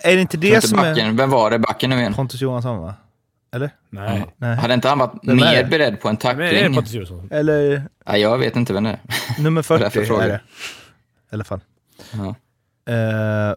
är 0.00 0.14
det 0.16 0.20
inte 0.20 0.36
det 0.36 0.48
inte 0.48 0.68
som 0.68 0.78
är... 0.78 0.90
backen, 0.94 1.16
Vem 1.16 1.30
var 1.30 1.50
det 1.50 1.58
backen 1.58 1.90
nu 1.90 1.96
igen? 1.96 2.14
Pontus 2.14 2.40
Johansson 2.40 2.78
va? 2.78 2.94
Eller? 3.54 3.70
Nej. 3.90 4.26
Nej. 4.36 4.56
Hade 4.56 4.74
inte 4.74 4.88
han 4.88 4.98
varit 4.98 5.12
Vem 5.22 5.38
är 5.38 5.42
mer 5.42 5.64
beredd 5.64 6.00
på 6.00 6.08
en 6.08 6.16
Men 6.22 6.30
är 6.30 6.38
det 6.42 6.50
tackling? 6.50 6.74
Pontus 6.74 6.92
Johansson? 6.92 7.28
Eller 7.30 7.82
Nej, 8.06 8.20
jag 8.20 8.38
vet 8.38 8.56
inte 8.56 8.72
vem 8.72 8.84
det 8.84 8.90
är. 8.90 8.98
nummer 9.42 9.64
Det 9.68 9.74
är 9.74 9.78
därför 9.78 9.90
40 9.90 9.98
jag 9.98 10.06
frågar. 10.06 10.24
är 10.24 10.28
det. 10.28 10.40
I 11.30 11.34
alla 11.34 11.44
fall. 11.44 11.60
Ja. 12.12 12.28
Eh, 12.92 13.54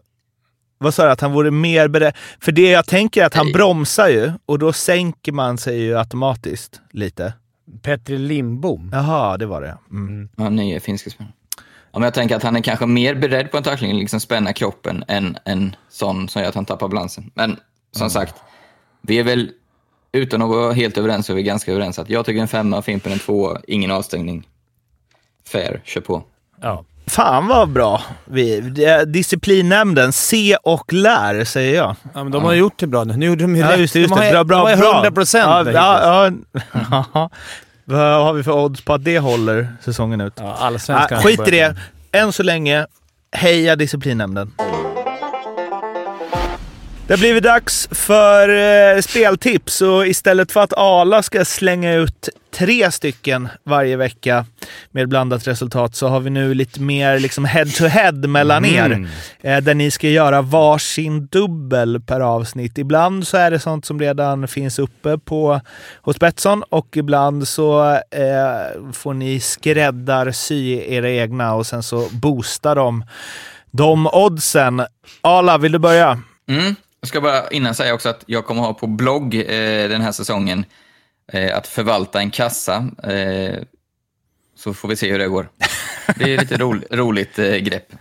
vad 0.78 0.94
sa 0.94 1.04
du? 1.04 1.10
Att 1.10 1.20
han 1.20 1.32
vore 1.32 1.50
mer 1.50 1.88
beredd? 1.88 2.14
För 2.40 2.52
det 2.52 2.70
jag 2.70 2.86
tänker 2.86 3.22
är 3.22 3.26
att 3.26 3.34
han 3.34 3.46
Nej. 3.46 3.52
bromsar 3.54 4.08
ju 4.08 4.32
och 4.46 4.58
då 4.58 4.72
sänker 4.72 5.32
man 5.32 5.58
sig 5.58 5.80
ju 5.82 5.98
automatiskt 5.98 6.80
lite. 6.90 7.32
Petri 7.82 8.18
Lindbom. 8.18 8.90
Jaha, 8.92 9.36
det 9.36 9.46
var 9.46 9.62
det. 9.62 9.78
Mm. 9.90 10.28
Ja, 10.36 10.48
nya 10.48 10.80
finska 10.80 11.10
spelare. 11.10 11.32
Ja, 11.92 11.98
men 11.98 12.02
jag 12.02 12.14
tänker 12.14 12.36
att 12.36 12.42
han 12.42 12.56
är 12.56 12.60
kanske 12.60 12.86
mer 12.86 13.14
beredd 13.14 13.50
på 13.50 13.56
en 13.56 13.62
tackling, 13.62 13.96
liksom 13.98 14.20
spänna 14.20 14.52
kroppen, 14.52 15.04
än 15.08 15.38
en 15.44 15.76
sån 15.90 16.28
som 16.28 16.42
gör 16.42 16.48
att 16.48 16.54
han 16.54 16.64
tappar 16.64 16.88
balansen. 16.88 17.30
Men 17.34 17.56
som 17.96 18.10
sagt, 18.10 18.34
vi 19.02 19.18
är 19.18 19.22
väl, 19.24 19.50
utan 20.12 20.42
att 20.42 20.48
vara 20.48 20.72
helt 20.72 20.98
överens, 20.98 21.26
så 21.26 21.32
är 21.32 21.36
vi 21.36 21.42
ganska 21.42 21.72
överens 21.72 21.98
att 21.98 22.10
jag 22.10 22.26
tycker 22.26 22.40
en 22.40 22.48
femma, 22.48 22.82
Fimpen 22.82 23.12
en 23.12 23.18
tvåa, 23.18 23.60
ingen 23.66 23.90
avstängning. 23.90 24.48
Fair, 25.48 25.80
kör 25.84 26.00
på. 26.00 26.22
Ja. 26.62 26.84
Fan 27.06 27.46
vad 27.46 27.68
bra. 27.68 28.02
Vi, 28.24 28.60
disciplinnämnden, 29.06 30.12
se 30.12 30.56
och 30.62 30.92
lär, 30.92 31.44
säger 31.44 31.74
jag. 31.76 31.96
ja, 32.14 32.22
men 32.24 32.32
de 32.32 32.42
har 32.44 32.52
gjort 32.52 32.78
det 32.78 32.86
bra 32.86 33.04
nu. 33.04 33.16
Nu 33.16 33.26
gjorde 33.26 33.44
de 33.44 33.56
ju 33.56 33.62
Ja, 33.62 33.72
rätt. 33.72 33.80
just 33.80 33.92
det. 33.94 34.00
Just 34.00 34.14
de 34.14 34.18
har, 34.20 34.26
det. 34.26 34.32
Bra, 34.32 34.44
bra, 34.44 34.56
de 34.56 34.62
har 34.62 34.70
ju 34.70 34.76
bra. 34.76 34.92
100 34.94 35.10
procent. 35.10 35.68
Ja, 35.74 36.00
ja, 36.02 36.30
ja. 37.14 37.30
Vad 37.92 38.24
har 38.24 38.32
vi 38.32 38.42
för 38.42 38.52
odds 38.52 38.80
på 38.80 38.94
att 38.94 39.04
det 39.04 39.18
håller 39.18 39.68
säsongen 39.84 40.20
ut? 40.20 40.32
ja, 40.36 40.56
allsvenskan. 40.58 41.18
Ah, 41.18 41.22
skit 41.22 41.48
i 41.48 41.50
det. 41.50 41.76
Än 42.12 42.32
så 42.32 42.42
länge, 42.42 42.86
heja 43.32 43.76
disciplinnämnden. 43.76 44.52
Det 47.12 47.16
har 47.16 47.20
blivit 47.20 47.44
dags 47.44 47.88
för 47.90 48.48
eh, 48.48 49.00
speltips 49.00 49.80
och 49.80 50.06
istället 50.06 50.52
för 50.52 50.60
att 50.60 50.72
Ala 50.76 51.22
ska 51.22 51.44
slänga 51.44 51.94
ut 51.94 52.28
tre 52.54 52.90
stycken 52.90 53.48
varje 53.64 53.96
vecka 53.96 54.46
med 54.90 55.08
blandat 55.08 55.46
resultat 55.46 55.96
så 55.96 56.08
har 56.08 56.20
vi 56.20 56.30
nu 56.30 56.54
lite 56.54 56.80
mer 56.80 57.18
liksom 57.18 57.44
head-to-head 57.44 58.26
mellan 58.26 58.64
er. 58.64 59.08
Eh, 59.40 59.58
där 59.58 59.74
ni 59.74 59.90
ska 59.90 60.08
göra 60.08 60.42
varsin 60.42 61.26
dubbel 61.26 62.00
per 62.00 62.20
avsnitt. 62.20 62.78
Ibland 62.78 63.26
så 63.26 63.36
är 63.36 63.50
det 63.50 63.60
sånt 63.60 63.84
som 63.84 64.00
redan 64.00 64.48
finns 64.48 64.78
uppe 64.78 65.18
på, 65.18 65.60
hos 66.02 66.18
Betsson 66.18 66.62
och 66.62 66.96
ibland 66.96 67.48
så 67.48 67.92
eh, 67.94 68.92
får 68.92 69.14
ni 69.14 69.40
skräddarsy 69.40 70.72
era 70.88 71.10
egna 71.10 71.54
och 71.54 71.66
sen 71.66 71.82
så 71.82 72.08
boostar 72.12 72.74
de 72.74 73.04
de 73.70 74.06
oddsen. 74.06 74.82
Ala, 75.20 75.58
vill 75.58 75.72
du 75.72 75.78
börja? 75.78 76.18
Mm. 76.48 76.74
Jag 77.02 77.08
ska 77.08 77.20
bara 77.20 77.48
innan 77.48 77.74
säga 77.74 77.94
också 77.94 78.08
att 78.08 78.24
jag 78.26 78.46
kommer 78.46 78.62
ha 78.62 78.74
på 78.74 78.86
blogg 78.86 79.34
eh, 79.34 79.88
den 79.88 80.00
här 80.00 80.12
säsongen 80.12 80.64
eh, 81.32 81.56
att 81.56 81.66
förvalta 81.66 82.20
en 82.20 82.30
kassa. 82.30 82.88
Eh, 83.02 83.62
så 84.56 84.74
får 84.74 84.88
vi 84.88 84.96
se 84.96 85.10
hur 85.12 85.18
det 85.18 85.28
går. 85.28 85.48
Det 86.16 86.34
är 86.34 86.38
lite 86.38 86.56
ro, 86.56 86.74
roligt 86.90 87.38
eh, 87.38 87.56
grepp. 87.56 87.92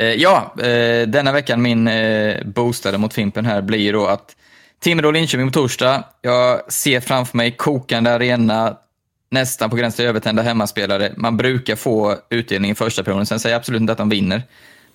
Eh, 0.00 0.14
ja, 0.14 0.54
eh, 0.58 1.08
denna 1.08 1.32
veckan 1.32 1.62
min 1.62 1.88
eh, 1.88 2.44
boostade 2.44 2.98
mot 2.98 3.14
Fimpen 3.14 3.46
här 3.46 3.62
blir 3.62 3.92
då 3.92 4.06
att 4.06 4.36
Timrå-Linköping 4.84 5.46
på 5.46 5.52
torsdag. 5.52 6.04
Jag 6.20 6.72
ser 6.72 7.00
framför 7.00 7.36
mig 7.36 7.50
kokande 7.50 8.10
arena, 8.10 8.76
nästan 9.30 9.70
på 9.70 9.76
gränsen 9.76 9.96
till 9.96 10.06
övertända 10.06 10.42
hemmaspelare. 10.42 11.12
Man 11.16 11.36
brukar 11.36 11.76
få 11.76 12.16
utdelning 12.30 12.70
i 12.70 12.74
första 12.74 13.04
perioden, 13.04 13.26
sen 13.26 13.40
säger 13.40 13.54
jag 13.54 13.60
absolut 13.60 13.80
inte 13.80 13.92
att 13.92 13.98
de 13.98 14.08
vinner. 14.08 14.42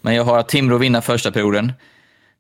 Men 0.02 0.16
jag 0.16 0.24
har 0.24 0.38
att 0.40 0.50
Timrå 0.50 0.78
vinner 0.78 1.02
första 1.02 1.32
perioden. 1.32 1.74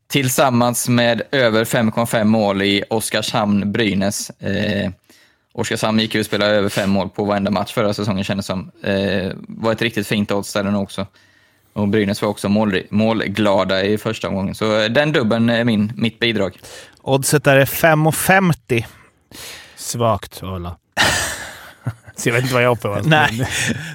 Tillsammans 0.07 0.89
med 0.89 1.21
över 1.31 1.65
5,5 1.65 2.23
mål 2.23 2.61
i 2.61 2.83
Oskarshamn-Brynäs. 2.89 4.31
Eh, 4.39 4.91
Oskarshamn 5.53 5.99
gick 5.99 6.15
ju 6.15 6.19
och 6.19 6.25
spelade 6.25 6.51
över 6.51 6.69
fem 6.69 6.89
mål 6.89 7.09
på 7.09 7.25
varenda 7.25 7.51
match 7.51 7.73
förra 7.73 7.93
säsongen 7.93 8.23
kändes 8.23 8.45
som. 8.45 8.71
Eh, 8.83 9.31
var 9.47 9.71
ett 9.71 9.81
riktigt 9.81 10.07
fint 10.07 10.31
odds 10.31 10.53
där 10.53 10.75
också. 10.75 11.07
Och 11.73 11.87
Brynäs 11.87 12.21
var 12.21 12.29
också 12.29 12.49
mål, 12.49 12.81
målglada 12.89 13.83
i 13.83 13.97
första 13.97 14.27
omgången. 14.27 14.55
Så 14.55 14.79
eh, 14.79 14.89
den 14.89 15.11
dubben 15.11 15.49
är 15.49 15.63
min, 15.63 15.91
mitt 15.95 16.19
bidrag. 16.19 16.59
Oddset 17.01 17.47
är 17.47 17.65
5,50. 17.65 18.85
Svagt, 19.75 20.43
Ola. 20.43 20.77
Så 22.18 22.30
jag 22.30 22.34
vet 22.34 22.43
inte 22.43 22.53
vad 22.53 22.63
jag 22.63 22.72
uppe 22.72 22.88
på. 22.88 23.01
Nej. 23.03 23.47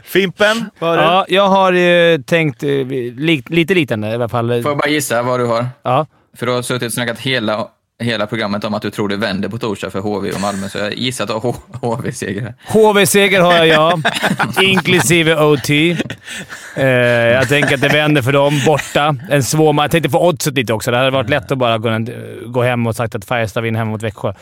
Fimpen, 0.05 0.71
vad 0.79 0.91
har 0.91 0.97
du? 0.97 1.03
Ja, 1.03 1.27
jag 1.29 1.49
har 1.49 1.73
eh, 1.73 2.19
tänkt 2.19 2.63
eh, 2.63 2.69
li, 2.69 3.43
lite 3.47 3.75
liknande 3.75 4.09
i 4.09 4.15
alla 4.15 4.29
fall. 4.29 4.63
Får 4.63 4.71
jag 4.71 4.79
bara 4.79 4.89
gissa 4.89 5.23
vad 5.23 5.41
du 5.41 5.47
har? 5.47 5.67
Ja. 5.83 6.07
För 6.37 6.47
du 6.47 6.53
har 6.53 6.63
suttit 6.63 6.87
och 6.87 6.93
snackat 6.93 7.19
hela, 7.19 7.69
hela 8.03 8.27
programmet 8.27 8.65
om 8.65 8.75
att 8.75 8.83
du 8.83 8.91
tror 8.91 9.09
det 9.09 9.17
vänder 9.17 9.49
på 9.49 9.59
torsdag 9.59 9.91
för 9.91 10.01
HV 10.01 10.31
och 10.31 10.41
Malmö, 10.41 10.69
så 10.69 10.79
jag 10.79 10.95
gissar 10.95 11.25
att 11.25 11.29
du 11.29 11.35
har 11.35 11.55
HV-seger. 11.81 12.55
HV-seger 12.67 13.41
har 13.41 13.53
jag, 13.53 13.67
ja. 13.67 13.99
Inklusive 14.63 15.37
OT. 15.37 15.71
Eh, 15.71 16.87
jag 16.87 17.49
tänker 17.49 17.75
att 17.75 17.81
det 17.81 17.89
vänder 17.89 18.23
för 18.23 18.33
dem 18.33 18.61
borta. 18.67 19.17
En 19.31 19.43
svår 19.43 19.73
match. 19.73 19.85
Jag 19.85 19.91
tänkte 19.91 20.11
få 20.11 20.29
oddset 20.29 20.55
lite 20.55 20.73
också. 20.73 20.91
Det 20.91 20.97
hade 20.97 21.11
varit 21.11 21.31
lätt 21.31 21.53
att 21.53 21.59
bara 21.59 21.79
gå, 21.79 22.07
gå 22.47 22.63
hem 22.63 22.87
och 22.87 22.97
sagt 22.97 23.15
att 23.15 23.25
Färjestad 23.25 23.63
vinner 23.63 23.79
hemma 23.79 23.91
mot 23.91 24.03
Växjö. 24.03 24.33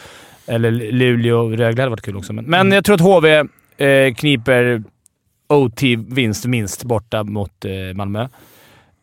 Eller 0.47 0.70
Luleå-Rögle 0.70 1.83
hade 1.83 1.91
varit 1.91 2.03
kul 2.03 2.16
också. 2.16 2.33
Men, 2.33 2.45
men 2.45 2.72
jag 2.72 2.85
tror 2.85 2.95
att 2.95 3.01
HV 3.01 3.45
eh, 3.79 4.14
kniper 4.14 4.83
OT-vinst 5.49 6.47
minst 6.47 6.85
borta 6.85 7.24
mot 7.24 7.64
eh, 7.64 7.95
Malmö. 7.95 8.29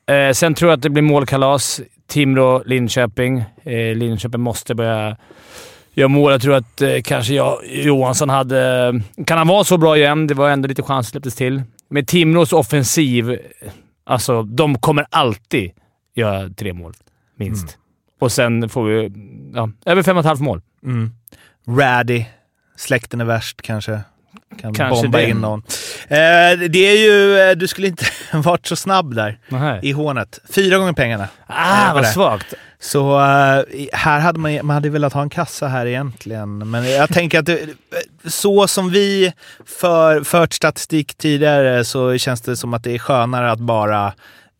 Eh, 0.05 0.31
sen 0.33 0.53
tror 0.53 0.71
jag 0.71 0.77
att 0.77 0.81
det 0.81 0.89
blir 0.89 1.03
målkalas. 1.03 1.81
Timrå-Linköping. 2.07 3.45
Eh, 3.63 3.95
Linköping 3.95 4.41
måste 4.41 4.75
börja 4.75 5.17
göra 5.93 6.07
mål. 6.07 6.31
Jag 6.31 6.41
tror 6.41 6.55
att 6.55 6.81
eh, 6.81 7.01
kanske 7.03 7.33
jag, 7.33 7.59
Johansson 7.65 8.29
hade... 8.29 8.93
Kan 9.25 9.37
han 9.37 9.47
vara 9.47 9.63
så 9.63 9.77
bra 9.77 9.97
igen? 9.97 10.27
Det 10.27 10.33
var 10.33 10.49
ändå 10.49 10.67
lite 10.67 10.83
chans 10.83 11.07
släpptes 11.07 11.35
till. 11.35 11.63
Med 11.89 12.07
Timrås 12.07 12.53
offensiv, 12.53 13.39
alltså 14.03 14.43
de 14.43 14.77
kommer 14.77 15.05
alltid 15.09 15.71
göra 16.15 16.49
tre 16.49 16.73
mål, 16.73 16.93
minst. 17.35 17.77
Och 18.19 18.31
sen 18.31 18.69
får 18.69 18.83
vi 18.83 19.11
ja, 19.53 19.69
över 19.85 20.03
fem 20.03 20.17
och 20.17 20.19
ett 20.19 20.25
halvt 20.25 20.41
mål. 20.41 20.61
Mm. 20.83 21.11
Raddy. 21.67 22.25
Släkten 22.75 23.21
är 23.21 23.25
värst 23.25 23.61
kanske. 23.61 24.01
Kan 24.61 24.73
Kanske 24.73 25.03
bomba 25.03 25.17
det. 25.17 25.29
in 25.29 25.37
någon. 25.37 25.59
Eh, 26.07 26.17
det 26.69 26.79
är 26.87 26.97
ju... 26.97 27.39
eh, 27.39 27.55
Du 27.55 27.67
skulle 27.67 27.87
inte 27.87 28.05
varit 28.33 28.67
så 28.67 28.75
snabb 28.75 29.15
där 29.15 29.39
Nähä. 29.49 29.79
i 29.83 29.91
hånet. 29.91 30.39
Fyra 30.49 30.77
gånger 30.77 30.93
pengarna. 30.93 31.27
Ah, 31.47 31.87
Eh, 31.87 31.93
vad 31.93 32.03
det. 32.03 32.07
svagt. 32.07 32.53
Så 32.79 33.19
eh, 33.19 33.63
här 33.93 34.19
hade 34.19 34.39
man, 34.39 34.59
man 34.63 34.73
hade 34.73 34.89
velat 34.89 35.13
ha 35.13 35.21
en 35.21 35.29
kassa 35.29 35.67
här 35.67 35.85
egentligen. 35.85 36.69
Men 36.71 36.91
jag 36.91 37.09
tänker 37.09 37.39
att 37.39 37.45
det, 37.45 37.59
så 38.27 38.67
som 38.67 38.89
vi 38.89 39.33
för, 39.81 40.23
fört 40.23 40.53
statistik 40.53 41.15
tidigare 41.17 41.85
så 41.85 42.17
känns 42.17 42.41
det 42.41 42.55
som 42.57 42.73
att 42.73 42.83
det 42.83 42.91
är 42.95 42.99
skönare 42.99 43.51
att 43.51 43.59
bara 43.59 44.13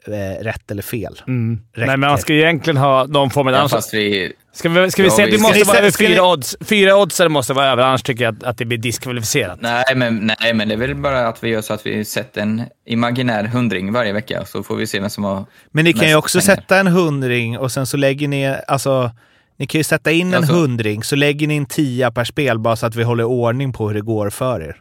eh, 0.07 0.43
rätt 0.43 0.71
eller 0.71 0.81
fel. 0.83 1.21
Mm. 1.27 1.59
Nej, 1.77 1.87
men 1.87 1.99
man 1.99 2.17
ska 2.17 2.33
egentligen 2.33 2.77
ha 2.77 3.05
någon 3.05 3.29
form 3.29 3.47
av... 3.47 3.53
Ja, 3.53 3.67
fast 3.69 3.93
vi, 3.93 4.33
Ska 4.53 4.69
vi, 4.69 4.91
ska 4.91 5.01
vi 5.03 5.07
Ja, 5.09 5.15
säga 5.15 5.25
att 5.27 5.33
vi- 5.33 5.37
det 5.37 5.41
måste 5.43 5.63
vara 5.63 5.77
över 5.77 5.91
fyra 5.91 6.23
odds? 6.31 6.57
Fyra 6.61 6.95
odds 6.97 7.21
måste 7.29 7.53
vara 7.53 7.65
över, 7.67 7.83
annars 7.83 8.03
tycker 8.03 8.23
jag 8.23 8.35
att, 8.37 8.43
att 8.43 8.57
det 8.57 8.65
blir 8.65 8.77
diskvalificerat. 8.77 9.57
nej, 9.61 9.83
men, 9.95 10.31
nej, 10.41 10.53
men 10.53 10.67
det 10.67 10.73
är 10.73 10.77
väl 10.77 10.95
bara 10.95 11.27
att 11.27 11.43
vi 11.43 11.49
gör 11.49 11.61
så 11.61 11.73
att 11.73 11.85
vi 11.85 12.05
sätter 12.05 12.41
en 12.41 12.63
imaginär 12.85 13.43
hundring 13.43 13.93
varje 13.93 14.13
vecka, 14.13 14.45
så 14.45 14.63
får 14.63 14.75
vi 14.75 14.87
se 14.87 14.99
vem 14.99 15.09
som 15.09 15.23
har 15.23 15.45
Men 15.71 15.85
ni 15.85 15.93
kan 15.93 16.09
ju 16.09 16.15
också 16.15 16.39
pengar. 16.39 16.55
sätta 16.55 16.79
en 16.79 16.87
hundring 16.87 17.57
och 17.57 17.71
sen 17.71 17.85
så 17.87 17.97
lägger 17.97 18.27
ni... 18.27 18.55
Alltså, 18.67 19.11
ni 19.57 19.67
kan 19.67 19.79
ju 19.79 19.83
sätta 19.83 20.11
in 20.11 20.27
en 20.27 20.33
Alltså- 20.33 20.53
hundring, 20.53 21.03
så 21.03 21.15
lägger 21.15 21.47
ni 21.47 21.57
en 21.57 21.65
tia 21.65 22.11
per 22.11 22.23
spel 22.23 22.59
bara 22.59 22.75
så 22.75 22.85
att 22.85 22.95
vi 22.95 23.03
håller 23.03 23.23
ordning 23.23 23.73
på 23.73 23.87
hur 23.87 23.93
det 23.95 24.01
går 24.01 24.29
för 24.29 24.61
er. 24.61 24.75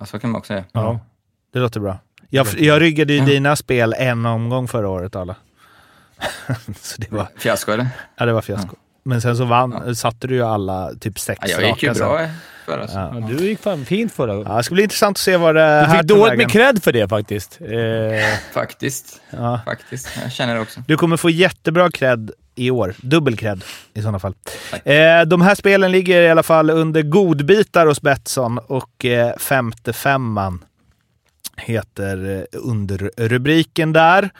Ja, 0.00 0.06
så 0.06 0.18
kan 0.18 0.30
man 0.30 0.38
också 0.38 0.52
göra. 0.52 0.64
Ja. 0.72 1.00
Det 1.52 1.58
låter 1.58 1.80
bra. 1.80 1.98
Jag, 2.30 2.46
jag 2.58 2.82
ryggade 2.82 3.12
ju 3.12 3.20
dina 3.20 3.56
spel 3.56 3.94
en 3.98 4.26
omgång 4.26 4.68
förra 4.68 4.88
året, 4.88 5.16
alla. 5.16 5.34
så 6.80 7.00
det 7.00 7.12
var, 7.12 7.28
Fiasko 7.38 7.72
eller? 7.72 7.88
ja, 8.16 8.26
det 8.26 8.32
var 8.32 8.42
fiasko. 8.42 8.76
Men 9.04 9.20
sen 9.20 9.36
så 9.36 9.44
vann, 9.44 9.96
satte 9.96 10.26
du 10.26 10.34
ju 10.34 10.42
alla 10.42 10.90
typ 11.00 11.18
sex 11.18 11.40
Ja, 11.42 11.60
jag 11.60 11.70
gick 11.70 11.82
ju 11.82 11.94
sen. 11.94 12.06
bra 12.08 12.26
förra. 12.66 12.88
så. 12.88 12.98
Ja. 12.98 13.10
Ja, 13.20 13.26
du 13.28 13.44
gick 13.46 13.60
fan 13.60 13.84
fint 13.84 14.12
förra 14.12 14.34
Ja, 14.34 14.56
det 14.56 14.62
ska 14.62 14.74
bli 14.74 14.82
intressant 14.82 15.16
att 15.16 15.20
se 15.20 15.36
vad 15.36 15.54
det 15.54 15.60
Du 15.60 15.66
här 15.66 15.98
fick 15.98 16.08
tar 16.08 16.16
dåligt 16.16 16.38
med 16.38 16.50
cred 16.50 16.82
för 16.82 16.92
det 16.92 17.08
faktiskt. 17.08 17.58
Eh, 17.60 18.38
Faktiskt. 18.54 19.20
Ja. 19.30 19.60
Faktiskt. 19.64 20.08
Jag 20.22 20.32
känner 20.32 20.54
det 20.54 20.60
också. 20.60 20.80
Du 20.86 20.96
kommer 20.96 21.16
få 21.16 21.30
jättebra 21.30 21.90
cred 21.90 22.30
i 22.54 22.70
år. 22.70 22.94
Dubbel 22.98 23.36
cred 23.36 23.64
i 23.94 24.02
sådana 24.02 24.18
fall. 24.18 24.34
Eh, 24.84 25.20
de 25.26 25.40
här 25.42 25.54
spelen 25.54 25.92
ligger 25.92 26.22
i 26.22 26.30
alla 26.30 26.42
fall 26.42 26.70
under 26.70 27.02
godbitar 27.02 27.86
hos 27.86 28.00
Betsson 28.02 28.58
och 28.58 29.04
eh, 29.04 29.36
femte 29.36 29.92
femman 29.92 30.64
heter 31.58 32.38
eh, 32.38 32.60
underrubriken 32.60 33.92
där. 33.92 34.30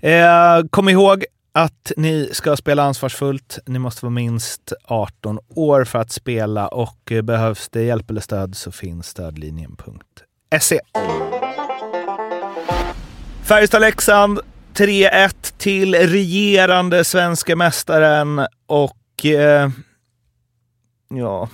Eh, 0.00 0.62
kom 0.70 0.88
ihåg 0.88 1.24
att 1.52 1.92
ni 1.96 2.30
ska 2.32 2.56
spela 2.56 2.82
ansvarsfullt. 2.82 3.58
Ni 3.66 3.78
måste 3.78 4.04
vara 4.04 4.10
minst 4.10 4.72
18 4.84 5.38
år 5.48 5.84
för 5.84 5.98
att 5.98 6.12
spela 6.12 6.68
och 6.68 7.12
eh, 7.12 7.22
behövs 7.22 7.68
det 7.68 7.82
hjälp 7.82 8.10
eller 8.10 8.20
stöd 8.20 8.56
så 8.56 8.72
finns 8.72 9.08
stödlinjen.se. 9.08 10.80
Färjestad-Leksand 13.42 14.40
3-1 14.74 15.54
till 15.58 15.94
regerande 15.94 17.04
svenska 17.04 17.56
mästaren 17.56 18.46
och 18.66 19.24
eh, 19.24 19.70
ja, 21.08 21.48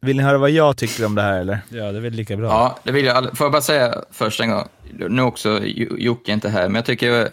vill 0.00 0.16
ni 0.16 0.22
höra 0.22 0.38
vad 0.38 0.50
jag 0.50 0.76
tycker 0.76 1.04
om 1.06 1.14
det 1.14 1.22
här 1.22 1.40
eller? 1.40 1.58
ja, 1.68 1.92
det 1.92 1.98
är 1.98 2.02
väl 2.02 2.12
lika 2.12 2.36
bra. 2.36 2.46
Ja, 2.48 2.78
det 2.82 2.92
vill 2.92 3.04
jag. 3.04 3.38
Får 3.38 3.44
jag 3.44 3.52
bara 3.52 3.62
säga 3.62 3.94
först 4.10 4.40
en 4.40 4.50
gång, 4.50 4.68
nu 5.08 5.22
också, 5.22 5.60
Jo- 5.64 5.96
Jocke 5.98 6.32
är 6.32 6.34
inte 6.34 6.48
här, 6.48 6.68
men 6.68 6.74
jag 6.74 6.84
tycker 6.84 7.28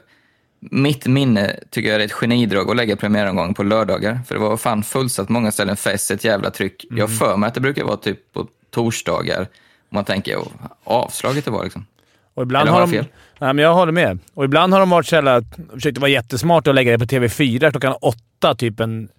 mitt 0.59 1.05
minne 1.05 1.55
tycker 1.69 1.89
jag 1.89 2.01
är 2.01 2.05
ett 2.05 2.11
genidrag 2.11 2.69
att 2.69 2.75
lägga 2.75 2.95
premiäromgången 2.95 3.53
på 3.53 3.63
lördagar. 3.63 4.19
För 4.27 4.35
det 4.35 4.41
var 4.41 4.57
fan 4.57 4.83
fullsatt 4.83 5.29
många 5.29 5.51
ställen, 5.51 5.77
fest, 5.77 6.11
ett 6.11 6.23
jävla 6.23 6.49
tryck. 6.51 6.85
Jag 6.89 7.07
har 7.07 7.15
för 7.15 7.37
mig 7.37 7.47
att 7.47 7.53
det 7.53 7.61
brukar 7.61 7.83
vara 7.83 7.97
typ 7.97 8.33
på 8.33 8.47
torsdagar. 8.71 9.41
Och 9.41 9.93
man 9.93 10.05
tänker, 10.05 10.35
oh, 10.37 10.47
avslaget 10.83 11.45
det 11.45 11.51
var 11.51 11.63
liksom. 11.63 11.85
Och 12.33 12.43
ibland 12.43 12.61
Eller 12.61 12.71
har 12.71 12.79
har 12.79 12.87
de, 12.87 12.95
jag 12.95 13.05
fel? 13.05 13.13
Nej, 13.39 13.53
men 13.53 13.63
jag 13.65 13.73
håller 13.73 13.91
med. 13.91 14.19
Och 14.33 14.45
ibland 14.45 14.73
har 14.73 14.79
de 14.79 14.89
varit 14.89 15.05
så 15.05 15.15
jävla, 15.15 15.41
försökt 15.73 15.97
vara 15.97 16.09
jättesmarta 16.11 16.69
och 16.69 16.73
lägga 16.73 16.91
det 16.91 16.99
på 16.99 17.05
TV4 17.05 17.71
klockan 17.71 17.95
åtta, 18.01 18.55
typ 18.55 18.79
en 18.79 19.09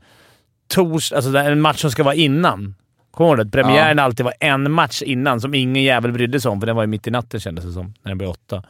tors, 0.69 1.13
alltså 1.13 1.37
en 1.39 1.61
match 1.61 1.81
som 1.81 1.91
ska 1.91 2.03
vara 2.03 2.15
innan. 2.15 2.75
Kommer 3.19 3.37
du 3.37 3.41
ihåg 3.43 3.47
det? 3.47 3.51
Premiären 3.51 3.99
alltid 3.99 4.25
var 4.25 4.35
en 4.41 4.71
match 4.73 5.03
innan 5.03 5.41
som 5.41 5.55
ingen 5.55 5.83
jävel 5.83 6.13
brydde 6.13 6.41
sig 6.41 6.51
om, 6.51 6.61
för 6.61 6.67
den 6.67 6.77
var 6.77 6.83
ju 6.83 6.87
mitt 6.87 7.07
i 7.07 7.11
natten 7.11 7.41
kändes 7.41 7.65
det 7.65 7.73
som, 7.73 7.95
när 8.03 8.11
den 8.11 8.19
blev 8.19 8.31
åtta. 8.31 8.63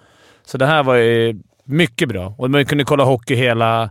Så 0.44 0.58
det 0.58 0.66
här 0.66 0.82
var 0.82 0.94
ju 0.94 1.40
mycket 1.64 2.08
bra. 2.08 2.34
Och 2.38 2.50
man 2.50 2.66
kunde 2.66 2.84
kolla 2.84 3.04
hockey 3.04 3.34
hela... 3.34 3.90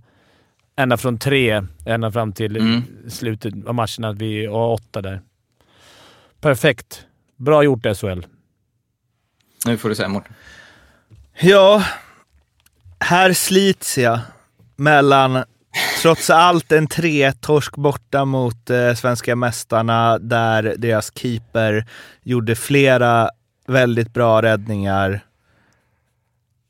Ända 0.76 0.98
från 0.98 1.18
tre, 1.20 1.64
ända 1.86 2.12
fram 2.12 2.34
till 2.34 2.58
Mm. 2.58 2.84
slutet 3.10 3.54
av 3.68 3.76
matcherna 3.76 4.12
vid 4.14 4.50
och 4.50 4.74
åtta 4.74 5.02
där. 5.02 5.22
Perfekt. 6.42 7.06
Bra 7.36 7.64
gjort 7.64 7.86
SHL. 7.98 8.20
Nu 9.66 9.78
får 9.78 9.90
du 9.90 9.96
säga 9.96 10.10
Mårten. 10.10 10.34
Ja, 11.40 11.84
här 13.00 13.34
slits 13.34 13.98
jag 13.98 14.20
mellan 14.76 15.44
trots 16.02 16.30
allt 16.30 16.72
en 16.72 16.88
3-torsk 16.88 17.76
borta 17.76 18.26
mot 18.26 18.70
eh, 18.70 18.94
svenska 18.94 19.36
mästarna 19.36 20.20
där 20.20 20.76
deras 20.78 21.12
keeper 21.16 21.86
gjorde 22.24 22.56
flera 22.56 23.30
väldigt 23.68 24.14
bra 24.14 24.42
räddningar 24.42 25.20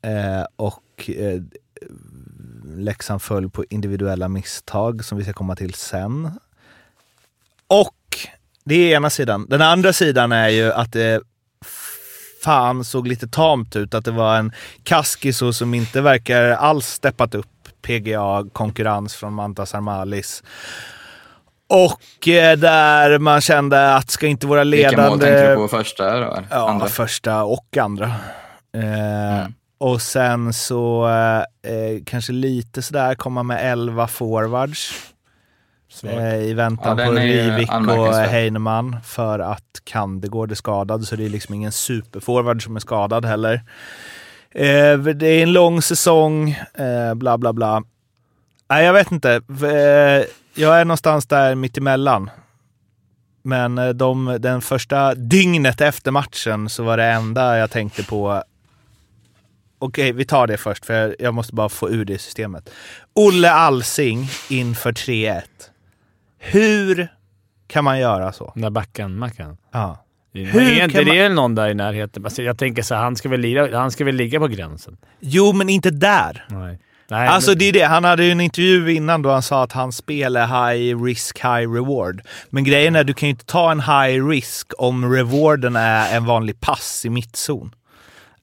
eh, 0.02 0.46
och 0.56 1.10
eh, 1.16 1.42
Leksand 2.76 3.22
föll 3.22 3.50
på 3.50 3.64
individuella 3.70 4.28
misstag 4.28 5.04
som 5.04 5.18
vi 5.18 5.24
ska 5.24 5.32
komma 5.32 5.56
till 5.56 5.74
sen. 5.74 6.30
Och 7.66 7.94
det 8.64 8.74
är 8.74 8.96
ena 8.96 9.10
sidan. 9.10 9.46
Den 9.48 9.62
andra 9.62 9.92
sidan 9.92 10.32
är 10.32 10.48
ju 10.48 10.72
att 10.72 10.92
det 10.92 11.20
fan 12.44 12.84
såg 12.84 13.06
lite 13.06 13.28
tamt 13.28 13.76
ut. 13.76 13.94
Att 13.94 14.04
det 14.04 14.10
var 14.10 14.36
en 14.36 14.52
Kaskiso 14.82 15.52
som 15.52 15.74
inte 15.74 16.00
verkar 16.00 16.44
alls 16.44 16.86
steppat 16.86 17.34
upp 17.34 17.57
PGA-konkurrens 17.88 19.14
från 19.14 19.34
Mantas 19.34 19.74
Armalis. 19.74 20.42
Och 21.68 22.28
eh, 22.28 22.58
där 22.58 23.18
man 23.18 23.40
kände 23.40 23.94
att 23.94 24.10
ska 24.10 24.26
inte 24.26 24.46
våra 24.46 24.64
Vilka 24.64 24.90
mål 24.90 25.10
tänkte 25.10 25.26
ledande... 25.26 25.50
du 25.50 25.56
på 25.56 25.68
första 25.68 26.20
då? 26.20 26.38
Ja, 26.50 26.70
Andra? 26.70 26.86
första 26.86 27.42
och 27.44 27.76
andra. 27.76 28.06
Eh, 28.76 29.38
Mm. 29.38 29.52
Och 29.80 30.02
sen 30.02 30.52
så 30.52 31.08
eh, 31.62 32.02
kanske 32.06 32.32
lite 32.32 32.82
sådär 32.82 33.14
komma 33.14 33.42
med 33.42 33.72
11 33.72 34.06
forwards. 34.06 34.92
Eh, 36.02 36.34
I 36.34 36.50
Ja, 36.50 36.56
väntan 36.56 36.96
den 36.96 37.06
på 37.06 37.12
Rivik 37.12 37.70
och. 37.70 38.14
Heinemann 38.14 38.96
för 39.04 39.38
att 39.38 39.80
Kandegård 39.84 40.50
är 40.50 40.54
skadad, 40.54 41.04
så 41.04 41.16
det 41.16 41.24
är 41.24 41.28
liksom 41.28 41.54
ingen 41.54 41.72
superforward 41.72 42.64
som 42.64 42.76
är 42.76 42.80
skadad 42.80 43.24
heller. 43.24 43.62
Eh, 44.54 44.98
det 44.98 45.26
är 45.26 45.42
en 45.42 45.52
lång 45.52 45.82
säsong, 45.82 46.50
eh, 46.74 47.14
bla 47.14 47.38
bla 47.38 47.52
bla. 47.52 47.82
Nej, 48.70 48.84
jag 48.84 48.92
vet 48.92 49.12
inte. 49.12 49.32
Eh, 49.62 50.24
jag 50.62 50.80
är 50.80 50.84
någonstans 50.84 51.26
där 51.26 51.54
mittemellan. 51.54 52.30
Men 53.42 53.78
eh, 53.78 53.88
de, 53.88 54.36
den 54.40 54.60
första 54.60 55.14
dygnet 55.14 55.80
efter 55.80 56.10
matchen 56.10 56.68
så 56.68 56.82
var 56.82 56.96
det 56.96 57.04
enda 57.04 57.58
jag 57.58 57.70
tänkte 57.70 58.04
på 58.04 58.42
Okej, 59.80 60.12
vi 60.12 60.24
tar 60.24 60.46
det 60.46 60.56
först 60.56 60.86
för 60.86 61.16
jag- 61.18 61.34
måste 61.34 61.54
bara 61.54 61.68
få 61.68 61.90
ur 61.90 62.04
det 62.04 62.18
systemet. 62.18 62.70
Olle 63.14 63.50
Alsing 63.52 64.28
inför 64.50 64.92
3-1. 64.92 65.42
Hur 66.38 67.08
kan 67.66 67.84
man 67.84 67.98
göra 67.98 68.32
så? 68.32 68.50
Den 68.54 68.62
där 68.62 68.70
backen, 68.70 69.18
Mackan. 69.18 69.56
Ja. 69.72 70.04
Hur 70.32 70.62
är 70.62 70.84
inte 70.84 70.96
man- 71.04 71.14
det 71.14 71.28
någon 71.28 71.54
där 71.54 71.68
i 71.68 71.74
närheten? 71.74 72.24
Alltså, 72.24 72.42
jag 72.42 72.58
tänker 72.58 72.82
så 72.82 72.94
här, 72.94 73.02
han 73.02 73.16
ska, 73.16 73.28
väl 73.28 73.40
lira, 73.40 73.78
han 73.78 73.90
ska 73.90 74.04
väl 74.04 74.14
ligga 74.14 74.38
på 74.38 74.48
gränsen? 74.48 74.96
Jo, 75.20 75.52
men 75.52 75.68
inte 75.68 75.90
där. 75.90 76.44
Nej. 76.48 76.78
Nej 77.10 77.28
Alltså 77.28 77.50
men, 77.50 77.58
det 77.58 77.64
är 77.64 77.72
det. 77.72 77.82
Han 77.84 78.04
hade 78.04 78.24
ju 78.24 78.30
en 78.32 78.40
intervju 78.40 78.94
innan 78.94 79.22
då 79.22 79.30
han 79.30 79.42
sa 79.42 79.62
att 79.62 79.72
hans 79.72 79.96
spel 79.96 80.36
är 80.36 80.46
high 80.46 81.02
risk, 81.04 81.38
high 81.38 81.72
reward. 81.72 82.20
Men 82.50 82.64
grejen 82.64 82.96
är, 82.96 83.04
du 83.04 83.14
kan 83.14 83.26
ju 83.26 83.30
inte 83.30 83.44
ta 83.44 83.70
en 83.70 83.80
high 83.80 84.26
risk 84.28 84.72
om 84.78 85.12
rewarden 85.12 85.76
är 85.76 86.16
en 86.16 86.24
vanlig 86.24 86.60
pass 86.60 87.02
i 87.06 87.10
mittzon. 87.10 87.70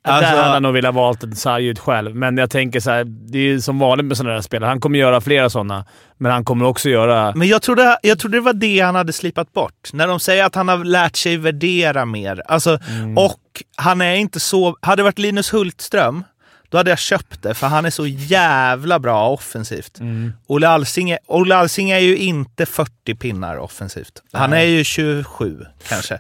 Alltså, 0.06 0.32
där 0.32 0.42
hade 0.42 0.54
han 0.54 0.64
nog 0.64 0.74
velat 0.74 0.96
valt 0.96 1.24
en 1.24 1.36
sarg 1.36 1.76
själv, 1.76 2.16
men 2.16 2.38
jag 2.38 2.50
tänker 2.50 2.80
så 2.80 2.92
här, 2.92 3.04
det 3.04 3.40
är 3.40 3.60
som 3.60 3.80
vanligt 3.80 4.06
med 4.06 4.18
sådana 4.18 4.36
där 4.36 4.42
spelare. 4.42 4.68
Han 4.68 4.80
kommer 4.80 5.00
göra 5.00 5.22
flera 5.22 5.50
sådana, 5.50 5.86
men 6.18 6.32
han 6.32 6.46
kommer 6.46 6.66
också 6.66 6.90
göra... 6.90 7.34
Men 7.36 7.48
jag 7.48 7.62
trodde, 7.62 7.98
jag 8.02 8.20
trodde 8.20 8.38
det 8.38 8.42
var 8.42 8.54
det 8.54 8.80
han 8.80 8.96
hade 8.96 9.14
slipat 9.14 9.54
bort. 9.54 9.90
När 9.94 10.08
de 10.08 10.20
säger 10.20 10.44
att 10.46 10.56
han 10.56 10.68
har 10.68 10.84
lärt 10.84 11.16
sig 11.16 11.38
värdera 11.38 12.06
mer. 12.06 12.42
Alltså, 12.48 12.80
Och 13.18 13.64
han 13.76 14.02
är 14.02 14.16
inte 14.16 14.40
så... 14.40 14.78
Hade 14.82 15.00
det 15.00 15.04
varit 15.04 15.20
Linus 15.20 15.54
Hultström, 15.54 16.24
då 16.70 16.78
hade 16.78 16.90
jag 16.90 17.00
köpt 17.00 17.42
det. 17.44 17.54
För 17.54 17.68
han 17.68 17.86
är 17.86 17.90
så 17.90 18.08
jävla 18.08 19.00
bra 19.00 19.30
offensivt. 19.30 20.00
Olle, 20.48 20.68
Alsing 20.68 21.10
är, 21.10 21.20
Olle 21.28 21.56
Alsing 21.56 21.90
är 21.92 22.00
ju 22.00 22.18
inte 22.18 22.66
40 22.66 23.16
pinnar 23.16 23.58
offensivt. 23.58 24.22
Han 24.32 24.54
är 24.54 24.62
ju 24.64 24.84
27 24.84 25.66
kanske. 25.90 26.20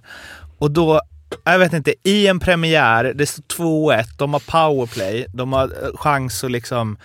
Och 0.58 0.72
då, 0.72 1.02
jag 1.44 1.60
vet 1.60 1.74
inte, 1.74 1.94
i 2.04 2.28
en 2.28 2.40
premiär, 2.40 3.14
det 3.16 3.26
står 3.26 3.44
2-1, 3.94 4.04
de 4.18 4.34
har 4.34 4.40
powerplay, 4.40 5.26
de 5.34 5.54
har 5.54 5.64
eh, 5.64 5.98
chans 5.98 6.44
att 6.44 6.52
liksom 6.52 6.98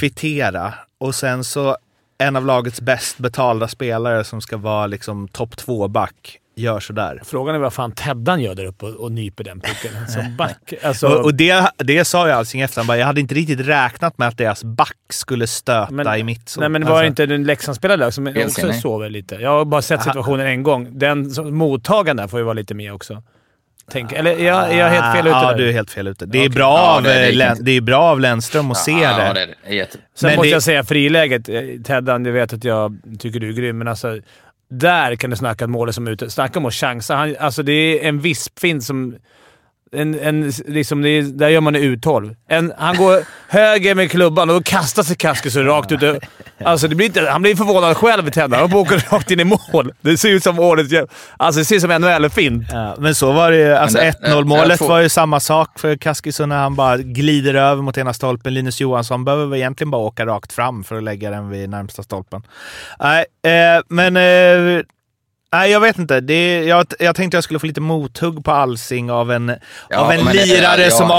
kvittera. 0.00 0.74
Och 0.98 1.14
sen 1.14 1.44
så 1.44 1.76
en 2.18 2.36
av 2.36 2.46
lagets 2.46 2.80
bäst 2.80 3.18
betalda 3.18 3.68
spelare 3.68 4.24
som 4.24 4.40
ska 4.40 4.56
vara 4.56 4.86
liksom 4.86 5.28
topp 5.28 5.56
två 5.56 5.88
back 5.88 6.36
gör 6.56 6.80
sådär. 6.80 7.20
Frågan 7.24 7.54
är 7.54 7.58
vad 7.58 7.72
fan 7.72 7.92
Teddan 7.92 8.40
gör 8.40 8.54
där 8.54 8.64
uppe 8.64 8.86
och, 8.86 8.94
och 8.94 9.12
nyper 9.12 9.44
den 9.44 9.60
pucken 9.60 10.08
som 10.08 10.36
back. 10.36 10.74
Alltså, 10.82 11.08
Och, 11.08 11.24
och 11.24 11.34
det, 11.34 11.70
det 11.76 12.04
sa 12.04 12.28
jag 12.28 12.38
Alsing 12.38 12.60
efter. 12.60 12.84
Bara, 12.84 12.98
jag 12.98 13.06
hade 13.06 13.20
inte 13.20 13.34
riktigt 13.34 13.60
räknat 13.60 14.18
med 14.18 14.28
att 14.28 14.38
deras 14.38 14.64
back 14.64 14.96
skulle 15.08 15.46
stöta 15.46 15.88
Men- 15.90 16.18
i 16.18 16.22
mittzon. 16.22 16.60
Nej, 16.60 16.68
men 16.68 16.84
var 16.84 16.90
Alltså, 16.90 17.06
inte 17.06 17.26
den 17.26 17.44
Leksandsspelare 17.44 17.96
där 17.96 18.10
som 18.10 18.26
också 18.46 18.72
sover 18.72 19.10
lite? 19.10 19.34
Jag 19.34 19.50
har 19.50 19.64
bara 19.64 19.82
sett 19.82 20.02
situationen 20.02 20.46
en 20.46 20.62
gång. 20.62 20.88
Den 20.98 21.32
mottagaren 21.50 22.16
där 22.16 22.28
får 22.28 22.38
ju 22.38 22.44
vara 22.44 22.54
lite 22.54 22.74
med 22.74 22.92
också. 22.92 23.22
Tänk, 23.92 24.12
eller 24.12 24.30
är 24.30 24.44
jag, 24.46 24.72
är 24.72 24.78
jag 24.78 24.88
helt 24.90 25.16
fel 25.16 25.26
ute 25.26 25.36
Ja, 25.36 25.50
där? 25.50 25.58
du 25.58 25.68
är 25.68 25.72
helt 25.72 25.90
fel 25.90 26.06
ute. 26.08 26.26
Det 26.26 26.38
är, 26.38 26.42
Okej. 26.42 26.48
bra, 26.48 26.78
Ja, 26.78 26.96
av, 26.96 27.02
det- 27.02 27.08
det 27.08 27.42
är 27.42 27.50
eh, 27.50 27.54
det 27.60 27.70
är 27.72 27.80
bra 27.80 27.98
av 28.02 28.20
Lennström 28.20 28.70
att 28.70 28.76
se 28.76 28.92
ja, 28.92 29.16
det. 29.16 29.26
Ja, 29.26 29.32
det 29.34 29.48
är. 29.68 29.72
Jätte... 29.74 29.98
Sen 30.14 30.28
Men 30.28 30.36
måste 30.36 30.48
det- 30.48 30.52
jag 30.52 30.62
säga 30.62 30.84
friläget. 30.84 31.48
eh, 31.48 31.54
Teddan, 31.84 32.22
du 32.22 32.30
vet 32.30 32.52
att 32.52 32.64
jag 32.64 32.96
tycker 33.18 33.40
du 33.40 33.48
är 33.48 33.52
grym, 33.52 33.78
men 33.78 33.88
alltså... 33.88 34.18
Där 34.72 35.16
kan 35.16 35.30
du 35.30 35.36
snacka 35.36 35.64
att 35.64 35.70
målet 35.70 35.94
som 35.94 36.06
är 36.06 36.10
ute. 36.10 36.30
Snacka 36.30 36.58
om 36.58 36.66
att 36.66 36.74
chansa. 36.74 37.14
Han, 37.16 37.36
alltså 37.40 37.62
det 37.62 37.72
är 37.72 38.08
en 38.08 38.20
vispfint 38.20 38.84
som... 38.84 39.14
En, 39.96 40.20
en, 40.20 40.52
liksom 40.66 41.02
det 41.02 41.08
är, 41.08 41.22
där 41.22 41.48
gör 41.48 41.60
man 41.60 41.74
en 41.74 41.82
U12. 41.82 42.36
En, 42.48 42.72
han 42.78 42.96
går 42.96 43.22
höger 43.48 43.94
med 43.94 44.10
klubban 44.10 44.50
och 44.50 44.56
då 44.56 44.62
kastar 44.62 45.02
sig 45.02 45.16
Kaskis 45.16 45.56
rakt 45.56 45.92
ut. 45.92 46.22
Alltså 46.64 46.88
det 46.88 46.94
blir 46.94 47.06
inte, 47.06 47.30
han 47.30 47.42
blir 47.42 47.56
förvånad 47.56 47.96
själv, 47.96 48.30
Teddan. 48.30 48.60
Han 48.60 48.74
åker 48.74 49.12
rakt 49.12 49.30
in 49.30 49.40
i 49.40 49.44
mål. 49.44 49.92
Det 50.00 50.16
ser 50.16 50.28
ut 50.28 50.42
som 50.42 50.58
årets... 50.58 50.92
Alltså 51.36 51.58
det 51.58 51.64
ser 51.64 51.76
ut 51.76 51.82
som 51.82 51.90
NHL-fint. 51.90 52.64
Ja, 52.70 52.94
men 52.98 53.14
så 53.14 53.32
var 53.32 53.50
det 53.50 53.56
ju. 53.56 53.72
Alltså 53.72 53.98
Men 53.98 54.12
det- 54.22 54.28
1-0 54.34 54.44
målet 54.44 54.68
det 54.68 54.72
är 54.74 54.76
två- 54.78 54.88
var 54.88 55.00
ju 55.00 55.08
samma 55.08 55.40
sak 55.40 55.78
för 55.80 55.96
Kaskison 55.96 56.48
när 56.48 56.56
han 56.58 56.74
bara 56.76 56.96
glider 56.96 57.54
över 57.54 57.82
mot 57.82 57.98
ena 57.98 58.12
stolpen. 58.12 58.54
Linus 58.54 58.80
Johansson 58.80 59.24
behöver 59.24 59.46
väl 59.46 59.58
egentligen 59.58 59.90
bara 59.90 60.02
åka 60.02 60.26
rakt 60.26 60.52
fram 60.52 60.84
för 60.84 60.96
att 60.96 61.02
lägga 61.02 61.30
den 61.30 61.48
vid 61.50 61.70
närmsta 61.70 62.02
stolpen. 62.02 62.42
Nej, 63.00 63.24
eh, 63.44 63.82
men... 63.88 64.16
Eh, 64.16 64.82
nej, 65.52 65.70
jag 65.70 65.80
vet 65.80 65.98
inte. 65.98 66.20
Det, 66.20 66.64
jag, 66.64 66.86
jag 66.98 67.16
tänkte 67.16 67.36
jag 67.36 67.44
skulle 67.44 67.60
få 67.60 67.66
lite 67.66 67.80
mothugg 67.80 68.44
på 68.44 68.50
Alsing 68.50 69.10
av 69.10 69.32
en, 69.32 69.52
Ja, 69.88 69.98
av 69.98 70.10
en 70.12 70.24
men 70.24 70.34
det- 70.36 70.46
lirare 70.46 70.82
ja, 70.82 70.90
som 70.90 71.08
få- 71.08 71.14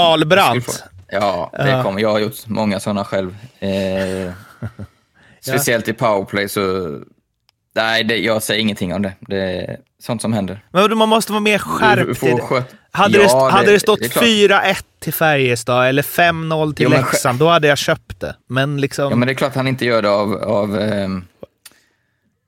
Ja, 1.08 1.50
det 1.52 1.80
kommer. 1.84 2.00
Jag 2.00 2.10
har 2.10 2.18
gjort 2.18 2.46
många 2.46 2.80
sådana 2.80 3.04
själv. 3.04 3.36
Eh, 3.58 4.32
speciellt 5.40 5.88
i 5.88 5.92
powerplay 5.92 6.48
så... 6.48 6.60
Nej, 7.74 8.04
det, 8.04 8.16
jag 8.16 8.42
säger 8.42 8.60
ingenting 8.60 8.94
om 8.94 9.02
det. 9.02 9.12
Det 9.20 9.36
är 9.40 9.76
sånt 10.02 10.22
som 10.22 10.32
händer. 10.32 10.64
Men 10.70 10.98
man 10.98 11.08
måste 11.08 11.32
vara 11.32 11.40
mer 11.40 11.58
skärpt 11.58 12.22
i 12.22 12.30
det. 12.30 12.64
Hade, 12.94 13.18
det, 13.18 13.28
hade 13.50 13.72
det 13.72 13.80
stått 13.80 14.00
är 14.00 14.08
klart. 14.08 14.24
4-1 14.24 14.82
till 15.00 15.12
Färjestad 15.12 15.86
eller 15.86 16.02
5-0 16.02 16.74
till 16.74 16.84
Jo, 16.84 16.90
Leksand, 16.90 17.38
då 17.38 17.48
hade 17.48 17.68
jag 17.68 17.78
köpt 17.78 18.20
det. 18.20 18.36
Men 18.48 18.80
liksom... 18.80 19.10
Ja, 19.10 19.16
men 19.16 19.26
det 19.26 19.32
är 19.32 19.34
klart 19.34 19.54
han 19.54 19.68
inte 19.68 19.84
gör 19.84 20.02
det 20.02 20.10
av... 20.10 20.34
av 20.34 20.78
ehm, 20.78 21.24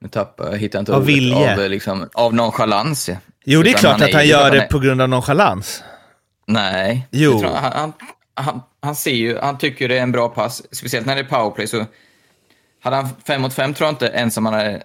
nu 0.05 0.11
tappar 0.11 0.51
jag, 0.51 0.59
hittar 0.59 0.79
inte 0.79 0.93
Av 0.93 1.03
ordet. 1.03 1.09
vilje. 1.15 1.65
Av, 1.65 1.71
liksom, 1.71 2.09
av 2.15 2.35
nonchalans. 2.35 3.09
ja. 3.09 3.17
jo, 3.45 3.63
det 3.63 3.69
är 3.69 3.71
Utan 3.71 3.81
klart 3.81 3.95
att 3.95 4.01
han 4.01 4.11
det 4.11 4.19
är 4.19 4.23
gör 4.23 4.39
det 4.51 4.57
han 4.59 4.67
är- 4.67 4.67
på 4.71 4.79
grund 4.79 5.01
av 5.03 5.09
nonchalans. 5.09 5.83
Nej. 6.47 7.09
Jo. 7.11 7.39
Tror, 7.41 7.51
han, 7.55 7.73
han, 7.73 7.93
han, 8.35 8.61
han 8.83 8.95
ser 8.97 9.11
ju, 9.15 9.39
han 9.39 9.59
tycker 9.59 9.89
det 9.89 9.99
är 9.99 10.03
en 10.03 10.13
bra 10.13 10.29
pass, 10.29 10.63
speciellt 10.77 11.07
när 11.07 11.15
det 11.15 11.21
är 11.21 11.25
powerplay. 11.25 11.67
Så 11.67 11.87
hade 12.83 12.97
han 12.97 13.09
fem 13.27 13.43
mot 13.43 13.55
fem 13.55 13.75
tror 13.75 13.87
jag 13.87 13.93
inte 13.93 14.07
ens 14.07 14.37
om 14.37 14.47
han 14.47 14.55
hade 14.55 14.83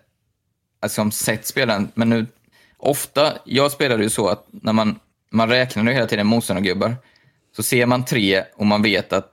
alltså, 0.81 1.11
sett 1.11 1.45
spelaren. 1.47 1.91
Men 1.93 2.09
nu, 2.09 2.25
ofta, 2.77 3.33
jag 3.45 3.71
spelade 3.71 4.03
ju 4.03 4.09
så 4.09 4.27
att 4.29 4.45
när 4.49 4.73
man, 4.73 4.99
man 5.31 5.49
räknar 5.49 5.83
ju 5.83 5.91
hela 5.91 6.07
tiden 6.07 6.27
motståndargubbar, 6.27 6.95
så 7.55 7.63
ser 7.63 7.85
man 7.85 8.05
tre 8.05 8.43
och 8.55 8.65
man 8.65 8.81
vet 8.81 9.13
att, 9.13 9.29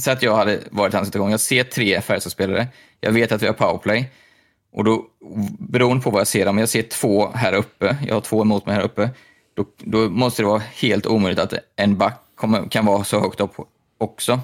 så 0.00 0.10
att 0.10 0.22
jag 0.22 0.36
hade 0.36 0.58
varit 0.70 0.94
i 0.94 0.96
hans 0.96 1.08
situation, 1.08 1.30
jag 1.30 1.40
ser 1.40 1.64
tre 1.64 2.00
Färjestadspelare, 2.00 2.66
jag 3.00 3.12
vet 3.12 3.32
att 3.32 3.42
vi 3.42 3.46
har 3.46 3.54
powerplay. 3.54 4.10
Och 4.74 4.84
då, 4.84 5.04
beroende 5.58 6.02
på 6.02 6.10
vad 6.10 6.20
jag 6.20 6.26
ser, 6.26 6.48
om 6.48 6.58
jag 6.58 6.68
ser 6.68 6.82
två 6.82 7.30
här 7.34 7.52
uppe, 7.52 7.96
jag 8.06 8.14
har 8.14 8.20
två 8.20 8.42
emot 8.42 8.66
mig 8.66 8.74
här 8.74 8.82
uppe, 8.82 9.10
då, 9.54 9.64
då 9.78 9.98
måste 10.08 10.42
det 10.42 10.46
vara 10.46 10.62
helt 10.74 11.06
omöjligt 11.06 11.40
att 11.40 11.54
en 11.76 11.96
back 11.98 12.20
kommer, 12.34 12.68
kan 12.68 12.86
vara 12.86 13.04
så 13.04 13.20
högt 13.20 13.40
upp 13.40 13.52
också. 13.98 14.40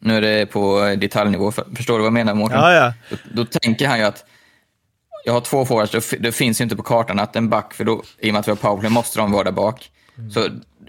Nu 0.00 0.16
är 0.16 0.20
det 0.20 0.46
på 0.46 0.80
detaljnivå. 0.98 1.52
För- 1.52 1.66
Förstår 1.74 1.94
du 1.94 1.98
vad 1.98 2.06
jag 2.06 2.12
menar 2.12 2.34
Mårten? 2.34 2.58
Ja, 2.58 2.72
ja. 2.72 2.92
Då, 3.10 3.16
då 3.34 3.44
tänker 3.44 3.88
han 3.88 3.98
ju 3.98 4.04
att 4.04 4.24
jag 5.24 5.32
har 5.32 5.40
två 5.40 5.64
forwards, 5.64 6.10
det, 6.20 6.32
finns 6.32 6.60
ju 6.60 6.62
inte 6.62 6.76
på 6.76 6.82
kartan 6.82 7.18
att 7.18 7.36
en 7.36 7.48
back, 7.48 7.74
för 7.74 7.84
då, 7.84 8.02
i 8.18 8.28
och 8.30 8.32
med 8.32 8.40
att 8.40 8.48
vi 8.48 8.50
har 8.52 8.56
powerplay 8.56 8.90
måste 8.90 9.18
de 9.18 9.32
vara 9.32 9.44
där 9.44 9.52
bak. 9.52 9.90
Så 10.34 10.48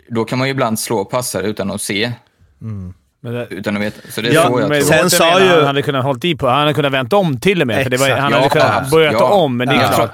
då 0.10 0.26
kan 0.26 0.40
man 0.40 0.48
ju 0.48 0.52
ibland 0.52 0.80
slå 0.80 1.06
passar 1.06 1.44
utan 1.44 1.72
att 1.72 1.82
se, 1.82 2.12
Men 2.58 2.94
det, 3.32 3.48
utan 3.50 3.76
att 3.76 3.82
veta. 3.82 4.12
Så 4.12 4.22
det 4.22 4.30
är 4.30 4.34
Ja, 4.34 4.48
så 4.48 4.60
jag 4.60 4.70
men 4.70 4.82
tror. 4.82 4.90
sen 4.98 5.10
sa 5.10 5.40
ju- 5.40 5.48
Han 5.50 5.64
hade 5.66 5.82
kunnat 5.82 6.04
hållit 6.04 6.26
i 6.26 6.36
på. 6.36 6.48
Han 6.48 6.60
hade 6.60 6.74
kunnat 6.74 6.92
vänta 6.92 7.16
om 7.16 7.40
till 7.40 7.62
och 7.62 7.68
med. 7.68 7.84
För 7.84 7.90
det 7.90 7.98
var, 7.98 8.10
han 8.10 8.34
hade 8.34 8.44
Ja, 8.46 8.50
kunnat 8.50 8.68
absolut. 8.70 8.92
börjat 8.92 9.14
Ja. 9.14 9.30
om, 9.30 9.58
men 9.58 9.68
det 9.68 9.76
är 9.76 9.82
Ja. 9.82 9.88
klart. 9.88 10.12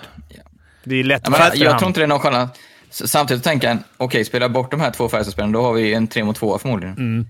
Det 0.84 0.95
är 0.95 1.03
lätt 1.03 1.22
Ja, 1.26 1.30
men, 1.32 1.60
jag 1.60 1.78
tror 1.80 1.88
inte 1.88 1.99
det 1.99 2.03
är 2.03 2.07
någon 2.07 2.20
skillnad. 2.20 2.49
Samtidigt 2.91 3.43
tänker 3.43 3.68
jag, 3.68 3.78
okej, 3.97 4.26
spela 4.26 4.49
bort 4.49 4.72
de 4.72 4.82
här 4.82 4.91
två 4.91 5.10
Färjestadspelarna, 5.10 5.53
då 5.53 5.62
har 5.64 5.74
vi 5.74 5.93
en 5.93 6.07
tre 6.07 6.24
mot 6.24 6.36
två 6.36 6.57
förmodligen. 6.57 7.28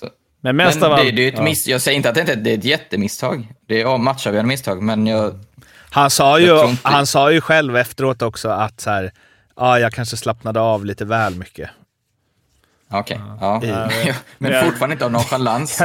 Så, 0.00 0.08
Men 0.40 0.56
mest 0.56 0.80
men 0.80 0.90
av 0.90 0.96
det, 0.96 1.02
allt... 1.02 1.16
det 1.16 1.24
är 1.24 1.28
ett 1.28 1.34
ja. 1.36 1.42
miss, 1.42 1.66
jag 1.68 1.80
säger 1.82 1.96
inte 1.96 2.08
att 2.08 2.14
det 2.14 2.20
inte 2.20 2.32
är 2.32 2.36
det 2.36 2.50
är 2.54 2.58
ett 2.58 2.64
jättemisstag. 2.64 3.48
Det 3.68 3.80
är 3.82 3.98
matchavgörande 3.98 4.48
misstag, 4.48 4.82
men 4.82 5.06
jag... 5.06 5.38
Han 5.90 6.10
sa, 6.10 6.38
ju, 6.38 6.58
han 6.82 7.06
sa 7.06 7.32
ju 7.32 7.40
själv 7.40 7.76
efteråt 7.76 8.22
också 8.22 8.48
att 8.48 8.80
så 8.80 8.90
här, 8.90 9.12
ja, 9.56 9.78
jag 9.78 9.92
kanske 9.92 10.16
slappnade 10.16 10.60
av 10.60 10.84
lite 10.84 11.04
väl 11.04 11.34
mycket. 11.34 11.70
Okej, 12.90 13.20
ja. 13.40 13.60
men 14.38 14.52
Ja. 14.52 14.62
fortfarande 14.62 14.92
inte 14.92 15.04
av 15.04 15.10
nonchalans. 15.12 15.82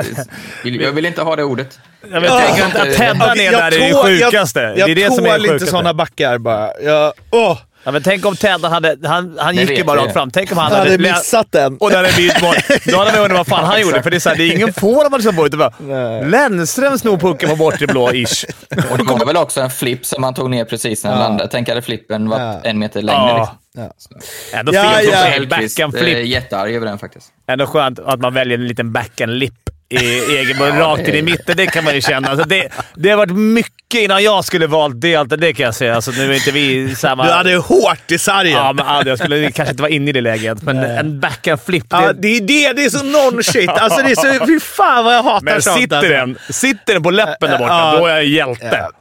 Jag 0.63 0.91
vill 0.91 1.05
inte 1.05 1.21
ha 1.21 1.35
det 1.35 1.43
ordet. 1.43 1.79
Jag 2.11 2.21
vet, 2.21 2.31
tänker 2.31 2.65
inte 2.65 2.81
att 2.81 2.93
Tedda 2.93 3.33
ner 3.33 3.51
där 3.51 3.61
är 3.67 3.71
det 3.71 3.91
tål- 3.93 4.03
sjukaste. 4.05 4.59
Jag, 4.59 4.87
det 4.87 4.91
är 4.91 4.95
det 5.09 5.15
som 5.15 5.25
är 5.25 5.29
tål 5.29 5.41
det 5.41 5.47
inte 5.47 5.47
sjukaste. 5.53 5.71
sådana 5.71 5.93
backar 5.93 6.37
bara. 6.37 6.69
Jag, 6.81 7.13
åh, 7.31 7.57
Ja, 7.83 7.91
men 7.91 8.03
tänk 8.03 8.25
om 8.25 8.35
Tedda 8.35 8.69
hade... 8.69 8.97
Han, 9.07 9.37
han 9.39 9.55
gick 9.55 9.77
ju 9.77 9.83
bara 9.83 10.01
rakt 10.01 10.13
fram. 10.13 10.31
Tänk 10.31 10.51
om 10.51 10.57
han 10.57 10.71
jag 10.71 10.77
hade 10.77 10.91
hade... 10.91 11.03
missat 11.13 11.51
den. 11.51 11.77
Och 11.77 11.89
det 11.89 11.95
hade 11.97 12.13
blivit 12.13 12.41
mål. 12.41 12.55
Då 12.85 12.97
hade 12.97 13.11
man 13.11 13.21
undrat 13.21 13.37
vad 13.37 13.47
fan 13.47 13.65
han 13.65 13.81
gjorde. 13.81 14.03
För 14.03 14.09
det 14.11 14.17
är, 14.17 14.19
så 14.19 14.29
här, 14.29 14.35
det 14.35 14.43
är 14.43 14.51
ingen 14.55 14.73
får 14.73 15.09
man 15.09 15.19
liksom 15.19 15.35
på. 15.35 15.45
Utan 15.45 15.59
bara, 15.59 16.21
Lennström 16.21 16.97
snor 16.99 17.17
pucken 17.17 17.49
på 17.49 17.55
bortre 17.55 17.87
blå, 17.87 18.13
ish. 18.13 18.45
Och 18.91 18.97
det 18.97 19.03
var 19.03 19.25
väl 19.25 19.37
också 19.37 19.61
en 19.61 19.69
flipp 19.69 20.05
som 20.05 20.23
han 20.23 20.33
tog 20.33 20.49
ner 20.49 20.65
precis 20.65 21.03
när 21.03 21.11
han 21.11 21.19
landade. 21.19 21.49
Tänk 21.51 21.69
hade 21.69 21.81
flippen 21.81 22.29
varit 22.29 22.41
Ja. 22.63 22.69
en 22.69 22.79
meter 22.79 23.01
längre. 23.01 23.19
Ja. 23.19 23.57
Liksom. 23.75 24.17
Ändå 24.53 24.73
Ja, 24.73 24.81
fint 24.81 24.93
ja. 25.03 25.09
också. 25.09 25.25
Hellkvist 25.25 25.75
Backhand 25.77 25.95
är 25.95 25.99
flip. 25.99 26.25
jättearg 26.27 26.75
över 26.75 26.85
den 26.85 26.99
faktiskt. 26.99 27.27
Ändå 27.47 27.65
skönt 27.67 27.99
att 27.99 28.19
man 28.19 28.33
väljer 28.33 28.57
en 28.57 28.67
liten 28.67 28.91
backhand 28.91 29.31
lip 29.31 29.53
i 29.89 30.35
egen 30.37 30.57
mun, 30.57 30.77
rakt 30.77 31.07
in 31.07 31.15
i 31.15 31.21
mitten. 31.21 31.57
Det 31.57 31.65
kan 31.67 31.83
man 31.83 31.95
ju 31.95 32.01
känna. 32.01 32.29
Alltså 32.29 32.47
det, 32.47 32.69
det 32.95 33.09
har 33.09 33.17
varit 33.17 33.35
mycket 33.35 34.01
innan 34.01 34.23
jag 34.23 34.45
skulle 34.45 34.67
valt 34.67 35.01
det. 35.01 35.15
Allt 35.15 35.29
det 35.41 35.53
kan 35.53 35.65
jag 35.65 35.75
säga. 35.75 35.95
Alltså, 35.95 36.11
nu 36.11 36.31
är 36.31 36.35
inte 36.35 36.51
vi 36.51 36.95
samma... 36.95 37.25
Du 37.25 37.31
hade 37.31 37.55
hårt 37.55 38.11
i 38.11 38.17
sargen. 38.17 38.53
Ja, 38.53 38.73
men 38.73 38.85
aldrig. 38.85 39.11
jag 39.11 39.19
skulle 39.19 39.51
kanske 39.51 39.71
inte 39.71 39.81
vara 39.83 39.91
inne 39.91 40.09
i 40.09 40.13
det 40.13 40.21
läget, 40.21 40.61
men 40.61 40.77
en 40.77 41.19
backhand 41.19 41.61
flip. 41.65 41.89
Det, 41.89 41.95
Ja, 41.95 42.13
det 42.13 42.27
är 42.27 42.41
det. 42.41 42.73
Det 42.73 42.85
är 42.85 42.89
så 42.89 43.03
non-shit. 43.05 43.69
Alltså 43.69 44.01
det 44.03 44.11
är 44.11 44.39
så... 44.39 44.45
Fy 44.45 44.59
fan 44.59 45.05
vad 45.05 45.15
jag 45.15 45.23
hatar 45.23 45.41
men 45.45 45.61
sånt. 45.61 45.79
sitter 45.81 45.95
alltså. 45.97 46.11
den, 46.11 46.37
sitter 46.49 46.93
den 46.93 47.03
på 47.03 47.11
läppen 47.11 47.49
där 47.49 47.57
borta, 47.57 47.91
Ja. 47.93 47.99
då 47.99 48.05
är 48.05 48.13
jag 48.15 48.25
hjälte. 48.25 48.79
Ja. 48.81 48.91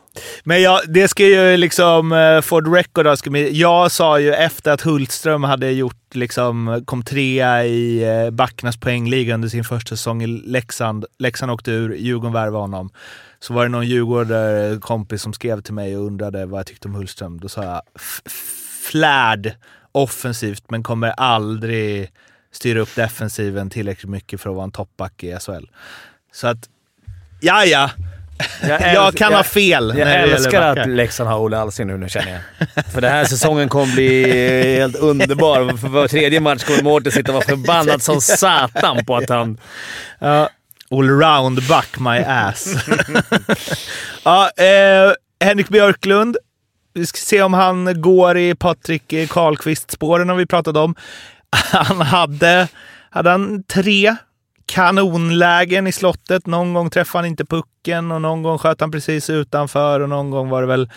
Men 0.44 0.62
jag, 0.62 0.80
det 0.88 1.08
ska 1.08 1.26
ju 1.26 1.56
liksom... 1.56 2.12
Eh, 2.12 2.36
uh, 2.36 2.40
for 2.40 2.62
the 2.62 2.70
record 2.70 3.18
ska 3.18 3.38
Jag 3.38 3.90
sa 3.90 4.20
ju 4.20 4.32
efter 4.32 4.72
att 4.72 4.80
Hultström 4.80 5.44
hade 5.44 5.70
gjort, 5.70 6.14
liksom, 6.14 6.82
kom 6.84 7.02
trea 7.02 7.64
i 7.64 8.04
uh, 8.24 8.30
Backarnas 8.30 8.76
poängliga 8.76 9.34
under 9.34 9.48
sin 9.48 9.64
första 9.64 9.96
säsong 9.96 10.22
i 10.22 10.26
Leksand. 10.26 11.04
Leksand 11.18 11.52
åkte 11.52 11.70
ur, 11.70 11.94
Djurgården 11.94 12.32
värvade 12.32 12.62
honom. 12.62 12.90
Så 13.40 13.54
var 13.54 13.62
det 13.62 13.68
någon 13.68 13.86
Djurgårdare 13.86 14.78
kompis 14.80 15.22
som 15.22 15.32
skrev 15.32 15.60
till 15.60 15.74
mig 15.74 15.96
och 15.96 16.06
undrade 16.06 16.46
vad 16.46 16.58
jag 16.58 16.66
tyckte 16.66 16.88
om 16.88 16.94
Hultström. 16.94 17.40
Då 17.40 17.48
sa 17.48 17.64
jag 17.64 17.82
flärd 18.90 19.52
offensivt, 19.92 20.70
men 20.70 20.82
kommer 20.82 21.08
aldrig 21.08 22.10
styra 22.52 22.80
upp 22.80 22.94
defensiven 22.96 23.70
tillräckligt 23.70 24.10
mycket 24.10 24.40
för 24.40 24.50
att 24.50 24.56
vara 24.56 24.64
en 24.64 24.72
toppback 24.72 25.24
i 25.24 25.38
SHL. 25.40 25.64
Så 26.32 26.46
att, 26.46 26.68
ja 27.40 27.64
ja. 27.64 27.90
Jag 28.94 29.14
kan 29.14 29.34
ha 29.34 29.42
fel 29.42 29.88
Jag 29.88 30.08
gäller 30.08 30.34
älskar 30.34 30.62
att 30.62 30.88
Leksand 30.88 31.30
har 31.30 31.38
Olle 31.38 31.58
Alsing 31.58 31.86
nu, 31.86 31.96
nu 31.96 32.08
känner 32.08 32.32
jag. 32.32 32.84
För 32.92 33.00
den 33.00 33.12
här 33.12 33.24
säsongen 33.24 33.68
kommer 33.68 33.94
bli 33.94 34.32
helt 34.76 34.96
underbar. 34.96 35.76
För 35.76 35.88
var 35.88 36.08
tredje 36.08 36.40
match 36.40 36.64
kommer 36.64 36.82
Mårten 36.82 37.12
sitta 37.12 37.30
och 37.32 37.34
vara 37.34 37.44
förbannad 37.44 38.02
som 38.02 38.20
satan 38.20 39.04
på 39.04 39.16
att 39.16 39.28
han... 39.28 39.58
Ja, 40.18 40.48
allround 40.90 41.68
back 41.68 41.98
my 41.98 42.18
ass. 42.18 42.74
ja, 44.24 44.50
eh, 44.56 45.12
Henrik 45.44 45.68
Björklund. 45.68 46.36
Vi 46.94 47.06
ska 47.06 47.16
se 47.16 47.42
om 47.42 47.54
han 47.54 48.00
går 48.00 48.38
i 48.38 48.54
Patrik 48.54 49.30
Karlqvist-spåren 49.30 50.28
har 50.28 50.36
vi 50.36 50.46
pratat 50.46 50.76
om. 50.76 50.94
Han 51.72 52.00
hade, 52.00 52.68
hade 53.10 53.30
han 53.30 53.62
tre 53.62 54.16
kanonlägen 54.72 55.86
i 55.86 55.92
slottet. 55.92 56.46
Någon 56.46 56.74
gång 56.74 56.90
träffade 56.90 57.22
han 57.22 57.30
inte 57.30 57.44
pucken 57.44 58.12
och 58.12 58.22
någon 58.22 58.42
gång 58.42 58.58
sköt 58.58 58.80
han 58.80 58.90
precis 58.90 59.30
utanför 59.30 60.00
och 60.00 60.08
någon 60.08 60.30
gång 60.30 60.48
var 60.48 60.60
det 60.60 60.68
väl 60.68 60.90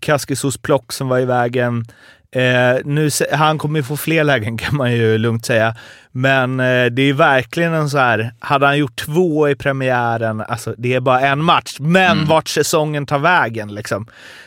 Kaskisos 0.00 0.58
plock 0.58 0.92
som 0.92 1.08
var 1.08 1.18
i 1.18 1.24
vägen. 1.24 1.84
Eh, 2.32 2.76
nu, 2.84 3.10
han 3.32 3.58
kommer 3.58 3.78
ju 3.78 3.82
få 3.82 3.96
fler 3.96 4.24
lägen 4.24 4.58
kan 4.58 4.76
man 4.76 4.92
ju 4.92 5.18
lugnt 5.18 5.46
säga. 5.46 5.76
Men 6.12 6.60
eh, 6.60 6.86
det 6.86 7.02
är 7.02 7.12
verkligen 7.12 7.72
en 7.72 7.90
så 7.90 7.98
här, 7.98 8.32
hade 8.40 8.66
han 8.66 8.78
gjort 8.78 8.96
två 8.96 9.48
i 9.48 9.54
premiären, 9.54 10.40
alltså 10.40 10.74
det 10.78 10.94
är 10.94 11.00
bara 11.00 11.20
en 11.20 11.44
match, 11.44 11.76
men 11.80 12.26
vart 12.26 12.48
säsongen 12.48 13.06
tar 13.06 13.18
vägen 13.18 13.74
liksom. 13.74 14.06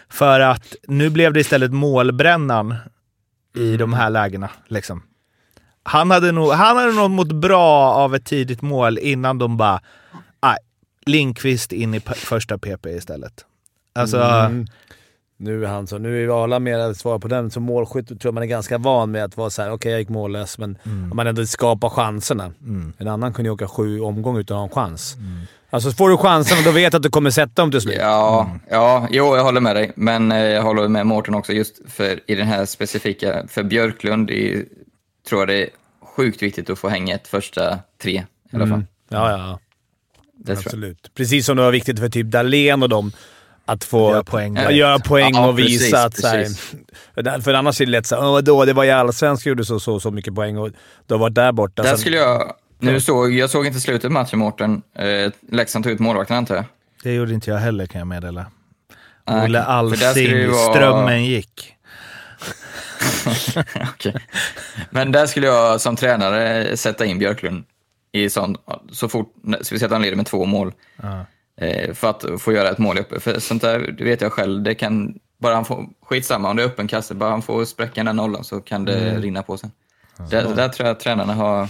För 0.09 0.39
att 0.39 0.75
nu 0.87 1.09
blev 1.09 1.33
det 1.33 1.39
istället 1.39 1.71
målbrännan 1.71 2.75
i 3.55 3.77
de 3.77 3.93
här 3.93 4.09
lägena. 4.09 4.49
Liksom. 4.67 5.03
Han 5.83 6.11
hade 6.11 6.31
nog, 6.31 6.51
han 6.51 6.77
hade 6.77 6.91
nog 6.91 7.11
mått 7.11 7.31
bra 7.31 7.93
av 7.93 8.15
ett 8.15 8.25
tidigt 8.25 8.61
mål 8.61 8.97
innan 8.97 9.37
de 9.37 9.57
bara, 9.57 9.81
nej, 10.43 10.57
Linkvist 11.05 11.71
in 11.71 11.93
i 11.93 11.99
första 11.99 12.57
PP 12.57 12.85
istället. 12.85 13.45
Alltså, 13.95 14.17
Mm. 14.17 14.65
Nu 15.37 15.65
är 15.65 15.69
han 15.69 15.87
så. 15.87 15.97
Nu 15.97 16.23
är 16.23 16.43
Arla 16.43 16.59
mer 16.59 16.79
att 16.79 16.97
svara 16.97 17.19
på 17.19 17.27
den. 17.27 17.51
Som 17.51 17.63
målskytt 17.63 18.07
tror 18.07 18.19
jag 18.21 18.33
man 18.33 18.43
är 18.43 18.47
ganska 18.47 18.77
van 18.77 19.11
med 19.11 19.23
att 19.23 19.37
vara 19.37 19.49
såhär, 19.49 19.71
okej 19.71 19.91
jag 19.91 19.99
gick 19.99 20.09
mållös, 20.09 20.57
men 20.57 20.77
om 20.83 21.11
man 21.15 21.27
ändå 21.27 21.45
skapar 21.45 21.89
chanserna. 21.89 22.51
En 22.97 23.07
annan 23.07 23.33
kunde 23.33 23.49
ju 23.49 23.53
åka 23.53 23.67
sju 23.67 24.01
omgångar 24.01 24.39
utan 24.39 24.57
att 24.57 24.73
ha 24.73 24.81
en 24.83 24.89
chans. 24.89 25.15
Alltså 25.69 25.91
får 25.91 26.09
du 26.09 26.17
chansen 26.17 26.57
och 26.57 26.63
då 26.63 26.71
vet 26.71 26.93
att 26.93 27.03
du 27.03 27.09
kommer 27.09 27.29
sätta 27.29 27.61
dem 27.61 27.71
till 27.71 27.81
slut. 27.81 27.95
Ja, 27.99 28.49
ja, 28.69 29.07
jo, 29.11 29.35
jag 29.35 29.43
håller 29.43 29.61
med 29.61 29.75
dig. 29.75 29.91
Men 29.95 30.31
eh, 30.31 30.37
jag 30.37 30.63
håller 30.63 30.87
med 30.87 31.07
Mårten 31.07 31.35
också 31.35 31.53
just 31.53 31.91
för 31.91 32.19
i 32.31 32.35
den 32.35 32.47
här 32.47 32.65
specifika, 32.65 33.47
för 33.47 33.63
Björklund 33.63 34.31
i, 34.31 34.65
tror 35.29 35.41
jag 35.41 35.47
det 35.47 35.63
är 35.63 35.69
sjukt 36.15 36.41
viktigt 36.41 36.69
att 36.69 36.79
få 36.79 36.89
hänga 36.89 37.15
ett 37.15 37.27
första 37.27 37.79
tre 38.01 38.25
i 38.51 38.55
alla 38.55 38.67
fall. 38.67 38.83
Ja, 39.09 39.31
ja. 39.31 39.59
Det. 40.35 40.51
Absolut. 40.51 41.11
Precis 41.15 41.45
som 41.45 41.57
det 41.57 41.63
var 41.63 41.71
viktigt 41.71 41.99
för 41.99 42.09
typ 42.09 42.27
Dahlén 42.27 42.83
och 42.83 42.89
dem 42.89 43.11
att 43.65 43.83
få 43.83 44.11
Göra 44.11 44.23
poäng. 44.23 44.55
Ja, 44.55 44.71
göra 44.71 44.99
poäng 44.99 45.33
Ja, 45.35 45.47
och 45.47 45.59
visa 45.59 45.79
precis, 45.79 45.93
att... 45.93 46.17
Så 46.17 46.27
här, 46.27 46.37
precis. 46.43 47.43
för 47.45 47.53
annars 47.53 47.81
är 47.81 47.85
det 47.85 47.91
lätt 47.91 48.05
såhär 48.05 48.23
“Åh, 48.27 48.39
då, 48.39 48.65
det 48.65 48.73
var 48.73 48.83
i 48.83 48.91
allsvenskan 48.91 49.49
gjorde 49.51 49.65
så, 49.65 49.79
så 49.79 49.99
så 49.99 50.11
mycket 50.11 50.35
poäng 50.35 50.57
och 50.57 50.69
du 51.07 51.13
har 51.13 51.19
varit 51.19 51.35
där 51.35 51.51
borta”. 51.51 51.81
Där 51.81 51.89
Sen- 51.89 51.97
skulle 51.97 52.17
jag... 52.17 52.53
Nu 52.79 53.01
såg, 53.01 53.33
jag 53.33 53.49
såg 53.49 53.67
inte 53.67 53.79
slutet 53.79 54.05
av 54.05 54.11
matchen, 54.11 54.39
Mårten. 54.39 54.81
Eh, 54.95 55.31
Leksand 55.51 55.83
tog 55.85 55.93
ut 55.93 55.99
målvakten, 55.99 56.37
antar 56.37 56.55
jag. 56.55 56.65
det 57.03 57.13
gjorde 57.13 57.33
inte 57.33 57.49
jag 57.49 57.57
heller 57.57 57.85
kan 57.85 57.99
jag 57.99 58.07
meddela. 58.07 58.45
Nej, 59.27 59.45
Olle 59.45 59.63
Alsing, 59.63 60.51
vara- 60.51 60.73
strömmen 60.73 61.25
gick. 61.25 61.73
Okej. 63.93 64.15
Men 64.89 65.11
där 65.11 65.25
skulle 65.25 65.47
jag 65.47 65.81
som 65.81 65.95
tränare 65.95 66.77
sätta 66.77 67.05
in 67.05 67.19
Björklund 67.19 67.63
i 68.11 68.29
sån, 68.29 68.57
så 68.91 69.09
fort, 69.09 69.33
speciellt 69.61 69.93
han 69.93 70.01
leder 70.01 70.15
med 70.17 70.25
två 70.25 70.45
mål. 70.45 70.73
Eh, 71.61 71.93
för 71.93 72.09
att 72.09 72.25
få 72.41 72.53
göra 72.53 72.69
ett 72.69 72.77
mål 72.77 72.97
uppe. 72.99 73.19
För 73.19 73.39
sånt 73.39 73.61
där, 73.61 73.79
det 73.97 74.03
vet 74.03 74.21
jag 74.21 74.31
själv, 74.31 74.63
det 74.63 74.75
kan, 74.75 75.13
bara 75.39 75.55
han 75.55 75.65
får, 75.65 75.85
skitsamma 76.01 76.49
om 76.49 76.55
det 76.57 76.63
är 76.63 76.67
öppen 76.67 76.87
kasse, 76.87 77.13
bara 77.13 77.29
han 77.29 77.41
får 77.41 77.65
spräcka 77.65 78.03
den 78.03 78.15
nollan 78.15 78.43
så 78.43 78.59
kan 78.61 78.85
det 78.85 79.09
Mm. 79.09 79.21
rinna 79.21 79.43
på 79.43 79.57
sen. 79.57 79.71
Där, 80.29 80.55
där 80.55 80.69
tror 80.69 80.87
jag 80.87 80.93
att 80.95 80.99
tränarna 80.99 81.33
har, 81.33 81.69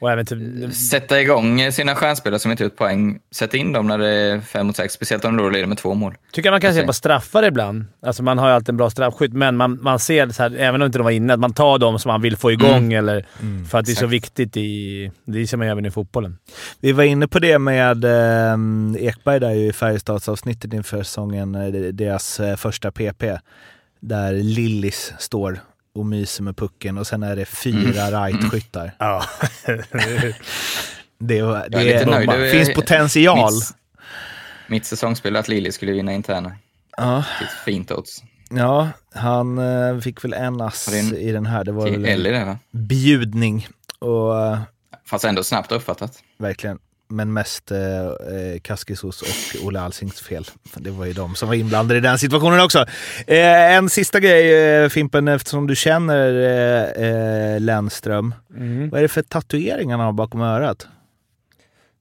Och 0.00 0.10
även 0.10 0.26
typ, 0.26 0.74
sätta 0.74 1.20
igång 1.20 1.72
sina 1.72 1.94
stjärnspelare 1.94 2.40
som 2.40 2.50
inte 2.50 2.64
ut 2.64 2.76
poäng, 2.76 3.18
sätta 3.30 3.56
in 3.56 3.72
dem 3.72 3.86
när 3.86 3.98
det 3.98 4.08
är 4.08 4.40
fem 4.40 4.66
mot 4.66 4.76
sex, 4.76 4.94
speciellt 4.94 5.24
om 5.24 5.36
de 5.36 5.42
då 5.42 5.50
leder 5.50 5.66
med 5.66 5.78
två 5.78 5.94
mål. 5.94 6.14
tycker 6.32 6.46
jag 6.46 6.52
man 6.52 6.60
kan 6.60 6.74
se 6.74 6.86
på 6.86 6.92
straffar 6.92 7.42
ibland. 7.42 7.84
Alltså 8.02 8.22
man 8.22 8.38
har 8.38 8.48
ju 8.48 8.54
alltid 8.54 8.68
en 8.68 8.76
bra 8.76 8.90
straffskytt, 8.90 9.32
men 9.32 9.56
man, 9.56 9.78
man 9.82 9.98
ser, 9.98 10.28
så 10.28 10.42
här, 10.42 10.56
även 10.58 10.82
om 10.82 10.86
inte 10.86 10.98
de 10.98 11.04
var 11.04 11.10
inne, 11.10 11.34
att 11.34 11.40
man 11.40 11.52
tar 11.52 11.78
dem 11.78 11.98
som 11.98 12.08
man 12.08 12.22
vill 12.22 12.36
få 12.36 12.52
igång. 12.52 12.92
Eller, 12.92 13.26
för 13.70 13.78
att 13.78 13.86
det 13.86 13.92
är 13.92 13.96
så 13.96 14.06
viktigt 14.06 14.56
i... 14.56 15.10
Det 15.24 15.38
är 15.38 15.46
som 15.46 15.62
även 15.62 15.86
i 15.86 15.90
fotbollen. 15.90 16.38
Vi 16.80 16.92
var 16.92 17.04
inne 17.04 17.28
på 17.28 17.38
det 17.38 17.58
med 17.58 18.04
eh, 18.04 18.56
Ekberg 18.98 19.40
där 19.40 19.50
ju 19.50 19.66
i 19.66 19.72
Färjestadsavsnittet 19.72 20.72
inför 20.72 21.02
säsongen, 21.02 21.54
eh, 21.54 21.68
deras 21.92 22.40
eh, 22.40 22.56
första 22.56 22.90
PP. 22.90 23.24
Där 24.00 24.32
Lillis 24.32 25.12
står 25.18 25.60
och 25.94 26.06
myser 26.06 26.42
med 26.42 26.56
pucken 26.56 26.98
och 26.98 27.06
sen 27.06 27.22
är 27.22 27.36
det 27.36 27.44
fyra 27.44 28.10
right-skyttar. 28.10 28.92
Ja. 28.98 29.24
Det, 31.18 31.42
det 31.42 31.68
Det 31.68 31.92
är- 31.94 32.50
finns 32.52 32.74
potential. 32.74 33.52
Mitt, 33.54 33.74
mitt 34.68 34.84
säsongsspel 34.86 35.36
att 35.36 35.48
Lili 35.48 35.72
skulle 35.72 35.92
vinna 35.92 36.12
interna. 36.12 36.52
Ja, 36.96 37.24
fint 37.64 37.90
odds. 37.92 38.22
ja, 38.50 38.88
han 39.14 39.58
eh, 39.58 39.98
fick 39.98 40.24
väl 40.24 40.32
en 40.32 40.60
ass 40.60 40.86
det 40.90 40.98
en- 40.98 41.16
i 41.16 41.32
den 41.32 41.46
här. 41.46 41.64
Det 41.64 41.72
var 41.72 41.90
väl 41.90 42.04
en 42.04 42.22
där 42.22 42.44
va? 42.44 42.58
bjudning 42.70 43.68
Och 43.98 44.40
eh, 44.46 44.58
Fast 45.06 45.24
ändå 45.24 45.42
snabbt 45.42 45.72
uppfattat. 45.72 46.22
verkligen, 46.38 46.78
men 47.10 47.32
mest 47.32 47.70
eh, 47.70 47.78
eh, 48.06 48.60
Kaskisuos 48.62 49.22
och 49.22 49.66
Olle 49.66 49.80
Alsings 49.80 50.20
fel. 50.20 50.44
Det 50.76 50.90
var 50.90 51.06
ju 51.06 51.12
de 51.12 51.34
som 51.34 51.48
var 51.48 51.54
inblandade 51.54 51.98
i 51.98 52.00
den 52.00 52.18
situationen 52.18 52.60
också. 52.60 52.78
Eh, 53.26 53.74
en 53.76 53.90
sista 53.90 54.20
grej 54.20 54.74
eh, 54.82 54.88
Fimpen, 54.88 55.28
eftersom 55.28 55.66
du 55.66 55.76
känner 55.76 56.34
eh, 56.34 57.06
eh, 57.06 57.60
Lennström. 57.60 58.34
Mm. 58.56 58.90
Vad 58.90 58.98
är 58.98 59.02
det 59.02 59.08
för 59.08 59.22
tatueringar 59.22 59.96
han 59.96 60.06
har 60.06 60.12
bakom 60.12 60.40
örat? 60.40 60.88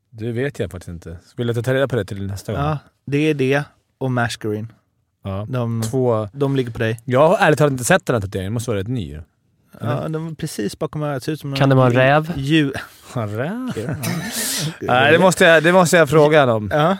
Det 0.10 0.32
vet 0.32 0.60
jag 0.60 0.72
faktiskt 0.72 0.90
inte. 0.90 1.18
Vill 1.38 1.48
du 1.48 1.52
att 1.52 1.58
jag 1.58 1.66
tar 1.66 1.74
reda 1.74 1.88
på 1.88 1.96
det 1.96 2.06
till 2.06 2.28
nästa 2.28 2.52
gång? 2.52 2.62
Ja, 2.62 2.78
det 3.06 3.18
är 3.18 3.34
det 3.34 3.64
och 3.98 4.12
Mashgreen. 4.12 4.72
Ja. 5.24 5.48
De, 5.50 5.82
Två... 5.92 6.30
de 6.34 6.56
ligger 6.56 6.72
på 6.72 6.80
dig. 6.80 7.00
Jag 7.06 7.28
har 7.28 7.38
ärligt 7.38 7.58
talat 7.60 7.72
inte 7.72 7.84
sett 7.84 8.06
den 8.06 8.16
här 8.16 8.22
tatueringen. 8.22 8.54
måste 8.54 8.72
vara 8.72 8.80
rätt 8.80 8.88
ny. 8.88 9.20
Ja, 9.82 10.08
de 10.10 10.28
är 10.28 10.36
precis 10.36 10.80
bakom 10.80 11.04
örat. 11.04 11.24
Ser 11.24 11.32
ut 11.32 11.40
som 11.40 11.56
Kan 11.56 11.70
det 11.70 11.76
vara 11.76 11.88
en 11.88 11.94
räv? 11.94 12.34
Djur. 12.36 12.74
Nej, 14.82 15.12
det 15.12 15.20
måste, 15.20 15.46
jag, 15.46 15.64
det 15.64 15.72
måste 15.72 15.98
jag 15.98 16.10
fråga 16.10 16.40
honom. 16.46 16.70
Ja. 16.74 16.98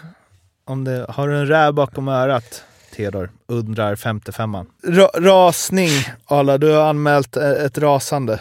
Om 0.66 0.84
det, 0.84 1.06
har 1.10 1.28
du 1.28 1.38
en 1.38 1.48
räv 1.48 1.74
bakom 1.74 2.08
örat, 2.08 2.64
Theodor? 2.96 3.30
Undrar 3.48 3.96
55an. 3.96 4.66
Ra 4.84 5.10
rasning, 5.16 5.90
Arla. 6.26 6.58
Du 6.58 6.72
har 6.72 6.90
anmält 6.90 7.38
eh, 7.38 7.50
ett 7.50 7.78
rasande. 7.78 8.40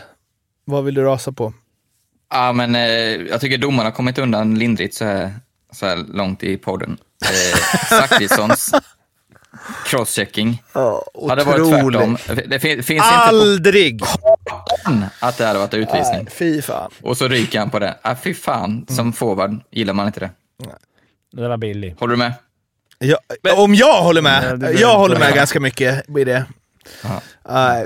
Vad 0.65 0.85
vill 0.85 0.95
du 0.95 1.03
rasa 1.03 1.33
på? 1.33 1.53
Ja, 2.31 2.53
men 2.53 2.75
eh, 2.75 2.83
jag 3.31 3.41
tycker 3.41 3.59
domarna 3.59 3.85
har 3.85 3.91
kommit 3.91 4.19
undan 4.19 4.55
lindrigt 4.59 4.95
så 4.95 5.05
här, 5.05 5.35
så 5.73 5.87
här 5.87 5.97
långt 5.97 6.43
i 6.43 6.57
podden. 6.57 6.99
Eh, 7.25 7.59
Zachrissons 7.99 8.75
crosschecking 9.85 10.63
hade 11.29 11.45
varit 11.45 11.69
tvärtom. 11.71 12.17
Det 12.47 12.59
fin- 12.61 12.83
finns 12.83 12.89
inte 13.05 13.05
Aldrig! 13.05 14.01
på 14.01 14.07
att 15.21 15.39
det 15.39 15.47
hade 15.47 15.59
varit 15.59 15.75
utvisning. 15.75 16.23
Nej, 16.25 16.27
fy 16.31 16.63
fan. 16.63 16.91
Och 17.03 17.17
så 17.17 17.29
ryker 17.29 17.59
han 17.59 17.71
på 17.71 17.79
det. 17.79 17.97
Ah, 18.03 18.15
fy 18.23 18.35
fan, 18.35 18.87
som 18.89 19.13
forward 19.13 19.61
gillar 19.71 19.93
man 19.95 20.07
inte 20.07 20.21
det. 20.21 20.31
Den 21.33 21.49
var 21.51 21.57
billig. 21.57 21.97
Håller 21.99 22.11
du 22.11 22.19
med? 22.19 22.33
Ja, 22.99 23.19
om 23.57 23.75
jag 23.75 24.03
håller 24.03 24.23
med. 24.23 24.61
det 24.61 24.67
jag 24.67 24.75
inte 24.75 24.87
håller 24.87 25.19
med 25.19 25.35
ganska 25.35 25.61
mycket 25.61 26.05
i 26.19 26.25
det. 26.25 26.45
Ja, 27.03 27.21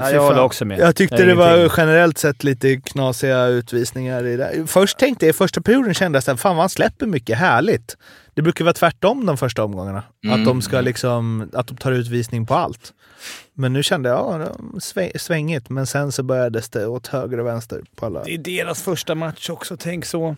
fy 0.08 0.14
jag 0.14 0.22
håller 0.22 0.42
också 0.42 0.64
med. 0.64 0.78
Jag 0.78 0.96
tyckte 0.96 1.16
Det 1.16 1.24
det 1.24 1.34
var 1.34 1.72
generellt 1.76 2.18
sett 2.18 2.44
lite 2.44 2.76
knasiga 2.76 3.46
utvisningar 3.46 4.26
i 4.26 4.36
det. 4.36 4.66
Först 4.66 4.98
tänkte 4.98 5.26
jag 5.26 5.30
i 5.30 5.36
första 5.36 5.60
perioden 5.60 5.94
kände 5.94 6.22
jag 6.24 6.32
att 6.32 6.40
fan 6.40 6.56
man 6.56 6.68
släpper 6.68 7.06
mycket 7.06 7.38
härligt. 7.38 7.96
Det 8.34 8.42
brukar 8.42 8.64
vara 8.64 8.74
tvärtom 8.74 9.26
de 9.26 9.36
första 9.36 9.64
omgångarna. 9.64 10.02
Mm. 10.24 10.40
Att 10.40 10.46
de 10.46 10.62
ska 10.62 10.80
liksom, 10.80 11.50
att 11.52 11.66
de 11.66 11.76
tar 11.76 11.92
utvisning 11.92 12.46
på 12.46 12.54
allt. 12.54 12.92
Men 13.54 13.72
nu 13.72 13.82
kände 13.82 14.08
jag, 14.08 14.40
ja, 14.40 15.08
svängigt. 15.16 15.70
Men 15.70 15.86
sen 15.86 16.12
så 16.12 16.22
började 16.22 16.62
det 16.72 16.86
åt 16.86 17.06
höger 17.06 17.40
och 17.40 17.46
vänster 17.46 17.80
på 17.96 18.06
alla. 18.06 18.24
Det 18.24 18.34
är 18.34 18.38
deras 18.38 18.82
första 18.82 19.14
match 19.14 19.50
också, 19.50 19.76
tänk 19.76 20.04
så. 20.04 20.36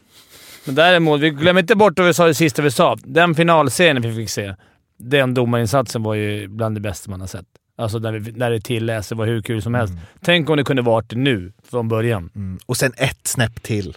Men 0.65 0.75
däremot, 0.75 1.21
vi 1.21 1.31
glömmer 1.31 1.61
inte 1.61 1.77
bort 1.77 1.99
vad 1.99 2.07
vi 2.07 2.15
sa 2.15 2.27
det 2.27 2.35
sista 2.35 2.63
vi 2.63 2.71
sa. 2.71 2.97
Den 3.05 3.35
finalserien 3.35 4.03
vi 4.03 4.15
fick 4.15 4.31
se, 4.31 4.55
den 4.99 5.35
domarinsatsen 5.35 6.03
var 6.03 6.15
ju 6.15 6.49
bland 6.49 6.77
det 6.77 6.81
bästa 6.81 7.11
man 7.11 7.21
har 7.21 7.27
sett. 7.27 7.47
Alltså 7.79 7.99
när, 7.99 8.13
vi, 8.13 8.33
när 8.33 8.51
det 8.51 8.61
det 9.09 9.15
var 9.15 9.27
hur 9.27 9.43
kul 9.43 9.63
som 9.63 9.75
helst. 9.75 9.95
Tänk 10.25 10.51
om 10.51 10.57
det 10.57 10.65
kunde 10.65 10.83
varit 10.83 11.13
nu, 11.13 11.53
från 11.71 11.89
början. 11.89 12.31
Mm. 12.37 12.59
Och 12.67 12.77
sen 12.77 12.93
ett 12.97 13.27
snäpp 13.27 13.63
till. 13.63 13.97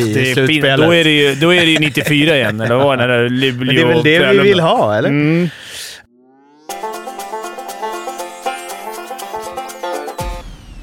I 0.00 0.12
det 0.14 0.30
är 0.30 0.46
fin- 0.46 0.62
då, 0.62 0.94
är 0.94 1.04
det 1.04 1.10
ju, 1.10 1.34
då 1.34 1.54
är 1.54 1.60
det 1.60 1.70
ju 1.70 1.78
94 1.78 2.36
igen, 2.36 2.60
eller 2.60 2.74
vad 2.74 2.84
var 2.84 2.96
det? 2.96 3.06
Det 3.06 3.28
Luleå 3.28 3.86
Men 3.88 4.02
det 4.02 4.16
är 4.16 4.20
väl 4.20 4.36
det 4.36 4.42
vi 4.42 4.48
vill 4.48 4.60
ha, 4.60 4.94
eller? 4.94 5.08
Mm. 5.08 5.48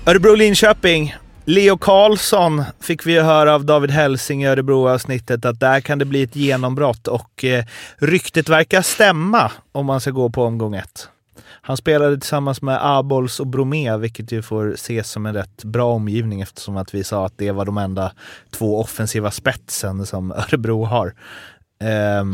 Örebro-Linköping. 0.05 1.15
Leo 1.45 1.77
Karlsson 1.77 2.63
fick 2.81 3.05
vi 3.05 3.13
ju 3.13 3.21
höra 3.21 3.55
av 3.55 3.65
David 3.65 3.91
Helsing 3.91 4.43
i 4.43 4.47
Örebro-avsnittet 4.47 5.45
att 5.45 5.59
där 5.59 5.81
kan 5.81 5.99
det 5.99 6.05
bli 6.05 6.23
ett 6.23 6.35
genombrott 6.35 7.07
och 7.07 7.45
eh, 7.45 7.65
ryktet 7.97 8.49
verkar 8.49 8.81
stämma 8.81 9.51
om 9.71 9.85
man 9.85 10.01
ska 10.01 10.11
gå 10.11 10.29
på 10.29 10.43
omgång 10.43 10.75
ett. 10.75 11.09
Han 11.67 11.77
spelade 11.77 12.17
tillsammans 12.17 12.61
med 12.61 12.77
Abols 12.81 13.39
och 13.39 13.47
Bromé, 13.47 13.97
vilket 13.97 14.31
ju 14.31 14.41
får 14.41 14.73
ses 14.73 15.09
som 15.11 15.25
en 15.25 15.33
rätt 15.33 15.63
bra 15.63 15.85
omgivning 15.93 16.41
eftersom 16.41 16.77
att 16.77 16.93
vi 16.95 17.03
sa 17.03 17.25
att 17.25 17.37
det 17.37 17.51
var 17.51 17.65
de 17.65 17.77
enda 17.77 18.11
två 18.51 18.79
offensiva 18.79 19.31
spetsen 19.31 20.05
som 20.05 20.31
Örebro 20.51 20.83
har. 20.83 21.13
Ehm, 21.83 22.33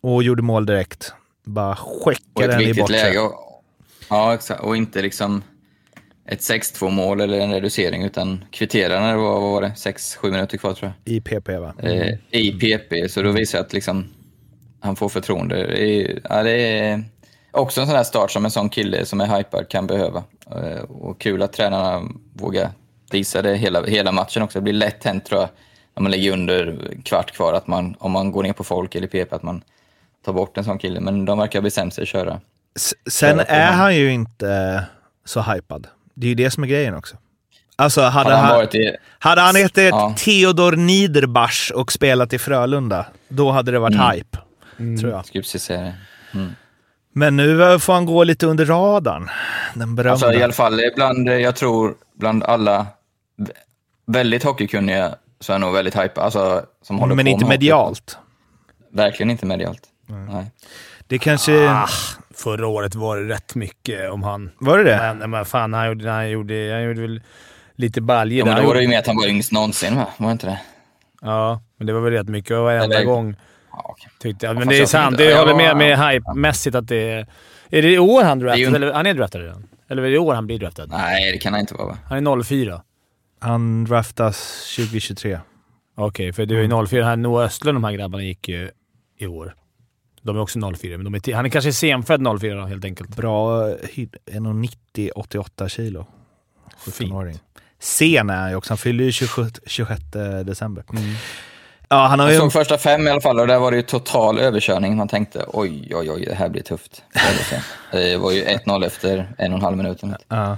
Och 0.00 0.22
gjorde 0.22 0.42
mål 0.42 0.66
direkt. 0.66 1.12
Bara 1.44 1.76
skickade 1.76 2.52
den 2.52 2.60
i 2.60 2.74
bortre. 2.74 2.96
läge. 2.96 3.20
Och, 3.20 3.32
ja, 4.10 4.34
exakt. 4.34 4.62
Och 4.62 4.76
inte 4.76 5.02
liksom 5.02 5.42
ett 6.26 6.40
6-2 6.40 6.90
mål 6.90 7.20
eller 7.20 7.40
en 7.40 7.52
reducering, 7.52 8.04
utan 8.04 8.44
kvittera 8.50 9.00
när 9.00 9.10
det 9.12 9.18
var, 9.18 9.40
vad 9.40 9.50
var 9.50 9.62
det, 9.62 9.68
6-7 9.68 10.30
minuter 10.30 10.58
kvar 10.58 10.72
tror 10.72 10.92
jag. 11.04 11.14
I 11.14 11.20
PP 11.20 11.48
va? 11.58 11.74
eh, 11.82 12.14
i 12.30 12.52
PP, 12.52 13.08
så 13.10 13.22
då 13.22 13.30
visar 13.32 13.58
det 13.58 13.64
att 13.64 13.72
liksom, 13.72 14.04
han 14.80 14.96
får 14.96 15.08
förtroende. 15.08 15.56
Det 15.56 15.82
är, 15.82 16.20
ja, 16.28 16.42
det 16.42 16.50
är 16.50 17.04
också 17.50 17.80
en 17.80 17.86
sån 17.86 17.96
här 17.96 18.02
start 18.04 18.30
som 18.30 18.44
en 18.44 18.50
sån 18.50 18.68
kille 18.68 19.04
som 19.06 19.20
är 19.20 19.36
hypad 19.38 19.68
kan 19.68 19.86
behöva. 19.86 20.22
Eh, 20.50 20.80
och 20.82 21.20
kul 21.20 21.42
att 21.42 21.52
tränarna 21.52 22.02
vågar 22.34 22.70
visa 23.10 23.42
det 23.42 23.56
hela, 23.56 23.82
hela 23.86 24.12
matchen 24.12 24.42
också. 24.42 24.58
Det 24.58 24.62
blir 24.62 24.72
lätt 24.72 25.04
hänt 25.04 25.24
tror 25.24 25.40
jag, 25.40 25.48
när 25.96 26.02
man 26.02 26.12
ligger 26.12 26.32
under 26.32 26.78
kvart 27.04 27.30
kvar, 27.32 27.52
att 27.52 27.66
man, 27.66 27.96
om 27.98 28.12
man 28.12 28.32
går 28.32 28.42
ner 28.42 28.52
på 28.52 28.64
folk 28.64 28.94
eller 28.94 29.06
PP, 29.06 29.32
att 29.34 29.42
man 29.42 29.62
tar 30.24 30.32
bort 30.32 30.58
en 30.58 30.64
sån 30.64 30.78
kille. 30.78 31.00
Men 31.00 31.24
de 31.24 31.38
verkar 31.38 31.58
ha 31.58 31.62
bestämt 31.62 31.94
sig 31.94 32.02
att 32.02 32.08
köra. 32.08 32.40
S- 32.76 32.94
Sen 33.10 33.36
Köra 33.38 33.44
är 33.44 33.72
han 33.72 33.96
ju 33.96 34.12
inte 34.12 34.84
så 35.24 35.40
hypad. 35.40 35.86
Det 36.14 36.26
är 36.26 36.28
ju 36.28 36.34
det 36.34 36.50
som 36.50 36.62
är 36.62 36.68
grejen 36.68 36.94
också. 36.94 37.16
Alltså 37.76 38.00
hade 38.00 38.12
Hade 38.12 38.36
han 38.36 38.44
han, 38.46 38.56
varit 38.56 38.74
i... 38.74 38.96
hade 39.18 39.40
han 39.40 39.56
hetat 39.56 39.84
Ja. 39.84 40.14
Theodor 40.18 40.76
Niederbach 40.76 41.70
och 41.74 41.92
spelat 41.92 42.32
i 42.32 42.38
Frölunda, 42.38 43.06
då 43.28 43.50
hade 43.50 43.72
det 43.72 43.78
varit 43.78 43.94
Mm. 43.94 44.10
hype. 44.10 44.38
Tror 45.00 45.12
jag. 45.12 45.26
Skulle 45.26 45.42
precis 45.42 45.62
säga 45.62 45.80
det. 45.80 45.94
Men 47.12 47.36
nu 47.36 47.62
eh, 47.72 47.78
får 47.78 47.92
han 47.92 48.06
gå 48.06 48.24
lite 48.24 48.46
under 48.46 48.64
radarn. 48.66 49.30
Den 49.74 49.94
berömda. 49.96 50.12
Alltså 50.12 50.32
i 50.32 50.42
alla 50.42 50.52
fall 50.52 50.80
bland, 50.94 51.28
jag 51.28 51.56
tror, 51.56 51.94
bland 52.14 52.44
alla 52.44 52.86
vä- 53.38 53.50
väldigt 54.06 54.44
hockeykunniga 54.44 55.14
så 55.40 55.52
är 55.52 55.54
han 55.54 55.60
nog 55.60 55.72
väldigt 55.74 55.96
hypad. 55.96 56.24
Alltså, 56.24 56.62
som 56.82 56.98
håller 56.98 57.14
men 57.14 57.24
på 57.24 57.30
inte 57.30 57.44
med 57.44 57.48
hockey. 57.48 57.58
medialt. 57.58 58.18
Verkligen 58.92 59.30
inte 59.30 59.46
medialt. 59.46 59.82
Nej. 60.06 60.50
Det 61.06 61.18
kanske... 61.18 61.68
Ah, 61.70 61.88
förra 62.34 62.66
året 62.66 62.94
var 62.94 63.16
det 63.18 63.34
rätt 63.34 63.54
mycket 63.54 64.10
om 64.10 64.22
han. 64.22 64.50
Var 64.58 64.78
det 64.78 64.84
det? 64.84 65.14
Men, 65.14 65.30
men 65.30 65.44
fan, 65.44 65.72
han 65.72 65.86
gjorde, 65.88 66.10
han 66.10 66.30
gjorde, 66.30 66.70
han 66.72 66.82
gjorde 66.82 67.00
väl 67.00 67.20
lite 67.76 68.00
baljor 68.00 68.48
Ja, 68.48 68.54
men 68.54 68.62
då 68.62 68.68
var 68.68 68.74
det 68.74 68.82
ju 68.82 68.88
med 68.88 68.98
att 68.98 69.06
han 69.06 69.16
var 69.16 69.26
yngst 69.26 69.52
någonsin, 69.52 69.96
va? 69.96 70.06
Var 70.16 70.26
det 70.28 70.32
inte 70.32 70.46
det? 70.46 70.60
Ja, 71.22 71.60
men 71.76 71.86
det 71.86 71.92
var 71.92 72.00
väl 72.00 72.12
rätt 72.12 72.28
mycket 72.28 72.56
varenda 72.56 72.96
Eller- 72.96 73.04
gång. 73.06 73.36
Ja, 73.84 73.90
okej. 73.90 74.08
Tyckte 74.18 74.46
jag. 74.46 74.50
Ja, 74.50 74.58
Men 74.58 74.62
fast 74.62 74.70
det 74.70 74.76
är 74.76 74.80
jag 74.80 74.88
sant. 74.88 75.20
jag 75.20 75.30
ja, 75.30 75.38
håller 75.38 75.54
med 75.54 75.76
med 75.76 75.98
hype-mässigt 75.98 76.74
att 76.78 76.88
det 76.88 77.10
är... 77.10 77.26
Är 77.70 77.82
det 77.82 77.92
i 77.92 77.98
år 77.98 78.22
han 78.22 78.42
är 78.48 78.56
ju- 78.56 78.66
Eller, 78.66 78.92
han 78.92 79.06
är 79.06 79.14
draftad 79.14 79.38
redan? 79.38 79.68
Eller 79.88 80.02
är 80.02 80.06
det 80.06 80.14
i 80.14 80.18
år 80.18 80.34
han 80.34 80.46
blir 80.46 80.58
draftad? 80.58 80.86
Nej, 80.86 81.32
det 81.32 81.38
kan 81.38 81.52
han 81.52 81.60
inte 81.60 81.74
vara, 81.74 81.86
va? 81.86 81.98
Han 82.08 82.26
är 82.26 82.42
04. 82.42 82.82
Han 83.38 83.84
draftas 83.84 84.64
2023. 84.76 85.38
Okej, 85.96 86.32
för 86.32 86.46
det 86.46 86.54
är 86.56 86.62
ju 86.62 86.86
04. 86.86 87.04
Han 87.04 87.22
Noah 87.22 87.44
Östlund 87.44 87.76
de 87.76 87.84
här 87.84 87.92
grabbarna 87.92 88.24
gick 88.24 88.48
ju 88.48 88.70
i 89.18 89.26
år. 89.26 89.54
De 90.22 90.36
är 90.36 90.40
också 90.40 90.72
04, 90.76 90.96
men 90.98 91.04
de 91.04 91.14
är 91.14 91.34
han 91.34 91.44
är 91.44 91.48
kanske 91.48 91.72
senfödd 91.72 92.40
04 92.40 92.54
då, 92.54 92.66
helt 92.66 92.84
enkelt. 92.84 93.16
Bra 93.16 93.66
hyd. 93.66 94.16
1,90, 94.26 95.10
88 95.14 95.68
kilo. 95.68 96.06
Fint. 96.84 97.10
17-åring. 97.10 97.38
Sen 97.78 98.30
är 98.30 98.36
han 98.36 98.50
ju 98.50 98.56
också. 98.56 98.70
Han 98.72 98.78
fyller 98.78 99.04
ju 99.04 99.12
27, 99.12 99.46
26 99.66 100.00
december. 100.44 100.84
Mm. 100.92 101.04
Ja, 101.92 102.06
han 102.06 102.18
har 102.18 102.26
Jag 102.26 102.34
ju... 102.34 102.40
såg 102.40 102.52
första 102.52 102.78
fem 102.78 103.06
i 103.08 103.10
alla 103.10 103.20
fall 103.20 103.40
och 103.40 103.46
där 103.46 103.58
var 103.58 103.70
det 103.70 103.76
ju 103.76 103.82
total 103.82 104.38
överkörning. 104.38 104.96
Man 104.96 105.08
tänkte 105.08 105.44
oj, 105.48 105.92
oj, 105.94 106.10
oj, 106.10 106.24
det 106.24 106.34
här 106.34 106.48
blir 106.48 106.62
tufft. 106.62 107.02
Det 107.92 108.16
var 108.16 108.32
ju 108.32 108.44
1-0 108.44 108.86
efter 108.86 109.32
en 109.38 109.52
och 109.52 109.58
en 109.58 109.64
halv 109.64 109.76
minut. 109.76 110.02
Ja. 110.28 110.56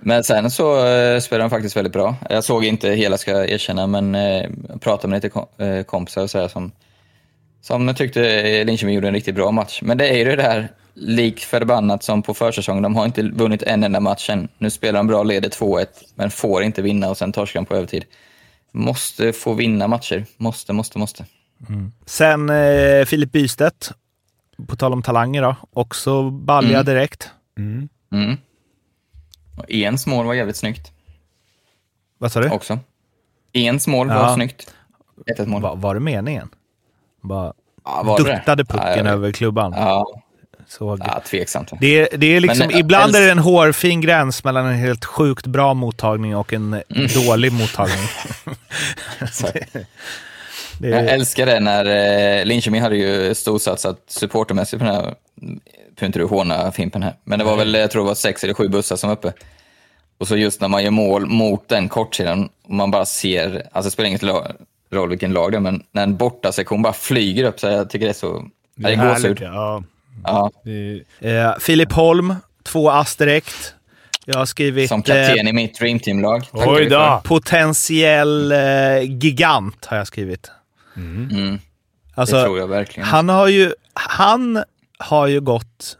Men 0.00 0.24
sen 0.24 0.50
så 0.50 0.86
eh, 0.86 1.20
spelade 1.20 1.42
han 1.42 1.50
faktiskt 1.50 1.76
väldigt 1.76 1.92
bra. 1.92 2.16
Jag 2.30 2.44
såg 2.44 2.64
inte 2.64 2.90
hela, 2.90 3.18
ska 3.18 3.30
jag 3.30 3.50
erkänna, 3.50 3.86
men 3.86 4.14
eh, 4.14 4.46
jag 4.68 4.80
pratade 4.80 5.08
med 5.08 5.24
lite 5.24 5.64
eh, 5.64 5.82
kompisar 5.82 6.22
och 6.22 6.30
så 6.30 6.38
här 6.38 6.48
som, 6.48 6.72
som 7.60 7.94
tyckte 7.94 8.64
Linköping 8.64 8.94
gjorde 8.94 9.08
en 9.08 9.14
riktigt 9.14 9.34
bra 9.34 9.50
match. 9.50 9.80
Men 9.82 9.98
det 9.98 10.08
är 10.08 10.16
ju 10.16 10.36
det 10.36 10.42
här, 10.42 10.68
likt 10.94 11.42
förbannat 11.42 12.02
som 12.02 12.22
på 12.22 12.34
försäsongen. 12.34 12.82
De 12.82 12.96
har 12.96 13.04
inte 13.04 13.22
vunnit 13.22 13.62
en 13.62 13.84
enda 13.84 14.00
match 14.00 14.30
än. 14.30 14.48
Nu 14.58 14.70
spelar 14.70 14.98
de 14.98 15.06
bra, 15.06 15.22
leder 15.22 15.48
2-1, 15.48 15.86
men 16.14 16.30
får 16.30 16.62
inte 16.62 16.82
vinna 16.82 17.10
och 17.10 17.16
sen 17.16 17.32
torskar 17.32 17.60
de 17.60 17.66
på 17.66 17.74
övertid. 17.74 18.04
Måste 18.78 19.32
få 19.32 19.54
vinna 19.54 19.88
matcher. 19.88 20.26
Måste, 20.36 20.72
måste, 20.72 20.98
måste. 20.98 21.26
Sen 22.06 22.50
eh, 22.50 23.04
Filip 23.04 23.32
Bystedt, 23.32 23.92
på 24.68 24.76
tal 24.76 24.92
om 24.92 25.02
talanger 25.02 25.42
då, 25.42 25.56
också 25.72 26.30
balja 26.30 26.70
Mm. 26.78 26.84
direkt. 26.86 27.30
Mm. 27.58 27.88
Mm. 28.12 28.36
Och 29.58 29.70
Ens 29.70 30.06
mål 30.06 30.26
var 30.26 30.34
jävligt 30.34 30.56
snyggt 30.56 30.92
Vad 32.18 32.32
sa 32.32 32.40
du? 32.40 32.50
också. 32.50 32.78
Ens 33.52 33.86
mål 33.86 34.08
var 34.08 34.14
Ja. 34.14 34.34
snyggt. 34.34 34.74
1-1 35.38 35.46
mål. 35.46 35.62
Va, 35.62 35.74
var 35.74 35.94
det 35.94 36.00
meningen? 36.00 36.48
Bara 37.20 37.52
Ja, 37.84 38.02
var 38.04 38.18
det 38.18 38.24
det? 38.24 38.36
duktade 38.36 38.64
pucken 38.64 39.06
Ja, 39.06 39.12
över 39.12 39.32
klubban. 39.32 39.72
Ja, 39.76 40.22
Såg. 40.68 41.00
Ja, 41.06 41.22
tveksamt. 41.26 41.70
Det, 41.80 41.98
är- 42.12 42.18
det 42.18 42.26
är 42.36 42.40
liksom, 42.40 42.58
Men, 42.66 42.70
eh, 42.74 42.80
ibland 42.80 43.14
är 43.16 43.18
älsk- 43.20 43.24
det 43.26 43.30
en 43.32 43.38
hårfin 43.38 44.00
gräns 44.00 44.44
mellan 44.44 44.66
en 44.66 44.74
helt 44.78 45.04
sjukt 45.04 45.46
bra 45.46 45.74
mottagning 45.74 46.36
och 46.36 46.52
en 46.52 46.72
Mm. 46.88 47.06
dålig 47.26 47.52
mottagning. 47.52 48.08
det 50.80 50.88
Jag 50.88 50.98
är, 51.00 51.04
älskar 51.06 51.46
det 51.46 51.60
när 51.60 51.84
eh, 52.38 52.44
Linköping 52.44 52.80
hade 52.82 52.96
ju 52.96 53.34
storsatsat 53.34 53.98
supportermässigt 54.06 54.78
på 54.80 54.84
den 54.86 54.94
här, 54.94 55.02
behöver 55.34 56.06
inte 56.06 56.18
du 56.18 56.24
håna 56.24 56.72
Fimpen 56.72 57.02
här, 57.02 57.14
men 57.24 57.38
det 57.38 57.44
var 57.44 57.56
väl, 57.56 57.74
jag 57.74 57.90
tror 57.90 58.02
det 58.02 58.08
var 58.08 58.14
sex 58.14 58.44
eller 58.44 58.54
sju 58.54 58.68
bussar 58.68 58.96
som 58.96 59.08
var 59.08 59.16
uppe. 59.16 59.32
Och 60.18 60.28
så 60.28 60.36
just 60.36 60.60
när 60.60 60.68
man 60.68 60.84
gör 60.84 60.90
mål 60.90 61.26
mot 61.26 61.68
den 61.68 61.88
kortsidan 61.88 62.48
och 62.64 62.74
man 62.74 62.90
bara 62.90 63.06
ser, 63.06 63.68
alltså 63.72 63.86
det 63.88 63.92
spelar 63.92 64.08
ingen 64.08 64.36
roll 64.92 65.08
vilken 65.08 65.32
lag 65.32 65.52
det 65.52 65.56
är, 65.56 65.60
men 65.60 65.82
när 65.92 66.02
en 66.02 66.16
bortasektion 66.16 66.82
bara 66.82 66.92
flyger 66.92 67.44
upp 67.44 67.60
så 67.60 67.66
jag 67.66 67.90
tycker 67.90 68.06
det 68.06 68.12
är 68.12 68.14
så, 68.14 68.44
det 68.76 68.92
är 68.92 68.96
härligt, 68.96 69.22
gåshud. 69.22 69.38
Ja. 69.42 69.82
Ja, 70.24 70.50
eh, 71.20 71.58
Filip 71.60 71.92
Holm, 71.92 72.34
två 72.62 72.90
ass 72.90 73.16
direkt. 73.16 73.74
Jag 74.24 74.38
har 74.38 74.46
skrivit 74.46 74.88
som 74.88 74.98
eh, 74.98 75.04
kapten 75.04 75.48
i 75.48 75.52
mitt 75.52 75.78
dreamteam-lag. 75.78 76.42
Oj 76.52 76.86
då! 76.86 77.22
potentiell 77.24 78.52
eh, 78.52 79.00
gigant, 79.02 79.84
har 79.84 79.96
jag 79.96 80.06
skrivit. 80.06 80.50
Mm, 80.96 81.58
Alltså, 82.14 82.36
det 82.36 82.42
tror 82.42 82.58
jag 82.58 82.68
verkligen. 82.68 83.08
Han 83.08 83.28
har 83.28 83.48
ju, 83.48 83.72
han 83.94 84.64
har 84.98 85.26
ju 85.26 85.40
gått 85.40 85.96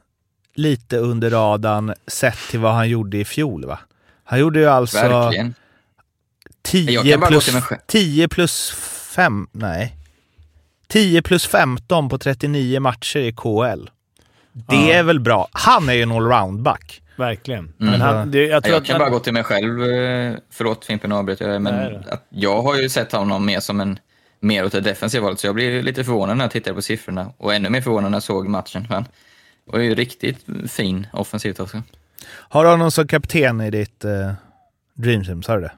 lite 0.54 0.96
under 0.96 1.30
radarn 1.30 1.94
sett 2.06 2.38
till 2.50 2.60
vad 2.60 2.72
han 2.72 2.88
gjorde 2.88 3.18
i 3.18 3.24
fjol. 3.24 3.64
Va? 3.64 3.78
Han 4.24 4.38
gjorde 4.38 4.58
ju 4.60 4.66
alltså 4.66 5.08
Verkligen. 5.08 5.54
Jag 6.62 6.62
10 6.62 7.12
kan 7.12 7.20
bara 7.20 7.26
gå 7.26 7.32
plus, 7.32 7.44
till 7.44 7.54
mig 7.54 7.62
själv. 7.62 7.80
10 7.86 8.28
plus 8.28 8.70
5, 9.14 9.48
nej. 9.52 9.96
10 10.88 11.22
plus 11.22 11.46
15 11.46 12.08
på 12.08 12.18
39 12.18 12.80
matcher 12.80 13.18
i 13.18 13.32
KL. 13.32 13.88
Det 14.52 14.76
Ja. 14.76 14.94
är 14.94 15.02
väl 15.02 15.20
bra. 15.20 15.48
Han 15.52 15.88
är 15.88 15.92
ju 15.92 16.02
en 16.02 16.12
allround-back. 16.12 17.02
Verkligen. 17.16 17.60
Mm. 17.60 17.74
Men 17.92 18.00
han, 18.00 18.30
det, 18.30 18.46
jag 18.46 18.62
tror 18.64 18.74
Jag 18.74 18.80
att 18.80 18.86
kan 18.86 18.94
han, 18.94 19.00
bara 19.00 19.10
gå 19.10 19.18
till 19.18 19.32
mig 19.32 19.44
själv, 19.44 19.82
eh, 19.84 20.34
förlåt 20.50 20.84
Fimpen 20.84 21.12
avbröt 21.12 21.40
jag, 21.40 21.62
men 21.62 21.74
Nej 21.74 22.00
jag 22.28 22.62
har 22.62 22.76
ju 22.76 22.88
sett 22.88 23.12
honom 23.12 23.46
mer 23.46 23.60
som 23.60 23.80
en 23.80 23.98
mer 24.40 24.64
åt 24.64 24.72
det 24.72 24.80
defensiva 24.80 25.24
hållet, 25.24 25.40
så 25.40 25.46
jag 25.46 25.54
blir 25.54 25.82
lite 25.82 26.04
förvånad 26.04 26.36
när 26.36 26.44
jag 26.44 26.50
tittar 26.50 26.72
på 26.72 26.82
siffrorna 26.82 27.32
och 27.36 27.54
ännu 27.54 27.70
mer 27.70 27.80
förvånad 27.80 28.10
när 28.10 28.16
jag 28.16 28.22
såg 28.22 28.48
matchen. 28.48 28.86
Han 28.90 29.04
var 29.64 29.78
ju 29.78 29.94
riktigt 29.94 30.46
fin 30.68 31.06
offensivt 31.12 31.60
också. 31.60 31.82
Har 32.30 32.64
du 32.64 32.70
honom 32.70 32.90
som 32.90 33.06
kapten 33.06 33.60
i 33.60 33.70
ditt 33.70 34.04
eh, 34.04 34.32
Dream 34.94 35.24
Team? 35.24 35.42
Sa 35.42 35.54
du 35.54 35.60
det? 35.60 35.72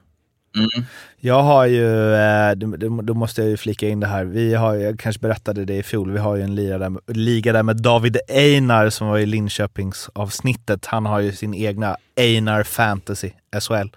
Mm. 0.57 0.85
Jag 1.19 1.43
har 1.43 1.65
ju, 1.65 2.13
eh, 2.15 2.51
då- 2.51 3.01
då 3.01 3.13
måste 3.13 3.41
jag 3.41 3.49
ju 3.49 3.57
flika 3.57 3.87
in 3.89 3.99
det 3.99 4.07
här, 4.07 4.23
vi 4.25 4.53
har, 4.53 4.75
jag 4.75 4.99
kanske 4.99 5.19
berättade 5.19 5.65
det 5.65 5.75
i 5.77 5.83
fjol, 5.83 6.11
vi 6.11 6.19
har 6.19 6.35
ju 6.35 6.41
en 6.43 6.55
liga 6.55 6.77
där, 6.77 6.89
med- 6.89 7.01
liga 7.17 7.53
där 7.53 7.63
med 7.63 7.77
David 7.81 8.17
Einar 8.29 8.89
som 8.89 9.07
var 9.07 9.17
i 9.17 9.25
Linköpings 9.25 10.09
avsnittet. 10.13 10.85
Han 10.85 11.05
har 11.05 11.19
ju 11.19 11.31
sin 11.31 11.53
egna 11.53 11.97
Einar 12.15 12.63
Fantasy 12.63 13.29
SHL. 13.59 13.87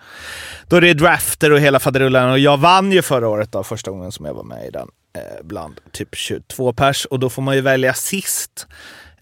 Då 0.69 0.77
är 0.77 0.81
det 0.81 0.95
drafter 0.95 1.51
och 1.53 1.61
hela 1.61 1.79
faderullan 1.81 2.31
och 2.31 2.39
jag 2.39 2.57
vann 2.57 2.93
ju 2.93 3.03
förra 3.03 3.29
året 3.29 3.53
då, 3.53 3.63
första 3.65 3.91
gången 3.91 4.13
som 4.13 4.25
jag 4.27 4.35
var 4.35 4.45
med 4.45 4.67
i 4.67 4.71
den, 4.71 4.89
eh, 5.17 5.45
bland 5.45 5.75
typ 5.93 6.15
22 6.15 6.73
pers 6.73 7.05
och 7.05 7.19
då 7.21 7.31
får 7.31 7.43
man 7.43 7.55
ju 7.55 7.61
välja 7.61 7.95
sist. 7.95 8.67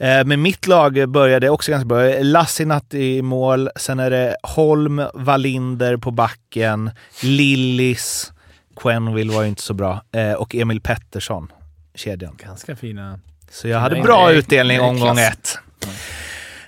Eh, 0.03 0.25
Men 0.25 0.43
mitt 0.43 0.67
lag 0.67 1.09
började 1.09 1.51
också 1.51 1.71
ganska 1.71 1.85
bra. 1.87 2.03
Lassinat 2.21 2.95
i 2.95 3.23
mål, 3.23 3.71
sen 3.77 4.01
är 4.01 4.11
det 4.11 4.37
Holm, 4.43 5.03
Wallinder 5.15 5.97
på 5.97 6.11
backen, 6.11 6.91
Lillis, 7.23 8.33
Quenville 8.77 9.33
var 9.33 9.43
ju 9.43 9.49
inte 9.49 9.63
så 9.63 9.75
bra, 9.75 10.03
eh, 10.13 10.33
och 10.33 10.55
Emil 10.55 10.81
Pettersson, 10.81 11.53
kedjan. 11.95 12.37
Ganska 12.43 12.77
fina... 12.77 13.19
Så 13.51 13.69
jag 13.69 13.79
hade 13.79 14.01
bra 14.03 14.27
nej, 14.27 14.37
utdelning 14.37 14.81
omgång 14.81 15.17
klass. 15.17 15.33
ett. 15.33 15.59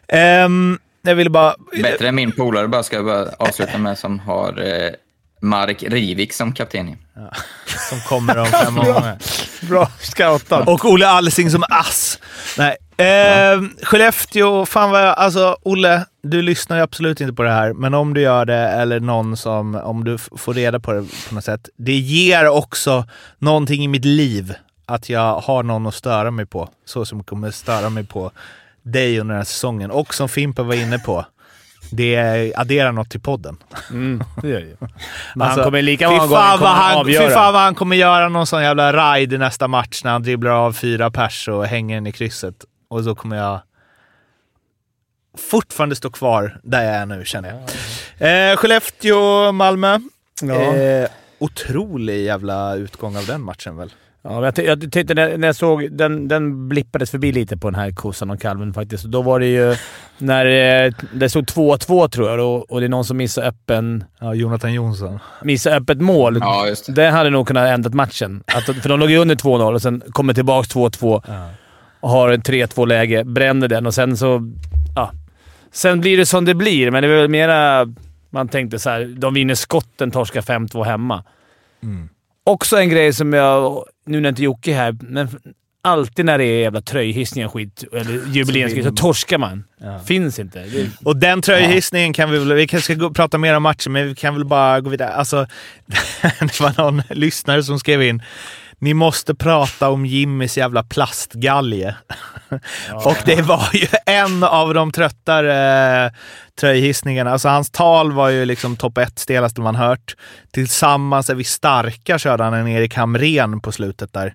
Ehm, 0.08 0.78
jag 1.02 1.14
ville 1.14 1.30
bara... 1.30 1.54
Bättre 1.82 2.08
än 2.08 2.14
min 2.14 2.32
polare, 2.32 2.68
bara 2.68 2.82
ska 2.82 2.96
jag 2.96 3.04
bara 3.04 3.28
avsluta 3.38 3.78
med, 3.78 3.98
som 3.98 4.18
har 4.18 4.62
eh, 4.62 4.90
Mark 5.42 5.82
Rivik 5.82 6.32
som 6.32 6.52
kapten. 6.52 6.88
i. 6.88 6.96
Som 7.90 8.00
kommer 8.00 8.38
om 8.38 8.46
fem 8.46 8.78
omgångar. 8.78 9.18
Bra 9.68 9.90
scoutat! 10.00 10.68
Och 10.68 10.84
Olle 10.84 11.06
Alsing 11.08 11.50
som 11.50 11.64
ass. 11.68 12.18
Nej. 12.58 12.76
Ehm, 12.96 13.70
Skellefteå, 13.82 14.66
fan 14.66 14.90
vad 14.90 15.02
jag... 15.06 15.18
Alltså, 15.18 15.56
Olle, 15.62 16.04
du 16.22 16.42
lyssnar 16.42 16.76
ju 16.76 16.82
absolut 16.82 17.20
inte 17.20 17.34
på 17.34 17.42
det 17.42 17.50
här, 17.50 17.72
men 17.72 17.94
om 17.94 18.14
du 18.14 18.20
gör 18.20 18.44
det, 18.44 18.54
eller 18.68 19.00
någon 19.00 19.36
som... 19.36 19.74
Om 19.74 20.04
du 20.04 20.18
får 20.18 20.54
reda 20.54 20.80
på 20.80 20.92
det 20.92 21.04
på 21.28 21.34
något 21.34 21.44
sätt. 21.44 21.68
Det 21.76 21.92
ger 21.92 22.48
också 22.48 23.04
någonting 23.38 23.84
i 23.84 23.88
mitt 23.88 24.04
liv 24.04 24.54
att 24.86 25.08
jag 25.08 25.40
har 25.40 25.62
någon 25.62 25.86
att 25.86 25.94
störa 25.94 26.30
mig 26.30 26.46
på. 26.46 26.68
Så 26.84 27.04
som 27.04 27.24
kommer 27.24 27.50
störa 27.50 27.88
mig 27.90 28.04
på 28.06 28.30
dig 28.82 29.20
under 29.20 29.34
den 29.34 29.40
här 29.40 29.44
säsongen. 29.44 29.90
Och 29.90 30.14
som 30.14 30.28
Fimpen 30.28 30.66
var 30.66 30.74
inne 30.74 30.98
på, 30.98 31.26
det 31.90 32.52
adderar 32.56 32.92
något 32.92 33.10
till 33.10 33.20
podden. 33.20 33.56
Mm, 33.90 34.24
det 34.42 34.48
gör 34.48 34.60
det. 34.60 34.76
Men 34.80 34.90
Alltså, 35.42 35.60
han 35.60 35.64
kommer 35.64 35.82
lika 35.82 36.08
många 36.10 36.26
gånger 36.26 36.56
kommer 36.56 36.70
han, 36.70 36.96
avgöra. 36.98 37.28
Fy 37.28 37.34
fan 37.34 37.52
vad 37.52 37.62
han 37.62 37.74
kommer 37.74 37.96
göra 37.96 38.28
någon 38.28 38.46
sån 38.46 38.62
jävla 38.62 39.14
ride 39.16 39.34
i 39.34 39.38
nästa 39.38 39.68
match 39.68 40.04
när 40.04 40.12
han 40.12 40.22
dribblar 40.22 40.50
av 40.50 40.72
fyra 40.72 41.10
pers 41.10 41.48
och 41.48 41.66
hänger 41.66 41.94
den 41.94 42.06
i 42.06 42.12
krysset. 42.12 42.54
Och 42.88 43.04
så 43.04 43.14
kommer 43.14 43.36
jag 43.36 43.60
fortfarande 45.38 45.96
stå 45.96 46.10
kvar 46.10 46.60
där 46.62 46.82
jag 46.84 46.94
är 46.94 47.06
nu, 47.06 47.24
känner 47.24 47.48
jag. 48.18 48.50
Eh, 48.52 48.56
Skellefteå, 48.56 49.52
Malmö. 49.52 49.98
Ja. 50.42 50.54
Eh, 50.76 51.08
otrolig 51.38 52.24
jävla 52.24 52.74
utgång 52.74 53.16
av 53.16 53.26
den 53.26 53.42
matchen 53.42 53.76
väl? 53.76 53.92
Ja, 54.22 54.44
jag, 54.44 54.58
jag 54.66 54.92
tyckte 54.92 55.14
när, 55.14 55.38
när 55.38 55.48
jag 55.48 55.56
såg... 55.56 55.92
Den, 55.92 56.28
den 56.28 56.68
blippades 56.68 57.10
förbi 57.10 57.32
lite 57.32 57.56
på 57.56 57.70
den 57.70 57.80
här 57.80 57.90
kossan 57.90 58.30
och 58.30 58.40
kalven 58.40 58.74
faktiskt. 58.74 59.04
Då 59.04 59.22
var 59.22 59.40
det 59.40 59.46
ju 59.46 59.76
när 60.18 60.46
eh, 60.86 60.92
det 61.14 61.28
stod 61.30 61.44
2-2 61.44 62.08
tror 62.08 62.30
jag 62.30 62.40
och, 62.40 62.70
och 62.70 62.80
det 62.80 62.86
är 62.86 62.88
någon 62.88 63.04
som 63.04 63.16
missar 63.16 63.42
öppen, 63.42 64.04
Ja, 64.18 64.34
Jonathan 64.34 64.72
Jonsson. 64.72 65.18
missar 65.42 65.76
öppet 65.76 66.00
mål. 66.00 66.38
Ja, 66.40 66.66
just 66.66 66.86
det. 66.86 66.92
Det 66.92 67.10
hade 67.10 67.30
nog 67.30 67.46
kunnat 67.46 67.68
ändra 67.68 67.90
matchen. 67.90 68.44
Att, 68.46 68.64
för 68.64 68.88
de 68.88 69.00
låg 69.00 69.10
ju 69.10 69.18
under 69.18 69.34
2-0 69.34 69.74
och 69.74 69.82
sen 69.82 70.02
kommer 70.12 70.34
tillbaka 70.34 70.66
2-2 70.66 71.22
och 72.04 72.10
har 72.10 72.28
en 72.28 72.42
3-2 72.42 72.86
läge, 72.86 73.24
bränner 73.24 73.68
den 73.68 73.86
och 73.86 73.94
sen 73.94 74.16
så... 74.16 74.52
Ja. 74.94 75.12
Sen 75.72 76.00
blir 76.00 76.16
det 76.16 76.26
som 76.26 76.44
det 76.44 76.54
blir, 76.54 76.90
men 76.90 77.02
det 77.02 77.08
är 77.08 77.16
väl 77.16 77.28
mera... 77.28 77.86
Man 78.30 78.48
tänkte 78.48 78.78
så 78.78 78.90
här, 78.90 79.04
de 79.04 79.34
vinner 79.34 79.54
skotten, 79.54 80.10
torskar 80.10 80.40
5-2 80.40 80.84
hemma. 80.84 81.24
Också 82.44 82.76
en 82.76 82.88
grej 82.88 83.12
som 83.12 83.32
jag, 83.32 83.84
nu 84.06 84.20
när 84.20 84.28
inte 84.28 84.42
Jocke 84.42 84.70
är 84.70 84.74
här, 84.74 84.96
men 85.00 85.28
alltid 85.82 86.24
när 86.24 86.38
det 86.38 86.44
är 86.44 86.60
jävla 86.60 86.80
tröjhissningar 86.80 87.48
skit, 87.48 87.84
eller 87.92 88.34
jubileumsgrejer, 88.34 88.88
så 88.88 88.94
torskar 88.94 89.38
man. 89.38 89.64
Finns 90.06 90.38
inte. 90.38 90.58
Det, 90.58 90.88
Och 91.04 91.16
den 91.16 91.42
tröjhissningen 91.42 92.12
kan 92.12 92.30
vi 92.30 92.38
väl... 92.38 92.52
Vi 92.52 92.66
kanske 92.66 92.94
ska 92.94 93.02
gå, 93.02 93.10
prata 93.14 93.38
mer 93.38 93.56
om 93.56 93.62
matchen, 93.62 93.92
men 93.92 94.08
vi 94.08 94.14
kan 94.14 94.34
väl 94.34 94.44
bara 94.44 94.80
gå 94.80 94.90
vidare. 94.90 95.12
Alltså, 95.12 95.46
det 96.40 96.60
var 96.60 96.82
någon 96.82 97.02
lyssnare 97.10 97.62
som 97.62 97.78
skrev 97.78 98.02
in 98.02 98.22
ni 98.78 98.94
måste 98.94 99.34
prata 99.34 99.88
om 99.90 100.06
Jimmys 100.06 100.56
jävla 100.58 100.82
plastgalge. 100.82 101.94
Och 103.04 103.16
det 103.24 103.42
var 103.42 103.68
ju 103.72 103.86
en 104.06 104.44
av 104.44 104.74
de 104.74 104.92
tröttare 104.92 106.04
eh, 106.06 106.12
tröjhissningarna. 106.60 107.30
Alltså 107.30 107.48
hans 107.48 107.70
tal 107.70 108.12
var 108.12 108.28
ju 108.28 108.44
liksom 108.44 108.76
topp 108.76 108.98
ett, 108.98 109.18
stelaste 109.18 109.60
man 109.60 109.74
hört. 109.76 110.16
Tillsammans 110.52 111.30
är 111.30 111.34
vi 111.34 111.44
starka 111.44 112.18
körde 112.18 112.44
han 112.44 112.54
en 112.54 112.68
Erik 112.68 112.94
Hamrén 112.94 113.60
på 113.60 113.72
slutet 113.72 114.12
där. 114.12 114.34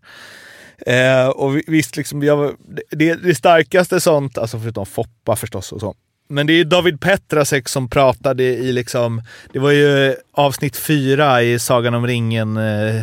Eh, 0.85 1.27
och 1.27 1.57
vi- 1.57 1.63
visst, 1.67 1.97
liksom, 1.97 2.23
jag, 2.23 2.55
det, 2.91 3.13
det 3.15 3.35
starkaste 3.35 3.99
sånt, 3.99 4.37
alltså 4.37 4.59
förutom 4.59 4.85
Foppa 4.85 5.35
förstås 5.35 5.71
och 5.71 5.79
så. 5.79 5.95
Men 6.29 6.47
det 6.47 6.53
är 6.53 6.65
David 6.65 7.01
Petrasek 7.01 7.69
som 7.69 7.89
pratade 7.89 8.43
i 8.43 8.71
liksom, 8.71 9.21
det 9.53 9.59
var 9.59 9.71
ju 9.71 10.15
avsnitt 10.33 10.77
fyra 10.77 11.41
i 11.41 11.59
Sagan 11.59 11.93
om 11.93 12.07
ringen 12.07 12.57
eh, 12.57 13.01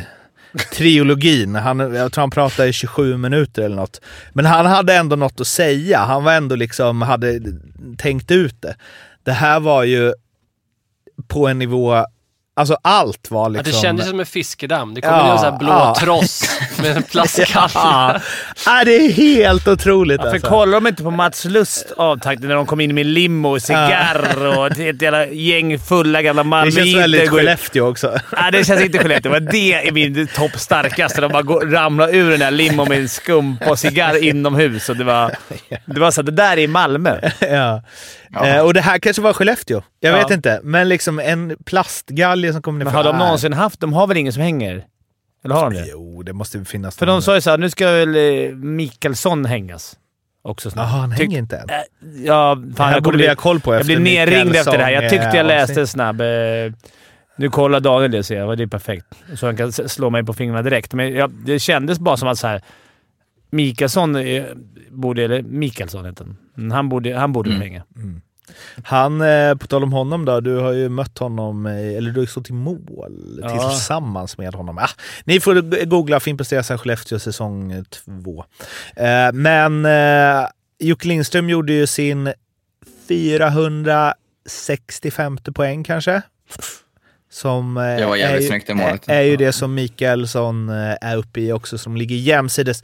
triologin. 0.72 1.54
Han, 1.54 1.78
jag 1.78 2.12
tror 2.12 2.22
han 2.22 2.30
pratade 2.30 2.68
i 2.68 2.72
27 2.72 3.16
minuter 3.16 3.62
eller 3.62 3.76
något. 3.76 4.00
Men 4.32 4.46
han 4.46 4.66
hade 4.66 4.94
ändå 4.94 5.16
något 5.16 5.40
att 5.40 5.46
säga. 5.46 5.98
Han 5.98 6.24
var 6.24 6.32
ändå 6.32 6.54
liksom, 6.56 7.02
hade 7.02 7.40
tänkt 7.98 8.30
ut 8.30 8.62
det. 8.62 8.76
Det 9.24 9.32
här 9.32 9.60
var 9.60 9.84
ju 9.84 10.12
på 11.28 11.48
en 11.48 11.58
nivå, 11.58 12.04
alltså 12.56 12.76
allt 12.82 13.30
var 13.30 13.48
liksom... 13.50 13.72
det 13.72 13.78
kändes 13.78 14.08
som 14.08 14.20
en 14.20 14.26
fiskedamm. 14.26 14.94
Det 14.94 15.00
kom 15.00 15.10
Ja, 15.10 15.32
en 15.32 15.38
sån 15.38 15.52
här 15.52 15.58
blå 15.58 15.68
ja. 15.68 15.96
tross 16.00 16.58
med 16.82 16.96
en 16.96 17.02
plastkalle. 17.02 17.70
Ja, 17.74 18.20
Ja, 18.66 18.84
det 18.84 18.96
är 18.96 19.12
helt 19.12 19.68
otroligt 19.68 20.18
Varför 20.18 20.32
alltså. 20.32 20.48
kollar 20.48 20.72
de 20.72 20.86
inte 20.86 21.02
på 21.02 21.10
Mats 21.10 21.44
Lust 21.44 21.92
avtakten 21.96 22.48
när 22.48 22.54
de 22.54 22.66
kom 22.66 22.80
in 22.80 22.94
med 22.94 23.06
limo 23.06 23.48
och 23.48 23.62
cigarr 23.62 24.56
och 24.58 24.78
ett 24.80 25.02
jävla 25.02 25.26
gäng 25.26 25.78
fulla 25.78 26.22
gamla 26.22 26.42
Det 26.42 26.48
malmöiter? 26.48 26.82
känns 26.84 26.96
väldigt 26.96 27.30
Skellefteå 27.30 27.88
också. 27.88 28.18
Nej, 28.32 28.52
det 28.52 28.64
känns 28.64 28.80
inte 28.82 28.98
Skellefteå. 28.98 29.32
Men 29.32 29.44
det 29.46 29.72
är 29.88 29.92
min 29.92 30.26
topp 30.26 30.58
starkaste. 30.60 31.20
De 31.20 31.32
bara 31.32 31.42
går, 31.42 31.60
ramlar 31.60 32.14
ur 32.14 32.30
den 32.30 32.40
där 32.40 32.50
limo 32.50 32.84
med 32.84 32.98
en 32.98 33.08
skumpa 33.08 33.70
och 33.70 33.78
cigarr 33.78 34.24
inomhus. 34.24 34.88
Och 34.88 34.96
det 34.96 35.04
var, 35.04 35.32
det 35.84 36.00
var 36.00 36.10
så 36.10 36.20
att 36.20 36.26
det 36.26 36.32
där 36.32 36.56
är 36.58 36.68
Malmö. 36.68 37.20
ja. 37.40 37.82
Eh, 38.44 38.60
och 38.60 38.74
det 38.74 38.80
här 38.80 38.98
kanske 38.98 39.22
var 39.22 39.32
Skellefteå. 39.32 39.82
Jag 40.00 40.12
Ja. 40.14 40.18
vet 40.18 40.30
inte. 40.30 40.60
Men 40.62 40.88
liksom 40.88 41.18
en 41.18 41.56
plastgalge 41.64 42.52
som 42.52 42.62
kommer 42.62 42.78
ner 42.78 42.84
Men 42.84 42.94
har 42.94 43.04
de 43.04 43.18
någonsin 43.18 43.52
haft... 43.52 43.80
De 43.80 43.92
har 43.92 44.06
väl 44.06 44.16
ingen 44.16 44.32
som 44.32 44.42
hänger? 44.42 44.84
Eller 45.44 45.54
har 45.54 45.70
de 45.70 45.76
det? 45.76 45.86
Jo, 45.90 46.22
det 46.22 46.32
måste 46.32 46.64
finnas. 46.64 46.96
För 46.96 47.06
de 47.06 47.22
sa 47.22 47.34
ju 47.34 47.40
såhär, 47.40 47.58
nu 47.58 47.70
ska 47.70 47.90
väl 47.90 48.16
eh, 48.16 48.50
Mikkelsson 48.56 49.44
hängas. 49.44 49.96
också 50.42 50.68
Jaha, 50.68 50.72
snabbt. 50.72 50.90
han 50.90 51.10
Tyck- 51.12 51.16
hänger 51.18 51.38
inte 51.38 51.56
än. 51.56 51.68
Äh, 51.70 51.76
Ja, 52.26 52.56
fan, 52.76 52.92
jag 52.92 53.02
borde 53.02 53.18
vi 53.18 53.28
ha 53.28 53.34
koll 53.34 53.60
på 53.60 53.74
Jag 53.74 53.86
blev 53.86 54.00
nerringd 54.00 54.56
efter 54.56 54.78
det 54.78 54.84
här. 54.84 54.90
Jag 54.90 55.10
tyckte 55.10 55.26
jag 55.26 55.36
eh, 55.36 55.46
läste 55.46 55.72
avsnitt. 55.72 55.88
snabb. 55.90 56.20
eh, 56.20 56.26
Nu 57.38 57.50
kollar 57.50 57.80
Daniel 57.80 58.10
det 58.10 58.22
ser 58.22 58.36
jag 58.38 58.58
det 58.58 58.62
är 58.64 58.66
perfekt. 58.66 59.06
Så 59.34 59.46
han 59.46 59.56
kan 59.56 59.72
slå 59.72 60.10
mig 60.10 60.24
på 60.24 60.32
fingrarna 60.34 60.62
direkt. 60.62 60.94
Men 60.94 61.12
jag, 61.14 61.30
det 61.30 61.58
kändes 61.58 61.98
bara 61.98 62.16
som 62.16 62.28
att 62.28 62.38
så 62.38 62.46
här, 62.46 62.62
Mikaelsson 63.50 64.16
eh, 64.16 64.44
borde... 64.90 65.24
Eller 65.24 65.42
Mikaelsson 65.42 66.04
heter 66.04 66.24
han. 66.24 66.36
Mm, 66.56 66.70
Han 66.70 66.88
borde, 66.88 67.14
han 67.16 67.32
borde 67.32 67.50
Mm. 67.50 67.62
hänga. 67.62 67.82
Han, 68.84 69.20
eh, 69.20 69.54
på 69.54 69.66
tal 69.66 69.82
om 69.82 69.92
honom 69.92 70.24
då, 70.24 70.40
du 70.40 70.56
har 70.56 70.72
ju 70.72 70.88
mött 70.88 71.18
honom, 71.18 71.66
i- 71.66 71.94
eller 71.96 72.10
du 72.10 72.16
har 72.16 72.22
ju 72.22 72.26
stått 72.26 72.50
i 72.50 72.52
mål 72.52 73.38
Ja. 73.42 73.70
tillsammans 73.70 74.38
med 74.38 74.54
honom. 74.54 74.78
Ah, 74.78 74.88
ni 75.24 75.40
får 75.40 75.84
googla 75.84 76.20
Fimpen 76.20 76.44
Stesa 76.44 76.78
Skellefteå 76.78 77.18
säsong 77.18 77.84
två. 77.90 78.44
Eh, 78.96 79.32
men 79.32 79.84
eh, 79.84 80.46
Jocke 80.78 81.08
Lindström 81.08 81.50
gjorde 81.50 81.72
ju 81.72 81.86
sin 81.86 82.32
465 83.08 85.38
poäng 85.54 85.84
kanske. 85.84 86.22
Som 87.30 87.76
eh, 87.76 87.82
Det 87.96 88.06
var 88.06 88.16
jävligt 88.16 88.38
är, 88.38 88.42
ju- 88.42 88.48
snyggt 88.48 88.70
i 88.70 88.74
målet. 88.74 89.08
är, 89.08 89.14
är 89.14 89.22
ju 89.22 89.36
det 89.36 89.52
som 89.52 89.74
Mikaelsson 89.74 90.68
eh, 90.68 90.94
är 91.00 91.16
uppe 91.16 91.40
i 91.40 91.52
också, 91.52 91.78
som 91.78 91.96
ligger 91.96 92.16
jämsides. 92.16 92.82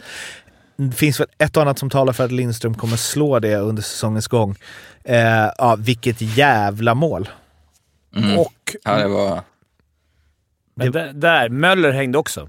Det 0.90 0.96
finns 0.96 1.20
väl 1.20 1.26
ett 1.38 1.56
och 1.56 1.62
annat 1.62 1.78
som 1.78 1.90
talar 1.90 2.12
för 2.12 2.24
att 2.24 2.32
Lindström 2.32 2.74
kommer 2.74 2.96
slå 2.96 3.38
det 3.38 3.56
under 3.56 3.82
säsongens 3.82 4.28
gång. 4.28 4.56
Eh, 5.04 5.50
ja, 5.58 5.76
vilket 5.78 6.20
jävla 6.20 6.94
mål. 6.94 7.28
Mm. 8.16 8.38
Och 8.38 8.76
Ja, 8.84 8.96
det 8.96 9.08
var... 9.08 9.42
men 10.74 10.92
där, 10.92 11.12
där, 11.12 11.48
Möller 11.48 11.92
hängde 11.92 12.18
också. 12.18 12.48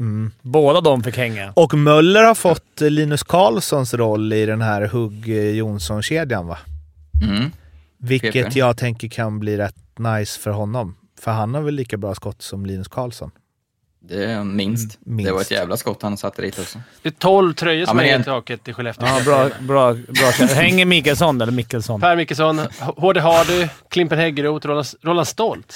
Mm. 0.00 0.30
Båda 0.42 0.80
de 0.80 1.02
fick 1.02 1.16
hänga. 1.16 1.52
Och 1.56 1.74
Möller 1.74 2.24
har 2.24 2.34
fått 2.34 2.82
eh, 2.82 2.90
Linus 2.90 3.22
Karlssons 3.22 3.94
roll 3.94 4.32
i 4.32 4.46
den 4.46 4.62
här 4.62 4.86
Hugg 4.86 5.28
eh, 5.28 5.50
Jonsson-kedjan 5.50 6.46
va? 6.46 6.58
Mm. 7.24 7.50
Vilket 7.98 8.32
Peter. 8.32 8.58
jag 8.58 8.76
tänker 8.76 9.08
kan 9.08 9.40
bli 9.40 9.56
rätt 9.56 9.98
nice 9.98 10.40
för 10.40 10.50
honom. 10.50 10.96
För 11.20 11.30
han 11.30 11.54
har 11.54 11.62
väl 11.62 11.74
lika 11.74 11.96
bra 11.96 12.14
skott 12.14 12.42
som 12.42 12.66
Linus 12.66 12.88
Karlsson. 12.88 13.30
Det 14.08 14.24
är 14.24 14.44
minst. 14.44 14.98
Mm, 15.06 15.16
minst. 15.16 15.28
Det 15.28 15.34
var 15.34 15.40
ett 15.40 15.50
jävla 15.50 15.76
skott 15.76 16.02
han 16.02 16.16
satte 16.16 16.42
dit 16.42 16.58
också. 16.58 16.80
Det 17.02 17.08
är 17.08 17.12
12 17.12 17.54
tröjor 17.54 17.86
som 17.86 17.96
men 17.96 18.06
hänger 18.06 18.20
i 18.20 18.24
taket 18.24 18.68
i 18.68 18.72
Skellefteå. 18.72 19.06
Ja, 19.06 19.20
bra, 19.24 19.48
bra, 19.60 19.94
bra. 19.94 20.46
Hänger 20.46 20.86
Mikaelsson 20.86 21.40
eller 21.40 21.52
Mikkelsson? 21.52 22.00
Per 22.00 22.16
Mickelson, 22.16 22.60
HD 22.78 23.20
Hardy, 23.20 23.68
Klimpen 23.90 24.18
Häggeroth, 24.18 24.66
Roland, 24.66 24.86
Roland 25.02 25.28
Stolt. 25.28 25.74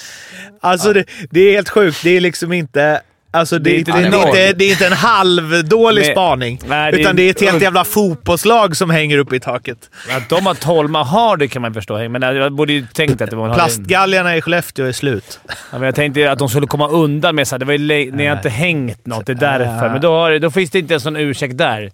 Alltså 0.61 0.93
det, 0.93 1.05
det 1.29 1.39
är 1.39 1.51
helt 1.51 1.69
sjukt. 1.69 2.03
Det 2.03 2.09
är 2.09 2.21
liksom 2.21 2.53
inte... 2.53 3.01
Alltså 3.31 3.59
det, 3.59 3.69
Det 3.69 3.75
är 3.75 3.77
inte 3.77 3.91
det, 3.91 4.17
är 4.17 4.27
inte, 4.27 4.53
det 4.53 4.65
är 4.65 4.71
inte 4.71 4.87
en 4.87 4.93
halvdålig 4.93 6.01
Nej. 6.01 6.11
spaning. 6.11 6.59
Nej, 6.67 7.01
utan 7.01 7.15
det 7.15 7.23
är 7.23 7.29
ett 7.29 7.41
helt 7.41 7.61
jävla 7.61 7.83
fotbollslag 7.83 8.77
som 8.77 8.89
hänger 8.89 9.17
uppe 9.17 9.35
i 9.35 9.39
taket. 9.39 9.77
Att 10.09 10.29
de 10.29 10.45
har 10.45 10.53
tolv 10.53 10.89
man 10.89 11.05
har 11.05 11.37
det 11.37 11.47
kan 11.47 11.61
man 11.61 11.73
förstå. 11.73 12.09
Men 12.09 12.21
jag 12.21 12.53
borde 12.53 12.73
ju 12.73 12.87
tänkt 12.93 13.21
att 13.21 13.29
det 13.29 13.35
var 13.35 13.49
en 13.49 13.55
Plastgalgarna 13.55 14.37
i 14.37 14.41
Skellefteå 14.41 14.85
är 14.85 14.91
slut. 14.91 15.39
Ja, 15.47 15.53
men 15.71 15.83
jag 15.83 15.95
tänkte 15.95 16.31
att 16.31 16.39
de 16.39 16.49
skulle 16.49 16.67
komma 16.67 16.87
undan 16.87 17.35
med 17.35 17.47
så 17.47 17.57
det 17.57 17.65
var 17.65 17.77
ni 18.17 18.25
har 18.25 18.35
inte 18.35 18.49
hängt 18.49 19.05
något, 19.05 19.25
det 19.25 19.31
är 19.31 19.35
därför. 19.35 19.81
Nej. 19.81 19.89
Men 19.89 20.01
då, 20.01 20.11
har, 20.11 20.39
då 20.39 20.51
finns 20.51 20.71
det 20.71 20.79
inte 20.79 20.93
ens 20.93 21.05
någon 21.05 21.17
ursäkt 21.17 21.57
där. 21.57 21.91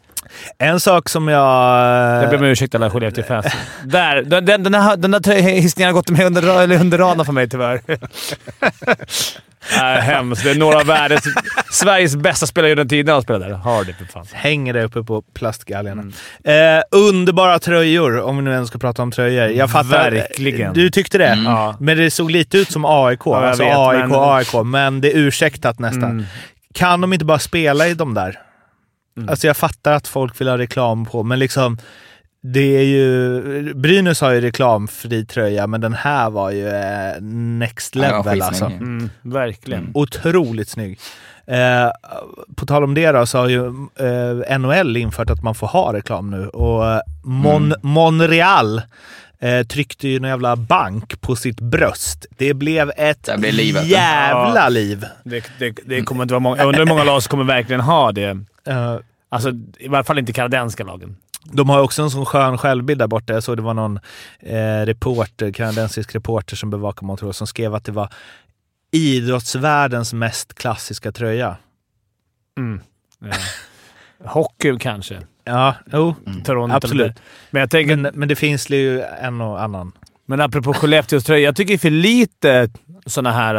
En 0.58 0.80
sak 0.80 1.10
som 1.10 1.28
jag... 1.28 2.24
Jag 2.24 2.30
ber 2.30 2.38
om 2.38 2.44
ursäkt 2.44 2.76
alla 2.76 2.90
Skellefteå-fans. 2.90 3.46
Där! 3.84 4.22
Den, 4.22 4.46
den, 4.46 4.64
den, 4.64 4.74
här, 4.74 4.98
den 4.98 5.12
där 5.12 5.34
hissningen 5.42 5.88
har 5.88 5.94
gått 5.94 6.10
med 6.10 6.26
under, 6.26 6.82
under 6.82 6.98
radarn 6.98 7.26
för 7.26 7.34
mig 7.34 7.50
tyvärr. 7.50 7.82
Nej, 9.78 10.01
hemskt. 10.01 10.43
Det 10.43 10.51
är 10.51 10.55
några 10.55 10.78
av 10.78 10.86
världens... 10.86 11.24
Sveriges 11.72 12.16
bästa 12.16 12.45
spelare 12.47 12.70
genom 12.70 12.88
tiderna 12.88 13.14
har 13.18 13.22
spelat 13.22 13.41
där. 13.41 13.53
Hardy 13.53 13.93
för 13.93 14.05
fan. 14.05 14.26
hänger 14.32 14.74
där 14.74 14.84
uppe 14.84 15.03
på 15.03 15.22
plastgalgarna. 15.22 16.03
Eh, 16.43 16.84
underbara 16.91 17.59
tröjor, 17.59 18.22
om 18.22 18.38
vi 18.38 18.43
nu 18.43 18.51
ens 18.51 18.70
ska 18.70 18.78
prata 18.80 19.01
om 19.01 19.11
tröjor. 19.11 19.47
Jag 19.47 19.72
fattar. 19.72 20.11
Verkligen. 20.11 20.74
Du 20.74 20.89
tyckte 20.89 21.18
det? 21.18 21.28
Mm. 21.28 21.45
Ja. 21.45 21.76
Men 21.80 21.97
det 21.97 22.11
såg 22.11 22.32
lite 22.32 22.57
ut 22.57 22.72
som 22.72 22.86
AIK. 22.86 23.20
jag 23.26 23.36
alltså 23.43 23.64
vet, 23.64 23.78
AIK, 23.78 23.99
men- 24.09 24.11
AIK. 24.20 24.53
Men 24.66 25.01
det 25.01 25.11
är 25.11 25.18
ursäktat 25.18 25.80
nästan. 25.80 26.03
Mm. 26.03 26.26
Kan 26.74 27.01
de 27.01 27.14
inte 27.14 27.26
bara 27.26 27.39
spela 27.39 27.88
i 27.88 27.93
de 27.93 28.14
där? 28.14 28.39
Mm. 29.18 29.30
Alltså 29.30 29.47
jag 29.47 29.57
fattar 29.57 29.93
att 29.93 30.07
folk 30.07 30.41
vill 30.41 30.47
ha 30.47 30.57
reklam 30.57 31.05
på, 31.05 31.24
men 31.24 31.39
liksom... 31.39 31.78
Det 32.46 32.78
är 32.78 32.84
ju... 32.84 33.74
Brynäs 33.74 34.22
har 34.22 34.32
ju 34.32 34.41
reklamfri 34.41 35.26
tröja, 35.26 35.68
men 35.68 35.82
den 35.82 35.94
här 35.94 36.30
var 36.30 36.52
ju 36.52 36.68
eh, 36.70 37.22
next 37.60 37.96
Ja, 37.96 38.02
level 38.02 38.24
skitsnygg. 38.24 38.41
alltså. 38.44 38.66
Mm, 38.66 39.10
verkligen. 39.22 39.80
Mm. 39.82 39.91
Otroligt 39.96 40.70
snygg. 40.70 41.00
Eh, 41.48 41.91
på 42.56 42.66
tal 42.66 42.84
om 42.84 42.94
det 42.94 43.12
då, 43.12 43.26
så 43.26 43.38
har 43.38 43.48
ju 43.50 43.66
eh, 44.48 44.60
NHL 44.60 44.98
infört 44.98 45.30
att 45.30 45.44
man 45.44 45.56
får 45.56 45.68
ha 45.68 45.94
reklam 45.94 46.30
nu. 46.32 46.48
Och 46.48 46.86
eh, 46.91 47.00
Mon- 47.24 47.56
Mm. 47.66 47.80
Monreal 47.82 48.82
eh, 49.39 49.64
tryckte 49.68 50.08
ju 50.08 50.16
en 50.18 50.24
jävla 50.24 50.56
bank 50.56 51.22
på 51.22 51.36
sitt 51.36 51.62
bröst. 51.62 52.26
Det 52.38 52.54
blev 52.54 52.91
ett 52.98 53.24
Det 53.24 53.38
blev 53.38 53.60
jävla 53.84 54.62
Ja. 54.64 54.70
liv. 54.70 55.06
Det, 55.24 55.44
det, 55.60 55.76
det 55.86 56.02
kommer 56.02 56.24
inte 56.24 56.34
vara 56.34 56.39
många... 56.39 56.58
Jag 56.58 56.66
undrar 56.68 56.80
hur 56.80 56.88
många 56.89 57.04
lag 57.04 57.24
som 57.24 57.30
kommer 57.30 57.44
verkligen 57.44 57.82
ha 57.82 58.12
det. 58.12 58.30
Eh, 58.68 58.96
Alltså, 59.30 59.52
i 59.80 59.88
varje 59.88 60.04
fall 60.04 60.20
inte 60.20 60.34
kanadensiska 60.34 60.84
lagen. 60.84 61.16
De 61.44 61.70
har 61.70 61.82
också 61.82 62.02
en 62.02 62.10
sån 62.10 62.26
skön 62.26 62.58
självbild 62.58 63.00
där 63.00 63.08
borta. 63.08 63.34
Jag 63.34 63.44
såg 63.44 63.58
det 63.58 63.62
var 63.62 63.74
någon 63.74 64.00
eh, 64.39 64.86
reporter, 64.86 65.52
kanadensisk 65.52 66.16
reporter 66.16 66.56
som 66.56 66.70
bevakar 66.70 67.06
Montreal 67.08 67.34
som 67.34 67.48
skrev 67.48 67.76
att 67.76 67.86
det 67.86 67.91
var 67.91 68.10
idrottsvärldens 68.91 70.14
mest 70.14 70.54
klassiska 70.54 71.12
tröja. 71.12 71.58
Mm. 72.58 72.82
Ja. 73.20 73.32
Hockey 74.26 74.78
kanske. 74.80 75.22
Ja, 75.44 75.76
jo, 75.91 76.16
Toronto. 76.46 76.76
Absolut. 76.76 77.14
Men 77.52 77.60
jag 77.60 77.70
tänker... 77.70 77.96
men, 77.96 78.12
men 78.16 78.28
det 78.28 78.36
finns 78.36 78.70
ju 78.70 79.02
en 79.02 79.41
och 79.41 79.62
annan. 79.62 79.91
Men 80.26 80.41
apropå 80.41 80.74
Skellefteås 80.74 81.24
tröja, 81.24 81.46
jag 81.46 81.56
tycker 81.56 81.74
det 81.74 81.76
är 81.76 81.78
för 81.78 81.89
lite 81.89 82.70
såna 83.06 83.32
här... 83.32 83.56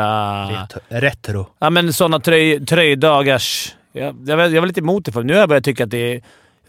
Uh. 0.53 0.67
Retro. 0.89 1.47
ja, 1.59 1.71
men 1.71 1.93
såna 1.93 2.21
tröj, 2.21 2.67
tröjdagars... 2.67 3.75
Jag, 3.93 4.17
jag, 4.27 4.37
var- 4.37 4.45
jag 4.45 4.63
var 4.63 4.67
lite 4.67 4.81
emot 4.81 5.05
det 5.05 5.13
för 5.13 5.23
nu 5.23 5.33
har 5.33 5.41
jag 5.41 5.49
börjat 5.49 5.65
tycka 5.65 5.85
att 5.85 5.91
det 5.91 6.15
är... 6.15 6.23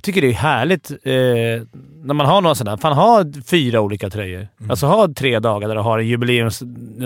Jag 0.05 0.13
tycker 0.13 0.21
det 0.21 0.33
är 0.33 0.33
härligt 0.33 0.91
eh, 0.91 1.67
när 2.03 2.13
man 2.13 2.25
har 2.25 2.41
några 2.41 2.55
sådana. 2.55 2.77
Fan, 2.77 2.93
ha 2.93 3.25
fyra 3.45 3.81
olika 3.81 4.09
tröjor. 4.09 4.47
Alltså 4.69 4.85
ha 4.85 5.13
tre 5.13 5.39
dagar 5.39 5.67
där 5.67 5.75
du 5.75 5.81
har 5.81 5.99
en 5.99 6.07
jubileum, 6.07 6.51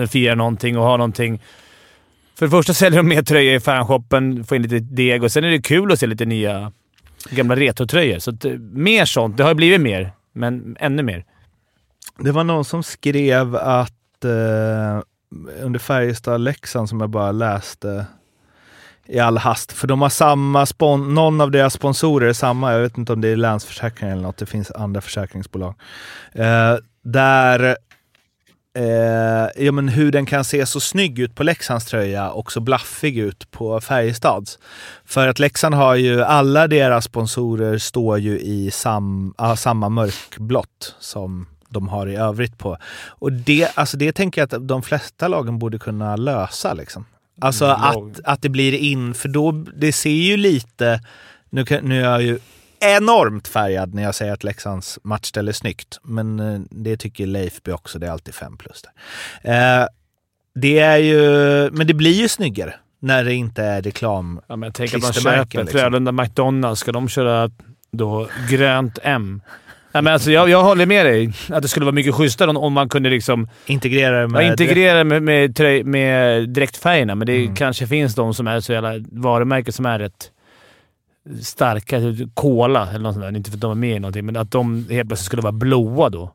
firar 0.08 0.36
någonting 0.36 0.78
och 0.78 0.84
har 0.84 0.98
någonting. 0.98 1.42
För 2.36 2.46
det 2.46 2.50
första 2.50 2.74
säljer 2.74 3.00
de 3.00 3.08
mer 3.08 3.22
tröjor 3.22 3.56
i 3.56 3.60
fanshoppen, 3.60 4.44
får 4.44 4.56
in 4.56 4.62
lite 4.62 4.80
deg 4.80 5.24
och 5.24 5.32
sen 5.32 5.44
är 5.44 5.50
det 5.50 5.62
kul 5.62 5.92
att 5.92 6.00
se 6.00 6.08
lite 6.08 6.26
nya 6.26 6.72
gamla 7.30 7.56
retrotröjor. 7.56 8.20
Så 8.20 8.32
att, 8.32 8.46
eh, 8.46 8.52
mer 8.60 9.06
sånt. 9.06 9.38
Det 9.38 9.44
har 9.44 9.54
blivit 9.54 9.82
mer, 9.82 10.12
men 10.34 10.78
ännu 10.80 11.04
mer. 11.04 11.26
Det 12.18 12.32
var 12.32 12.44
någon 12.44 12.66
som 12.66 12.84
skrev 12.84 13.56
att 13.56 14.26
eh, 14.26 15.02
under 15.62 15.80
Färjestad-Leksand 15.80 16.90
som 16.90 17.02
jag 17.02 17.10
bara 17.10 17.32
läste 17.32 18.06
i 19.10 19.20
all 19.20 19.38
hast, 19.38 19.72
för 19.72 19.88
de 19.88 20.02
har 20.02 20.10
samma 20.10 20.66
spon- 20.66 21.14
någon 21.14 21.42
av 21.42 21.52
deras 21.52 21.74
sponsorer 21.74 22.28
är 22.28 22.34
samma, 22.34 22.74
jag 22.74 22.80
vet 22.80 22.98
inte 22.98 23.14
om 23.14 23.22
det 23.22 23.28
är 23.28 23.36
Länsförsäkringar 23.36 24.14
eller 24.14 24.24
något, 24.24 24.38
det 24.38 24.46
finns 24.46 24.72
andra 24.72 25.02
försäkringsbolag. 25.02 25.76
Eh, 26.32 26.76
där 27.04 27.78
eh, 28.78 29.66
ja, 29.66 29.72
men 29.72 29.90
hur 29.90 30.12
den 30.12 30.26
kan 30.26 30.44
se 30.44 30.66
så 30.66 30.80
snygg 30.80 31.20
ut 31.20 31.36
på 31.36 31.44
Leksands 31.44 31.86
tröja 31.86 32.30
och 32.30 32.52
så 32.52 32.60
blaffig 32.60 33.18
ut 33.18 33.52
på 33.52 33.82
Färjestads. 33.82 34.60
För 35.06 35.28
att 35.28 35.40
Leksand 35.40 35.76
har 35.76 35.96
ju, 35.96 36.24
alla 36.24 36.68
deras 36.68 37.06
sponsorer 37.06 37.78
står 37.78 38.20
ju 38.20 38.40
i 38.40 38.72
sam, 38.72 39.34
ah, 39.38 39.56
samma 39.56 39.90
mörkblått 39.90 40.96
som 41.00 41.48
de 41.70 41.88
har 41.88 42.08
i 42.08 42.16
övrigt 42.16 42.58
på. 42.58 42.78
Och 43.08 43.32
det, 43.32 43.78
alltså 43.78 43.98
det 43.98 44.12
tänker 44.12 44.42
jag 44.42 44.56
att 44.56 44.68
de 44.68 44.82
flesta 44.82 45.28
lagen 45.28 45.60
borde 45.60 45.80
kunna 45.80 46.16
lösa. 46.16 46.74
Liksom. 46.74 47.06
Alltså 47.42 47.66
Mm, 47.66 47.82
att, 47.82 48.20
att 48.24 48.42
det 48.42 48.50
blir 48.50 48.74
in, 48.74 49.14
för 49.14 49.30
då, 49.30 49.52
det 49.52 49.92
ser 49.92 50.10
ju 50.10 50.38
lite, 50.38 51.02
nu, 51.50 51.66
nu 51.84 52.00
är 52.00 52.12
jag 52.12 52.22
ju 52.22 52.40
enormt 52.80 53.48
färgad 53.48 53.94
när 53.94 54.04
jag 54.04 54.16
säger 54.16 54.34
att 54.34 54.44
Leksands 54.44 55.00
matchställ 55.04 55.48
är 55.48 55.52
snyggt. 55.52 56.00
Men 56.04 56.40
eh, 56.40 56.60
det 56.70 56.98
tycker 56.98 57.26
Leifby 57.26 57.72
också, 57.72 58.00
det 58.00 58.08
är 58.08 58.12
alltid 58.12 58.34
fem 58.36 58.58
plus 58.58 58.84
där. 59.42 59.82
Eh, 59.82 59.88
det 60.56 60.80
är 60.80 60.98
ju, 60.98 61.22
men 61.72 61.88
det 61.88 61.94
blir 61.94 62.22
ju 62.22 62.28
snyggare 62.28 62.76
när 63.00 63.24
det 63.24 63.34
inte 63.34 63.64
är 63.64 63.82
reklam. 63.82 64.42
Ja, 64.48 64.56
men 64.56 64.72
tänker 64.72 64.98
att 64.98 65.04
man 65.04 65.14
köper 65.14 65.44
liksom. 65.44 65.68
Frölunda 65.80 66.12
McDonalds. 66.12 66.82
Ska 66.82 66.92
de 66.92 67.10
köra 67.10 67.52
då 67.92 68.28
grönt 68.50 69.00
M? 69.04 69.42
Ja, 69.92 70.02
men 70.02 70.14
alltså, 70.14 70.32
jag, 70.32 70.50
jag 70.50 70.64
håller 70.64 70.86
med 70.86 71.06
dig. 71.06 71.34
Att 71.50 71.62
det 71.62 71.68
skulle 71.68 71.86
vara 71.86 71.96
mycket 71.96 72.16
schysstare 72.16 72.50
om, 72.50 72.58
om 72.58 72.74
man 72.74 72.90
kunde 72.90 73.10
liksom, 73.10 73.48
Integrera 73.66 74.22
det 74.22 74.28
med... 74.28 74.44
ja, 74.44 74.52
integrera 74.52 75.04
med, 75.04 75.24
med, 75.24 75.58
tröj- 75.58 75.84
med 75.84 76.50
direktfärgerna, 76.50 77.16
men 77.16 77.28
det 77.28 77.36
Mm. 77.44 77.56
kanske 77.56 77.88
finns 77.88 78.16
de 78.16 78.34
som 78.34 78.48
är 78.48 78.60
så 78.60 78.74
jävla 78.74 78.94
varumärken 79.12 79.74
som 79.74 79.86
är 79.86 80.00
rätt 80.00 80.32
starka. 81.42 82.00
Typ 82.00 82.30
Cola 82.36 82.88
eller 82.90 83.00
något 83.00 83.14
sånt 83.14 83.26
där. 83.26 83.36
Inte 83.38 83.50
för 83.52 83.58
att 83.58 83.62
de 83.62 83.72
är 83.72 83.76
med 83.76 83.96
i 83.96 84.00
någonting, 84.00 84.26
men 84.26 84.38
att 84.38 84.52
de 84.52 84.88
helt 84.90 85.10
plötsligt 85.10 85.26
skulle 85.26 85.42
vara 85.42 85.52
blåa 85.52 86.10
då. 86.10 86.34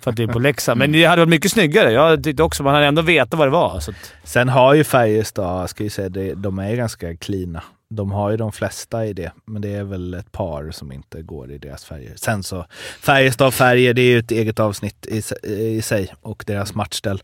För 0.00 0.10
att 0.10 0.16
det 0.16 0.22
är 0.22 0.26
på 0.26 0.38
Leksand. 0.38 0.78
Men 0.78 0.92
det 0.92 1.04
hade 1.04 1.22
varit 1.22 1.28
mycket 1.30 1.50
snyggare. 1.50 1.92
Jag 1.92 2.24
tyckte 2.24 2.42
också 2.42 2.62
man 2.62 2.74
hade 2.74 2.86
ändå 2.86 3.02
vetat 3.02 3.38
vad 3.38 3.46
det 3.48 3.52
var. 3.52 3.80
Så 3.80 3.90
att, 3.90 4.12
Sen 4.24 4.48
har 4.48 4.74
ju 4.74 4.84
Färjestad, 4.84 5.70
ska 5.70 5.82
jag 5.82 5.92
säga, 5.92 6.34
de 6.34 6.58
är 6.58 6.76
ganska 6.76 7.16
cleana. 7.16 7.62
De 7.94 8.12
har 8.12 8.30
ju 8.30 8.36
de 8.36 8.52
flesta 8.52 9.06
i 9.06 9.12
det, 9.12 9.32
men 9.44 9.62
det 9.62 9.74
är 9.74 9.84
väl 9.84 10.14
ett 10.14 10.32
par 10.32 10.70
som 10.70 10.92
inte 10.92 11.22
går 11.22 11.52
i 11.52 11.58
deras 11.58 11.84
färger. 11.84 12.12
Sen 12.16 12.42
så, 12.42 12.66
Färjestad 13.00 13.54
färger, 13.54 13.94
det 13.94 14.02
är 14.02 14.10
ju 14.10 14.18
ett 14.18 14.30
eget 14.30 14.60
avsnitt 14.60 15.06
i, 15.06 15.22
i 15.48 15.82
sig 15.82 16.14
och 16.22 16.44
deras 16.46 16.74
matchställ. 16.74 17.22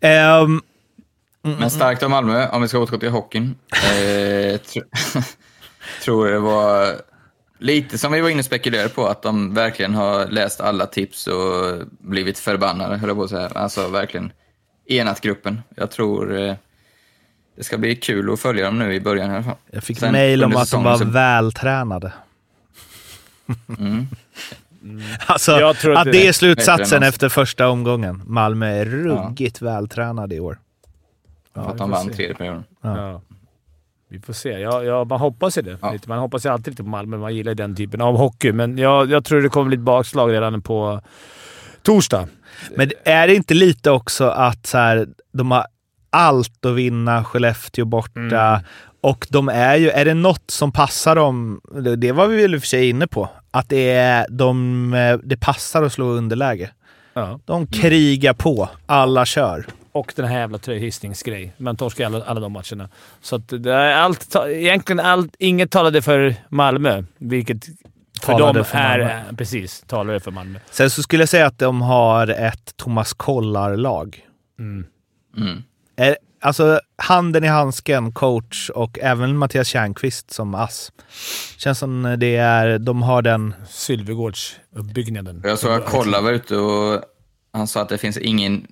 Ehm, 0.00 0.60
Men 1.42 1.70
starkt 1.70 2.02
av 2.02 2.10
Malmö, 2.10 2.48
om 2.48 2.62
vi 2.62 2.68
ska 2.68 2.78
återgå 2.78 2.98
till 2.98 3.10
hockeyn. 3.10 3.54
Eh, 3.72 4.60
tro, 4.60 4.82
tror 6.04 6.26
det 6.26 6.38
var 6.38 6.94
lite 7.58 7.98
som 7.98 8.12
vi 8.12 8.20
var 8.20 8.28
inne 8.28 8.38
och 8.38 8.44
spekulerade 8.44 8.88
på, 8.88 9.06
att 9.06 9.22
de 9.22 9.54
verkligen 9.54 9.94
har 9.94 10.26
läst 10.26 10.60
alla 10.60 10.86
tips 10.86 11.26
och 11.26 11.86
blivit 11.98 12.38
förbannade, 12.38 12.96
höll 12.96 13.08
jag 13.08 13.18
på 13.18 13.24
att 13.24 13.30
säga. 13.30 13.48
Alltså 13.54 13.88
verkligen 13.88 14.32
enat 14.86 15.20
gruppen. 15.20 15.62
Jag 15.76 15.90
tror 15.90 16.38
eh, 16.38 16.54
det 17.56 17.64
ska 17.64 17.78
bli 17.78 17.96
kul 17.96 18.32
att 18.32 18.40
följa 18.40 18.64
dem 18.64 18.78
nu 18.78 18.94
i 18.94 19.00
början 19.00 19.30
i 19.30 19.34
alla 19.34 19.42
fall. 19.44 19.56
jag 19.70 19.84
fick 19.84 19.98
Sen 19.98 20.12
mejl 20.12 20.44
om 20.44 20.56
att 20.56 20.70
de 20.70 20.84
var 20.84 20.96
så- 20.98 21.04
vältränade. 21.04 22.12
Mm. 23.78 24.06
Alltså, 25.26 25.52
Jag 25.60 25.76
tror 25.76 25.92
att 25.92 26.06
att 26.06 26.12
det- 26.12 26.26
är 26.26 26.32
slutsatsen 26.32 27.02
efter 27.02 27.28
första 27.28 27.68
omgången. 27.68 28.22
Malmö 28.26 28.66
är 28.66 28.84
ruggigt 28.84 29.62
vältränade 29.62 30.34
i 30.34 30.40
år. 30.40 30.58
För 31.54 31.70
att 31.70 31.78
de 31.78 31.90
vann 31.90 32.04
se. 32.08 32.12
tredje 32.12 32.34
perioden. 32.34 32.64
Ja. 32.80 33.20
Vi 34.08 34.20
får 34.20 34.32
se. 34.32 34.48
Ja, 34.48 34.82
ja, 34.82 35.04
man 35.04 35.20
hoppas 35.20 35.58
ju 35.58 35.62
det. 35.62 35.78
Ja. 35.82 35.92
Lite. 35.92 36.08
Man 36.08 36.18
hoppas 36.18 36.46
ju 36.46 36.50
alltid 36.50 36.72
lite 36.72 36.82
på 36.82 36.88
Malmö. 36.88 37.16
Man 37.16 37.34
gillar 37.36 37.54
den 37.54 37.76
typen 37.76 38.00
av 38.00 38.16
hockey. 38.16 38.52
Men 38.52 38.78
jag, 38.78 39.10
jag 39.10 39.24
tror 39.24 39.40
det 39.42 39.48
kommer 39.48 39.68
bli 39.68 39.74
ett 39.76 39.80
bakslag 39.82 40.32
redan 40.32 40.62
på 40.62 41.00
torsdag. 41.82 42.28
Men 42.76 42.90
är 43.04 43.26
det 43.26 43.34
inte 43.34 43.54
lite 43.54 43.90
också 43.90 44.24
att 44.28 44.66
så 44.66 44.78
här, 44.78 45.08
de 45.32 45.50
har 45.50 45.66
allt 46.14 46.64
att 46.66 46.74
vinna, 46.74 47.24
Skellefteå 47.24 47.84
borta. 47.84 48.20
Mm. 48.20 48.60
Och 49.00 49.26
de 49.30 49.48
är 49.48 49.76
ju, 49.76 49.90
är 49.90 50.04
det 50.04 50.14
något 50.14 50.50
som 50.50 50.72
passar 50.72 51.16
dem, 51.16 51.60
det- 51.96 52.12
var 52.12 52.26
vi 52.26 52.42
väl 52.42 52.54
i 52.54 52.56
och 52.56 52.60
för 52.60 52.66
sig 52.68 52.88
inne 52.88 53.06
på, 53.06 53.28
att 53.50 53.68
det, 53.68 53.90
är, 53.90 54.26
de, 54.30 54.94
eh, 54.94 55.16
det 55.24 55.36
passar 55.36 55.82
att 55.82 55.92
slå 55.92 56.04
underläge. 56.06 56.70
Ja. 57.14 57.40
De 57.44 57.66
krigar 57.66 58.32
på, 58.34 58.68
alla 58.86 59.24
kör. 59.26 59.66
Och 59.92 60.12
den 60.16 60.24
här 60.24 60.38
jävla 60.38 60.58
tröjhissningsgrej. 60.58 61.52
Man 61.56 61.76
torskar 61.76 62.06
alla, 62.06 62.24
alla 62.24 62.40
de 62.40 62.52
matcherna. 62.52 62.88
Så 63.20 63.36
att 63.36 63.48
det 63.48 63.72
är 63.72 63.92
allt, 63.96 64.36
egentligen 64.48 65.00
allt, 65.00 65.36
inget 65.38 65.70
talade 65.70 66.02
för 66.02 66.34
Malmö, 66.48 67.02
vilket 67.18 67.64
för 68.20 68.32
Talade 68.32 68.58
dem 68.58 68.64
för 68.64 68.78
är... 68.78 68.98
Malmö. 68.98 69.22
Precis, 69.36 69.84
talade 69.86 70.20
för 70.20 70.30
Malmö. 70.30 70.58
Sen 70.70 70.90
så 70.90 71.02
skulle 71.02 71.22
jag 71.22 71.28
säga 71.28 71.46
att 71.46 71.58
de 71.58 71.82
har 71.82 72.26
ett 72.28 72.76
Thomas 72.76 73.12
Kollar-lag. 73.12 74.20
Mm. 74.58 74.86
Mm. 75.36 75.62
Är- 75.96 76.16
Alltså 76.40 76.80
handen 76.96 77.44
i 77.44 77.46
handsken, 77.46 78.12
coach 78.12 78.70
och 78.70 78.98
även 79.02 79.36
Mattias 79.36 79.68
Tjärnqvist 79.68 80.30
som 80.30 80.54
ass. 80.54 80.92
Känns 81.58 81.78
som 81.78 82.16
det 82.18 82.36
är, 82.36 82.78
de 82.78 83.02
har 83.02 83.22
den... 83.22 83.54
Sylvegårdsuppbyggnaden. 83.68 85.40
Jag 85.44 85.58
såg 85.58 85.72
att 85.72 85.84
Kolla 85.84 86.20
var 86.20 86.32
ute 86.32 86.56
och 86.56 87.00
han 87.52 87.66
sa 87.66 87.82
att 87.82 87.88
det 87.88 87.98
finns 87.98 88.18
ingen... 88.18 88.66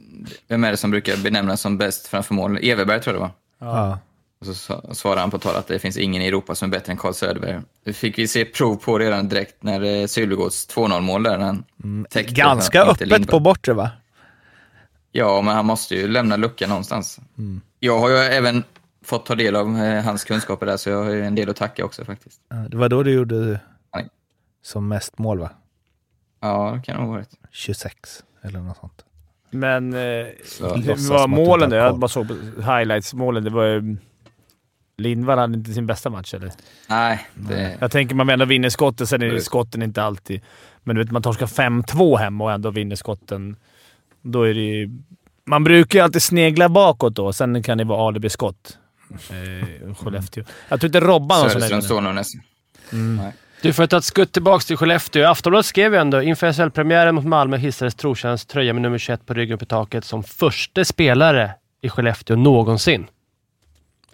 Vem 0.48 0.64
är 0.64 0.70
det 0.70 0.76
som 0.76 0.90
brukar 0.90 1.16
benämnas 1.16 1.60
som 1.60 1.78
bäst 1.78 2.06
framför 2.06 2.34
mål? 2.34 2.58
Everberg 2.62 3.00
tror 3.00 3.16
jag 3.16 3.22
det 3.22 3.30
var. 3.66 3.72
Ja. 3.72 3.98
Och 4.40 4.46
så 4.46 4.82
svarade 4.94 5.20
han 5.20 5.30
på 5.30 5.38
tal 5.38 5.56
att 5.56 5.66
det 5.66 5.78
finns 5.78 5.96
ingen 5.96 6.22
i 6.22 6.26
Europa 6.26 6.54
som 6.54 6.68
är 6.68 6.70
bättre 6.78 6.92
än 6.92 6.98
Carl 6.98 7.14
Söderberg. 7.14 7.60
Det 7.84 7.92
fick 7.92 8.18
vi 8.18 8.28
se 8.28 8.44
prov 8.44 8.76
på 8.76 8.98
redan 8.98 9.28
direkt 9.28 9.62
när 9.62 9.82
eh, 10.00 10.06
Sylvegårds 10.06 10.68
2-0-mål 10.76 11.22
där. 11.22 11.38
när 11.38 11.44
Han 11.44 11.64
täckte 12.10 12.34
Ganska 12.34 12.82
öppet 12.82 13.00
Lindberg. 13.08 13.26
på 13.26 13.40
bortre 13.40 13.72
va? 13.72 13.90
Ja, 15.12 15.42
men 15.42 15.54
han 15.56 15.66
måste 15.66 15.94
ju 15.94 16.08
lämna 16.08 16.36
luckan 16.36 16.68
någonstans. 16.68 17.20
Mm. 17.38 17.60
Jag 17.78 17.98
har 17.98 18.08
ju 18.08 18.16
även 18.16 18.64
fått 19.04 19.26
ta 19.26 19.34
del 19.34 19.56
av 19.56 19.76
eh, 19.76 20.04
hans 20.04 20.24
kunskaper 20.24 20.66
där, 20.66 20.76
så 20.76 20.90
jag 20.90 21.04
har 21.04 21.10
ju 21.10 21.24
en 21.24 21.34
del 21.34 21.50
att 21.50 21.56
tacka 21.56 21.84
också 21.84 22.04
faktiskt. 22.04 22.40
Det 22.68 22.76
var 22.76 22.88
då 22.88 23.02
du 23.02 23.12
gjorde 23.12 23.60
Nej. 23.94 24.08
som 24.62 24.88
mest 24.88 25.18
mål 25.18 25.38
va? 25.38 25.50
Ja, 26.40 26.72
det 26.76 26.82
kan 26.82 26.96
nog 26.96 27.06
ha 27.06 27.12
varit. 27.12 27.30
26 27.50 28.24
eller 28.42 28.60
något 28.60 28.76
sånt. 28.76 29.04
Men 29.50 29.92
eh, 29.92 29.98
det 29.98 31.08
var 31.08 31.28
målen 31.28 31.72
har 31.72 31.78
Jag 31.78 31.98
bara 31.98 32.08
såg 32.08 32.28
på 32.28 32.34
highlights-målen. 32.62 33.44
Det 33.44 33.50
var 33.50 33.64
ju... 33.64 33.96
Lindvall 34.98 35.38
hade 35.38 35.54
inte 35.54 35.72
sin 35.72 35.86
bästa 35.86 36.10
match, 36.10 36.34
eller? 36.34 36.52
Nej, 36.88 37.26
det, 37.34 37.76
Jag 37.80 37.90
tänker 37.90 38.14
man 38.14 38.30
ändå 38.30 38.44
vinner 38.44 38.68
skotten, 38.68 39.06
sen 39.06 39.22
är 39.22 39.26
det 39.26 39.40
skotten 39.40 39.82
inte 39.82 40.02
alltid... 40.02 40.40
Men 40.82 40.96
du 40.96 41.02
vet, 41.02 41.10
man 41.10 41.22
torskar 41.22 41.46
5-2 41.46 42.16
hemma 42.16 42.44
och 42.44 42.52
ändå 42.52 42.70
vinner 42.70 42.96
skotten. 42.96 43.56
Då 44.22 44.42
är 44.42 44.54
det 44.54 44.60
ju... 44.60 44.90
Man 45.44 45.64
brukar 45.64 45.98
ju 45.98 46.02
alltid 46.04 46.22
snegla 46.22 46.68
bakåt 46.68 47.14
då. 47.14 47.32
Sen 47.32 47.62
kan 47.62 47.78
det 47.78 47.84
vara 47.84 48.08
alibi-skott. 48.08 48.78
Eh, 49.12 49.94
Skellefteå. 49.94 50.44
Jag 50.68 50.80
tror 50.80 50.88
inte 50.88 51.00
Robban 51.00 51.40
har 51.40 51.48
Söderström 51.48 51.80
där. 51.80 51.86
står 51.86 52.00
nog 52.00 52.14
nästan. 52.14 52.40
Nej. 52.90 53.32
Du, 53.62 53.72
för 53.72 53.84
att 53.84 53.90
ta 53.90 53.96
ett 53.98 54.04
skutt 54.04 54.32
tillbaka 54.32 54.62
till 54.62 54.76
Skellefteå. 54.76 55.26
Aftonbladet 55.30 55.66
skrev 55.66 55.94
ju 55.94 56.00
ändå 56.00 56.22
inför 56.22 56.52
SHL-premiären 56.52 57.14
mot 57.14 57.24
Malmö 57.24 57.56
hissades 57.56 57.94
Trotjänsts 57.94 58.46
tröja 58.46 58.72
med 58.72 58.82
nummer 58.82 58.98
21 58.98 59.26
på 59.26 59.34
ryggen 59.34 59.58
i 59.62 59.66
taket 59.66 60.04
som 60.04 60.22
första 60.22 60.84
spelare 60.84 61.50
i 61.82 61.88
Skellefteå 61.88 62.36
någonsin. 62.36 63.06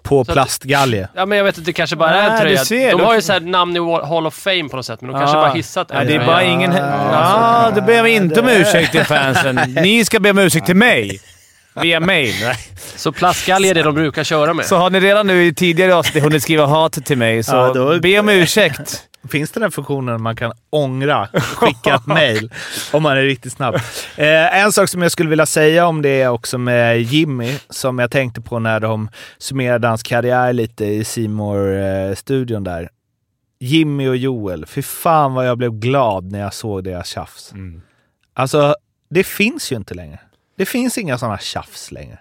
På 0.09 0.25
Så 0.25 0.31
att- 0.31 0.35
plastgalge. 0.35 1.09
Ja, 1.15 1.27
men 1.27 1.39
jag 1.39 1.45
vet 1.45 1.59
inte, 1.59 1.69
det 1.69 1.73
kanske 1.73 1.97
bara 1.97 2.11
är 2.11 2.31
en 2.31 2.41
tröja. 2.41 2.59
du 2.59 2.65
ser, 2.65 2.91
de 2.93 3.01
har 3.01 3.15
ju 3.15 3.23
så 3.23 3.33
här 3.33 3.41
namn 3.41 3.77
i 3.77 3.79
Hall 4.07 4.27
of 4.27 4.35
Fame 4.35 4.69
på 4.69 4.77
något 4.77 4.87
sätt, 4.87 5.01
men 5.01 5.13
de 5.13 5.19
kanske 5.19 5.37
Ja. 5.37 5.43
bara 5.43 5.53
hissat 5.53 5.91
en 5.91 5.97
Ja, 5.97 6.05
det 6.05 6.15
är 6.15 6.27
bara 6.27 6.43
ingen... 6.43 6.73
Ja, 6.73 7.73
då 7.75 7.81
ber 7.81 8.03
vi 8.03 8.11
inte 8.11 8.41
om 8.41 8.49
ursäkt 8.49 8.93
till 8.93 9.05
fansen. 9.05 9.55
Ni 9.83 10.05
ska 10.05 10.21
be 10.21 10.31
om 10.31 10.39
ursäkt 10.39 10.67
till 10.67 10.77
mig. 10.77 11.21
Via 11.83 12.01
mail. 12.01 12.35
Så 12.97 13.13
plastgalge 13.13 13.69
är 13.71 13.75
det 13.75 13.83
de 13.83 13.95
brukar 13.95 14.25
köra 14.25 14.55
med. 14.55 14.67
Så 14.67 14.77
har 14.77 14.91
ni 14.91 15.01
redan 15.01 15.27
nu 15.27 15.45
i 15.47 15.55
tidigare 15.55 15.95
avsnitt 15.95 16.25
hunnit 16.25 16.43
skriva 16.43 16.67
hat 16.67 16.93
till 17.05 17.19
mig, 17.19 17.43
så 17.43 17.57
Ja, 17.57 17.73
då- 17.75 18.01
be 18.01 18.19
om 18.19 18.29
ursäkt. 18.29 19.03
Finns 19.29 19.51
det 19.51 19.61
den 19.61 19.71
funktionen 19.71 20.23
man 20.23 20.37
kan 20.37 20.53
ångra, 20.71 21.27
skicka 21.33 21.95
ett 21.95 22.07
mail 22.07 22.53
om 22.93 23.03
man 23.03 23.17
är 23.17 23.23
riktigt 23.23 23.53
snabb? 23.53 23.75
Eh, 24.17 24.63
en 24.63 24.73
sak 24.73 24.89
som 24.89 25.03
jag 25.03 25.13
skulle 25.13 25.31
vilja 25.31 25.47
säga 25.47 25.87
om 25.87 26.03
det 26.03 26.23
är 26.23 26.29
också 26.29 26.59
med 26.59 27.03
Jimmy, 27.03 27.59
som 27.71 27.99
jag 27.99 28.11
tänkte 28.11 28.41
på 28.41 28.59
när 28.59 28.81
de 28.81 29.11
summerade 29.39 29.89
hans 29.89 30.03
karriär 30.03 30.53
lite 30.53 30.85
i 30.85 31.05
simor 31.05 31.77
eh, 31.77 32.15
studion 32.15 32.65
där. 32.65 32.89
Jimmy 33.61 34.09
och 34.09 34.17
Joel, 34.17 34.67
fy 34.67 34.83
fan 34.83 35.35
vad 35.35 35.47
jag 35.47 35.59
blev 35.59 35.73
glad 35.73 36.33
när 36.33 36.41
jag 36.41 36.55
såg 36.55 36.85
deras 36.85 37.09
tjafs. 37.09 37.53
Alltså, 38.35 38.75
det 39.11 39.25
finns 39.25 39.73
ju 39.73 39.77
inte 39.77 39.95
längre. 39.95 40.21
Det 40.57 40.67
finns 40.67 40.99
inga 40.99 41.19
sådana 41.19 41.39
tjafs 41.39 41.93
längre. 41.93 42.19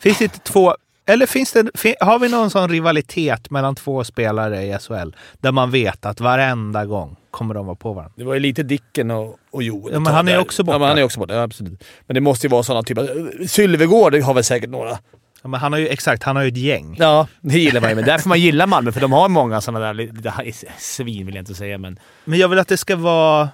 Finns 0.00 0.18
det 0.18 0.24
inte 0.24 0.38
två... 0.38 0.76
Eller 1.08 1.26
finns 1.26 1.52
det, 1.52 1.94
har 2.00 2.18
vi 2.18 2.28
någon 2.28 2.50
sån 2.50 2.68
rivalitet 2.68 3.50
mellan 3.50 3.74
två 3.74 4.04
spelare 4.04 4.62
i 4.62 4.78
SHL 4.78 5.16
där 5.40 5.52
man 5.52 5.70
vet 5.70 6.06
att 6.06 6.20
varenda 6.20 6.86
gång 6.86 7.16
kommer 7.30 7.54
de 7.54 7.66
vara 7.66 7.76
på 7.76 7.92
varandra? 7.92 8.12
Det 8.16 8.24
var 8.24 8.34
ju 8.34 8.40
lite 8.40 8.62
Dicken 8.62 9.10
och, 9.10 9.38
och 9.50 9.62
Joel. 9.62 9.94
Ja, 9.94 10.00
men 10.00 10.14
han 10.14 10.28
är 10.28 10.32
ju 10.32 10.38
också 10.38 10.64
borta. 10.64 10.74
Ja, 10.74 10.78
men 10.78 10.88
han 10.88 10.98
är 10.98 11.02
också 11.02 11.20
borta. 11.20 11.34
Ja, 11.34 11.42
absolut. 11.42 11.84
Men 12.06 12.14
det 12.14 12.20
måste 12.20 12.46
ju 12.46 12.50
vara 12.50 12.62
sådana 12.62 12.82
typer. 12.82 13.46
Sylvegård 13.46 14.14
har 14.14 14.34
väl 14.34 14.44
säkert 14.44 14.70
några. 14.70 14.98
Ja, 15.42 15.48
men 15.48 15.60
han 15.60 15.72
har 15.72 15.80
ju 15.80 15.88
exakt, 15.88 16.22
han 16.22 16.36
har 16.36 16.42
ju 16.42 16.48
ett 16.48 16.56
gäng. 16.56 16.96
Ja, 16.98 17.26
det 17.40 17.58
gillar 17.58 17.80
man 17.80 17.90
ju. 17.90 17.96
Men 17.96 18.04
därför 18.04 18.28
man 18.28 18.40
gillar 18.40 18.66
Malmö, 18.66 18.92
för 18.92 19.00
de 19.00 19.12
har 19.12 19.28
många 19.28 19.60
sådana 19.60 19.86
där... 19.86 19.94
Lite, 19.94 20.52
svin 20.78 21.26
vill 21.26 21.34
jag 21.34 21.42
inte 21.42 21.54
säga, 21.54 21.78
men... 21.78 21.98
Men 22.24 22.38
jag 22.38 22.48
vill 22.48 22.58
att 22.58 22.68
det 22.68 22.76
ska 22.76 22.96
vara... 22.96 23.48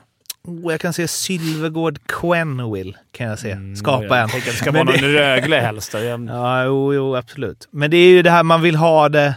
Oh, 0.44 0.72
jag 0.72 0.80
kan 0.80 0.92
se 0.92 1.08
Sylvegård 1.08 1.98
Quenville, 2.06 2.92
kan 3.12 3.26
jag 3.26 3.38
se. 3.38 3.56
Skapa 3.76 4.04
jag 4.04 4.18
en. 4.22 4.28
tänker 4.28 4.48
att 4.48 4.54
det 4.54 4.60
ska 4.60 4.72
vara 4.72 4.84
någon 4.84 4.94
Rögle 4.94 5.56
helst. 5.60 5.94
Jag- 5.94 6.24
Ja, 6.28 6.64
jo, 6.64 6.94
jo, 6.94 7.16
absolut. 7.16 7.68
Men 7.70 7.90
det 7.90 7.96
är 7.96 8.08
ju 8.08 8.22
det 8.22 8.30
här 8.30 8.42
man 8.42 8.62
vill 8.62 8.76
ha 8.76 9.08
det 9.08 9.34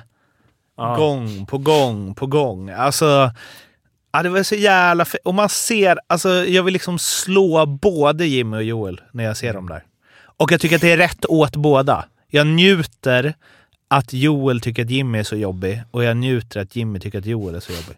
Ja. 0.78 0.96
gång 0.96 1.46
på 1.46 1.58
gång 1.58 2.16
på 2.16 2.28
gång. 2.28 2.70
Alltså, 2.70 3.32
ja, 4.12 4.24
det 4.24 4.30
var 4.30 4.44
så 4.44 4.56
jävla 4.56 5.04
fe- 5.04 5.18
Och 5.26 5.34
man 5.34 5.50
ser, 5.50 6.00
alltså 6.08 6.30
jag 6.30 6.64
vill 6.64 6.74
liksom 6.74 7.00
slå 7.00 7.66
både 7.66 8.26
Jimmy 8.26 8.58
och 8.58 8.64
Joel 8.64 9.02
när 9.12 9.24
jag 9.24 9.38
ser 9.38 9.54
dem 9.54 9.70
där. 9.70 9.84
Och 10.38 10.52
jag 10.52 10.62
tycker 10.62 10.76
att 10.76 10.82
det 10.82 10.92
är 10.92 10.98
rätt 10.98 11.26
åt 11.26 11.56
båda. 11.56 12.06
Jag 12.28 12.48
njuter 12.48 13.34
att 13.88 14.14
Joel 14.14 14.62
tycker 14.62 14.84
att 14.84 14.90
Jimmy 14.90 15.20
är 15.20 15.24
så 15.24 15.36
jobbig 15.36 15.84
och 15.92 16.04
jag 16.04 16.18
njuter 16.18 16.60
att 16.62 16.76
Jimmy 16.76 17.00
tycker 17.00 17.20
att 17.20 17.26
Joel 17.26 17.56
är 17.56 17.60
så 17.60 17.72
jobbig. 17.72 17.96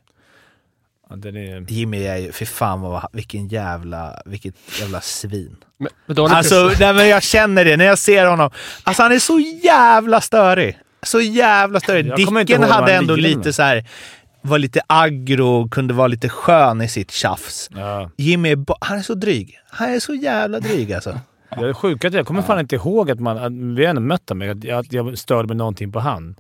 Ja, 1.10 1.16
den 1.16 1.38
är... 1.38 1.66
Jimmy 1.72 2.04
är 2.04 2.18
ju, 2.18 2.32
fy 2.32 2.46
fan 2.46 2.82
vad, 2.82 3.08
vilken 3.12 3.48
jävla, 3.48 4.22
vilket 4.26 4.56
jävla 4.80 5.02
svin. 5.02 5.56
Men, 5.78 5.90
men 6.06 6.20
Alltså, 6.20 6.72
nej, 6.80 6.94
men 6.94 7.08
jag 7.08 7.24
känner 7.24 7.66
det 7.66 7.78
när 7.78 7.86
jag 7.86 7.98
ser 7.98 8.26
honom. 8.26 8.52
Alltså 8.84 9.04
han 9.04 9.12
är 9.12 9.20
så 9.20 9.40
jävla 9.64 10.22
störig. 10.22 10.78
Så 11.04 11.22
jävla 11.22 11.80
störig. 11.80 12.16
Dicken 12.16 12.64
hade 12.64 12.94
ändå 12.94 13.16
lite 13.16 13.38
med. 13.38 13.56
så 13.56 13.62
här 13.62 13.86
var 14.42 14.58
lite 14.58 14.82
aggro, 14.88 15.70
kunde 15.70 15.94
vara 15.94 16.08
lite 16.08 16.30
skön 16.30 16.82
i 16.82 16.88
sitt 16.88 17.12
tjafs. 17.12 17.70
Ja. 17.76 18.12
Jimmy, 18.18 18.52
är 18.52 18.66
han 18.82 18.98
är 18.98 19.02
så 19.02 19.14
dryg. 19.14 19.60
Han 19.70 19.90
är 19.90 20.00
så 20.00 20.14
jävla 20.14 20.60
dryg 20.60 20.94
alltså. 20.94 21.20
Jag 21.50 21.70
är 21.70 21.74
sjuk 21.74 22.06
att 22.06 22.14
jag 22.14 22.28
kommer 22.28 22.42
fan 22.42 22.60
inte 22.60 22.76
ihåg 22.76 23.12
att 23.12 23.20
man... 23.20 23.38
Att 23.38 23.78
vi 23.78 23.86
har 23.86 23.90
ändå 23.90 24.02
mött 24.02 24.30
honom. 24.30 24.52
Att 24.52 24.64
jag, 24.64 24.86
jag 24.90 25.18
störde 25.18 25.48
mig 25.48 25.58
någonting 25.58 25.92
på 25.92 26.00
han. 26.00 26.36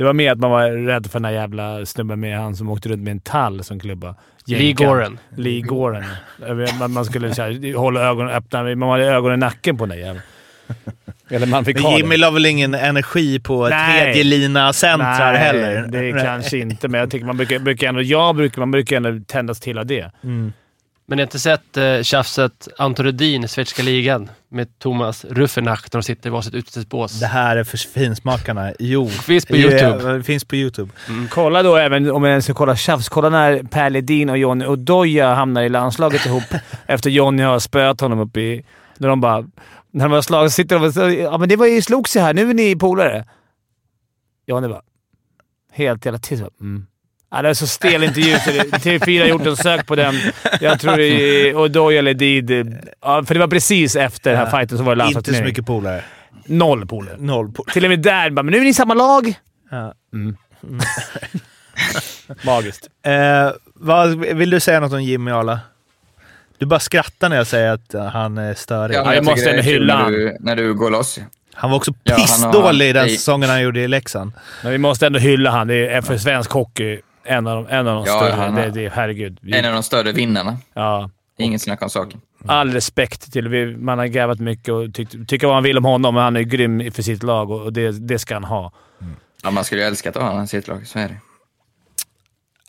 Det 0.00 0.04
var 0.04 0.12
mer 0.12 0.32
att 0.32 0.38
man 0.38 0.50
var 0.50 0.70
rädd 0.70 1.06
för 1.06 1.20
den 1.20 1.22
där 1.22 1.30
jävla 1.40 1.86
snubben 1.86 2.20
med 2.20 2.38
han 2.38 2.56
som 2.56 2.70
åkte 2.70 2.88
runt 2.88 3.02
med 3.02 3.10
en 3.10 3.20
tall 3.20 3.64
som 3.64 3.80
klubba. 3.80 4.14
Lee. 4.46 4.72
Goren. 4.72 5.18
Lee 5.36 5.60
Goren. 5.60 6.04
Man, 6.88 7.04
skulle 7.04 7.34
så 7.34 7.42
här, 7.42 7.76
hålla 7.76 8.00
ögonen 8.00 8.34
öppna. 8.34 8.74
Man 8.74 8.88
hade 8.88 9.04
ögonen 9.04 9.38
i 9.38 9.40
nacken 9.40 9.78
på 9.78 9.86
den 9.86 9.96
där 9.98 10.04
jäveln. 10.04 10.20
Eller 11.30 11.46
man 11.46 11.64
fick 11.64 11.76
Men 11.76 11.84
ha 11.84 11.98
Jimmy 11.98 12.16
la 12.16 12.30
väl 12.30 12.46
ingen 12.46 12.74
energi 12.74 13.40
på 13.40 13.68
Nej. 13.68 14.02
tredje 14.02 14.24
lina 14.24 14.72
centrar 14.72 15.32
Nej, 15.32 15.42
heller? 15.42 15.86
det 15.88 15.98
är 15.98 16.24
kanske 16.24 16.58
inte, 16.58 16.88
men 16.88 17.00
jag 17.00 17.10
tycker 17.10 17.26
man 17.26 17.36
brukar, 17.36 17.58
brukar 17.58 17.88
ändå, 17.88 18.02
jag 18.02 18.36
brukar, 18.36 18.60
man 18.60 18.70
brukar 18.70 18.96
ändå 18.96 19.24
tändas 19.26 19.60
till 19.60 19.78
av 19.78 19.86
det. 19.86 20.10
Mm. 20.24 20.52
Men 21.10 21.16
ni 21.16 21.22
har 21.22 21.26
inte 21.26 21.38
sett 21.38 21.76
eh, 21.76 22.02
tjafset 22.02 22.68
Anton 22.78 23.06
Rudin 23.06 23.44
i 23.44 23.48
svenska 23.48 23.82
ligan 23.82 24.30
med 24.48 24.78
Thomas 24.78 25.24
Ruffenach 25.24 25.82
när 25.82 26.00
de 26.00 26.02
sitter 26.02 26.28
i 26.28 26.32
varsitt 26.32 26.54
utesbås? 26.54 27.20
Det 27.20 27.26
här 27.26 27.56
är 27.56 27.64
för 27.64 27.76
finsmakarna. 27.76 28.72
Jo. 28.78 29.08
Finns 29.26 29.46
på 29.46 29.56
YouTube. 29.56 30.12
Det 30.12 30.22
finns 30.22 30.44
på 30.44 30.56
YouTube. 30.56 30.92
Kolla 31.30 31.62
då 31.62 31.76
även, 31.76 32.10
om 32.10 32.24
jag 32.24 32.44
ska 32.44 32.54
kolla 32.54 32.76
tjafs, 32.76 33.08
kolla 33.08 33.28
när 33.28 33.62
Per 33.62 33.90
Ledin 33.90 34.30
och 34.30 34.38
Johnny 34.38 34.66
Odoja 34.66 35.34
hamnar 35.34 35.62
i 35.62 35.68
landslaget 35.68 36.26
ihop 36.26 36.54
efter 36.86 37.10
Johnny 37.10 37.42
har 37.42 37.58
spöat 37.58 38.00
honom 38.00 38.18
upp 38.18 38.36
i... 38.36 38.64
När 38.98 39.08
de 39.08 39.20
bara... 39.20 39.40
När 39.90 40.04
de 40.04 40.12
har 40.12 40.22
slagit 40.22 40.52
sitter 40.52 40.78
de 40.78 40.86
och 40.86 40.94
säger 40.94 41.22
ja 41.24 41.38
men 41.38 41.48
det 41.48 41.56
var 41.56 41.66
ju 41.66 41.82
slogs 41.82 42.16
ju 42.16 42.20
här, 42.20 42.34
nu 42.34 42.50
är 42.50 42.54
ni 42.54 42.76
polare. 42.76 43.24
Johnny 44.46 44.68
bara... 44.68 44.82
Helt 45.72 46.04
jävla 46.04 46.18
tyst. 46.18 46.42
Mm. 46.60 46.86
Ja, 47.30 47.42
det 47.42 47.48
är 47.48 47.54
så 47.54 47.66
stel 47.66 48.04
intervju 48.04 48.38
så 48.38 48.50
det- 48.50 48.64
TV4 48.78 49.20
har 49.20 49.28
gjort 49.28 49.46
en 49.46 49.56
sök 49.56 49.86
på 49.86 49.96
den. 49.96 50.14
Jag 50.60 50.80
tror 50.80 50.96
det 50.96 51.04
är 51.06 51.54
Odoja 51.56 52.00
Ledid. 52.02 52.50
Ja, 53.02 53.24
för 53.24 53.34
det 53.34 53.40
var 53.40 53.48
precis 53.48 53.96
efter 53.96 54.30
den 54.30 54.38
här 54.38 54.46
Ja. 54.46 54.50
fighten 54.58 54.76
som 54.78 54.86
var 54.86 54.96
det 54.96 55.02
Inte 55.02 55.10
så 55.10 55.14
landslagsturnering. 55.14 55.48
mycket 55.48 55.66
polare. 55.66 56.04
Noll 56.46 56.86
polare. 56.86 57.16
Noll 57.18 57.52
polare. 57.52 57.72
Till 57.72 57.84
och 57.84 57.90
med 57.90 58.00
där 58.00 58.30
bara, 58.30 58.42
men 58.42 58.52
nu 58.52 58.58
är 58.58 58.62
ni 58.62 58.68
i 58.68 58.74
samma 58.74 58.94
lag. 58.94 59.34
Ja. 59.70 59.94
Magiskt. 62.44 62.88
Eh, 63.06 63.50
vad, 63.74 64.18
vill 64.18 64.50
du 64.50 64.60
säga 64.60 64.80
något 64.80 64.92
om 64.92 65.02
Jimmy 65.02 65.30
Arla? 65.30 65.60
Du 66.58 66.66
bara 66.66 66.80
skrattar 66.80 67.28
när 67.28 67.36
jag 67.36 67.46
säger 67.46 67.72
att 67.72 68.12
han 68.12 68.38
är 68.38 68.54
störig. 68.54 68.96
Ja, 68.96 68.98
jag 68.98 69.08
tycker 69.14 69.22
måste 69.22 69.50
ändå 69.50 69.62
hylla 69.62 69.94
när 69.96 70.02
han. 70.02 70.12
du, 70.12 70.36
när 70.40 70.56
du 70.56 70.74
går 70.74 70.90
loss. 70.90 71.18
Han 71.54 71.70
var 71.70 71.76
också 71.76 71.94
Ja, 72.04 72.12
han 72.12 72.20
har- 72.20 72.26
pissdålig 72.52 72.88
i 72.88 72.92
den 72.92 73.08
säsongen 73.08 73.48
han 73.50 73.62
gjorde 73.62 73.80
i 73.80 73.88
Leksand. 73.88 74.32
Men 74.62 74.72
vi 74.72 74.78
måste 74.78 75.06
ändå 75.06 75.18
hylla 75.18 75.50
han. 75.50 75.68
Det 75.68 75.88
är 75.88 76.02
för 76.02 76.18
svensk 76.18 76.50
hockey 76.50 77.00
en 77.30 77.46
av 77.46 77.64
de, 77.64 77.72
en 77.74 77.86
av 77.86 77.94
de 77.96 78.04
Ja, 78.06 78.16
större. 78.18 78.32
han- 78.32 78.54
det, 78.54 78.70
det, 78.70 78.88
herregud. 78.88 79.38
En 79.54 79.64
av 79.64 79.72
de 79.72 79.82
större 79.82 80.12
vinnarna. 80.12 80.56
ja. 80.74 81.10
Inget 81.38 81.62
snack 81.62 81.82
om 81.82 81.90
saken. 81.90 82.20
All 82.46 82.72
respekt 82.72 83.32
till... 83.32 83.48
Vi, 83.48 83.76
man 83.76 83.98
har 83.98 84.06
grävat 84.06 84.38
mycket 84.40 84.68
och 84.74 84.94
tyckt, 84.94 85.28
tycker 85.28 85.46
vad 85.46 85.56
man 85.56 85.62
vill 85.62 85.78
om 85.78 85.84
honom, 85.84 86.14
men 86.14 86.24
han 86.24 86.36
är 86.36 86.40
grym 86.42 86.92
för 86.92 87.02
sitt 87.02 87.22
lag 87.22 87.50
och 87.50 87.72
det, 87.72 87.90
det 88.08 88.18
ska 88.18 88.34
han 88.34 88.44
ha. 88.44 88.72
Ja, 89.42 89.50
man 89.50 89.64
skulle 89.64 89.80
ju 89.80 89.86
älska 89.86 90.08
att 90.08 90.14
ha 90.16 90.22
honom 90.28 90.44
i 90.44 90.46
sitt 90.46 90.68
lag, 90.68 90.86
så 90.86 90.98
är 90.98 91.08
det. 91.08 91.16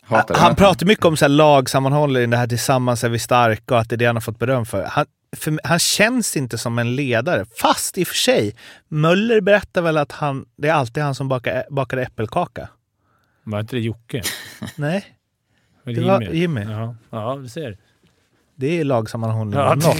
Hatar 0.02 0.34
Han 0.34 0.50
det. 0.50 0.56
pratar 0.56 0.86
mycket 0.86 1.04
om 1.04 1.16
så 1.16 1.24
här 1.24 1.30
lagsammanhållning, 1.30 2.30
det 2.30 2.36
här 2.36 2.46
tillsammans 2.46 3.04
är 3.04 3.08
vi 3.08 3.18
starka 3.18 3.74
och 3.74 3.80
att 3.80 3.88
det 3.88 3.94
är 3.94 3.96
det 3.96 4.06
han 4.06 4.16
har 4.16 4.20
fått 4.20 4.38
beröm 4.38 4.66
för. 4.66 4.84
Han, 4.84 5.06
för 5.36 5.58
han 5.64 5.78
känns 5.78 6.36
inte 6.36 6.58
som 6.58 6.78
en 6.78 6.96
ledare. 6.96 7.44
Fast 7.56 7.98
i 7.98 8.02
och 8.04 8.08
för 8.08 8.14
sig, 8.14 8.54
Möller 8.88 9.40
berättar 9.40 9.82
väl 9.82 9.96
att 9.98 10.12
han, 10.12 10.44
det 10.56 10.68
är 10.68 10.72
alltid 10.74 11.02
han 11.02 11.14
som 11.14 11.28
bakar, 11.28 11.64
bakar 11.70 11.96
äppelkaka. 11.96 12.68
Var 13.44 13.60
inte 13.60 13.76
det 13.76 13.80
Jocke? 13.80 14.22
Nej, 14.76 15.04
Var 15.84 15.92
det 15.92 16.00
var 16.00 16.20
Jimmy. 16.22 16.60
Ja, 16.64 16.96
ja 17.10 17.38
du 17.42 17.48
ser. 17.48 17.76
Det 18.56 18.80
är 18.80 18.84
lagsammanhållning 18.84 19.58
Ja, 19.60 19.74
något. 19.74 19.96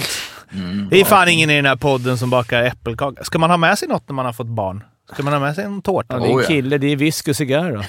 Mm. 0.52 0.88
Det 0.90 1.00
är 1.00 1.04
fan 1.04 1.28
ingen 1.28 1.50
i 1.50 1.56
den 1.56 1.66
här 1.66 1.76
podden 1.76 2.18
som 2.18 2.30
bakar 2.30 2.62
äppelkaka. 2.62 3.24
Ska 3.24 3.38
man 3.38 3.50
ha 3.50 3.56
med 3.56 3.78
sig 3.78 3.88
något 3.88 4.08
när 4.08 4.14
man 4.14 4.26
har 4.26 4.32
fått 4.32 4.46
barn? 4.46 4.84
Ska 5.12 5.22
man 5.22 5.32
ha 5.32 5.40
med 5.40 5.54
sig 5.54 5.64
en 5.64 5.82
tårta? 5.82 6.14
Ja, 6.14 6.20
det 6.20 6.26
är 6.26 6.30
en 6.30 6.36
Oh, 6.38 6.46
kille. 6.46 6.78
Det 6.78 6.86
är 6.86 6.96
whisky 6.96 7.30
och 7.30 7.36
cigarr 7.36 7.72
då. 7.72 7.82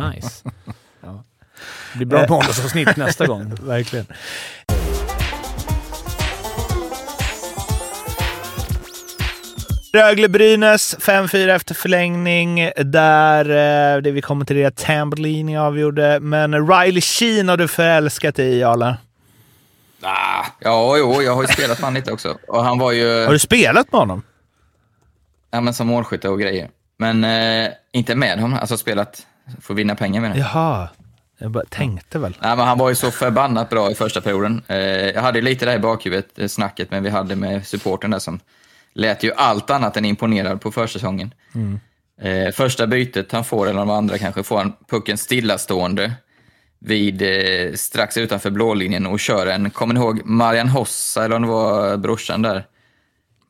Nice. 0.00 0.50
Ja. 1.00 1.24
Det 1.92 1.98
blir 1.98 2.06
bra 2.06 2.26
måndagsavsnitt 2.28 2.96
nästa 2.96 3.26
gång. 3.26 3.54
Verkligen. 3.62 4.06
Rögle-Brynäs 9.98 10.96
5-4 10.98 11.54
efter 11.54 11.74
förlängning. 11.74 12.70
Där 12.76 13.44
eh, 13.96 14.02
det 14.02 14.10
vi 14.10 14.22
kommer 14.22 14.44
till 14.44 14.56
det 14.56 14.76
Tambellini 14.76 15.58
avgjorde. 15.58 16.20
Men 16.20 16.68
Riley 16.68 17.00
Sheen 17.00 17.48
har 17.48 17.56
du 17.56 17.68
förälskat 17.68 18.38
i, 18.38 18.58
Jarla. 18.60 18.96
Ah, 20.02 20.44
ja, 20.60 20.96
jo, 20.98 21.22
jag 21.22 21.34
har 21.34 21.42
ju 21.42 21.48
spelat 21.48 21.80
med 21.80 21.94
lite 21.94 22.12
också. 22.12 22.38
Och 22.48 22.64
han 22.64 22.78
var 22.78 22.92
ju 22.92 23.24
Har 23.24 23.32
du 23.32 23.38
spelat 23.38 23.92
med 23.92 23.98
honom? 24.00 24.22
ja, 25.50 25.60
men 25.60 25.74
som 25.74 25.86
målskytt 25.86 26.24
och 26.24 26.40
grejer. 26.40 26.68
Men 26.98 27.24
eh, 27.24 27.70
inte 27.92 28.14
med 28.14 28.40
honom, 28.40 28.58
alltså 28.60 28.76
spelat 28.76 29.26
för 29.60 29.74
att 29.74 29.78
vinna 29.78 29.94
pengar 29.94 30.20
med 30.20 30.30
det. 30.30 30.38
Jaha. 30.38 30.88
Jag 31.38 31.50
bara 31.50 31.64
tänkte 31.64 32.18
väl. 32.18 32.36
Nej, 32.40 32.56
men 32.56 32.66
han 32.66 32.78
var 32.78 32.88
ju 32.88 32.94
så 32.94 33.10
förbannat 33.10 33.70
bra 33.70 33.90
i 33.90 33.94
första 33.94 34.20
perioden. 34.20 34.62
Eh, 34.66 34.76
jag 34.78 35.22
hade 35.22 35.40
lite 35.40 35.64
det 35.64 35.70
här 35.70 35.78
i 35.78 35.80
bakhuvudet, 35.82 36.38
eh, 36.38 36.46
snacket 36.48 36.90
men 36.90 37.02
vi 37.02 37.10
hade 37.10 37.36
med 37.36 37.66
supporten 37.66 38.10
där 38.10 38.18
som 38.18 38.40
lät 38.98 39.22
ju 39.22 39.32
allt 39.32 39.70
annat 39.70 39.96
än 39.96 40.04
imponerad 40.04 40.60
på 40.60 40.72
försäsongen. 40.72 41.34
Eh, 42.20 42.52
första 42.52 42.86
bytet 42.86 43.32
han 43.32 43.44
får, 43.44 43.68
eller 43.68 43.78
de 43.78 43.90
andra 43.90 44.18
kanske, 44.18 44.42
får 44.42 44.58
han 44.58 44.72
pucken 44.90 45.18
stillastående 45.18 46.12
vid 46.78 47.22
eh, 47.22 47.74
strax 47.74 48.16
utanför 48.16 48.50
blålinjen 48.50 49.06
och 49.06 49.20
kör 49.20 49.46
en, 49.46 49.70
kommer 49.70 49.94
ni 49.94 50.00
ihåg 50.00 50.20
Marian 50.24 50.68
Hossa, 50.68 51.24
eller 51.24 51.36
om 51.36 51.42
det 51.42 51.48
var 51.48 51.96
brorsan 51.96 52.42
där? 52.42 52.66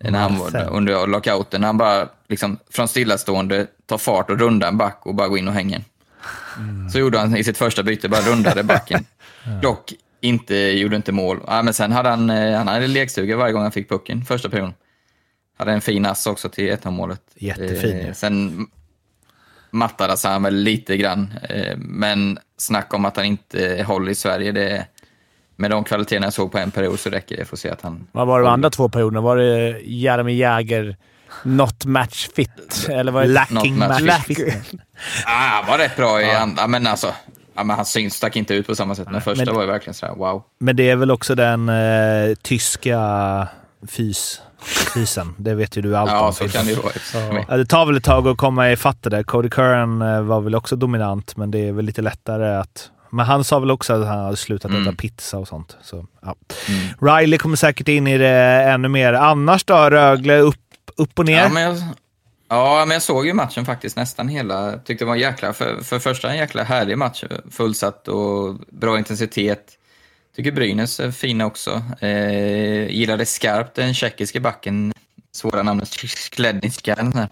När 0.05 0.19
han 0.19 0.39
var, 0.39 0.69
under 0.71 1.07
lockouten, 1.07 1.65
han 1.65 1.79
bara 1.79 2.09
liksom, 2.29 2.59
från 2.71 2.89
stillastående 2.89 3.67
tar 3.87 3.99
fart 3.99 4.31
och 4.31 4.39
rundar 4.39 4.69
en 4.69 4.79
back 4.79 5.01
och 5.03 5.15
bara 5.15 5.29
går 5.29 5.39
in 5.39 5.49
och 5.49 5.55
hänger. 5.55 5.85
Så 6.93 6.99
gjorde 6.99 7.19
han 7.19 7.37
i 7.37 7.45
sitt 7.45 7.59
första 7.59 7.83
byte, 7.83 8.09
bara 8.09 8.21
rundade 8.21 8.63
backen. 8.63 9.05
Dock 9.63 9.93
inte, 10.21 10.55
gjorde 10.55 10.97
inte 10.97 11.13
mål. 11.13 11.41
Ja, 11.47 11.63
men 11.63 11.75
sen 11.75 11.93
hade 11.93 12.09
han, 12.09 12.31
eh, 12.31 12.59
han 12.59 12.69
hade 12.69 12.87
lekstuga 12.87 13.37
varje 13.37 13.53
gång 13.53 13.63
han 13.63 13.73
fick 13.73 13.89
pucken, 13.89 14.25
första 14.25 14.49
perioden. 14.49 14.75
Hade 15.59 15.73
en 15.73 15.81
fin 15.81 16.07
ass 16.07 16.27
också 16.27 16.49
till 16.49 16.69
1 16.69 16.85
målet. 16.85 17.21
Jättefin, 17.35 18.07
ja. 18.07 18.15
Sen 18.15 18.67
mattades 19.71 20.25
han 20.25 20.43
väl 20.43 20.55
lite 20.55 20.97
grann, 20.97 21.35
eh, 21.49 21.77
men 21.77 22.39
snack 22.57 22.95
om 22.95 23.05
att 23.05 23.17
han 23.17 23.25
inte 23.25 23.85
håller 23.87 24.11
i 24.11 24.15
Sverige, 24.15 24.53
det, 24.53 24.87
med 25.57 25.71
de 25.71 25.85
kvaliteterna 25.85 26.27
jag 26.27 26.33
såg 26.33 26.53
på 26.53 26.59
en 26.59 26.71
period 26.71 26.99
så 26.99 27.11
räcker 27.11 27.37
det 27.37 27.45
för 27.45 27.57
att 27.57 27.61
se 27.61 27.71
att 27.71 27.83
han... 27.83 28.07
Vad 28.13 28.27
var 28.27 28.39
det 28.39 28.45
de 28.45 28.53
andra 28.53 28.71
två 28.71 28.89
perioderna? 28.89 29.21
Var 29.21 29.37
det 29.37 29.81
Jaromir 29.85 30.35
Jagr 30.35 30.97
not 31.43 31.85
match 31.85 32.29
fit? 32.37 32.87
Eller 32.89 33.13
var 33.13 33.23
det... 33.23 33.29
Lacking 33.29 33.79
match. 33.79 34.03
match. 34.03 34.39
Ah, 35.27 35.31
han 35.31 35.67
var 35.67 35.79
rätt 35.79 35.97
bra 35.97 36.23
i 36.23 36.31
andra, 36.31 36.67
men 36.67 36.87
alltså, 36.87 37.15
ja, 37.55 37.65
men 37.65 37.77
han 37.77 37.85
syns, 37.85 38.15
stack 38.15 38.37
inte 38.37 38.55
ut 38.55 38.67
på 38.67 38.75
samma 38.75 38.95
sätt. 38.95 39.09
Den 39.13 39.21
första 39.21 39.45
men- 39.45 39.55
var 39.55 39.63
ju 39.63 39.69
verkligen 39.69 39.95
sådär, 39.95 40.15
wow. 40.15 40.43
Men 40.59 40.77
det 40.77 40.91
är 40.91 40.97
väl 40.97 41.11
också 41.11 41.35
den 41.35 41.69
eh, 41.69 42.35
tyska 42.43 42.99
fys, 43.89 44.41
fysen. 44.95 45.35
Det 45.39 45.55
vet 45.55 45.77
ju 45.77 45.83
du 45.83 45.97
allt 45.97 46.11
Ja, 46.11 46.27
om. 46.27 46.33
så 46.33 46.49
kan 46.49 46.65
det 46.65 46.71
ju 46.73 46.77
vara. 46.77 47.45
Ja, 47.49 47.57
det 47.57 47.67
tar 47.67 47.87
väl 47.87 47.97
ett 47.97 48.05
tag 48.05 48.29
att 48.29 48.37
komma 48.37 48.73
ifatt 48.73 49.03
det 49.03 49.11
där. 49.11 49.23
Cody 49.23 49.49
Curran 49.49 50.03
eh, 50.03 50.23
var 50.23 50.41
väl 50.41 50.55
också 50.55 50.77
dominant, 50.77 51.37
men 51.37 51.51
det 51.51 51.69
är 51.69 51.73
väl 51.73 51.85
lite 51.85 52.03
lättare 52.03 52.57
att... 52.57 52.91
Men 53.11 53.27
han 53.27 53.45
sa 53.45 53.59
väl 53.59 53.71
också 53.71 53.93
att 53.93 54.07
han 54.09 54.19
hade 54.25 54.37
slutat 54.37 54.71
Mm. 54.71 54.83
äta 54.83 54.97
pizza 54.97 55.39
och 55.39 55.49
sånt. 55.49 55.77
Så, 55.83 56.07
ja. 56.23 56.35
Mm. 56.69 57.19
Riley 57.21 57.39
kommer 57.39 57.57
säkert 57.57 57.89
in 57.89 58.07
i 58.07 58.19
det 58.19 58.63
ännu 58.63 58.89
mer. 58.89 59.13
Annars 59.13 59.65
då? 59.65 59.75
Rögle 59.91 60.39
upp, 60.39 60.57
upp 60.97 61.19
och 61.19 61.25
ner? 61.27 61.43
Ja 61.43 61.49
men, 61.49 61.63
jag, 61.63 61.77
ja, 62.49 62.85
men 62.87 62.95
jag 62.95 63.03
såg 63.03 63.27
ju 63.27 63.33
matchen 63.35 63.67
faktiskt 63.67 63.97
nästan 63.97 64.29
hela. 64.29 64.73
Tyckte 64.73 65.05
det 65.05 65.07
var 65.07 65.15
en 65.15 65.21
jäkla, 65.21 65.53
för, 65.53 65.83
för 65.85 65.99
första 65.99 66.31
en 66.31 66.37
jäkla 66.37 66.63
härlig 66.63 66.99
match. 66.99 67.25
Fullsatt 67.51 68.09
och 68.09 68.55
bra 68.73 68.99
intensitet. 68.99 69.78
Tycker 70.39 70.53
Brynäs 70.53 71.01
är 71.01 71.11
fina 71.11 71.47
också. 71.47 71.83
Eh, 72.01 72.91
gillade 72.91 73.27
skarpt 73.27 73.75
den 73.75 73.95
tjeckiske 73.95 74.41
backen, 74.41 74.93
svåra 75.33 75.63
namnet, 75.63 75.97
här. 77.15 77.29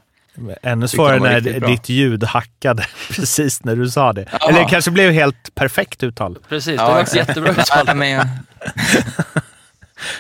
Ännu 0.62 0.89
svårare 0.89 1.19
när 1.20 1.41
ditt 1.69 1.89
ljud 1.89 2.24
hackade 2.24 2.87
precis 3.11 3.65
när 3.65 3.77
du 3.77 3.91
sa 3.91 4.12
det. 4.12 4.27
Ja. 4.33 4.49
Eller 4.49 4.59
det 4.61 4.69
kanske 4.70 4.91
blev 4.91 5.12
helt 5.12 5.55
perfekt 5.55 6.03
uttal. 6.03 6.39
Precis, 6.49 6.77
det 6.78 6.85
var 6.85 6.95
faktiskt 6.95 7.16
jättebra 7.16 7.51
uttal. 7.51 7.89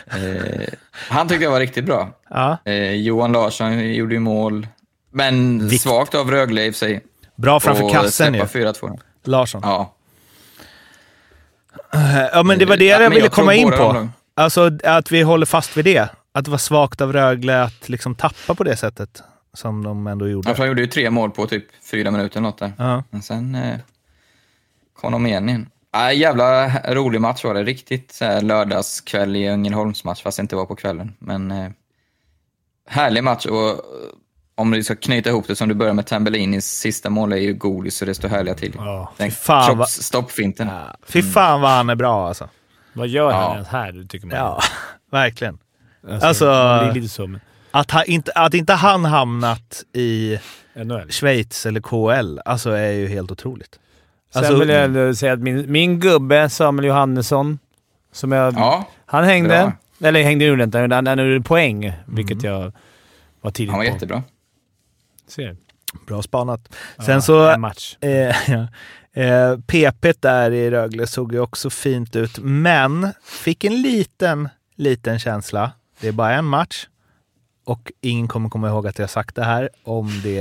Eh, 0.06 0.68
han 0.92 1.28
tyckte 1.28 1.44
jag 1.44 1.50
var 1.50 1.60
riktigt 1.60 1.84
bra. 1.84 2.10
Ja. 2.30 2.58
Eh, 2.64 2.92
Johan 2.92 3.32
Larsson 3.32 3.94
gjorde 3.94 4.14
ju 4.14 4.20
mål. 4.20 4.66
Men 5.10 5.68
Vikt- 5.68 5.82
svagt 5.82 6.14
av 6.14 6.30
Rögle 6.30 6.64
i 6.64 6.72
sig. 6.72 7.00
Bra 7.36 7.60
framför 7.60 7.84
Och 7.84 7.92
kassen 7.92 8.34
ju. 8.34 8.46
släppa 8.46 8.72
4-2. 8.72 8.98
Larsson. 9.24 9.60
Ja. 9.64 9.95
Ja, 12.32 12.42
men 12.42 12.58
det 12.58 12.64
var 12.66 12.76
det 12.76 12.84
Ja, 12.84 13.02
jag 13.02 13.10
ville 13.10 13.28
komma 13.28 13.54
in 13.54 13.70
de 13.70 13.76
på. 13.76 14.08
Alltså 14.34 14.70
att 14.84 15.12
vi 15.12 15.22
håller 15.22 15.46
fast 15.46 15.76
vid 15.76 15.84
det. 15.84 16.08
Att 16.32 16.44
det 16.44 16.50
var 16.50 16.58
svagt 16.58 17.00
av 17.00 17.12
Rögle 17.12 17.62
att 17.62 17.88
liksom 17.88 18.14
tappa 18.14 18.54
på 18.54 18.64
det 18.64 18.76
sättet 18.76 19.22
som 19.54 19.84
de 19.84 20.06
ändå 20.06 20.28
gjorde. 20.28 20.48
Ja, 20.48 20.54
för 20.54 20.62
han 20.62 20.68
gjorde 20.68 20.80
ju 20.82 20.86
tre 20.86 21.10
mål 21.10 21.30
på 21.30 21.46
typ 21.46 21.64
fyra 21.90 22.10
minuter 22.10 22.36
eller 22.36 22.48
något 22.48 22.58
där. 22.58 22.72
Ja. 22.78 23.04
Men 23.10 23.22
sen 23.22 23.54
eh, 23.54 23.76
kom 25.00 25.12
de 25.12 25.26
igen 25.26 25.48
igen. 25.48 25.68
Ja, 25.92 26.12
jävla 26.12 26.68
rolig 26.94 27.20
match 27.20 27.44
var 27.44 27.54
det. 27.54 27.64
Riktigt 27.64 28.12
så 28.12 28.24
här, 28.24 28.40
lördagskväll 28.40 29.36
i 29.36 29.46
Ängelholmsmatch, 29.46 30.22
fast 30.22 30.36
det 30.36 30.40
inte 30.40 30.56
var 30.56 30.66
på 30.66 30.76
kvällen. 30.76 31.14
Men 31.18 31.50
eh, 31.50 31.70
härlig 32.88 33.24
match 33.24 33.46
och 33.46 33.80
om 34.58 34.70
vi 34.70 34.84
ska 34.84 34.96
knyta 34.96 35.30
ihop 35.30 35.44
det 35.48 35.56
som 35.56 35.68
du 35.68 35.74
börjar 35.74 35.92
med 35.94 36.06
Tambellinis 36.06 36.66
sista 36.66 37.10
mål 37.10 37.32
är 37.32 37.36
ju 37.36 37.54
godis 37.54 37.96
så 37.96 38.04
det 38.04 38.14
står 38.14 38.28
härliga 38.28 38.54
till. 38.54 38.72
Ja, 38.76 39.12
Den 39.16 39.30
kroppsstoppfinten. 39.30 40.68
Ja. 40.68 40.96
Fy 41.08 41.22
fan 41.22 41.60
vad 41.60 41.70
han 41.70 41.90
är 41.90 41.94
bra 41.94 42.28
alltså. 42.28 42.48
Vad 42.92 43.08
gör 43.08 43.32
han 43.32 43.42
Ja. 43.42 43.52
ens 43.54 43.68
här, 43.68 44.06
tycker 44.08 44.26
man? 44.26 44.36
Ja, 44.36 44.60
verkligen. 45.10 45.58
Alltså, 46.10 46.26
Alltså- 46.26 46.44
man 46.46 46.90
blir 46.92 47.02
lite 47.02 47.14
så. 47.14 47.26
Men... 47.26 47.40
Att, 47.70 47.90
ha, 47.90 48.04
inte, 48.04 48.32
att 48.34 48.54
inte 48.54 48.72
han 48.72 49.04
hamnat 49.04 49.82
i 49.92 50.38
NHL. 50.74 51.10
Schweiz 51.10 51.66
eller 51.66 51.80
KL, 51.80 52.38
alltså 52.44 52.70
är 52.70 52.92
ju 52.92 53.08
helt 53.08 53.30
otroligt. 53.30 53.78
Sen 54.32 54.38
Alltså- 54.44 54.58
vill 54.58 54.68
jag 54.68 54.84
ändå 54.84 55.14
säga 55.14 55.32
att 55.32 55.40
min, 55.40 55.72
min 55.72 56.00
gubbe 56.00 56.48
Samuel 56.48 56.86
Johannesson, 56.88 57.58
som 58.12 58.32
jag... 58.32 58.54
Ja, 58.54 58.88
han 59.06 59.24
hängde. 59.24 59.72
bra. 59.98 60.08
Eller 60.08 60.22
hängde 60.22 60.44
gjorde 60.44 60.64
inte, 60.64 60.78
han 60.78 61.06
han 61.06 61.18
gjorde 61.18 61.40
poäng, 61.40 61.92
vilket 62.06 62.42
jag 62.42 62.72
var 63.40 63.50
tidigt 63.50 63.70
han 63.70 63.78
var 63.78 63.86
på. 63.86 63.92
jättebra. 63.92 64.22
Ser. 65.26 65.56
Bra 66.06 66.22
spanat. 66.22 66.74
Ja, 66.96 67.04
Sen 67.04 67.22
så... 67.22 67.48
En 67.48 67.60
match. 67.60 67.96
Eh, 68.00 68.10
ja. 68.50 68.68
eh, 69.22 69.58
PP 69.66 70.12
där 70.20 70.50
i 70.50 70.70
Rögle 70.70 71.06
såg 71.06 71.32
ju 71.32 71.40
också 71.40 71.70
fint 71.70 72.16
ut, 72.16 72.38
men 72.38 73.12
fick 73.24 73.64
en 73.64 73.82
liten, 73.82 74.48
liten 74.76 75.18
känsla. 75.18 75.72
Det 76.00 76.08
är 76.08 76.12
bara 76.12 76.34
en 76.34 76.44
match 76.44 76.86
och 77.64 77.92
ingen 78.00 78.28
kommer 78.28 78.48
komma 78.48 78.68
ihåg 78.68 78.86
att 78.86 78.98
jag 78.98 79.10
sagt 79.10 79.34
det 79.34 79.44
här 79.44 79.68
om 79.84 80.20
det 80.22 80.38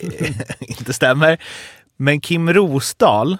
eh, 0.00 0.40
inte 0.60 0.92
stämmer. 0.92 1.42
Men 1.96 2.20
Kim 2.20 2.52
Rosdahl 2.52 3.38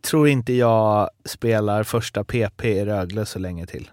tror 0.00 0.28
inte 0.28 0.52
jag 0.52 1.10
spelar 1.24 1.82
första 1.82 2.24
PP 2.24 2.64
i 2.64 2.84
Rögle 2.84 3.26
så 3.26 3.38
länge 3.38 3.66
till. 3.66 3.90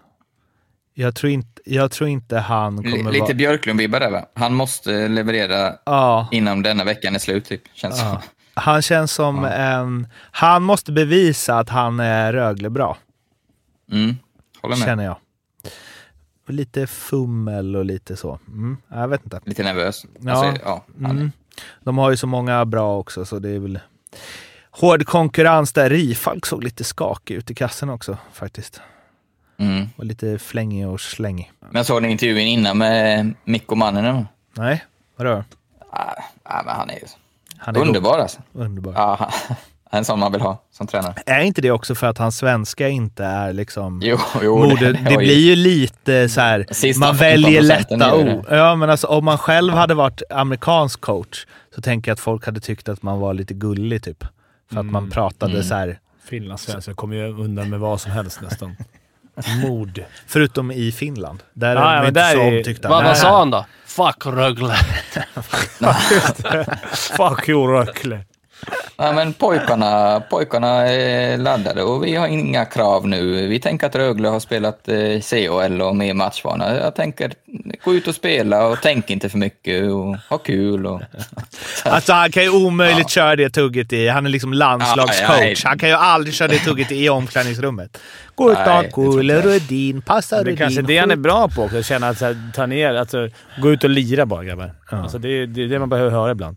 Jag 0.94 1.14
tror 1.14 1.32
inte, 1.32 1.62
jag 1.64 1.90
tror 1.90 2.08
inte 2.08 2.38
han 2.38 2.76
kommer 2.76 3.12
lite 3.12 3.20
vara... 3.24 3.32
Björklund-vibbar 3.34 4.00
där 4.00 4.10
va? 4.10 4.26
Han 4.34 4.54
måste 4.54 5.08
leverera 5.08 5.72
Ja. 5.86 6.28
innan 6.32 6.62
denna 6.62 6.84
veckan 6.84 7.14
är 7.14 7.18
slut, 7.18 7.44
typ. 7.44 7.62
Känns 7.74 8.00
Ja. 8.00 8.22
Han 8.54 8.82
känns 8.82 9.12
som 9.12 9.44
en... 9.44 10.06
Han 10.30 10.62
måste 10.62 10.92
bevisa 10.92 11.58
att 11.58 11.68
han 11.68 12.00
är 12.00 12.32
Rögle 12.32 12.70
bra, 12.70 12.96
Mm. 13.92 14.16
Håller 14.62 14.76
med. 14.76 14.84
känner 14.84 15.04
jag. 15.04 15.16
Lite 16.48 16.86
fummel 16.86 17.76
och 17.76 17.84
lite 17.84 18.16
så. 18.16 18.38
Mm, 18.48 18.76
jag 18.88 19.08
vet 19.08 19.24
inte. 19.24 19.40
Lite 19.44 19.62
nervös. 19.62 20.06
Ja. 20.20 20.32
Alltså, 20.32 20.62
ja, 20.64 20.84
han, 21.02 21.10
Mm. 21.10 21.32
De 21.80 21.98
har 21.98 22.10
ju 22.10 22.16
så 22.16 22.26
många 22.26 22.64
bra 22.64 22.98
också, 22.98 23.24
så 23.24 23.38
det 23.38 23.50
är 23.50 23.58
väl 23.58 23.78
hård 24.70 25.06
konkurrens 25.06 25.72
där. 25.72 25.90
Rifalk 25.90 26.46
såg 26.46 26.64
lite 26.64 26.84
skakig 26.84 27.34
ut 27.34 27.50
i 27.50 27.54
kassen 27.54 27.90
också 27.90 28.18
faktiskt. 28.32 28.80
Mm. 29.58 29.88
Och 29.96 30.04
lite 30.04 30.38
flängig 30.38 30.88
och 30.88 31.00
slängig. 31.00 31.52
Men 31.70 31.84
såg 31.84 32.02
ni 32.02 32.10
intervjun 32.10 32.38
innan 32.46 32.78
med 32.78 33.34
Mikko 33.44 33.74
Manninen? 33.74 34.26
Nej, 34.56 34.84
vadå? 35.16 35.44
Ah, 35.90 36.14
ah, 36.42 36.62
men 36.64 36.74
han 36.74 36.90
är 36.90 36.94
ju 36.94 37.00
Han 37.56 37.76
är 37.76 37.80
underbar 37.80 38.18
alltså. 38.18 38.40
Underbar. 38.52 38.92
Ja, 38.92 39.16
han- 39.20 39.56
en 39.98 40.04
sån 40.04 40.18
man 40.18 40.32
vill 40.32 40.40
ha 40.40 40.62
som 40.72 40.86
tränare. 40.86 41.14
Är 41.26 41.40
inte 41.40 41.60
det 41.62 41.70
också 41.70 41.94
för 41.94 42.06
att 42.06 42.18
hans 42.18 42.36
svenska 42.36 42.88
inte 42.88 43.24
är 43.24 43.52
liksom... 43.52 44.00
Jo, 44.04 44.18
jo 44.42 44.58
Moder, 44.58 44.92
det, 44.92 44.98
har 45.04 45.10
ju- 45.10 45.16
blir 45.16 45.38
ju 45.48 45.56
lite 45.56 46.28
så 46.28 46.40
här, 46.40 46.66
Sista 46.70 47.00
man 47.06 47.14
15% 47.14 47.18
väljer 47.18 47.62
lätta 47.62 47.96
det. 47.96 48.34
ord. 48.36 48.46
Ja, 48.50 48.74
men 48.74 48.90
alltså 48.90 49.06
om 49.06 49.24
man 49.24 49.38
själv 49.38 49.72
hade 49.74 49.94
varit 49.94 50.22
amerikansk 50.30 51.00
coach 51.00 51.46
så 51.74 51.80
tänker 51.82 52.10
jag 52.10 52.14
att 52.14 52.20
folk 52.20 52.46
hade 52.46 52.60
tyckt 52.60 52.88
att 52.88 53.02
man 53.02 53.20
var 53.20 53.34
lite 53.34 53.54
gullig 53.54 54.02
typ. 54.02 54.24
För 54.72 54.80
att 54.80 54.86
man 54.86 55.10
pratade 55.10 55.52
Mm. 55.52 55.64
så 55.64 55.74
här, 55.74 55.98
Finlandssvenskar 56.24 56.92
kommer 56.94 57.16
ju 57.16 57.28
undan 57.44 57.70
med 57.70 57.80
vad 57.80 58.00
som 58.00 58.12
helst 58.12 58.40
nästan. 58.42 58.76
Mord. 59.62 60.04
förutom 60.26 60.70
i 60.72 60.92
Finland. 60.92 61.42
Där 61.52 61.76
Ja, 61.76 61.90
är 61.90 61.94
de 61.94 61.98
men 62.00 62.08
inte 62.08 62.20
där 62.20 62.32
så 62.32 62.40
är- 62.40 62.56
omtyckta. 62.58 62.88
Vad, 62.88 62.98
Nej. 63.02 63.08
vad 63.08 63.18
sa 63.18 63.38
han 63.38 63.50
då? 63.50 63.66
Fuck 63.86 64.26
Rögle. 64.26 64.74
Fuck 66.92 67.48
you 67.48 67.66
Rögle. 67.72 68.20
Ja, 68.96 69.12
men 69.12 69.32
pojkarna, 69.32 70.20
pojkarna 70.30 70.68
är 70.88 71.36
laddade 71.38 71.82
och 71.82 72.04
vi 72.04 72.14
har 72.16 72.26
inga 72.28 72.64
krav 72.64 73.08
nu. 73.08 73.46
Vi 73.46 73.60
tänker 73.60 73.86
att 73.86 73.96
Rögle 73.96 74.28
har 74.28 74.40
spelat 74.40 74.88
eh, 74.88 75.20
CHL 75.20 75.82
och 75.82 75.96
med 75.96 76.16
matchvana. 76.16 76.76
Jag 76.76 76.94
tänker 76.94 77.32
gå 77.84 77.94
ut 77.94 78.08
och 78.08 78.14
spela 78.14 78.66
och 78.66 78.78
tänk 78.82 79.10
inte 79.10 79.28
för 79.28 79.38
mycket 79.38 79.90
och 79.92 80.16
ha 80.30 80.38
kul. 80.38 80.86
Och... 80.86 81.00
Alltså 81.84 82.12
han 82.12 82.30
kan 82.32 82.42
ju 82.42 82.50
omöjligt 82.50 83.10
köra 83.10 83.36
det 83.36 83.50
tugget 83.50 83.92
i... 83.92 84.08
Han 84.08 84.26
är 84.26 84.30
liksom 84.30 84.52
landslagscoach. 84.52 85.20
Ja, 85.28 85.38
ja, 85.40 85.46
ja. 85.46 85.54
Han 85.68 85.78
kan 85.78 85.88
ju 85.88 85.94
aldrig 85.94 86.34
köra 86.34 86.48
det 86.48 86.58
tugget 86.58 86.92
i 86.92 87.08
omklädningsrummet. 87.08 87.98
Gå 88.34 88.52
ut 88.52 88.58
Nej, 88.66 88.90
och 88.92 89.04
det 89.16 89.20
inte 89.22 89.34
jag. 89.34 89.44
Rudin, 89.46 90.02
passa 90.02 90.36
Det 90.36 90.40
är 90.40 90.44
Rudin. 90.44 90.56
kanske 90.56 90.82
det 90.82 90.98
han 90.98 91.10
är 91.10 91.16
bra 91.16 91.48
på 91.48 91.62
också. 91.62 91.78
Att 91.78 91.86
känna 91.86 92.08
att 92.08 92.18
så 92.18 92.24
här, 92.24 92.50
ta 92.54 92.66
ner, 92.66 92.94
alltså, 92.94 93.28
gå 93.62 93.70
ut 93.70 93.84
och 93.84 93.90
lira 93.90 94.26
bara 94.26 94.44
grabbar. 94.44 94.72
Alltså, 94.90 95.18
det, 95.18 95.28
är- 95.28 95.46
det 95.46 95.62
är 95.62 95.68
det 95.68 95.78
man 95.78 95.88
behöver 95.88 96.10
höra 96.10 96.30
ibland. 96.30 96.56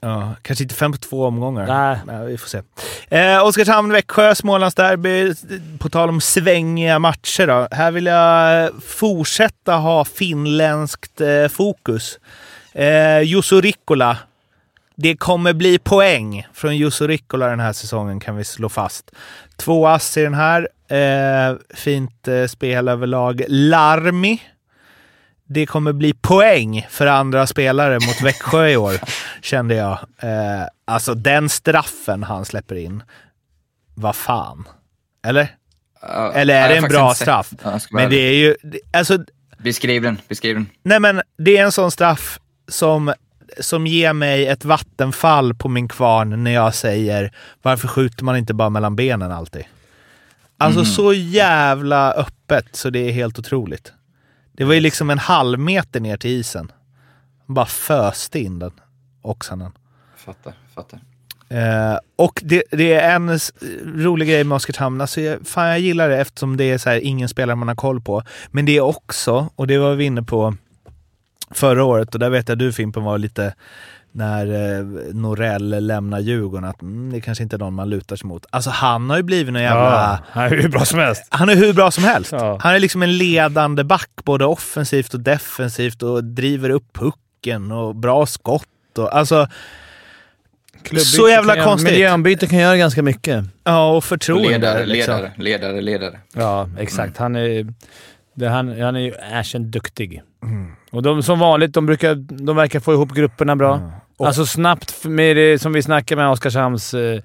Ja, 0.00 0.34
kanske 0.42 0.64
inte 0.64 0.74
fem 0.74 0.92
på 0.92 0.98
två 0.98 1.26
omgångar. 1.26 1.66
Nej. 2.06 2.26
vi 2.26 2.38
får 2.38 2.48
se. 2.48 2.62
Eh, 3.08 3.44
Oskarshamn-Växjö, 3.46 4.34
Smålandsderby. 4.34 5.34
På 5.78 5.88
tal 5.88 6.08
om 6.08 6.20
svängiga 6.20 6.98
matcher 6.98 7.46
då. 7.46 7.68
Här 7.70 7.90
vill 7.90 8.06
jag 8.06 8.70
fortsätta 8.84 9.76
ha 9.76 10.04
finländskt 10.04 11.20
eh, 11.20 11.48
fokus. 11.48 12.18
Eh, 12.72 13.20
Jusso 13.20 13.60
Rikkola. 13.60 14.18
Det 14.94 15.16
kommer 15.16 15.52
bli 15.52 15.78
poäng 15.78 16.46
från 16.54 16.76
Jusso 16.76 17.06
Rikkola 17.06 17.46
den 17.46 17.60
här 17.60 17.72
säsongen 17.72 18.20
kan 18.20 18.36
vi 18.36 18.44
slå 18.44 18.68
fast. 18.68 19.10
Två 19.56 19.86
ass 19.86 20.16
i 20.16 20.22
den 20.22 20.34
här. 20.34 20.68
Eh, 20.88 21.56
fint 21.74 22.28
eh, 22.28 22.46
spel 22.46 22.88
överlag. 22.88 23.42
Larmi. 23.48 24.42
Det 25.48 25.66
kommer 25.66 25.92
bli 25.92 26.12
poäng 26.14 26.86
för 26.90 27.06
andra 27.06 27.46
spelare 27.46 27.94
mot 27.94 28.22
Växjö 28.22 28.68
i 28.68 28.76
år, 28.76 28.94
kände 29.42 29.74
jag. 29.74 29.98
Eh, 30.18 30.66
alltså 30.84 31.14
den 31.14 31.48
straffen 31.48 32.22
han 32.22 32.44
släpper 32.44 32.74
in. 32.74 33.02
Vad 33.94 34.16
fan? 34.16 34.68
Eller? 35.26 35.48
Ja, 36.02 36.32
Eller 36.32 36.54
är 36.54 36.68
det 36.68 36.76
en 36.76 36.88
bra 36.88 37.14
straff? 37.14 37.52
Ja, 37.64 37.78
Men 37.90 38.10
det 38.10 38.16
är 38.16 38.32
ju... 38.34 38.56
Alltså, 38.92 39.18
Beskriv 39.58 40.02
den, 40.02 40.20
beskriv 40.28 40.54
den. 40.54 40.66
nej 40.82 41.00
men 41.00 41.22
det 41.38 41.56
är 41.56 41.64
en 41.64 41.72
sån 41.72 41.90
straff 41.90 42.38
som, 42.68 43.12
som 43.60 43.86
ger 43.86 44.12
mig 44.12 44.46
ett 44.46 44.64
vattenfall 44.64 45.54
på 45.54 45.68
min 45.68 45.88
kvarn 45.88 46.44
när 46.44 46.50
jag 46.50 46.74
säger 46.74 47.32
varför 47.62 47.88
skjuter 47.88 48.24
man 48.24 48.36
inte 48.36 48.54
bara 48.54 48.70
mellan 48.70 48.96
benen 48.96 49.32
alltid? 49.32 49.64
Alltså 50.58 50.84
så 50.84 51.12
jävla 51.12 52.12
öppet 52.12 52.66
så 52.72 52.90
det 52.90 52.98
är 52.98 53.12
helt 53.12 53.38
otroligt. 53.38 53.92
Det 54.56 54.64
var 54.64 54.74
ju 54.74 54.80
liksom 54.80 55.10
en 55.10 55.18
halv 55.18 55.58
meter 55.58 56.00
ner 56.00 56.16
till 56.16 56.30
isen. 56.30 56.72
Bara 57.46 57.66
föste 57.66 58.38
in 58.38 58.58
den, 58.58 58.72
Oksanen. 59.22 59.72
Fattar, 60.16 60.54
fattar. 60.74 61.00
Eh, 61.48 61.98
och 62.16 62.40
det, 62.44 62.62
det 62.70 62.92
är 62.92 63.16
en 63.16 63.38
rolig 63.84 64.28
grej 64.28 64.44
med 64.44 64.56
Oskarshamn. 64.56 65.00
Alltså 65.00 65.20
jag, 65.20 65.46
fan, 65.46 65.68
jag 65.68 65.80
gillar 65.80 66.08
det 66.08 66.20
eftersom 66.20 66.56
det 66.56 66.64
är 66.64 66.78
så 66.78 66.90
här, 66.90 67.00
ingen 67.00 67.28
spelare 67.28 67.56
man 67.56 67.68
har 67.68 67.74
koll 67.74 68.00
på. 68.00 68.22
Men 68.50 68.66
det 68.66 68.76
är 68.76 68.80
också, 68.80 69.50
och 69.56 69.66
det 69.66 69.78
var 69.78 69.94
vi 69.94 70.04
inne 70.04 70.22
på 70.22 70.54
förra 71.50 71.84
året, 71.84 72.14
och 72.14 72.20
där 72.20 72.30
vet 72.30 72.48
jag 72.48 72.58
du 72.58 72.72
Fimpen 72.72 73.02
var 73.02 73.18
lite 73.18 73.54
när 74.16 74.76
eh, 74.78 74.84
Norell 75.14 75.86
lämnar 75.86 76.20
Djurgården, 76.20 76.64
att 76.64 76.82
mm, 76.82 77.12
det 77.12 77.20
kanske 77.20 77.44
inte 77.44 77.56
är 77.56 77.58
någon 77.58 77.74
man 77.74 77.90
lutar 77.90 78.16
sig 78.16 78.26
mot. 78.26 78.46
Alltså 78.50 78.70
han 78.70 79.10
har 79.10 79.16
ju 79.16 79.22
blivit 79.22 79.52
någon 79.52 79.62
jävla... 79.62 79.82
Ja, 79.82 80.18
han 80.30 80.44
är 80.44 80.56
hur 80.56 80.68
bra 80.68 80.84
som 80.84 80.98
helst. 80.98 81.26
Han 81.28 81.48
är 81.48 81.56
hur 81.56 81.72
bra 81.72 81.90
som 81.90 82.04
helst. 82.04 82.32
Ja. 82.32 82.58
Han 82.62 82.74
är 82.74 82.78
liksom 82.78 83.02
en 83.02 83.16
ledande 83.18 83.84
back, 83.84 84.10
både 84.24 84.44
offensivt 84.44 85.14
och 85.14 85.20
defensivt 85.20 86.02
och 86.02 86.24
driver 86.24 86.70
upp 86.70 86.92
pucken 86.92 87.72
och 87.72 87.94
bra 87.94 88.26
skott. 88.26 88.98
Och, 88.98 89.16
alltså, 89.16 89.48
Så 90.96 91.28
jävla 91.28 91.64
konstigt. 91.64 91.92
Miljöombyte 91.92 92.46
kan 92.46 92.58
göra 92.58 92.76
ganska 92.76 93.02
mycket. 93.02 93.44
ja, 93.64 93.96
och 93.96 94.04
förtroende. 94.04 94.48
ledare, 94.48 94.86
liksom. 94.86 95.14
ledare, 95.14 95.32
ledare, 95.36 95.80
ledare. 95.80 96.20
Ja, 96.34 96.68
exakt. 96.78 97.16
Han 97.16 97.36
är, 97.36 97.66
det, 98.34 98.48
han, 98.48 98.80
han 98.80 98.96
är 98.96 99.00
ju 99.00 99.12
erkänt 99.32 99.66
duktig. 99.66 100.22
Och 100.90 101.02
de, 101.02 101.22
som 101.22 101.38
vanligt, 101.38 101.74
de, 101.74 101.86
brukar, 101.86 102.14
de 102.14 102.56
verkar 102.56 102.80
få 102.80 102.92
ihop 102.92 103.12
grupperna 103.12 103.56
bra. 103.56 103.90
Och- 104.16 104.26
Alltså 104.26 104.46
snabbt 104.46 105.04
med 105.04 105.36
det 105.36 105.58
som 105.58 105.72
vi 105.72 105.82
snackade 105.82 106.22
med 106.22 106.30
Oskarshamns... 106.30 106.94
Eh, 106.94 107.20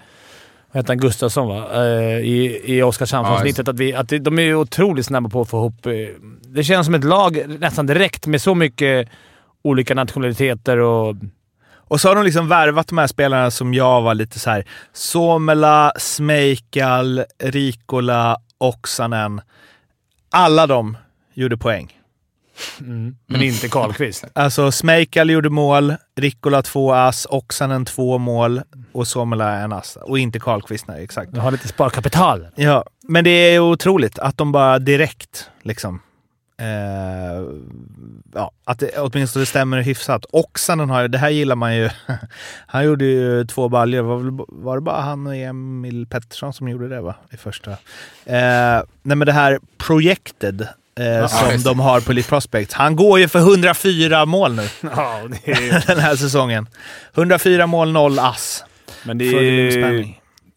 vad 0.73 0.79
heter 0.83 0.87
han? 0.93 0.97
Gustafsson 0.97 1.47
va? 1.47 1.69
Eh, 1.85 2.17
I 2.19 2.61
i 2.65 2.81
Oskarshamnsavsnittet. 2.83 3.67
att 3.67 3.79
vi, 3.79 3.93
att 3.93 4.09
det- 4.09 4.19
de 4.19 4.39
är 4.39 4.55
otroligt 4.55 5.05
snabba 5.05 5.29
på 5.29 5.41
att 5.41 5.49
få 5.49 5.57
ihop... 5.57 5.85
Eh, 5.85 5.91
det 6.41 6.63
känns 6.63 6.85
som 6.85 6.95
ett 6.95 7.03
lag 7.03 7.43
nästan 7.59 7.85
direkt 7.85 8.27
med 8.27 8.41
så 8.41 8.55
mycket 8.55 9.09
olika 9.63 9.95
nationaliteter 9.95 10.77
och... 10.77 11.15
Och 11.73 12.01
så 12.01 12.07
har 12.07 12.15
de 12.15 12.23
liksom 12.25 12.47
värvat 12.47 12.87
de 12.87 12.97
här 12.97 13.07
spelarna 13.07 13.51
som 13.51 13.73
jag 13.73 14.01
var 14.01 14.13
lite 14.15 14.39
så 14.39 14.49
här. 14.49 14.65
Somela, 14.93 15.93
Smejkal, 15.97 17.23
Rikola, 17.43 18.37
Oksanen. 18.57 19.41
Alla 20.31 20.67
de 20.67 20.97
gjorde 21.33 21.57
poäng. 21.57 21.97
Men 23.27 23.41
inte 23.41 23.67
Karlqvist. 23.67 24.25
Alltså 24.33 24.71
Smejkal 24.71 25.29
gjorde 25.29 25.49
mål, 25.49 25.95
Rikola 26.15 26.61
två 26.61 26.93
ass, 26.93 27.27
Oksanen 27.29 27.85
två 27.85 28.17
mål 28.17 28.61
och 28.91 29.07
Somela 29.07 29.57
en 29.57 29.73
ass. 29.73 29.97
Och 30.01 30.19
inte 30.19 30.39
Karlqvist, 30.39 30.87
nej 30.87 31.03
exakt. 31.03 31.31
De 31.31 31.39
har 31.39 31.51
lite 31.51 31.67
sparkapital. 31.67 32.47
Ja, 32.55 32.85
men 33.07 33.23
det 33.23 33.29
är 33.29 33.59
otroligt 33.59 34.19
att 34.19 34.37
de 34.37 34.51
bara 34.51 34.79
direkt 34.79 35.49
liksom... 35.61 36.01
Eh, 36.57 37.43
ja, 38.33 38.51
att 38.63 38.79
det 38.79 38.97
åtminstone 38.97 39.45
stämmer 39.45 39.81
hyfsat. 39.81 40.25
Oksanen 40.31 40.89
har 40.89 41.01
ju, 41.01 41.07
det 41.07 41.17
här 41.17 41.29
gillar 41.29 41.55
man 41.55 41.75
ju. 41.75 41.89
Han 42.67 42.85
gjorde 42.85 43.05
ju 43.05 43.45
två 43.45 43.69
baljor. 43.69 44.03
Var, 44.03 44.45
var 44.47 44.75
det 44.75 44.81
bara 44.81 45.01
han 45.01 45.27
och 45.27 45.35
Emil 45.35 46.07
Pettersson 46.07 46.53
som 46.53 46.69
gjorde 46.69 46.87
det 46.87 47.01
va? 47.01 47.15
I 47.31 47.37
första. 47.37 47.71
Eh, 48.25 48.81
nej 49.03 49.17
men 49.17 49.19
det 49.19 49.31
här 49.31 49.59
Projected 49.77 50.67
eh, 50.99 51.27
som 51.27 51.51
just 51.51 51.65
de 51.65 51.79
har 51.79 52.01
på 52.01 52.11
Elite 52.11 52.29
Prospects. 52.29 52.73
Han 52.73 52.95
går 52.95 53.19
ju 53.19 53.27
för 53.27 53.39
104 53.39 54.25
mål 54.25 54.55
nu 54.55 54.61
Ja, 54.81 55.21
det 55.45 55.51
är 55.51 55.87
den 55.87 55.99
här 55.99 56.15
säsongen. 56.15 56.67
104 57.15 57.67
mål, 57.67 57.91
0 57.91 58.19
ass. 58.19 58.63
Men 59.05 59.17
det 59.17 59.25
är 59.25 60.05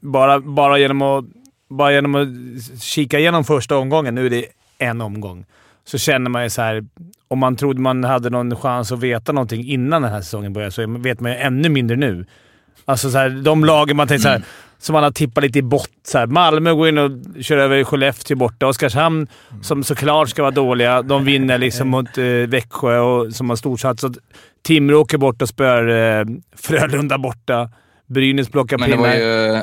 bara, 0.01 0.41
bara, 0.41 0.79
genom 0.79 1.03
att, 1.03 1.25
bara 1.71 1.93
genom 1.93 2.15
att 2.15 2.83
kika 2.83 3.19
igenom 3.19 3.45
första 3.45 3.77
omgången, 3.77 4.15
nu 4.15 4.27
är 4.27 4.31
det 4.31 4.47
en 4.79 5.01
omgång, 5.01 5.45
så 5.85 5.99
känner 5.99 6.31
man 6.31 6.43
ju 6.43 6.51
så 6.51 6.63
här. 6.63 6.85
Om 7.29 7.39
man 7.39 7.57
trodde 7.57 7.81
man 7.81 8.05
hade 8.05 8.31
någon 8.31 8.57
chans 8.57 8.93
att 8.93 9.01
veta 9.01 9.33
någonting 9.33 9.65
innan 9.65 10.03
den 10.03 10.13
här 10.13 10.21
säsongen 10.21 10.53
började 10.53 10.73
så 10.73 10.87
vet 10.87 11.21
man 11.21 11.33
ju 11.33 11.39
ännu 11.39 11.69
mindre 11.69 11.97
nu. 11.97 12.27
Alltså 12.85 13.11
så 13.11 13.19
här, 13.19 13.31
de 13.31 13.65
lagen 13.65 13.97
man 13.97 14.09
tänker 14.09 14.23
så 14.23 14.29
här, 14.29 14.43
som 14.85 14.93
man 14.93 15.03
har 15.03 15.11
tippat 15.11 15.45
lite 15.45 15.59
i 15.59 15.63
bott. 15.63 15.91
Så 16.03 16.19
här, 16.19 16.27
Malmö 16.27 16.73
går 16.75 16.89
in 16.89 16.99
och 16.99 17.11
kör 17.43 17.57
över 17.57 17.85
Skellefteå 17.85 18.37
borta. 18.37 18.67
Oskarshamn, 18.67 19.27
som 19.63 19.85
såklart 19.85 20.29
ska 20.29 20.43
vara 20.43 20.51
dåliga, 20.51 21.03
de 21.03 21.25
vinner 21.25 21.59
liksom 21.59 21.89
mot 21.89 22.19
eh, 22.19 22.25
Växjö 22.25 22.99
och, 22.99 23.35
som 23.35 23.49
har 23.51 23.57
storsatsat. 23.57 24.13
Timrå 24.63 25.01
åker 25.01 25.19
bort 25.19 25.43
och 25.43 25.49
spöar 25.49 25.89
eh, 26.21 26.25
Frölunda 26.57 27.19
borta. 27.19 27.71
Brynäs 28.07 28.49
plockar 28.49 28.79
Men 28.79 28.91
det 28.91 28.97
pinnar. 28.97 29.09
var 29.09 29.17
ju... 29.57 29.63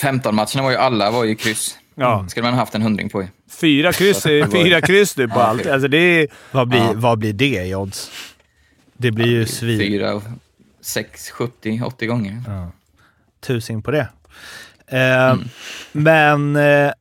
15 0.00 0.34
matcherna 0.34 0.62
var 0.62 0.70
ju 0.70 0.76
alla 0.76 1.10
var 1.10 1.24
ju 1.24 1.34
kryss. 1.34 1.78
Ja. 1.94 2.26
skulle 2.28 2.46
man 2.46 2.54
haft 2.54 2.74
en 2.74 2.82
hundring 2.82 3.08
på 3.10 3.22
ju. 3.22 3.28
Fyra 3.60 3.92
kryss, 3.92 4.24
var- 4.24 4.50
fyra 4.64 4.80
kryss 4.80 5.16
nu 5.16 5.28
på 5.28 5.38
Ja, 5.38 5.42
allt. 5.42 5.66
Alltså 5.66 5.88
det 5.88 5.98
är... 5.98 6.28
Vad 6.52 6.68
blir, 6.68 6.78
Ja. 6.80 6.92
vad 6.94 7.18
blir 7.18 7.32
det 7.32 7.64
i 7.66 7.74
odds? 7.74 8.10
Det 8.96 9.10
blir 9.10 9.26
ju 9.26 9.46
svin. 9.46 9.78
Fyra, 9.78 10.22
sex, 10.80 11.30
70, 11.30 11.82
80 11.86 12.06
gånger. 12.06 12.42
Tusing 13.40 13.82
på 13.82 13.90
det. 13.90 14.08
Eh, 14.86 15.36
Men 15.92 16.56
eh, 16.56 16.92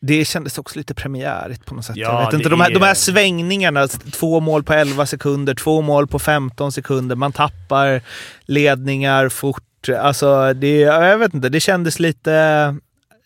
det 0.00 0.24
kändes 0.24 0.58
också 0.58 0.78
lite 0.78 0.94
premiärigt 0.94 1.64
på 1.64 1.74
något 1.74 1.84
sätt. 1.84 1.96
Ja, 1.96 2.20
jag 2.20 2.24
vet 2.26 2.34
inte, 2.34 2.48
de, 2.48 2.60
här, 2.60 2.70
de 2.70 2.82
här 2.82 2.90
är- 2.90 2.94
svängningarna. 2.94 3.88
Två 3.88 4.40
mål 4.40 4.64
på 4.64 4.72
11 4.72 5.06
sekunder, 5.06 5.54
två 5.54 5.80
mål 5.82 6.06
på 6.06 6.18
15 6.18 6.72
sekunder. 6.72 7.16
Man 7.16 7.32
tappar 7.32 8.02
ledningar 8.44 9.28
fort. 9.28 9.88
Alltså, 10.00 10.52
det, 10.54 10.78
jag 10.80 11.18
vet 11.18 11.34
inte, 11.34 11.48
det 11.48 11.60
kändes 11.60 11.98
lite... 12.00 12.76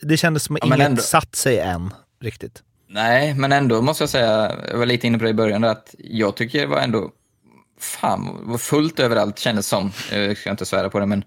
Det 0.02 0.16
kändes 0.16 0.42
som 0.44 0.56
att 0.56 0.62
Ja, 0.66 0.74
inget 0.74 0.86
ändå- 0.88 1.02
satt 1.02 1.34
sig 1.36 1.58
än 1.58 1.90
riktigt. 2.22 2.62
Nej, 2.88 3.34
men 3.34 3.52
ändå 3.52 3.82
måste 3.82 4.02
jag 4.02 4.08
säga, 4.10 4.52
jag 4.70 4.78
var 4.78 4.86
lite 4.86 5.06
inne 5.06 5.18
på 5.18 5.24
det 5.24 5.30
i 5.30 5.34
början, 5.34 5.64
att 5.64 5.94
jag 5.98 6.36
tycker 6.36 6.60
det 6.60 6.66
var 6.66 6.78
ändå, 6.80 7.10
fan, 7.80 8.38
var 8.42 8.58
fullt 8.58 9.00
överallt 9.00 9.38
kändes 9.38 9.66
som. 9.66 9.92
Jag 10.12 10.36
ska 10.36 10.50
inte 10.50 10.66
svära 10.66 10.90
på 10.90 10.98
det, 11.00 11.06
men 11.06 11.24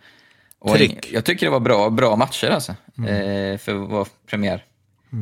och 0.64 0.76
Tryck. 0.76 1.12
jag 1.14 1.26
tycker 1.26 1.46
det 1.46 1.50
var 1.52 1.60
bra, 1.60 1.90
bra 1.90 2.16
matcher 2.16 2.50
alltså, 2.50 2.72
eh, 2.98 3.58
för 3.58 3.74
vara 3.74 4.06
premiär. 4.30 4.64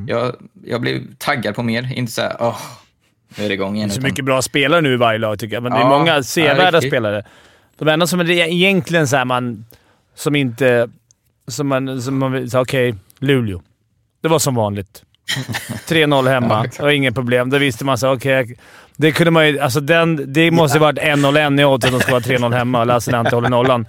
Jag, 0.07 0.35
jag 0.65 0.81
blev 0.81 1.01
taggad 1.18 1.55
på 1.55 1.63
mer, 1.63 1.93
inte 1.95 2.11
så 2.11 2.22
här, 2.22 2.35
åh, 2.39 2.57
nu 3.38 3.43
är 3.45 3.47
det 3.47 3.53
igång 3.53 3.76
igen. 3.77 3.89
så 3.89 3.93
utan- 3.99 4.09
mycket 4.09 4.26
bra 4.26 4.41
spelare 4.41 4.81
nu 4.81 4.93
i 4.93 4.97
varje 4.97 5.19
lag 5.19 5.39
tycker 5.39 5.55
jag, 5.55 5.63
men 5.63 5.72
det 5.72 5.77
är 5.77 5.81
Ja, 5.81 5.89
många 5.99 6.23
sevärda 6.23 6.72
riktigt. 6.77 6.89
spelare. 6.91 7.23
De 7.77 7.88
enda 7.88 8.07
som 8.07 8.19
är 8.19 8.23
det 8.23 8.34
egentligen 8.34 9.07
så 9.07 9.18
här 9.18 9.26
man... 9.26 9.65
Som 10.15 10.35
inte... 10.35 10.89
Som 11.47 11.68
man... 11.68 12.01
Som 12.01 12.18
man 12.19 12.49
så, 12.49 12.59
Okej, 12.59 12.95
Luleå. 13.19 13.61
Det 14.22 14.27
var 14.27 14.39
som 14.39 14.55
vanligt. 14.55 15.03
3-0 15.88 16.30
hemma. 16.30 16.63
Ja, 16.65 16.69
det 16.77 16.84
var 16.84 16.89
inget 16.89 17.15
problem. 17.15 17.49
Då 17.49 17.57
visste 17.57 17.85
man 17.85 17.97
så 17.97 18.13
okej. 18.13 18.55
det 18.97 19.11
kunde 19.11 19.31
man 19.31 19.47
ju... 19.47 19.59
Alltså 19.59 19.80
den, 19.80 20.34
det 20.34 20.51
måste 20.51 20.77
ju 20.77 20.81
varit 20.81 20.99
1-0-1 20.99 21.61
i 21.61 21.65
odds 21.65 21.85
att 21.85 21.91
de 21.91 21.99
ska 21.99 22.11
vara 22.11 22.22
3-0 22.22 22.53
hemma 22.53 22.80
och 22.80 22.88
Lassinantti 22.88 23.35
håller 23.35 23.49
nollan. 23.49 23.85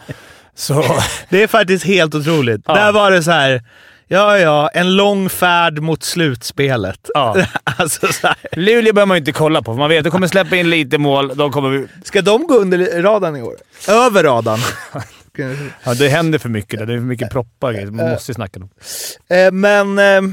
Så... 0.57 0.85
Det 1.29 1.43
är 1.43 1.47
faktiskt 1.47 1.85
helt 1.85 2.15
otroligt. 2.15 2.61
Ja. 2.67 2.75
Där 2.75 2.93
var 2.93 3.11
det 3.11 3.23
så 3.23 3.31
här. 3.31 3.63
Ja, 4.09 4.39
ja, 4.39 4.69
en 4.69 4.97
lång 4.97 5.29
färd 5.29 5.79
mot 5.79 6.03
slutspelet. 6.03 7.11
Ja. 7.15 7.37
alltså 7.65 8.07
så 8.13 8.27
här. 8.27 8.37
Luleå 8.53 8.93
behöver 8.93 9.07
man 9.07 9.15
ju 9.17 9.19
inte 9.19 9.33
kolla 9.33 9.63
på, 9.63 9.73
för 9.73 9.79
man 9.79 9.89
vet 9.89 9.99
att 9.99 10.05
de 10.05 10.11
kommer 10.11 10.27
släppa 10.27 10.57
in 10.57 10.71
lite 10.71 10.99
mål. 10.99 11.33
De 11.37 11.53
kommer... 11.53 11.69
vi- 11.71 11.87
Ska 12.05 12.23
de 12.23 12.47
gå 12.47 12.55
under 12.55 13.03
radarn 13.03 13.37
i 13.37 13.43
år? 13.43 13.55
Över 13.89 14.23
radarn? 14.23 14.61
Ja, 15.85 15.95
det 15.95 16.09
händer 16.09 16.39
för 16.39 16.49
mycket 16.49 16.79
där. 16.79 16.87
Det 16.87 16.93
är 16.93 16.97
för 16.97 17.05
mycket 17.05 17.31
proppar. 17.31 17.87
Man 17.91 18.11
måste 18.11 18.31
ju 18.31 18.35
snacka 18.35 18.61
om. 18.61 18.69
Eh, 19.37 19.53
men 19.53 19.99
eh, 19.99 20.33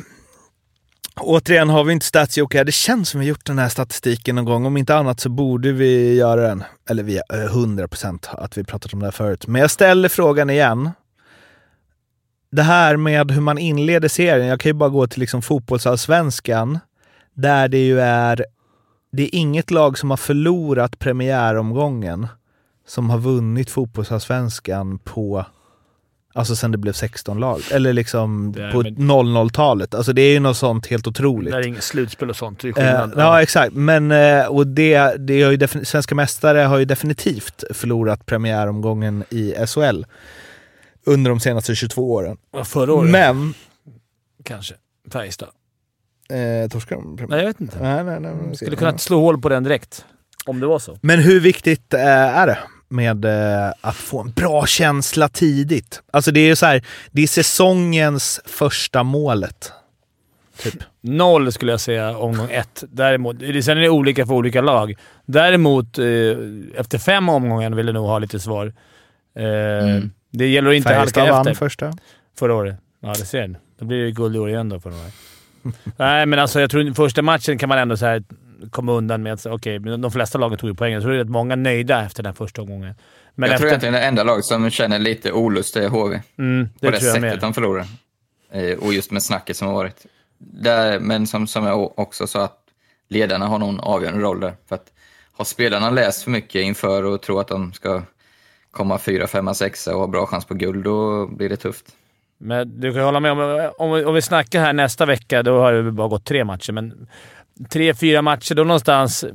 återigen 1.21 1.69
har 1.69 1.83
vi 1.83 1.93
inte 1.93 2.05
statsjocke. 2.05 2.63
Det 2.63 2.71
känns 2.71 3.09
som 3.09 3.19
vi 3.19 3.25
gjort 3.25 3.45
den 3.45 3.59
här 3.59 3.69
statistiken 3.69 4.35
någon 4.35 4.45
gång. 4.45 4.65
Om 4.65 4.77
inte 4.77 4.95
annat 4.95 5.19
så 5.19 5.29
borde 5.29 5.71
vi 5.71 6.15
göra 6.15 6.41
den. 6.41 6.63
Eller 6.89 7.03
vi 7.03 7.15
eh, 7.15 7.21
är 7.29 7.47
100% 7.47 8.25
att 8.31 8.57
vi 8.57 8.63
pratat 8.63 8.93
om 8.93 8.99
det 8.99 9.05
här 9.05 9.11
förut. 9.11 9.47
Men 9.47 9.61
jag 9.61 9.71
ställer 9.71 10.09
frågan 10.09 10.49
igen. 10.49 10.89
Det 12.51 12.63
här 12.63 12.97
med 12.97 13.31
hur 13.31 13.41
man 13.41 13.57
inleder 13.57 14.07
serien. 14.07 14.47
Jag 14.47 14.59
kan 14.59 14.69
ju 14.69 14.73
bara 14.73 14.89
gå 14.89 15.07
till 15.07 15.19
liksom 15.19 15.41
fotbollsallsvenskan. 15.41 16.79
Där 17.33 17.67
det 17.67 17.85
ju 17.85 17.99
är... 17.99 18.45
Det 19.11 19.23
är 19.23 19.35
inget 19.35 19.71
lag 19.71 19.97
som 19.97 20.09
har 20.09 20.17
förlorat 20.17 20.99
premiäromgången 20.99 22.27
som 22.87 23.09
har 23.09 23.17
vunnit 23.17 23.69
fotbollsallsvenskan 23.69 24.99
på 24.99 25.45
Alltså 26.39 26.55
sen 26.55 26.71
det 26.71 26.77
blev 26.77 26.93
16 26.93 27.39
lag. 27.39 27.61
Eller 27.71 27.93
liksom 27.93 28.53
är- 28.57 28.71
på 28.71 28.81
men- 28.81 28.95
00-talet. 28.95 29.95
Alltså 29.95 30.13
det 30.13 30.21
är 30.21 30.31
ju 30.33 30.39
något 30.39 30.57
sånt 30.57 30.87
helt 30.87 31.07
otroligt. 31.07 31.51
Det 31.53 31.57
är 31.59 31.67
inget 31.67 31.83
slutspel 31.83 32.29
och 32.29 32.35
sånt. 32.35 32.59
Det 32.59 32.77
är 32.77 33.03
Eh, 33.03 33.09
ja, 33.17 33.41
exakt. 33.41 33.73
Men 33.73 34.11
eh, 34.11 34.45
och 34.45 34.67
det, 34.67 35.15
det 35.27 35.41
har 35.41 35.51
ju 35.51 35.67
svenska 35.85 36.15
mästare 36.15 36.59
har 36.59 36.77
ju 36.77 36.85
definitivt 36.85 37.63
förlorat 37.73 38.25
premiäromgången 38.25 39.23
i 39.29 39.53
SHL 39.67 40.03
under 41.05 41.29
de 41.29 41.39
senaste 41.39 41.75
22 41.75 42.13
åren. 42.13 42.37
Ja, 42.53 42.65
Förra 42.65 42.93
året 42.93 43.11
Men... 43.11 43.53
kanske. 44.43 44.73
Färjestad. 45.11 45.49
Eh, 46.29 46.69
torskar 46.69 46.95
de? 46.95 47.15
Nej, 47.29 47.39
jag 47.39 47.45
vet 47.47 47.61
inte. 47.61 47.77
Nej, 47.81 48.03
nej, 48.03 48.19
nej, 48.19 48.31
nej. 48.45 48.55
Skulle 48.55 48.75
kunna 48.75 48.97
slå 48.97 49.19
hål 49.19 49.41
på 49.41 49.49
den 49.49 49.63
direkt. 49.63 50.05
Om 50.45 50.59
det 50.59 50.67
var 50.67 50.79
så. 50.79 50.97
Men 51.01 51.19
hur 51.19 51.39
viktigt 51.39 51.93
eh, 51.93 52.01
är 52.07 52.47
det 52.47 52.57
med 52.89 53.25
eh, 53.25 53.73
att 53.81 53.95
få 53.95 54.21
en 54.21 54.31
bra 54.31 54.65
känsla 54.65 55.29
tidigt? 55.29 56.01
Alltså 56.11 56.31
det 56.31 56.39
är 56.39 56.47
ju 56.47 56.55
så 56.55 56.65
här, 56.65 56.85
det 57.11 57.21
är 57.21 57.27
säsongens 57.27 58.41
första 58.45 59.03
målet. 59.03 59.71
Typ. 60.63 60.73
Noll 61.01 61.51
skulle 61.51 61.71
jag 61.71 61.79
säga 61.81 62.17
omgång 62.17 62.47
ett. 62.51 62.83
Däremot, 62.89 63.35
sen 63.39 63.77
är 63.77 63.81
det 63.81 63.89
olika 63.89 64.25
för 64.25 64.33
olika 64.33 64.61
lag. 64.61 64.95
Däremot, 65.25 65.97
eh, 65.99 66.05
efter 66.75 66.97
fem 66.97 67.29
omgångar 67.29 67.69
vill 67.69 67.85
jag 67.87 67.93
nog 67.93 68.05
ha 68.07 68.19
lite 68.19 68.39
svar. 68.39 68.73
Eh, 69.35 69.43
Mm. 69.89 70.11
Det 70.31 70.47
gäller 70.47 70.69
att 70.69 70.75
inte 70.75 70.89
halka 70.93 70.99
Färjestad 71.13 71.29
vann 71.29 71.47
efter. 71.47 71.53
första. 71.65 71.93
Förra 72.39 72.55
året. 72.55 72.75
Ja, 73.01 73.07
det 73.09 73.25
ser 73.25 73.47
ni. 73.47 73.55
Då 73.79 73.85
blir 73.85 74.03
det 74.05 74.11
guld 74.11 74.35
i 74.35 74.39
år 74.39 74.49
igen 74.49 74.69
då 74.69 74.79
för 74.79 74.89
några. 74.89 75.03
Nej, 75.97 76.25
men 76.25 76.39
alltså 76.39 76.61
jag 76.61 76.71
tror 76.71 76.93
första 76.93 77.21
matchen 77.21 77.57
kan 77.57 77.69
man 77.69 77.77
ändå 77.77 77.97
så 77.97 78.05
här 78.05 78.23
komma 78.71 78.91
undan 78.91 79.23
med 79.23 79.33
att 79.33 79.45
men 79.81 80.01
de 80.01 80.11
flesta 80.11 80.37
lagen 80.37 80.57
tog 80.57 80.69
ju 80.69 80.75
poäng. 80.75 80.93
Jag 80.93 81.01
tror 81.01 81.11
det 81.13 81.19
är 81.19 81.23
många 81.23 81.55
nöjda 81.55 82.05
efter 82.05 82.23
den 82.23 82.33
första 82.33 82.61
omgången. 82.61 82.95
Men 83.35 83.47
jag 83.47 83.53
efter, 83.55 83.57
tror 83.61 83.67
egentligen 83.69 83.93
det 83.93 84.01
enda 84.01 84.23
laget 84.23 84.45
som 84.45 84.69
känner 84.69 84.99
lite 84.99 85.31
olust 85.31 85.75
är 85.75 85.89
HV. 85.89 86.21
mm, 86.37 86.69
på 86.69 86.85
det 86.85 86.91
det 86.91 86.97
tror 86.97 87.07
jag 87.07 87.15
sättet 87.15 87.21
med. 87.21 87.39
de 87.39 87.53
förlorar. 87.53 87.85
Eh, 88.51 88.77
och 88.77 88.93
just 88.93 89.11
med 89.11 89.23
snacket 89.23 89.57
som 89.57 89.67
har 89.67 89.75
varit. 89.75 90.05
Där, 90.37 90.99
men 90.99 91.27
som, 91.27 91.47
som 91.47 91.65
jag 91.65 91.99
också 91.99 92.27
sa, 92.27 92.43
att 92.43 92.57
ledarna 93.07 93.47
har 93.47 93.57
någon 93.59 93.79
avgörande 93.79 94.23
roll 94.23 94.39
där. 94.39 94.53
För 94.69 94.75
att 94.75 94.91
har 95.33 95.45
spelarna 95.45 95.89
läst 95.89 96.23
för 96.23 96.31
mycket 96.31 96.61
inför 96.61 97.03
och 97.03 97.21
tror 97.21 97.41
att 97.41 97.47
de 97.47 97.73
ska 97.73 98.01
komma 98.71 98.97
fyra, 98.97 99.27
femma, 99.27 99.53
sexa 99.53 99.93
och 99.93 99.99
ha 99.99 100.07
bra 100.07 100.25
chans 100.25 100.45
på 100.45 100.53
guld, 100.53 100.83
då 100.83 101.27
blir 101.27 101.49
det 101.49 101.57
tufft. 101.57 101.85
Men 102.41 102.79
du 102.79 102.93
kan 102.93 103.01
hålla 103.03 103.19
med 103.19 103.31
om, 103.31 103.69
om, 103.77 103.91
vi- 103.91 104.05
om 104.05 104.13
vi 104.13 104.21
snackar 104.21 104.59
här 104.61 104.73
nästa 104.73 105.05
vecka, 105.05 105.43
då 105.43 105.59
har 105.61 105.73
det 105.73 105.91
bara 105.91 106.07
gått 106.07 106.25
tre 106.25 106.43
matcher. 106.45 106.71
Men 106.71 107.07
tre, 107.69 107.93
fyra 107.93 108.21
matcher, 108.21 108.55
då 108.55 108.63
någonstans 108.63 109.25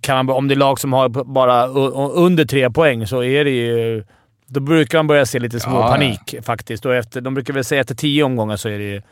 kan 0.00 0.26
man, 0.26 0.36
om 0.36 0.48
det 0.48 0.54
är 0.54 0.56
lag 0.56 0.80
som 0.80 0.92
har 0.92 1.08
bara 1.08 1.66
under 2.08 2.44
tre 2.44 2.70
poäng, 2.70 3.06
så 3.06 3.22
är 3.22 3.44
det 3.44 3.50
ju... 3.50 4.04
Då 4.46 4.60
brukar 4.60 4.98
man 4.98 5.06
börja 5.06 5.26
se 5.26 5.38
lite 5.38 5.60
små 5.60 5.74
Ja, 5.74 5.80
ja. 5.80 5.88
panik 5.92 6.34
faktiskt. 6.42 6.86
Och 6.86 6.94
efter, 6.94 7.20
de 7.20 7.34
brukar 7.34 7.54
väl 7.54 7.64
säga 7.64 7.80
efter 7.80 7.94
tio 7.94 8.22
omgångar 8.24 8.56
så 8.56 8.68
är 8.68 8.78
det, 8.78 9.02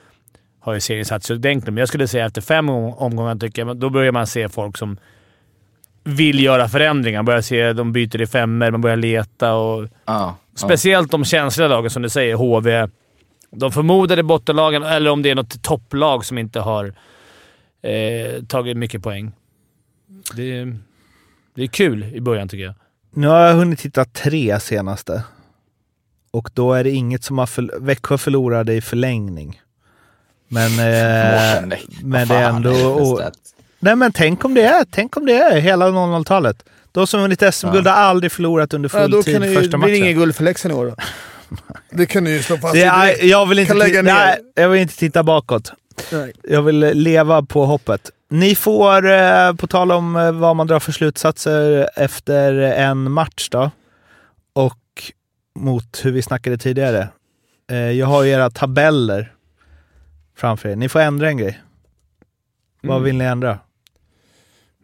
har 0.61 0.75
ju 0.75 0.81
serien 0.81 1.05
satt 1.05 1.25
sig 1.25 1.37
ordentligt. 1.37 1.75
Men 1.75 1.77
jag 1.77 1.89
skulle 1.89 2.09
säga 2.09 2.27
efter 2.27 2.41
fem 2.41 2.69
om- 2.69 2.95
omgångar, 2.95 3.37
tycker 3.37 3.67
jag, 3.67 3.77
då 3.77 3.91
börjar 3.91 4.13
man 4.13 4.27
se 4.27 4.49
folk 4.49 4.79
som 4.79 4.97
vill 6.05 6.41
göra 6.45 6.69
förändringar. 6.69 7.23
Börjar 7.23 7.41
se 7.41 7.73
de 7.73 7.93
byter 7.93 8.21
i 8.21 8.27
femmer, 8.27 8.71
man 8.71 8.81
börjar 8.81 8.97
leta 8.97 9.55
och... 9.55 9.83
Ja, 9.83 9.89
ja. 10.05 10.37
Speciellt 10.55 11.11
de 11.11 11.25
känsliga 11.25 11.69
lagen 11.69 11.91
som 11.91 12.03
du 12.03 12.09
säger, 12.09 12.35
HV. 12.35 12.89
De 13.51 13.73
förmodade 13.73 14.23
bottenlagen, 14.23 14.83
eller 14.83 15.11
om 15.11 15.23
det 15.23 15.31
är 15.31 15.35
något 15.35 15.63
topplag 15.63 16.25
som 16.25 16.39
inte 16.39 16.61
har 16.61 16.95
eh, 17.83 18.43
tagit 18.45 18.77
mycket 18.77 19.03
poäng. 19.03 19.33
Det 20.35 20.59
är, 20.59 20.77
det 21.55 21.63
är 21.63 21.67
kul 21.67 22.05
i 22.15 22.21
början 22.21 22.49
tycker 22.49 22.65
jag. 22.65 22.75
Nu 23.15 23.27
har 23.27 23.39
jag 23.41 23.55
hunnit 23.55 23.79
titta 23.79 24.05
tre 24.05 24.61
senaste. 24.61 25.23
Och 26.31 26.51
då 26.55 26.73
är 26.73 26.85
det 26.85 26.91
inget 26.91 27.25
som 27.25 27.39
har... 27.39 27.47
För... 27.47 27.81
Växjö 27.81 28.19
förlorade 28.19 28.75
i 28.75 28.81
förlängning. 28.81 29.61
Men, 30.49 30.71
eh, 30.73 31.79
men 32.03 32.29
det 32.29 32.35
är 32.35 32.49
ändå... 32.49 32.71
och, 32.89 33.21
nej 33.79 33.97
men 33.97 34.13
tänk 34.13 34.45
om 34.45 34.55
det 34.55 34.63
är, 34.63 34.85
tänk 34.91 35.17
om 35.17 35.27
det 35.27 35.33
är 35.35 35.61
hela 35.61 35.89
00-talet. 35.89 36.65
De 36.93 37.07
som 37.07 37.21
vunnit 37.21 37.55
SM-guld 37.55 37.87
har 37.87 37.95
aldrig 37.95 38.33
förlorat 38.33 38.75
under 38.75 38.91
Ja, 38.95 39.03
full 39.03 39.11
då 39.11 39.23
tid 39.23 39.35
kan 39.35 39.43
det 39.43 39.49
ju, 39.49 39.55
första 39.55 39.79
blir 39.79 39.89
det 39.89 39.93
matchen. 39.93 40.05
ingen 40.05 40.19
guld 40.19 40.37
för 40.37 40.45
Leksand 40.45 40.73
i 40.75 40.77
år 40.77 40.87
då. 40.87 40.95
Det 41.91 42.07
kan 42.07 42.25
du 42.25 42.31
ju 42.31 42.43
slå 42.43 42.57
fast. 42.57 42.75
Det 42.75 42.79
direkt. 42.81 43.23
jag, 43.25 43.47
vill 43.47 43.59
inte 43.59 43.75
lägga 43.75 44.01
titta, 44.03 44.15
ner. 44.15 44.27
nej, 44.27 44.39
jag 44.55 44.69
vill 44.69 44.81
inte 44.83 44.97
titta 44.97 45.23
bakåt. 45.23 45.73
Nej. 46.13 46.33
Jag 46.43 46.63
vill 46.63 46.79
leva 46.79 47.43
på 47.43 47.67
hoppet. 47.67 48.11
ni 48.29 48.55
får, 48.55 49.11
eh, 49.11 49.55
på 49.55 49.67
tal 49.67 49.93
om 49.93 50.17
eh, 50.17 50.33
vad 50.33 50.57
man 50.57 50.67
drar 50.67 50.81
för 50.81 50.93
slutsatser 50.93 51.89
efter 51.97 52.53
en 52.55 53.11
match 53.13 53.49
då, 53.51 53.71
och 54.53 54.79
mot 55.55 56.01
hur 56.05 56.13
vi 56.13 56.23
snackade 56.23 56.59
tidigare. 56.59 57.09
Eh, 57.71 57.77
jag 57.77 58.07
har 58.07 58.23
ju 58.23 58.31
era 58.31 58.51
tabeller 58.51 59.33
framför 60.37 60.69
er. 60.69 60.77
Ni 60.77 60.89
får 60.89 61.01
ändra 61.01 61.29
en 61.29 61.37
grej. 61.37 61.63
Vad 62.83 62.97
Mm. 62.97 63.05
vill 63.05 63.17
ni 63.17 63.25
ändra? 63.25 63.59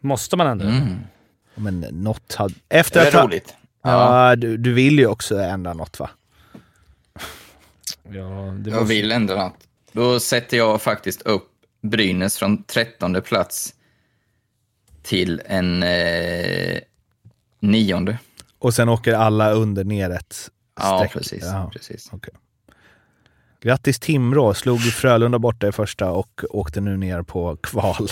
Måste 0.01 0.37
man 0.37 0.47
ändå? 0.47 0.65
Mm. 0.65 0.95
Men 1.55 1.79
något 1.91 2.35
hade... 2.35 2.53
Efter 2.69 3.01
Det 3.01 3.07
att 3.07 3.13
är 3.13 3.17
ha- 3.17 3.25
roligt. 3.27 3.55
Ja, 3.83 4.29
Ja, 4.29 4.35
du, 4.35 4.57
du 4.57 4.73
vill 4.73 4.99
ju 4.99 5.07
också 5.07 5.37
ändra 5.39 5.73
något 5.73 5.99
va? 5.99 6.09
Ja, 8.13 8.23
det 8.57 8.69
jag 8.69 8.79
måste- 8.79 8.83
vill 8.95 9.11
ändå 9.11 9.33
något. 9.35 9.53
Då 9.91 10.19
sätter 10.19 10.57
jag 10.57 10.81
faktiskt 10.81 11.21
upp 11.21 11.49
Brynäs 11.81 12.37
från 12.37 12.63
trettonde 12.63 13.21
plats 13.21 13.73
till 15.03 15.41
en 15.45 15.83
eh, 15.83 16.79
nionde. 17.59 18.17
Och 18.59 18.73
sen 18.73 18.89
åker 18.89 19.13
alla 19.13 19.51
under 19.51 19.83
ner 19.83 20.09
ett 20.09 20.51
Ja, 20.79 20.97
streck. 20.97 21.13
precis. 21.13 21.43
Ja. 21.43 21.69
precis. 21.73 22.11
Grattis 23.61 23.99
Timrå, 23.99 24.53
slog 24.53 24.79
Frölunda 24.79 25.39
borta 25.39 25.67
i 25.67 25.71
första 25.71 26.11
och 26.11 26.41
åkte 26.49 26.81
nu 26.81 26.97
ner 26.97 27.21
på 27.21 27.55
kval. 27.55 28.07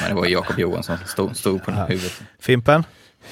Men 0.00 0.08
det 0.08 0.14
var 0.14 0.26
Jakob 0.26 0.58
Johansson 0.58 0.98
som 0.98 1.06
stod, 1.06 1.36
stod 1.36 1.64
på 1.64 1.70
huvudet. 1.70 2.22
Fimpen? 2.40 2.84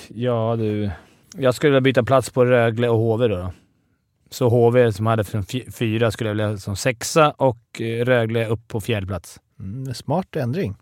Ja 0.08 0.56
du. 0.58 0.90
Jag 1.36 1.54
skulle 1.54 1.70
vilja 1.70 1.80
byta 1.80 2.02
plats 2.02 2.30
på 2.30 2.44
Rögle 2.44 2.88
och 2.88 2.98
HV 2.98 3.28
då. 3.28 3.52
Så 4.30 4.48
HV 4.48 4.92
som 4.92 5.06
hade 5.06 5.24
från 5.24 5.44
fy- 5.44 5.70
fyra 5.72 6.10
skulle 6.10 6.30
jag 6.30 6.34
vilja 6.34 6.56
som 6.58 6.76
sexa 6.76 7.30
och 7.30 7.80
eh, 7.80 8.04
Rögle 8.04 8.46
upp 8.46 8.68
på 8.68 8.80
fjärde 8.80 9.06
plats. 9.06 9.40
Mm, 9.60 9.94
smart 9.94 10.36
ändring. 10.36 10.76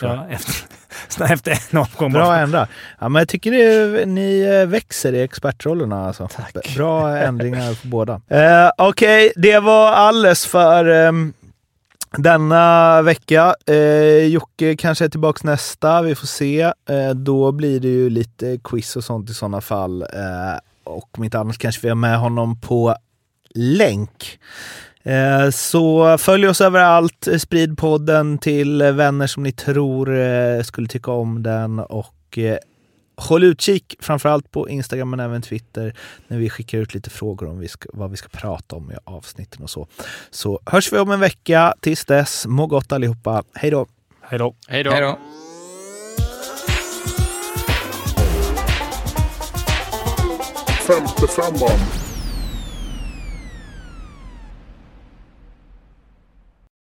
Ja, 0.00 0.26
efter, 0.30 1.32
efter 1.32 1.50
en 1.70 1.78
omgång. 1.78 2.12
Bra 2.12 2.36
ändra. 2.36 2.68
Ja, 3.00 3.08
men 3.08 3.20
jag 3.20 3.28
tycker 3.28 3.50
det, 3.52 4.06
ni 4.06 4.40
eh, 4.40 4.66
växer 4.68 5.12
i 5.12 5.22
expertrollerna. 5.22 6.06
Alltså. 6.06 6.28
B- 6.54 6.60
Bra 6.76 7.18
ändringar 7.18 7.82
på 7.82 7.88
båda. 7.88 8.20
Eh, 8.28 8.70
Okej, 8.78 9.32
det 9.36 9.58
var 9.60 9.92
alles 9.92 10.46
för 10.46 10.84
ehm, 10.84 11.32
denna 12.16 13.02
vecka. 13.02 13.54
Eh, 13.66 14.26
Jocke 14.26 14.76
kanske 14.76 15.04
är 15.04 15.08
tillbaka 15.08 15.40
nästa, 15.44 16.02
vi 16.02 16.14
får 16.14 16.26
se. 16.26 16.60
Eh, 16.62 17.10
då 17.14 17.52
blir 17.52 17.80
det 17.80 17.88
ju 17.88 18.10
lite 18.10 18.58
quiz 18.64 18.96
och 18.96 19.04
sånt 19.04 19.30
i 19.30 19.34
sådana 19.34 19.60
fall. 19.60 20.02
Eh, 20.02 20.58
och 20.84 21.18
om 21.18 21.24
inte 21.24 21.38
annars 21.38 21.58
kanske 21.58 21.80
vi 21.82 21.88
har 21.88 21.96
med 21.96 22.18
honom 22.18 22.60
på 22.60 22.96
länk. 23.54 24.38
Eh, 25.02 25.50
Så 25.50 26.18
följ 26.18 26.48
oss 26.48 26.60
överallt, 26.60 27.28
sprid 27.38 27.78
podden 27.78 28.38
till 28.38 28.82
vänner 28.82 29.26
som 29.26 29.42
ni 29.42 29.52
tror 29.52 30.18
eh, 30.18 30.62
skulle 30.62 30.88
tycka 30.88 31.10
om 31.10 31.42
den 31.42 31.78
och 31.78 32.38
eh, 32.38 32.56
håll 33.16 33.44
utkik 33.44 33.96
framförallt 34.00 34.50
på 34.50 34.68
Instagram 34.68 35.10
men 35.10 35.20
även 35.20 35.42
Twitter 35.42 35.94
när 36.28 36.38
vi 36.38 36.50
skickar 36.50 36.78
ut 36.78 36.94
lite 36.94 37.10
frågor 37.10 37.48
om 37.48 37.58
vi 37.58 37.68
ska, 37.68 37.88
vad 37.92 38.10
vi 38.10 38.16
ska 38.16 38.28
prata 38.28 38.76
om 38.76 38.90
i 38.92 38.94
avsnitten 39.04 39.62
och 39.62 39.70
så. 39.70 39.88
Så 40.30 40.60
hörs 40.66 40.92
vi 40.92 40.98
om 40.98 41.10
en 41.10 41.20
vecka. 41.20 41.74
Tills 41.80 42.04
dess, 42.04 42.46
må 42.46 42.66
gott 42.66 42.92
allihopa. 42.92 43.42
Hej 43.54 43.70
då! 43.70 43.86
Hej 44.22 44.38
då. 44.38 44.54
Hej 44.68 44.82
då. 44.84 44.90
Hej 44.90 45.00
då. 45.00 45.18
Femte 50.86 51.28
femman. 51.28 52.01